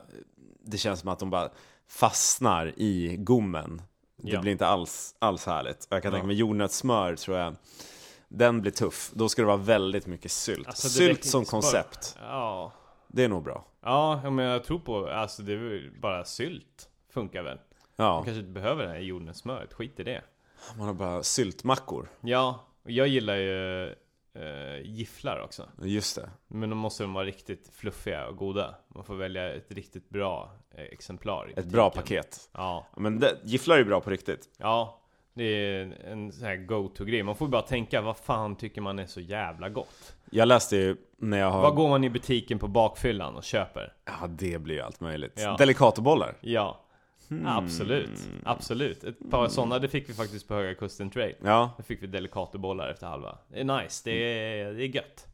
Det 0.67 0.79
känns 0.79 1.01
som 1.01 1.09
att 1.09 1.19
de 1.19 1.31
bara 1.31 1.49
fastnar 1.89 2.72
i 2.76 3.16
gommen. 3.16 3.82
Det 4.16 4.30
Ja. 4.32 4.41
blir 4.41 4.53
inte 4.53 4.66
alls, 4.66 5.14
alls 5.18 5.47
härligt. 5.47 5.87
Jag 5.91 6.03
kan 6.03 6.09
Ja. 6.12 6.16
tänka 6.16 6.26
mig 6.26 6.37
jordnötssmör 6.37 7.16
tror 7.16 7.39
jag 7.39 7.57
Den 8.28 8.61
blir 8.61 8.72
tuff. 8.72 9.11
Då 9.14 9.28
ska 9.28 9.43
det 9.43 9.47
vara 9.47 9.57
väldigt 9.57 10.07
mycket 10.07 10.32
sylt. 10.32 10.66
Alltså, 10.66 10.89
sylt 10.89 11.24
som 11.24 11.45
koncept. 11.45 12.16
Ja. 12.20 12.72
Det 13.09 13.24
är 13.24 13.28
nog 13.28 13.43
bra. 13.45 13.64
Ja, 13.82 14.30
men 14.30 14.45
jag 14.45 14.64
tror 14.64 14.78
på, 14.78 15.07
alltså 15.09 15.43
det 15.43 15.53
är 15.53 16.01
bara 16.01 16.24
sylt 16.24 16.89
funkar 17.12 17.43
väl. 17.43 17.59
Man 17.97 18.07
Ja, 18.07 18.22
kanske 18.24 18.41
inte 18.41 18.53
behöver 18.53 18.82
det 18.85 18.89
här 18.89 18.99
jordnötssmöret, 18.99 19.72
skit 19.72 20.01
i 20.01 20.03
det. 20.05 20.22
man 20.78 20.87
har 20.87 20.95
bara 20.95 21.22
syltmackor. 21.22 22.09
Ja, 22.20 22.64
och 22.85 22.91
jag 22.91 23.09
gillar 23.09 23.35
ju 23.37 23.95
eh, 24.35 24.80
gifflar 24.82 25.41
också. 25.41 25.68
Just 25.82 26.16
det. 26.16 26.30
Men 26.49 26.70
då 26.70 26.76
måste 26.76 27.03
de 27.03 27.12
vara 27.12 27.24
riktigt 27.24 27.70
fluffiga 27.74 28.26
och 28.26 28.37
goda. 28.37 28.74
Man 28.89 29.05
får 29.05 29.14
välja 29.14 29.55
ett 29.55 29.72
riktigt 29.72 30.09
bra 30.11 30.53
eh, 30.74 30.85
exemplar. 30.85 31.53
Ett 31.57 31.66
bra 31.66 31.91
paket. 31.91 32.49
Ja, 32.53 32.87
Men 32.97 33.18
det, 33.18 33.39
gifflar 33.45 33.78
är 33.78 33.85
bra 33.85 34.01
på 34.01 34.11
riktigt. 34.11 34.49
ja. 34.57 35.01
Det 35.37 35.45
är 35.45 36.07
en 36.07 36.32
sån 36.32 36.45
här 36.47 36.57
go-to-grej. 36.57 37.22
Man 37.22 37.37
får 37.37 37.49
bara 37.49 37.62
tänka, 37.62 38.01
vad 38.01 38.16
fan 38.16 38.57
tycker 38.57 38.80
man 38.80 38.99
är 38.99 39.07
så 39.07 39.20
jävla 39.20 39.68
gott? 39.68 40.16
Jag 40.30 40.49
läste 40.49 40.76
ju 40.76 40.97
när 41.16 41.39
jag 41.39 41.51
har... 41.51 41.62
Vad 41.62 41.74
går 41.74 41.89
man 41.89 42.05
i 42.05 42.11
butiken 42.11 42.59
på 42.59 42.68
bakfyllan 42.68 43.37
och 43.37 43.45
köper? 43.45 43.93
Ja, 44.05 44.26
det 44.28 44.59
blir 44.59 44.74
ju 44.74 44.80
allt 44.80 45.01
möjligt. 45.01 45.32
Ja. 45.37 45.57
Delicatobollar. 45.57 46.37
Ja. 46.41 46.80
Absolut, 47.47 48.29
absolut. 48.45 49.05
Ett 49.05 49.31
par 49.31 49.49
sådana, 49.49 49.79
det 49.79 49.89
fick 49.89 50.09
vi 50.09 50.14
faktiskt 50.14 50.49
på 50.49 50.55
Höga 50.55 50.75
Kusten 50.75 51.11
Trail. 51.11 51.35
Ja, 51.43 51.70
Då 51.77 51.83
fick 51.83 52.03
vi 52.03 52.07
Delicatobollar 52.07 52.89
efter 52.91 53.07
halva. 53.07 53.39
Det 53.49 53.61
är 53.61 53.64
nice, 53.83 54.03
det 54.05 54.11
är, 54.12 54.72
det 54.75 54.83
är 54.85 54.89
gött. 54.97 55.27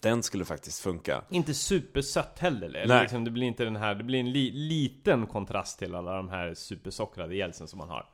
den 0.00 0.22
skulle 0.22 0.44
faktiskt 0.44 0.80
funka. 0.80 1.22
Inte 1.30 1.54
supersött 1.54 2.38
heller. 2.38 2.66
Eller 2.66 2.86
Nej. 2.86 3.00
liksom, 3.00 3.24
det 3.24 3.30
blir 3.30 3.46
inte 3.46 3.64
den 3.64 3.76
här, 3.76 3.94
det 3.94 4.04
blir 4.04 4.20
en 4.20 4.32
li, 4.32 4.50
liten 4.50 5.26
kontrast 5.26 5.78
till 5.78 5.94
alla 5.94 6.16
de 6.16 6.28
här 6.28 6.54
supersockrade 6.54 7.36
gälsen 7.36 7.68
som 7.68 7.78
man 7.78 7.88
har. 7.88 8.06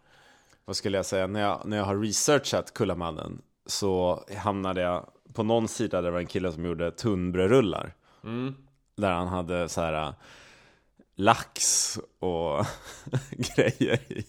Vad 0.65 0.77
skulle 0.77 0.97
jag 0.99 1.07
säga? 1.07 1.27
När 1.27 1.41
jag, 1.41 1.63
när 1.65 1.77
jag 1.77 1.85
har 1.85 1.97
researchat 1.97 2.75
Kullamannen 2.75 3.43
så 3.67 4.25
hamnade 4.37 4.81
jag 4.81 5.07
på 5.35 5.43
någon 5.43 5.69
sida 5.69 5.97
där 5.97 6.03
det 6.09 6.13
var 6.13 6.21
en 6.21 6.27
kille 6.27 6.53
som 6.53 6.65
gjorde 6.65 6.91
tunnbrödrullar. 6.91 7.95
Mm. 8.25 8.55
Där 8.97 9.11
han 9.11 9.29
hade 9.29 9.69
så 9.69 9.81
här 9.81 10.13
lax 11.21 11.99
och 12.19 12.67
grejer 13.31 14.13
i. 14.13 14.25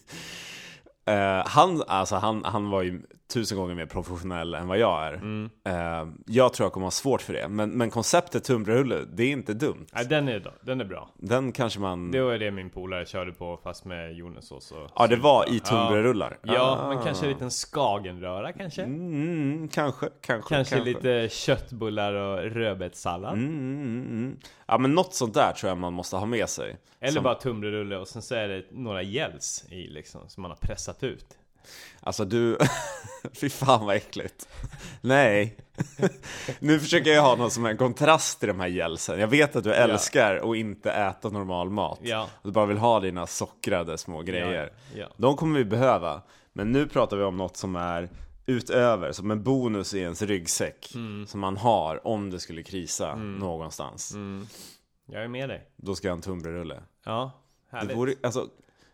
Uh, 1.09 1.43
han, 1.47 1.83
alltså 1.87 2.15
han, 2.15 2.45
han 2.45 2.69
var 2.69 2.81
ju 2.81 3.01
tusen 3.33 3.57
gånger 3.57 3.75
mer 3.75 3.85
professionell 3.85 4.53
än 4.53 4.67
vad 4.67 4.77
jag 4.77 5.03
är. 5.07 5.13
Mm. 5.13 5.49
Eh, 5.65 6.13
jag 6.27 6.53
tror 6.53 6.65
jag 6.65 6.73
kommer 6.73 6.85
ha 6.85 6.91
svårt 6.91 7.21
för 7.21 7.33
det. 7.33 7.47
Men, 7.47 7.69
men 7.69 7.89
konceptet 7.89 8.43
tunnbrödsrulle, 8.43 8.99
det 9.13 9.23
är 9.23 9.31
inte 9.31 9.53
dumt. 9.53 9.85
Nej, 9.93 10.05
den 10.05 10.27
är, 10.27 10.53
den 10.61 10.81
är 10.81 10.85
bra. 10.85 11.09
Den 11.17 11.51
kanske 11.51 11.79
man... 11.79 12.11
Det 12.11 12.21
var 12.21 12.37
det 12.37 12.51
min 12.51 12.69
polare 12.69 13.05
körde 13.05 13.31
på 13.31 13.59
fast 13.63 13.85
med 13.85 14.13
jordnötssås 14.15 14.71
och 14.71 14.89
Ja, 14.95 15.07
det 15.07 15.15
var 15.15 15.49
i 15.53 15.59
tunnbrödsrullar. 15.59 16.37
Ja, 16.43 16.77
Ah. 16.81 16.87
men 16.93 17.03
kanske 17.03 17.25
en 17.25 17.31
liten 17.31 17.49
skagenröra 17.51 18.53
kanske? 18.53 18.83
Mm, 18.83 19.67
kanske, 19.67 20.09
kanske, 20.21 20.55
Kanske 20.55 20.79
lite 20.83 21.27
köttbullar 21.31 22.13
och 22.13 22.37
rödbetssallad? 22.51 23.33
Mm, 23.33 23.47
mm, 23.49 23.81
mm, 23.81 24.05
mm. 24.07 24.37
Ja 24.65 24.77
men 24.77 24.95
något 24.95 25.13
sånt 25.13 25.33
där 25.33 25.51
tror 25.53 25.69
jag 25.69 25.77
man 25.77 25.93
måste 25.93 26.15
ha 26.15 26.25
med 26.25 26.49
sig. 26.49 26.77
Eller 26.99 27.11
Som- 27.13 27.23
bara 27.23 27.35
tunnbrödsrulle 27.35 27.97
och 27.97 28.07
sen 28.07 28.21
så 28.21 28.35
är 28.35 28.47
det 28.47 28.63
några 28.71 29.03
gels 29.03 29.65
i 29.69 29.87
liksom, 29.87 30.21
som 30.29 30.41
man 30.41 30.51
har 30.51 30.57
pressat 30.57 31.03
ut. 31.03 31.25
Alltså 31.99 32.25
du, 32.25 32.57
fy 33.33 33.49
fan 33.49 33.85
vad 33.85 33.95
äckligt. 33.95 34.47
Nej. 35.01 35.57
nu 36.59 36.79
försöker 36.79 37.11
jag 37.11 37.21
ha 37.21 37.35
någon 37.35 37.51
som 37.51 37.65
är 37.65 37.69
en 37.69 37.77
kontrast 37.77 38.39
till 38.39 38.47
de 38.47 38.59
här 38.59 38.67
gelsen. 38.67 39.19
Jag 39.19 39.27
vet 39.27 39.55
att 39.55 39.63
du 39.63 39.73
älskar 39.73 40.51
att 40.51 40.55
inte 40.57 40.91
äta 40.91 41.29
normal 41.29 41.69
mat. 41.69 41.99
Ja. 42.01 42.27
Du 42.43 42.51
bara 42.51 42.65
vill 42.65 42.77
ha 42.77 42.99
dina 42.99 43.27
sockrade 43.27 43.97
små 43.97 44.21
grejer. 44.21 44.73
Ja, 44.95 45.07
De 45.17 45.35
kommer 45.35 45.57
vi 45.59 45.65
behöva. 45.65 46.21
Men 46.53 46.71
nu 46.71 46.87
pratar 46.87 47.17
vi 47.17 47.23
om 47.23 47.37
något 47.37 47.57
som 47.57 47.75
är 47.75 48.09
utöver, 48.45 49.11
som 49.11 49.31
en 49.31 49.43
bonus 49.43 49.93
i 49.93 49.99
ens 49.99 50.21
ryggsäck. 50.21 50.91
Mm. 50.95 51.27
Som 51.27 51.39
man 51.39 51.57
har 51.57 52.07
om 52.07 52.29
det 52.29 52.39
skulle 52.39 52.63
krisa 52.63 53.15
någonstans. 53.15 54.13
Mm. 54.13 54.47
Jag 55.05 55.23
är 55.23 55.27
med 55.27 55.49
dig. 55.49 55.63
Då 55.75 55.95
ska 55.95 56.07
jag 56.07 56.11
ha 56.11 56.17
en 56.17 56.21
tunnbrödsrulle. 56.21 56.81
Ja, 57.05 57.31
Det 57.71 57.77
härligt. 57.77 57.97
vore, 57.97 58.13
alltså, 58.23 58.47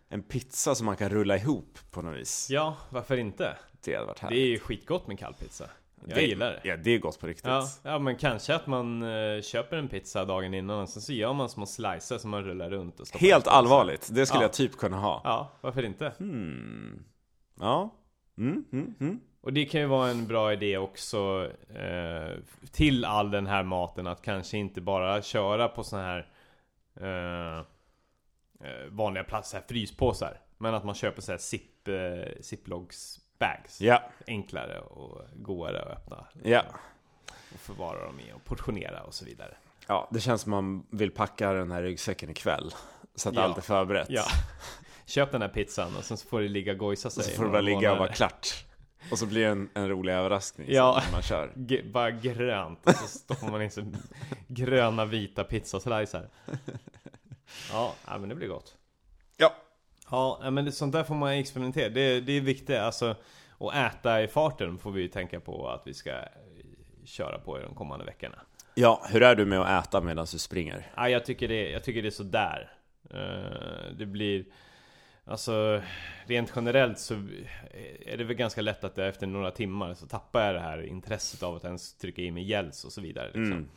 en 0.09 0.23
pizza 0.23 0.75
som 0.75 0.85
man 0.85 0.95
kan 0.97 1.09
rulla 1.09 1.37
ihop 1.37 1.77
på 1.91 2.01
något 2.01 2.15
vis. 2.15 2.47
Ja, 2.51 2.77
varför 2.89 3.17
inte? 3.17 3.57
Det 3.85 3.93
hade 3.95 4.05
varit 4.07 4.15
Det 4.17 4.21
härligt. 4.21 4.37
är 4.39 4.45
ju 4.47 4.59
skitgott 4.59 5.07
med 5.07 5.19
kall 5.19 5.33
pizza. 5.33 5.69
Jag 6.05 6.15
det, 6.17 6.21
gillar 6.21 6.51
det. 6.51 6.61
Ja, 6.63 6.77
det 6.77 6.91
är 6.91 6.99
gott 6.99 7.19
på 7.19 7.27
riktigt. 7.27 7.45
Ja, 7.45 7.67
ja, 7.83 7.99
men 7.99 8.15
kanske 8.15 8.55
att 8.55 8.67
man 8.67 9.03
eh, 9.03 9.41
köper 9.41 9.77
en 9.77 9.87
pizza 9.87 10.25
dagen 10.25 10.53
innan 10.53 10.79
och 10.79 10.89
sen 10.89 11.01
så 11.01 11.13
gör 11.13 11.33
man 11.33 11.49
små 11.49 11.65
slicer 11.65 12.17
som 12.17 12.29
man 12.31 12.43
rullar 12.43 12.69
runt 12.69 12.99
och 12.99 13.07
Helt 13.19 13.47
allvarligt, 13.47 14.09
det 14.13 14.25
skulle 14.25 14.39
Ja. 14.41 14.43
jag 14.43 14.53
typ 14.53 14.77
kunna 14.77 14.97
ha. 14.97 15.21
Ja, 15.23 15.51
varför 15.61 15.83
inte? 15.85 16.11
Hmm. 16.17 17.03
Ja. 17.59 17.95
Mm, 18.37 18.65
mm, 18.71 18.93
mm. 18.99 19.19
Och 19.41 19.53
det 19.53 19.65
kan 19.65 19.81
ju 19.81 19.87
vara 19.87 20.09
en 20.09 20.27
bra 20.27 20.53
idé 20.53 20.77
också 20.77 21.51
eh, 21.75 22.37
till 22.71 23.05
all 23.05 23.31
den 23.31 23.47
här 23.47 23.63
maten 23.63 24.07
att 24.07 24.21
kanske 24.21 24.57
inte 24.57 24.81
bara 24.81 25.21
köra 25.21 25.67
på 25.67 25.83
såna 25.83 26.03
här 26.03 26.27
eh, 27.01 27.65
vanliga 28.89 29.23
plats, 29.23 29.49
så 29.49 29.57
här 29.57 29.63
fryspåsar. 29.67 30.39
Men 30.57 30.73
att 30.73 30.83
man 30.83 30.95
köper 30.95 31.21
så 31.21 31.31
här 31.31 31.39
zip, 31.39 31.87
eh, 31.87 32.41
ziplogs 32.41 33.19
bags. 33.39 33.81
Ja, 33.81 34.03
Enklare 34.27 34.79
och 34.79 35.21
godare 35.35 35.81
att 35.81 35.91
öppna. 35.97 36.27
ja. 36.43 36.63
Och 37.53 37.59
förvara 37.59 38.05
dem 38.05 38.19
i 38.19 38.33
och 38.33 38.43
portionera 38.45 39.03
och 39.03 39.13
så 39.13 39.25
vidare. 39.25 39.55
Ja, 39.87 40.07
det 40.11 40.19
känns 40.19 40.41
som 40.41 40.51
man 40.51 40.85
vill 40.89 41.11
packa 41.11 41.53
den 41.53 41.71
här 41.71 41.81
ryggsäcken 41.83 42.29
ikväll. 42.29 42.73
Så 43.15 43.29
att 43.29 43.35
Ja. 43.35 43.41
allt 43.41 43.57
är 43.57 43.61
förberett. 43.61 44.07
Ja. 44.09 44.23
Köp 45.05 45.31
den 45.31 45.41
här 45.41 45.49
pizzan 45.49 45.95
och 45.97 46.03
sen 46.03 46.17
så 46.17 46.27
får 46.27 46.41
det 46.41 46.47
ligga 46.47 46.71
och 46.71 46.77
gojsa 46.77 47.09
sig. 47.09 47.21
Och 47.21 47.25
så 47.25 47.31
får 47.35 47.43
det 47.43 47.49
bara 47.49 47.61
ligga 47.61 47.91
och 47.91 47.97
vara 47.97 48.11
klart. 48.11 48.47
Och 49.11 49.19
så 49.19 49.25
blir 49.25 49.41
det 49.45 49.47
en, 49.51 49.69
en 49.73 49.89
rolig 49.89 50.13
överraskning 50.13 50.67
Ja. 50.71 51.01
när 51.05 51.11
man 51.11 51.21
kör. 51.21 51.51
G- 51.55 51.83
bara 51.93 52.11
grönt 52.11 52.79
och 52.85 52.93
så 52.95 53.07
stoppar 53.07 53.47
man 53.51 53.61
in 53.61 53.71
så 53.71 53.91
gröna 54.47 55.05
vita 55.05 55.43
pizzaslicer. 55.43 56.29
Ja, 57.71 57.95
ja, 58.07 58.17
men 58.17 58.29
det 58.29 58.35
blir 58.35 58.47
gott. 58.47 58.75
Ja. 59.37 59.55
Ja, 60.11 60.49
men 60.51 60.65
det, 60.65 60.71
sånt 60.71 60.93
där 60.93 61.03
får 61.03 61.15
man 61.15 61.31
experimentera. 61.31 61.89
Det, 61.89 62.21
det 62.21 62.33
är 62.33 62.41
viktigt, 62.41 62.77
alltså. 62.77 63.15
Och 63.49 63.75
äta 63.75 64.23
i 64.23 64.27
farten 64.27 64.77
får 64.77 64.91
vi 64.91 65.01
ju 65.01 65.07
tänka 65.07 65.39
på 65.39 65.69
att 65.69 65.81
vi 65.85 65.93
ska 65.93 66.11
eh, 66.11 66.25
köra 67.05 67.39
på 67.39 67.59
i 67.59 67.61
de 67.61 67.75
kommande 67.75 68.05
veckorna. 68.05 68.39
Ja, 68.75 69.05
hur 69.09 69.23
är 69.23 69.35
du 69.35 69.45
med 69.45 69.59
att 69.59 69.87
äta 69.87 70.01
medan 70.01 70.27
du 70.31 70.37
springer? 70.39 70.91
Ja, 70.95 71.09
jag 71.09 71.25
tycker 71.25 71.47
det, 71.47 71.69
jag 71.69 71.83
tycker 71.83 72.01
det 72.01 72.07
är 72.07 72.11
sådär. 72.11 72.71
Uh, 73.13 73.97
det 73.97 74.05
blir... 74.05 74.45
Alltså, 75.25 75.81
rent 76.25 76.51
generellt 76.55 76.99
så 76.99 77.13
är 78.05 78.17
det 78.17 78.23
väl 78.23 78.35
ganska 78.35 78.61
lätt 78.61 78.83
att 78.83 78.97
efter 78.97 79.27
några 79.27 79.51
timmar 79.51 79.93
så 79.93 80.07
tappar 80.07 80.45
jag 80.45 80.55
det 80.55 80.59
här 80.59 80.85
intresset 80.85 81.43
av 81.43 81.55
att 81.55 81.63
ens 81.63 81.97
trycka 81.97 82.21
i 82.21 82.31
mig 82.31 82.43
gels 82.43 82.85
och 82.85 82.91
så 82.91 83.01
vidare. 83.01 83.25
Liksom. 83.25 83.51
Mm. 83.51 83.69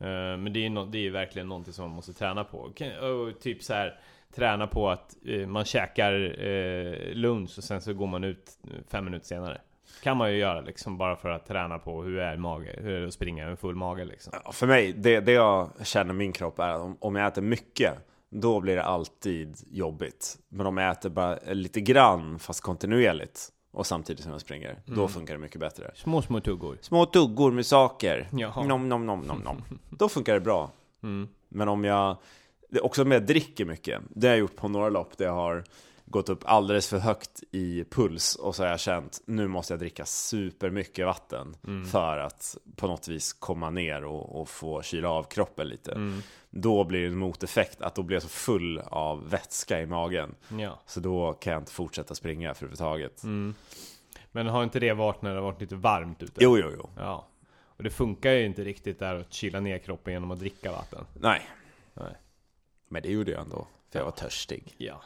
Eh, 0.00 0.06
men 0.36 0.52
det 0.52 0.58
är 0.58 0.62
ju 0.62 0.68
no- 0.68 0.90
det 0.90 1.06
är 1.06 1.10
verkligen 1.10 1.48
någonting 1.48 1.72
som 1.72 1.84
man 1.84 1.96
måste 1.96 2.12
träna 2.12 2.44
på. 2.44 2.58
Och 2.58 3.40
typ 3.40 3.62
så 3.62 3.74
här 3.74 3.98
träna 4.34 4.66
på 4.66 4.90
att 4.90 5.16
eh, 5.26 5.46
man 5.46 5.64
käkar 5.64 6.42
eh, 6.46 7.14
lunch 7.14 7.54
och 7.58 7.64
sen 7.64 7.80
så 7.80 7.94
går 7.94 8.06
man 8.06 8.24
ut 8.24 8.50
fem 8.90 9.04
minuter 9.04 9.26
senare. 9.26 9.60
Kan 10.02 10.16
man 10.16 10.32
ju 10.32 10.38
göra 10.38 10.60
liksom 10.60 10.98
bara 10.98 11.16
för 11.16 11.30
att 11.30 11.46
träna 11.46 11.78
på 11.78 12.02
hur 12.02 12.18
är 12.18 12.36
mage, 12.36 12.78
hur 12.78 12.90
är 12.90 13.00
det 13.00 13.06
att 13.06 13.12
springa 13.14 13.46
med 13.46 13.58
full 13.58 13.74
mage 13.74 14.04
liksom. 14.04 14.32
För 14.52 14.66
mig, 14.66 14.92
det, 14.92 15.20
det 15.20 15.32
jag 15.32 15.70
känner 15.82 16.14
i 16.14 16.16
min 16.16 16.32
kropp 16.32 16.58
är 16.58 16.68
att 16.68 16.80
om, 16.80 16.96
om 17.00 17.16
jag 17.16 17.26
äter 17.26 17.42
mycket, 17.42 17.92
då 18.30 18.60
blir 18.60 18.76
det 18.76 18.82
alltid 18.82 19.56
jobbigt. 19.70 20.36
Men 20.48 20.66
om 20.66 20.76
jag 20.76 20.90
äter 20.90 21.10
bara 21.10 21.38
lite 21.52 21.80
grann, 21.80 22.38
fast 22.38 22.60
kontinuerligt, 22.60 23.48
och 23.76 23.86
samtidigt 23.86 24.22
som 24.22 24.32
jag 24.32 24.40
springer, 24.40 24.78
då 24.84 25.08
funkar 25.08 25.34
det 25.34 25.40
mycket 25.40 25.60
bättre. 25.60 25.90
Små 25.94 26.22
små 26.22 26.40
tuggor. 26.40 26.78
Små 26.80 27.06
tuggor 27.06 27.52
med 27.52 27.66
saker, 27.66 28.28
Jaha. 28.32 28.64
nom, 28.64 28.88
nom, 28.88 29.06
nom, 29.06 29.20
nom, 29.20 29.38
nom. 29.38 29.62
Då 29.90 30.08
funkar 30.08 30.34
det 30.34 30.40
bra. 30.40 30.70
Mm. 31.02 31.28
Men 31.48 31.68
om 31.68 31.84
jag, 31.84 32.16
det 32.68 32.78
är 32.78 32.84
också 32.84 33.02
om 33.02 33.10
jag 33.10 33.26
dricker 33.26 33.64
mycket, 33.64 34.02
det 34.08 34.26
har 34.26 34.32
jag 34.32 34.38
gjort 34.40 34.56
på 34.56 34.68
några 34.68 34.88
lopp, 34.88 35.18
där 35.18 35.24
jag 35.24 35.32
har 35.32 35.64
gått 36.06 36.28
upp 36.28 36.44
alldeles 36.44 36.88
för 36.88 36.98
högt 36.98 37.42
i 37.52 37.84
puls 37.84 38.34
och 38.34 38.56
så 38.56 38.62
har 38.62 38.70
jag 38.70 38.80
känt, 38.80 39.22
nu 39.26 39.48
måste 39.48 39.72
jag 39.72 39.80
dricka 39.80 40.04
supermycket 40.04 41.06
vatten 41.06 41.56
för 41.92 42.18
att 42.18 42.56
på 42.76 42.86
något 42.86 43.08
vis 43.08 43.32
komma 43.32 43.70
ner 43.70 44.04
och, 44.04 44.40
och 44.40 44.48
få 44.48 44.82
kyla 44.82 45.08
av 45.10 45.22
kroppen 45.24 45.68
lite. 45.68 45.92
Mm. 45.92 46.22
Då 46.50 46.84
blir 46.84 47.00
det 47.00 47.06
en 47.06 47.18
moteffekt, 47.18 47.82
att 47.82 47.94
då 47.94 48.02
blir 48.02 48.16
jag 48.16 48.22
så 48.22 48.28
full 48.28 48.78
av 48.78 49.30
vätska 49.30 49.80
i 49.80 49.86
magen. 49.86 50.34
Ja. 50.58 50.80
Så 50.86 51.00
då 51.00 51.32
kan 51.32 51.52
jag 51.52 51.62
inte 51.62 51.72
fortsätta 51.72 52.14
springa 52.14 52.54
för 52.54 52.64
överhuvudtaget. 52.64 53.22
Mm. 53.22 53.54
Men 54.32 54.46
har 54.46 54.64
inte 54.64 54.80
det 54.80 54.92
varit 54.92 55.22
när 55.22 55.30
det 55.30 55.36
har 55.36 55.42
varit 55.42 55.60
lite 55.60 55.76
varmt 55.76 56.22
ute? 56.22 56.44
Jo, 56.44 56.58
jo, 56.58 56.70
jo. 56.76 56.90
Ja. 56.96 57.28
Och 57.76 57.82
det 57.82 57.90
funkar 57.90 58.30
ju 58.30 58.44
inte 58.46 58.64
riktigt 58.64 58.98
där 58.98 59.14
att 59.14 59.32
kyla 59.32 59.60
ner 59.60 59.78
kroppen 59.78 60.12
genom 60.12 60.30
att 60.30 60.38
dricka 60.38 60.72
vatten. 60.72 61.04
Nej. 61.14 61.42
Nej. 61.94 62.16
Men 62.88 63.02
det 63.02 63.08
gjorde 63.08 63.30
jag 63.30 63.40
ändå, 63.40 63.66
för 63.90 63.98
jag 63.98 64.04
var 64.04 64.12
törstig. 64.12 64.74
Ja. 64.78 65.02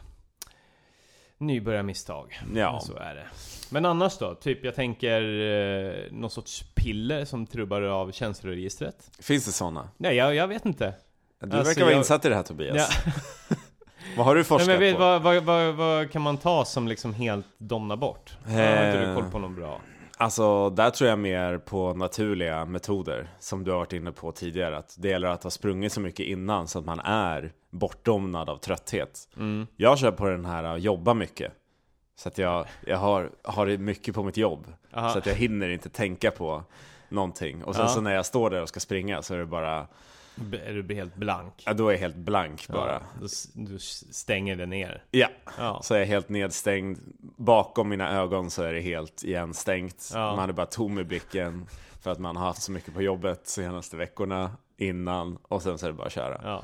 Nybörjarmisstag. 1.40 2.40
Ja. 2.54 2.80
Så 2.80 2.96
är 2.96 3.14
det. 3.14 3.26
Men 3.70 3.84
annars 3.84 4.18
då? 4.18 4.34
Typ 4.34 4.64
jag 4.64 4.74
tänker 4.74 5.22
eh, 5.22 6.12
någon 6.12 6.30
sorts 6.30 6.64
piller 6.74 7.24
som 7.24 7.46
trubbar 7.46 7.82
av 7.82 8.12
känsloregistret? 8.12 9.10
Finns 9.22 9.44
det 9.46 9.52
sådana? 9.52 9.88
Nej, 9.96 10.16
jag, 10.16 10.34
jag 10.34 10.48
vet 10.48 10.64
inte. 10.66 10.94
Du 11.40 11.56
Alltså, 11.56 11.68
verkar 11.68 11.80
vara 11.82 11.92
jag- 11.92 11.98
insatt 12.00 12.24
i 12.24 12.28
det 12.28 12.34
här 12.34 12.42
Tobias. 12.42 12.76
Ja. 13.06 13.12
Vad 14.16 14.26
har 14.26 14.34
du 14.34 14.38
Nej, 14.40 14.44
forskat 14.44 14.68
men 14.68 14.78
vet, 14.80 14.94
på? 14.94 15.00
vad, 15.00 15.22
vad, 15.22 15.42
vad, 15.44 15.74
vad 15.74 16.10
kan 16.10 16.22
man 16.22 16.36
ta 16.36 16.64
som 16.64 16.88
liksom 16.88 17.14
helt 17.14 17.46
domnar 17.58 17.96
bort? 17.96 18.36
Jag 18.46 18.52
har 18.52 18.86
inte 18.86 19.00
du 19.00 19.08
Eh. 19.08 19.14
koll 19.14 19.30
på 19.30 19.38
någon 19.38 19.54
bra? 19.54 19.80
Alltså, 20.20 20.70
där 20.70 20.90
tror 20.90 21.10
jag 21.10 21.18
mer 21.18 21.58
på 21.58 21.94
naturliga 21.94 22.64
metoder, 22.64 23.28
som 23.38 23.64
du 23.64 23.70
har 23.70 23.78
varit 23.78 23.92
inne 23.92 24.12
på 24.12 24.32
tidigare. 24.32 24.76
Att 24.76 24.96
det 24.98 25.08
gäller 25.08 25.28
att 25.28 25.42
ha 25.42 25.50
sprungit 25.50 25.92
så 25.92 26.00
mycket 26.00 26.26
innan 26.26 26.68
så 26.68 26.78
att 26.78 26.84
man 26.84 27.00
är 27.00 27.52
bortdomnad 27.70 28.48
av 28.48 28.56
trötthet. 28.56 29.28
Mm. 29.36 29.66
Jag 29.76 29.98
kör 29.98 30.12
på 30.12 30.28
den 30.28 30.44
här 30.44 30.64
att 30.64 30.80
jobba 30.80 31.14
mycket. 31.14 31.52
Så 32.16 32.28
att 32.28 32.38
jag, 32.38 32.66
jag 32.86 32.96
har, 32.96 33.30
har 33.44 33.66
mycket 33.66 34.14
på 34.14 34.22
mitt 34.22 34.36
jobb. 34.36 34.66
Aha. 34.92 35.10
Så 35.10 35.18
att 35.18 35.26
jag 35.26 35.34
hinner 35.34 35.68
inte 35.68 35.88
tänka 35.88 36.30
på 36.30 36.62
någonting. 37.08 37.64
Och 37.64 37.74
sen 37.74 37.84
Ja. 37.84 37.88
så 37.88 38.00
när 38.00 38.14
jag 38.14 38.26
står 38.26 38.50
där 38.50 38.62
och 38.62 38.68
ska 38.68 38.80
springa 38.80 39.22
så 39.22 39.34
är 39.34 39.38
det 39.38 39.46
bara, 39.46 39.86
Är 40.66 40.82
du 40.82 40.94
helt 40.94 41.14
blank? 41.14 41.62
ja, 41.66 41.72
då 41.74 41.88
är 41.88 41.92
jag 41.92 41.98
helt 41.98 42.16
blank 42.16 42.68
bara. 42.68 43.02
Ja, 43.20 43.28
du, 43.54 43.78
stänger 43.78 44.56
det 44.56 44.66
ner. 44.66 45.04
Ja, 45.10 45.28
Ja. 45.58 45.80
så 45.82 45.94
är 45.94 45.98
jag 45.98 46.06
helt 46.06 46.28
nedstängd. 46.28 46.98
Bakom 47.36 47.88
mina 47.88 48.10
ögon 48.18 48.50
så 48.50 48.62
är 48.62 48.72
det 48.72 48.80
helt 48.80 49.24
igenstängt. 49.24 50.10
Ja. 50.14 50.36
Man 50.36 50.48
är 50.48 50.52
bara 50.52 50.66
tom 50.66 50.98
i 50.98 51.04
blicken. 51.04 51.66
För 52.00 52.10
att 52.10 52.18
man 52.18 52.36
har 52.36 52.46
haft 52.46 52.62
så 52.62 52.72
mycket 52.72 52.94
på 52.94 53.02
jobbet 53.02 53.46
senaste 53.48 53.96
veckorna 53.96 54.56
innan. 54.76 55.38
Och 55.42 55.62
sen 55.62 55.78
så 55.78 55.86
är 55.86 55.90
det 55.90 55.96
bara 55.96 56.06
att 56.06 56.12
köra. 56.12 56.40
Ja. 56.44 56.62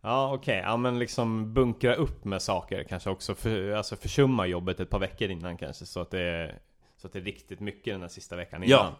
Ja 0.00 0.34
okej, 0.34 0.62
ja 0.64 0.76
men 0.76 0.98
liksom 0.98 1.54
bunkra 1.54 1.94
upp 1.94 2.24
med 2.24 2.42
saker 2.42 2.84
kanske 2.84 3.10
också 3.10 3.34
för, 3.34 3.70
Alltså 3.72 3.96
försumma 3.96 4.46
jobbet 4.46 4.80
ett 4.80 4.90
par 4.90 4.98
veckor 4.98 5.30
innan 5.30 5.56
kanske 5.56 5.86
så 5.86 6.00
att 6.00 6.10
det 6.10 6.20
är 6.20 6.58
Så 6.96 7.06
att 7.06 7.12
det 7.12 7.18
är 7.18 7.22
riktigt 7.22 7.60
mycket 7.60 7.94
den 7.94 8.00
här 8.00 8.08
sista 8.08 8.36
veckan 8.36 8.62
innan 8.62 8.78
Ja. 8.78 8.92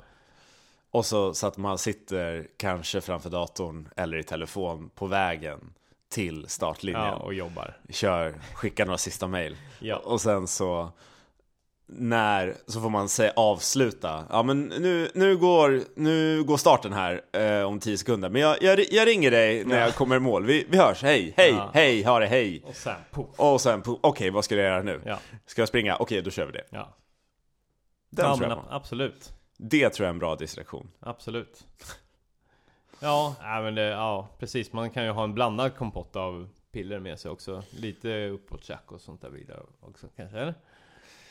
Och 0.95 1.07
så, 1.07 1.35
så 1.35 1.47
att 1.47 1.57
man 1.57 1.79
sitter 1.79 2.47
kanske 2.57 3.01
framför 3.01 3.31
datorn 3.31 3.89
eller 3.97 4.17
i 4.19 4.23
telefon 4.23 4.91
på 4.95 5.07
vägen 5.07 5.73
till 6.09 6.45
startlinjen. 6.49 7.03
Ja, 7.05 7.15
och 7.17 7.35
jobbar 7.35 7.77
Kör, 7.91 8.35
skickar 8.55 8.87
några 8.87 8.99
sista 8.99 9.27
mail. 9.27 9.57
Ja. 9.81 9.97
Och 9.97 10.21
sen 10.21 10.47
så 10.47 10.93
när, 11.87 12.55
så 12.67 12.81
får 12.81 12.91
man 12.91 13.09
säga 13.09 13.33
avsluta. 13.37 14.25
Ja 14.31 14.43
men 14.43 14.63
nu, 14.65 15.11
nu, 15.15 15.37
går, 15.37 15.81
nu 15.97 16.45
går 16.45 16.57
starten 16.57 16.93
här 16.93 17.21
eh, 17.33 17.63
om 17.67 17.81
10 17.81 17.99
sekunder. 17.99 18.29
Men 18.29 18.41
jag, 18.43 18.63
jag, 18.63 18.81
jag 18.91 19.09
ringer 19.09 19.31
dig 19.31 19.65
när 19.65 19.77
Ja. 19.79 19.85
jag 19.85 19.95
kommer 19.95 20.17
i 20.17 20.21
mål. 20.21 20.47
Vi, 20.47 20.67
vi 20.71 20.77
hörs, 20.79 21.03
hej, 21.03 21.35
hej, 21.37 21.51
Ja. 21.51 21.71
hej, 21.75 22.03
ha 22.03 22.19
det, 22.19 22.27
hej. 22.27 22.63
Och 22.67 22.77
sen 22.77 22.95
poff 23.11 23.27
Och 23.41 23.61
sen, 23.61 23.83
po- 23.83 23.99
okej 24.03 24.31
vad 24.31 24.45
ska 24.45 24.55
jag 24.57 24.65
göra 24.65 24.83
nu? 24.83 25.01
Ja, 25.07 25.19
Ska 25.47 25.61
jag 25.63 25.69
springa? 25.69 25.97
Okej, 25.97 26.23
då 26.23 26.31
kör 26.31 26.47
vi 26.47 26.53
det. 26.53 26.65
ja, 26.71 26.97
Den 28.11 28.27
ja 28.27 28.37
tror 28.37 28.49
jag 28.49 28.59
ab- 28.59 28.65
absolut 28.71 29.34
Det 29.57 29.91
tror 29.91 30.05
jag 30.05 30.11
är 30.11 30.15
en 30.15 30.19
bra 30.19 30.37
distraktion. 30.37 30.91
Absolut 31.01 31.67
Ja, 33.01 33.37
nej, 33.43 33.63
men 33.63 33.75
det, 33.75 33.83
ja 33.83 34.29
precis 34.39 34.73
Man 34.73 34.91
kan 34.91 35.05
ju 35.05 35.11
ha 35.11 35.25
en 35.25 35.35
blandad 35.35 35.77
kompott 35.77 36.17
av 36.17 36.49
piller 36.73 36.99
med 36.99 37.19
sig 37.19 37.31
också 37.31 37.63
Lite 37.71 38.29
uppåttjack 38.29 38.93
och 38.93 39.01
sånt 39.01 39.21
där 39.21 39.31
vidare 39.31 39.61
också 39.81 40.07
kanske 40.17 40.39
eller? 40.39 40.55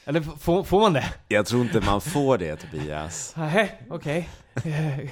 Eller 0.06 0.22
får, 0.22 0.64
får 0.64 0.80
man 0.80 0.94
det? 0.94 1.14
Jag 1.28 1.46
tror 1.46 1.62
inte 1.62 1.82
man 1.86 2.02
får 2.02 2.38
det 2.38 2.56
Tobias. 2.56 3.34
Nej, 3.38 3.88
okej 3.90 4.30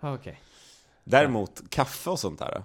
Okej 0.00 0.40
Däremot 1.04 1.70
kaffe 1.70 2.10
och 2.10 2.18
sånt 2.18 2.38
där. 2.38 2.62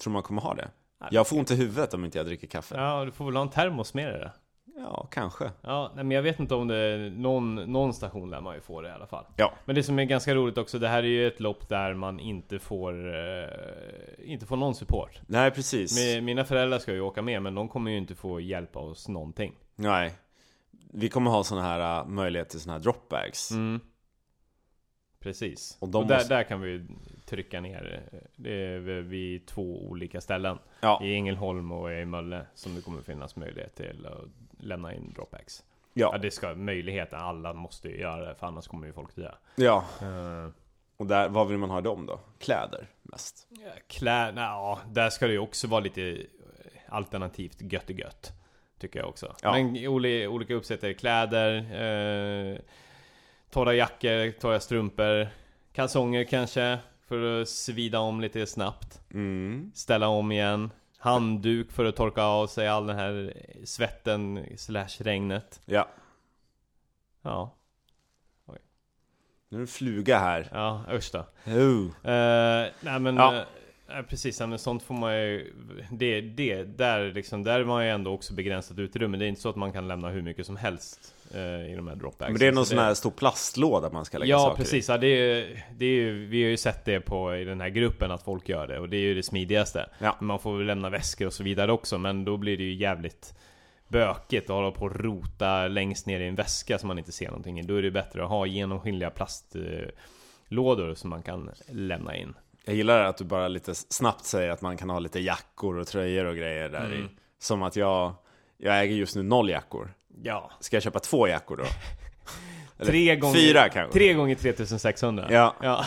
Tror 0.00 0.12
man 0.12 0.22
kommer 0.22 0.42
ha 0.42 0.54
det? 0.54 0.70
Jag 1.10 1.28
får 1.28 1.38
ont 1.38 1.50
i 1.50 1.54
huvudet 1.54 1.94
om 1.94 2.04
inte 2.04 2.18
jag 2.18 2.26
dricker 2.26 2.46
kaffe. 2.46 2.74
Ja, 2.74 3.04
du 3.04 3.12
får 3.12 3.24
väl 3.24 3.36
ha 3.36 3.42
en 3.42 3.50
termos 3.50 3.94
med 3.94 4.12
dig 4.12 4.20
då? 4.20 4.30
Ja, 4.76 5.08
kanske. 5.10 5.50
Ja, 5.62 5.92
men 5.94 6.10
jag 6.10 6.22
vet 6.22 6.40
inte 6.40 6.54
om 6.54 6.68
det 6.68 6.76
är 6.76 7.10
någon, 7.10 7.54
någon 7.54 7.94
station 7.94 8.30
där 8.30 8.40
man 8.40 8.54
ju 8.54 8.60
får 8.60 8.82
det 8.82 8.88
i 8.88 8.92
alla 8.92 9.06
fall 9.06 9.24
Ja. 9.36 9.52
Men 9.64 9.74
det 9.74 9.82
som 9.82 9.98
är 9.98 10.04
ganska 10.04 10.34
roligt 10.34 10.58
också, 10.58 10.78
det 10.78 10.88
här 10.88 11.02
är 11.02 11.06
ju 11.08 11.26
ett 11.26 11.40
lopp 11.40 11.68
där 11.68 11.94
man 11.94 12.20
inte 12.20 12.58
får 12.58 13.14
eh, 13.14 13.48
Inte 14.18 14.46
får 14.46 14.56
någon 14.56 14.74
support 14.74 15.20
Nej, 15.26 15.50
precis. 15.50 15.98
Mi- 15.98 16.20
Mina 16.20 16.44
föräldrar 16.44 16.78
ska 16.78 16.92
ju 16.92 17.00
åka 17.00 17.22
med 17.22 17.42
men 17.42 17.54
de 17.54 17.68
kommer 17.68 17.90
ju 17.90 17.96
inte 17.98 18.14
få 18.14 18.40
hjälpa 18.40 18.78
oss 18.78 19.08
någonting 19.08 19.54
Nej. 19.76 20.14
Vi 20.92 21.08
kommer 21.08 21.30
ha 21.30 21.44
såna 21.44 21.62
här 21.62 22.00
uh, 22.02 22.08
möjlighet 22.08 22.48
till 22.48 22.60
såna 22.60 22.72
här 22.72 22.80
dropbags. 22.80 23.50
mm. 23.50 23.80
Precis 25.20 25.76
Och 25.80 25.82
Och, 25.82 25.90
de 25.92 26.06
där, 26.06 26.14
måste- 26.16 26.34
där 26.34 26.42
kan 26.42 26.60
vi 26.60 26.86
trycka 27.26 27.60
ner 27.60 28.02
eh, 28.12 28.18
Det 28.36 28.52
är 28.66 28.78
vid 29.00 29.46
två 29.46 29.88
olika 29.88 30.20
ställen 30.20 30.58
Ja. 30.80 31.00
I 31.04 31.14
Ängelholm 31.14 31.72
och 31.72 31.92
i 31.92 32.04
Mölle 32.04 32.46
Som 32.54 32.74
det 32.74 32.80
kommer 32.82 33.02
finnas 33.02 33.36
möjlighet 33.36 33.74
till 33.74 34.06
att 34.06 34.39
lämna 34.62 34.94
in 34.94 35.12
dropbacks 35.16 35.64
Ja 35.92 36.10
Ja. 36.12 36.18
det 36.18 36.30
ska 36.30 36.54
möjlighet, 36.54 37.12
alla 37.12 37.52
måste 37.52 37.88
ju 37.88 38.00
göra 38.00 38.28
det 38.28 38.34
för 38.34 38.46
annars 38.46 38.66
kommer 38.68 38.86
ju 38.86 38.92
folk 38.92 39.16
dö 39.16 39.30
ja. 39.56 39.84
uh, 40.02 40.48
Och 40.96 41.06
där, 41.06 41.28
vad 41.28 41.48
vill 41.48 41.58
man 41.58 41.70
ha 41.70 41.80
dem 41.80 42.06
då? 42.06 42.20
Kläder 42.38 42.86
mest. 43.02 43.46
Kläder, 43.88 44.42
ja 44.42 44.78
där 44.88 45.10
ska 45.10 45.26
det 45.26 45.32
ju 45.32 45.38
också 45.38 45.66
vara 45.68 45.80
lite 45.80 46.22
alternativt 46.88 47.56
gött 47.72 47.90
i 47.90 47.92
gött 47.92 48.32
Tycker 48.78 48.98
jag 48.98 49.08
också 49.08 49.34
Ja. 49.42 49.52
Men 49.52 49.76
oli- 49.76 50.26
olika 50.26 50.54
uppsättare 50.54 50.94
kläder 50.94 51.54
eh, 51.56 52.58
Torra 53.50 53.74
jackor, 53.74 54.30
torra 54.40 54.60
strumpor 54.60 55.28
Kalsonger 55.72 56.24
kanske 56.24 56.78
För 57.08 57.40
att 57.42 57.48
svida 57.48 57.98
om 58.00 58.20
lite 58.20 58.46
snabbt 58.46 59.00
Mm. 59.14 59.72
Ställa 59.74 60.08
om 60.08 60.32
igen 60.32 60.70
Handduk 61.02 61.72
för 61.72 61.84
att 61.84 61.96
torka 61.96 62.22
av 62.22 62.46
sig 62.46 62.68
all 62.68 62.86
den 62.86 62.96
här 62.96 63.34
svetten 63.64 64.46
slash 64.56 64.88
regnet 65.00 65.60
Ja. 65.64 65.88
Ja, 67.22 67.54
Nu 68.46 69.56
är 69.56 69.58
det 69.58 69.62
en 69.62 69.66
fluga 69.66 70.18
här. 70.18 70.48
ja 70.52 70.84
usch 70.92 71.10
då. 71.12 71.24
Eh, 72.10 72.70
nej 72.80 73.00
men 73.00 73.16
Ja. 73.16 73.44
eh, 73.88 74.02
precis, 74.02 74.40
men 74.40 74.58
sånt 74.58 74.82
får 74.82 74.94
man 74.94 75.14
ju 75.16 75.54
Det, 75.90 76.20
det, 76.20 76.62
där 76.64 77.12
liksom, 77.12 77.42
där 77.42 77.60
är 77.60 77.64
man 77.64 77.84
ju 77.84 77.90
ändå 77.90 78.12
också 78.12 78.34
begränsat 78.34 78.78
utrymme 78.78 79.16
Det 79.18 79.24
är 79.24 79.28
inte 79.28 79.40
så 79.40 79.48
att 79.48 79.56
man 79.56 79.72
kan 79.72 79.88
lämna 79.88 80.08
hur 80.08 80.22
mycket 80.22 80.46
som 80.46 80.56
helst 80.56 81.14
I 81.34 81.74
de 81.76 81.88
här 81.88 81.96
dropbagsen 81.96 82.32
Men 82.32 82.40
det 82.40 82.46
är 82.46 82.52
någon 82.52 82.64
Så 82.64 82.70
sån 82.70 82.78
här 82.78 82.94
stor 82.94 83.10
plastlåda 83.10 83.90
man 83.90 84.04
ska 84.04 84.18
lägga 84.18 84.30
Ja 84.30 84.38
saker 84.38 84.56
precis, 84.56 84.88
ja, 84.88 84.98
det 84.98 85.06
är, 85.06 85.64
det 85.76 85.84
är 85.84 85.90
ju, 85.90 86.26
vi 86.26 86.42
har 86.42 86.50
ju 86.50 86.56
sett 86.56 86.84
det 86.84 87.00
på 87.00 87.36
i 87.36 87.44
den 87.44 87.60
här 87.60 87.68
gruppen 87.68 88.10
att 88.10 88.22
folk 88.22 88.48
gör 88.48 88.66
det 88.66 88.78
Och 88.78 88.88
det 88.88 88.96
är 88.96 89.00
ju 89.00 89.14
det 89.14 89.22
smidigaste 89.22 89.86
Ja. 89.98 90.16
Man 90.20 90.38
får 90.38 90.56
väl 90.56 90.66
lämna 90.66 90.90
väskor 90.90 91.26
och 91.26 91.32
så 91.32 91.42
vidare 91.42 91.72
också 91.72 91.98
Men 91.98 92.24
då 92.24 92.36
blir 92.36 92.56
det 92.56 92.64
ju 92.64 92.74
jävligt 92.74 93.34
Bökigt 93.88 94.50
att 94.50 94.56
hålla 94.56 94.70
på 94.70 94.84
och 94.84 95.00
rota 95.00 95.68
längst 95.68 96.06
ner 96.06 96.20
i 96.20 96.28
en 96.28 96.34
väska 96.34 96.78
som 96.78 96.88
man 96.88 96.98
inte 96.98 97.12
ser 97.12 97.26
någonting 97.26 97.60
i 97.60 97.62
Då 97.62 97.76
är 97.76 97.82
det 97.82 97.90
bättre 97.90 98.22
att 98.22 98.28
ha 98.28 98.46
genomskinliga 98.46 99.10
plastlådor 99.10 100.94
som 100.94 101.10
man 101.10 101.22
kan 101.22 101.50
lämna 101.68 102.16
in 102.16 102.28
i. 102.28 102.50
Jag 102.64 102.76
gillar 102.76 103.04
att 103.04 103.16
du 103.16 103.24
bara 103.24 103.48
lite 103.48 103.74
snabbt 103.74 104.24
säger 104.24 104.50
att 104.50 104.60
man 104.60 104.76
kan 104.76 104.90
ha 104.90 104.98
lite 104.98 105.20
jackor 105.20 105.78
och 105.78 105.86
tröjor 105.86 106.24
och 106.24 106.36
grejer 106.36 106.68
där 106.68 106.92
i. 106.92 106.96
Mm. 106.96 107.08
Som 107.38 107.62
att 107.62 107.76
jag, 107.76 108.14
jag 108.56 108.80
äger 108.80 108.94
just 108.94 109.16
nu 109.16 109.22
noll 109.22 109.50
jackor. 109.50 109.94
Ja 110.22 110.50
Ska 110.60 110.76
jag 110.76 110.82
köpa 110.82 110.98
två 111.00 111.28
jackor 111.28 111.56
då? 111.56 111.64
Eller 112.78 112.90
Tre 112.90 113.16
gånger, 113.16 113.34
Fyra 113.34 113.68
kanske? 113.68 113.92
Tre 113.98 114.14
gånger 114.14 114.34
3600 114.34 115.26
Ja. 115.30 115.54
ja. 115.62 115.84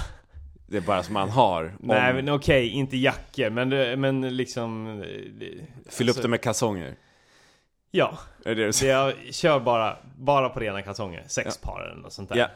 Det 0.68 0.78
är 0.78 0.82
bara 0.82 1.04
som 1.04 1.14
man 1.14 1.30
har. 1.30 1.64
Om, 1.66 1.72
Nej 1.80 2.14
men 2.14 2.30
okej, 2.30 2.68
inte 2.70 2.98
jackor 2.98 3.50
men, 3.50 3.70
det- 3.70 3.98
men 3.98 4.38
liksom 4.38 4.88
eh, 5.02 5.08
det- 5.40 5.66
Fyll 5.90 6.08
upp 6.08 6.10
alltså, 6.10 6.22
det 6.22 6.28
med 6.28 6.42
kalsonger. 6.42 6.96
Ja, 7.96 8.18
Är 8.46 8.56
det 8.56 8.66
det 8.82 8.88
jag 8.88 9.14
kör 9.32 9.60
bara, 9.60 9.98
bara 10.18 10.50
på 10.50 10.60
rena 10.60 10.82
kalsonger 10.82 11.24
Sex 11.28 11.58
par 11.58 11.82
eller 11.92 12.02
något 12.02 12.14
sånt 12.14 12.30
där 12.30 12.38
Ja. 12.38 12.48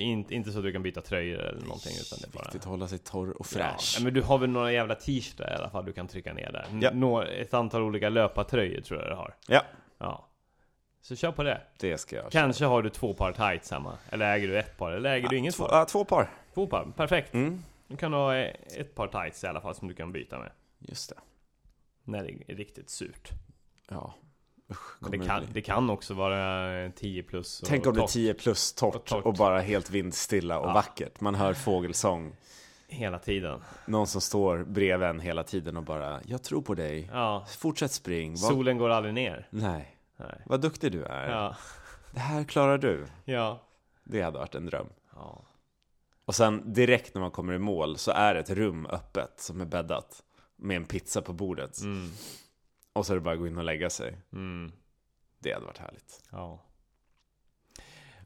inte, 0.00 0.34
inte 0.34 0.50
så 0.50 0.58
att 0.58 0.64
du 0.64 0.72
kan 0.72 0.82
byta 0.82 1.00
tröjor 1.00 1.38
eller 1.40 1.60
någonting 1.60 1.92
utan 2.00 2.18
det 2.20 2.26
är 2.26 2.32
bara 2.32 2.42
Viktigt 2.44 2.60
att 2.62 2.68
hålla 2.68 2.88
sig 2.88 2.98
torr 2.98 3.30
och 3.30 3.46
Ja, 3.54 3.58
fräsch. 3.58 3.98
men 4.02 4.14
du 4.14 4.22
har 4.22 4.38
väl 4.38 4.50
några 4.50 4.72
jävla 4.72 4.94
t-shirtar 4.94 5.52
i 5.52 5.54
alla 5.54 5.70
fall 5.70 5.84
du 5.84 5.92
kan 5.92 6.08
trycka 6.08 6.32
ner 6.32 6.52
där 6.52 6.66
Ja. 6.80 6.90
Nå, 6.94 7.22
Ett 7.22 7.54
antal 7.54 7.82
olika 7.82 8.08
löpartröjor 8.08 8.80
tror 8.80 9.00
jag 9.00 9.10
du 9.10 9.14
har 9.14 9.34
Ja, 9.48 9.62
Ja 9.98 10.27
Så 11.00 11.16
kör 11.16 11.32
på 11.32 11.42
det 11.42 11.60
det 11.78 11.98
ska 11.98 12.16
jag 12.16 12.30
Kanske 12.32 12.64
har 12.64 12.82
du 12.82 12.90
två 12.90 13.14
par 13.14 13.32
tights 13.32 13.70
hemma 13.70 13.98
Eller 14.10 14.34
äger 14.34 14.48
du 14.48 14.58
ett 14.58 14.76
par, 14.78 14.92
eller 14.92 15.10
äger 15.10 15.28
du 15.28 15.36
inget 15.36 15.54
två, 15.54 15.64
par? 15.68 15.76
ja, 15.78 15.84
två 15.84 16.04
par. 16.04 16.30
Två 16.54 16.66
par, 16.66 16.92
perfekt 16.96 17.34
Mm, 17.34 17.62
Du 17.88 17.96
kan 17.96 18.12
ha 18.12 18.36
eh, 18.36 18.54
ett 18.76 18.94
par 18.94 19.06
tights 19.06 19.44
i 19.44 19.46
alla 19.46 19.60
fall 19.60 19.74
som 19.74 19.88
du 19.88 19.94
kan 19.94 20.12
byta 20.12 20.38
med 20.38 20.50
just 20.78 21.10
det. 21.10 21.16
När 22.04 22.24
det 22.24 22.52
är 22.52 22.56
riktigt 22.56 22.90
surt 22.90 23.28
Ja. 23.88 24.14
Usch, 24.70 25.10
det 25.10 25.18
kan, 25.18 25.42
det 25.52 25.60
kan 25.62 25.90
också 25.90 26.14
vara 26.14 26.72
eh, 26.84 26.90
10 26.90 27.22
plus 27.22 27.62
och 27.62 27.68
Tänk 27.68 27.86
om 27.86 27.92
det 27.94 27.98
är 27.98 28.02
torrt 28.02 28.10
10 28.12 28.34
plus 28.34 28.72
torrt 28.72 28.94
Och 28.94 29.04
torrt. 29.04 29.24
och 29.24 29.34
bara 29.34 29.60
helt 29.60 29.90
vindstilla 29.90 30.58
och 30.58 30.68
Ja. 30.68 30.72
vackert. 30.74 31.20
Man 31.20 31.34
hör 31.34 31.54
fågelsång. 31.54 32.32
Hela 32.88 33.18
tiden 33.18 33.60
Någon 33.86 34.06
som 34.06 34.20
står 34.20 34.64
bredvid 34.64 35.08
en 35.08 35.20
hela 35.20 35.42
tiden 35.44 35.76
och 35.76 35.82
bara 35.82 36.20
Jag 36.26 36.42
tror 36.42 36.62
på 36.62 36.74
dig. 36.74 37.10
Ja 37.12 37.46
Fortsätt 37.58 37.92
spring. 37.92 38.36
Solen 38.36 38.78
går 38.78 38.90
aldrig 38.90 39.14
ner 39.14 39.46
Nej. 39.50 39.94
Nej. 40.18 40.42
Vad 40.46 40.60
duktig 40.60 40.92
du 40.92 41.04
är. 41.04 41.30
Ja 41.30 41.56
Det 42.10 42.20
här 42.20 42.44
klarar 42.44 42.78
du. 42.78 43.06
Ja 43.24 43.60
Det 44.04 44.22
hade 44.22 44.38
varit 44.38 44.54
en 44.54 44.66
dröm. 44.66 44.88
Ja 45.14 45.44
Och 46.24 46.34
sen 46.34 46.72
direkt 46.72 47.14
när 47.14 47.20
man 47.22 47.30
kommer 47.30 47.52
i 47.52 47.58
mål 47.58 47.98
så 47.98 48.10
är 48.10 48.34
ett 48.34 48.50
rum 48.50 48.86
öppet 48.86 49.40
som 49.40 49.60
är 49.60 49.64
bäddat. 49.64 50.22
Med 50.56 50.76
en 50.76 50.84
pizza 50.84 51.22
på 51.22 51.32
bordet. 51.32 51.80
mm. 51.80 52.10
Och 52.92 53.06
så 53.06 53.12
är 53.12 53.14
det 53.14 53.20
bara 53.20 53.34
att 53.34 53.40
gå 53.40 53.46
in 53.46 53.58
och 53.58 53.64
lägga 53.64 53.90
sig. 53.90 54.18
Mm. 54.32 54.72
Det 55.38 55.52
hade 55.52 55.66
varit 55.66 55.78
härligt. 55.78 56.22
Ja 56.32 56.64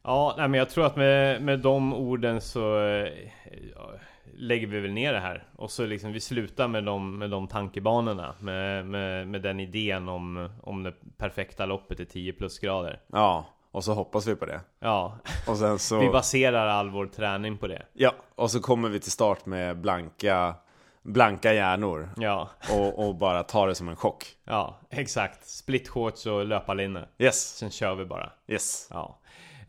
Ja, 0.04 0.34
nej 0.38 0.48
men 0.48 0.58
jag 0.58 0.70
tror 0.70 0.86
att 0.86 0.96
med, 0.96 1.42
med 1.42 1.60
de 1.60 1.94
orden 1.94 2.40
så 2.40 2.80
eh, 2.80 3.28
ja, 3.74 3.94
lägger 4.36 4.66
vi 4.66 4.80
väl 4.80 4.92
ner 4.92 5.12
det 5.12 5.20
här. 5.20 5.44
Och 5.56 5.70
så 5.70 5.86
liksom 5.86 6.12
vi 6.12 6.20
slutar 6.20 6.68
med 6.68 6.84
de, 6.84 7.18
med 7.18 7.30
de 7.30 7.48
tankebanorna. 7.48 8.34
Med, 8.40 8.86
med, 8.86 9.28
med 9.28 9.42
den 9.42 9.60
idén 9.60 10.08
om, 10.08 10.50
om 10.62 10.82
det 10.82 10.92
perfekta 11.16 11.66
loppet 11.66 12.00
i 12.00 12.06
10 12.06 12.32
plusgrader. 12.32 13.00
Ja, 13.12 13.46
och 13.70 13.84
så 13.84 13.94
hoppas 13.94 14.26
vi 14.26 14.36
på 14.36 14.46
det. 14.46 14.60
Ja, 14.80 15.18
Och 15.48 15.56
sen 15.56 15.78
så... 15.78 16.00
vi 16.00 16.08
baserar 16.08 16.66
all 16.66 16.90
vår 16.90 17.06
träning 17.06 17.58
på 17.58 17.66
det. 17.66 17.82
Ja, 17.92 18.12
och 18.34 18.50
så 18.50 18.60
kommer 18.60 18.88
vi 18.88 19.00
till 19.00 19.12
start 19.12 19.46
med 19.46 19.76
blanka, 19.80 20.54
blanka 21.02 21.52
hjärnor. 21.54 22.08
Ja, 22.16 22.48
Och, 22.72 23.06
och 23.08 23.14
bara 23.14 23.42
tar 23.42 23.68
det 23.68 23.74
som 23.74 23.88
en 23.88 23.96
chock. 23.96 24.26
ja, 24.44 24.78
exakt. 24.90 25.48
Split 25.48 25.88
shorts 25.88 26.26
och 26.26 26.46
löparlinne. 26.46 27.08
Yes, 27.18 27.56
Sen 27.56 27.70
kör 27.70 27.94
vi 27.94 28.04
bara. 28.04 28.30
yes. 28.48 28.88
Ja. 28.90 29.18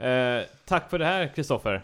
Eh, 0.06 0.44
tack 0.66 0.90
för 0.90 1.00
det 1.00 1.06
här 1.06 1.28
Kristoffer. 1.36 1.84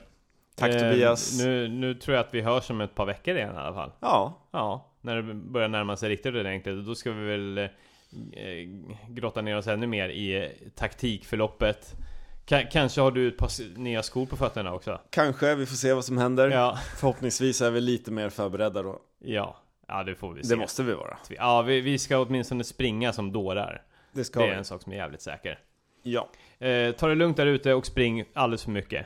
Tack 0.60 0.72
Eh, 0.72 0.80
Tobias. 0.80 1.40
Nu, 1.44 1.68
nu 1.68 1.94
tror 1.94 2.18
jag 2.18 2.26
att 2.26 2.34
vi 2.34 2.42
hörs 2.42 2.70
om 2.70 2.82
ett 2.82 2.96
par 2.96 3.06
veckor 3.06 3.36
igen 3.36 3.56
i 3.56 3.58
alla 3.58 3.74
fall. 3.74 3.92
Ja, 4.00 4.34
Ja, 4.52 4.86
när 5.02 5.16
det 5.16 5.34
börjar 5.34 5.68
närma 5.68 5.96
sig 5.98 6.10
riktigt 6.10 6.36
ordentligt. 6.36 6.86
Då 6.86 6.96
ska 6.96 7.12
vi 7.12 7.26
väl 7.28 7.58
eh, 7.58 7.68
grotta 9.10 9.42
ner 9.42 9.58
oss 9.58 9.68
ännu 9.68 9.88
mer 9.88 10.10
i 10.10 10.52
taktikförloppet. 10.76 11.96
Ka- 12.46 12.68
kanske 12.72 13.02
har 13.02 13.12
du 13.12 13.28
ett 13.28 13.38
par 13.38 13.78
nya 13.80 14.04
skor 14.04 14.26
på 14.26 14.38
fötterna 14.38 14.74
också? 14.74 15.00
kanske. 15.10 15.56
Vi 15.56 15.66
får 15.66 15.76
se 15.76 15.94
vad 15.94 16.06
som 16.06 16.18
händer. 16.18 16.50
Ja, 16.50 16.78
Förhoppningsvis 17.00 17.62
är 17.62 17.72
vi 17.72 17.82
lite 17.82 18.12
mer 18.12 18.30
förberedda 18.30 18.82
då. 18.82 19.00
ja. 19.20 19.58
Ja, 19.92 20.04
det 20.04 20.16
får 20.16 20.34
vi 20.34 20.44
se. 20.44 20.56
Det 20.56 20.60
måste 20.62 20.84
vi 20.84 20.94
vara. 20.94 21.18
Ja, 21.38 21.62
vi, 21.62 21.82
vi 21.82 21.98
ska 22.00 22.18
åtminstone 22.20 22.64
springa 22.64 23.14
som 23.14 23.32
dårar. 23.32 23.82
Det 24.12 24.24
ska 24.24 24.40
Det 24.40 24.46
är 24.46 24.50
vi. 24.50 24.56
en 24.56 24.66
sak 24.66 24.82
som 24.82 24.92
är 24.92 24.96
jävligt 24.98 25.22
säker. 25.22 25.60
Ja. 26.04 26.30
Eh, 26.60 26.92
ta 26.92 27.08
det 27.08 27.16
lugnt 27.16 27.38
där 27.38 27.46
ute 27.46 27.74
och 27.74 27.86
spring 27.86 28.24
alldeles 28.34 28.64
för 28.64 28.72
mycket. 28.72 29.06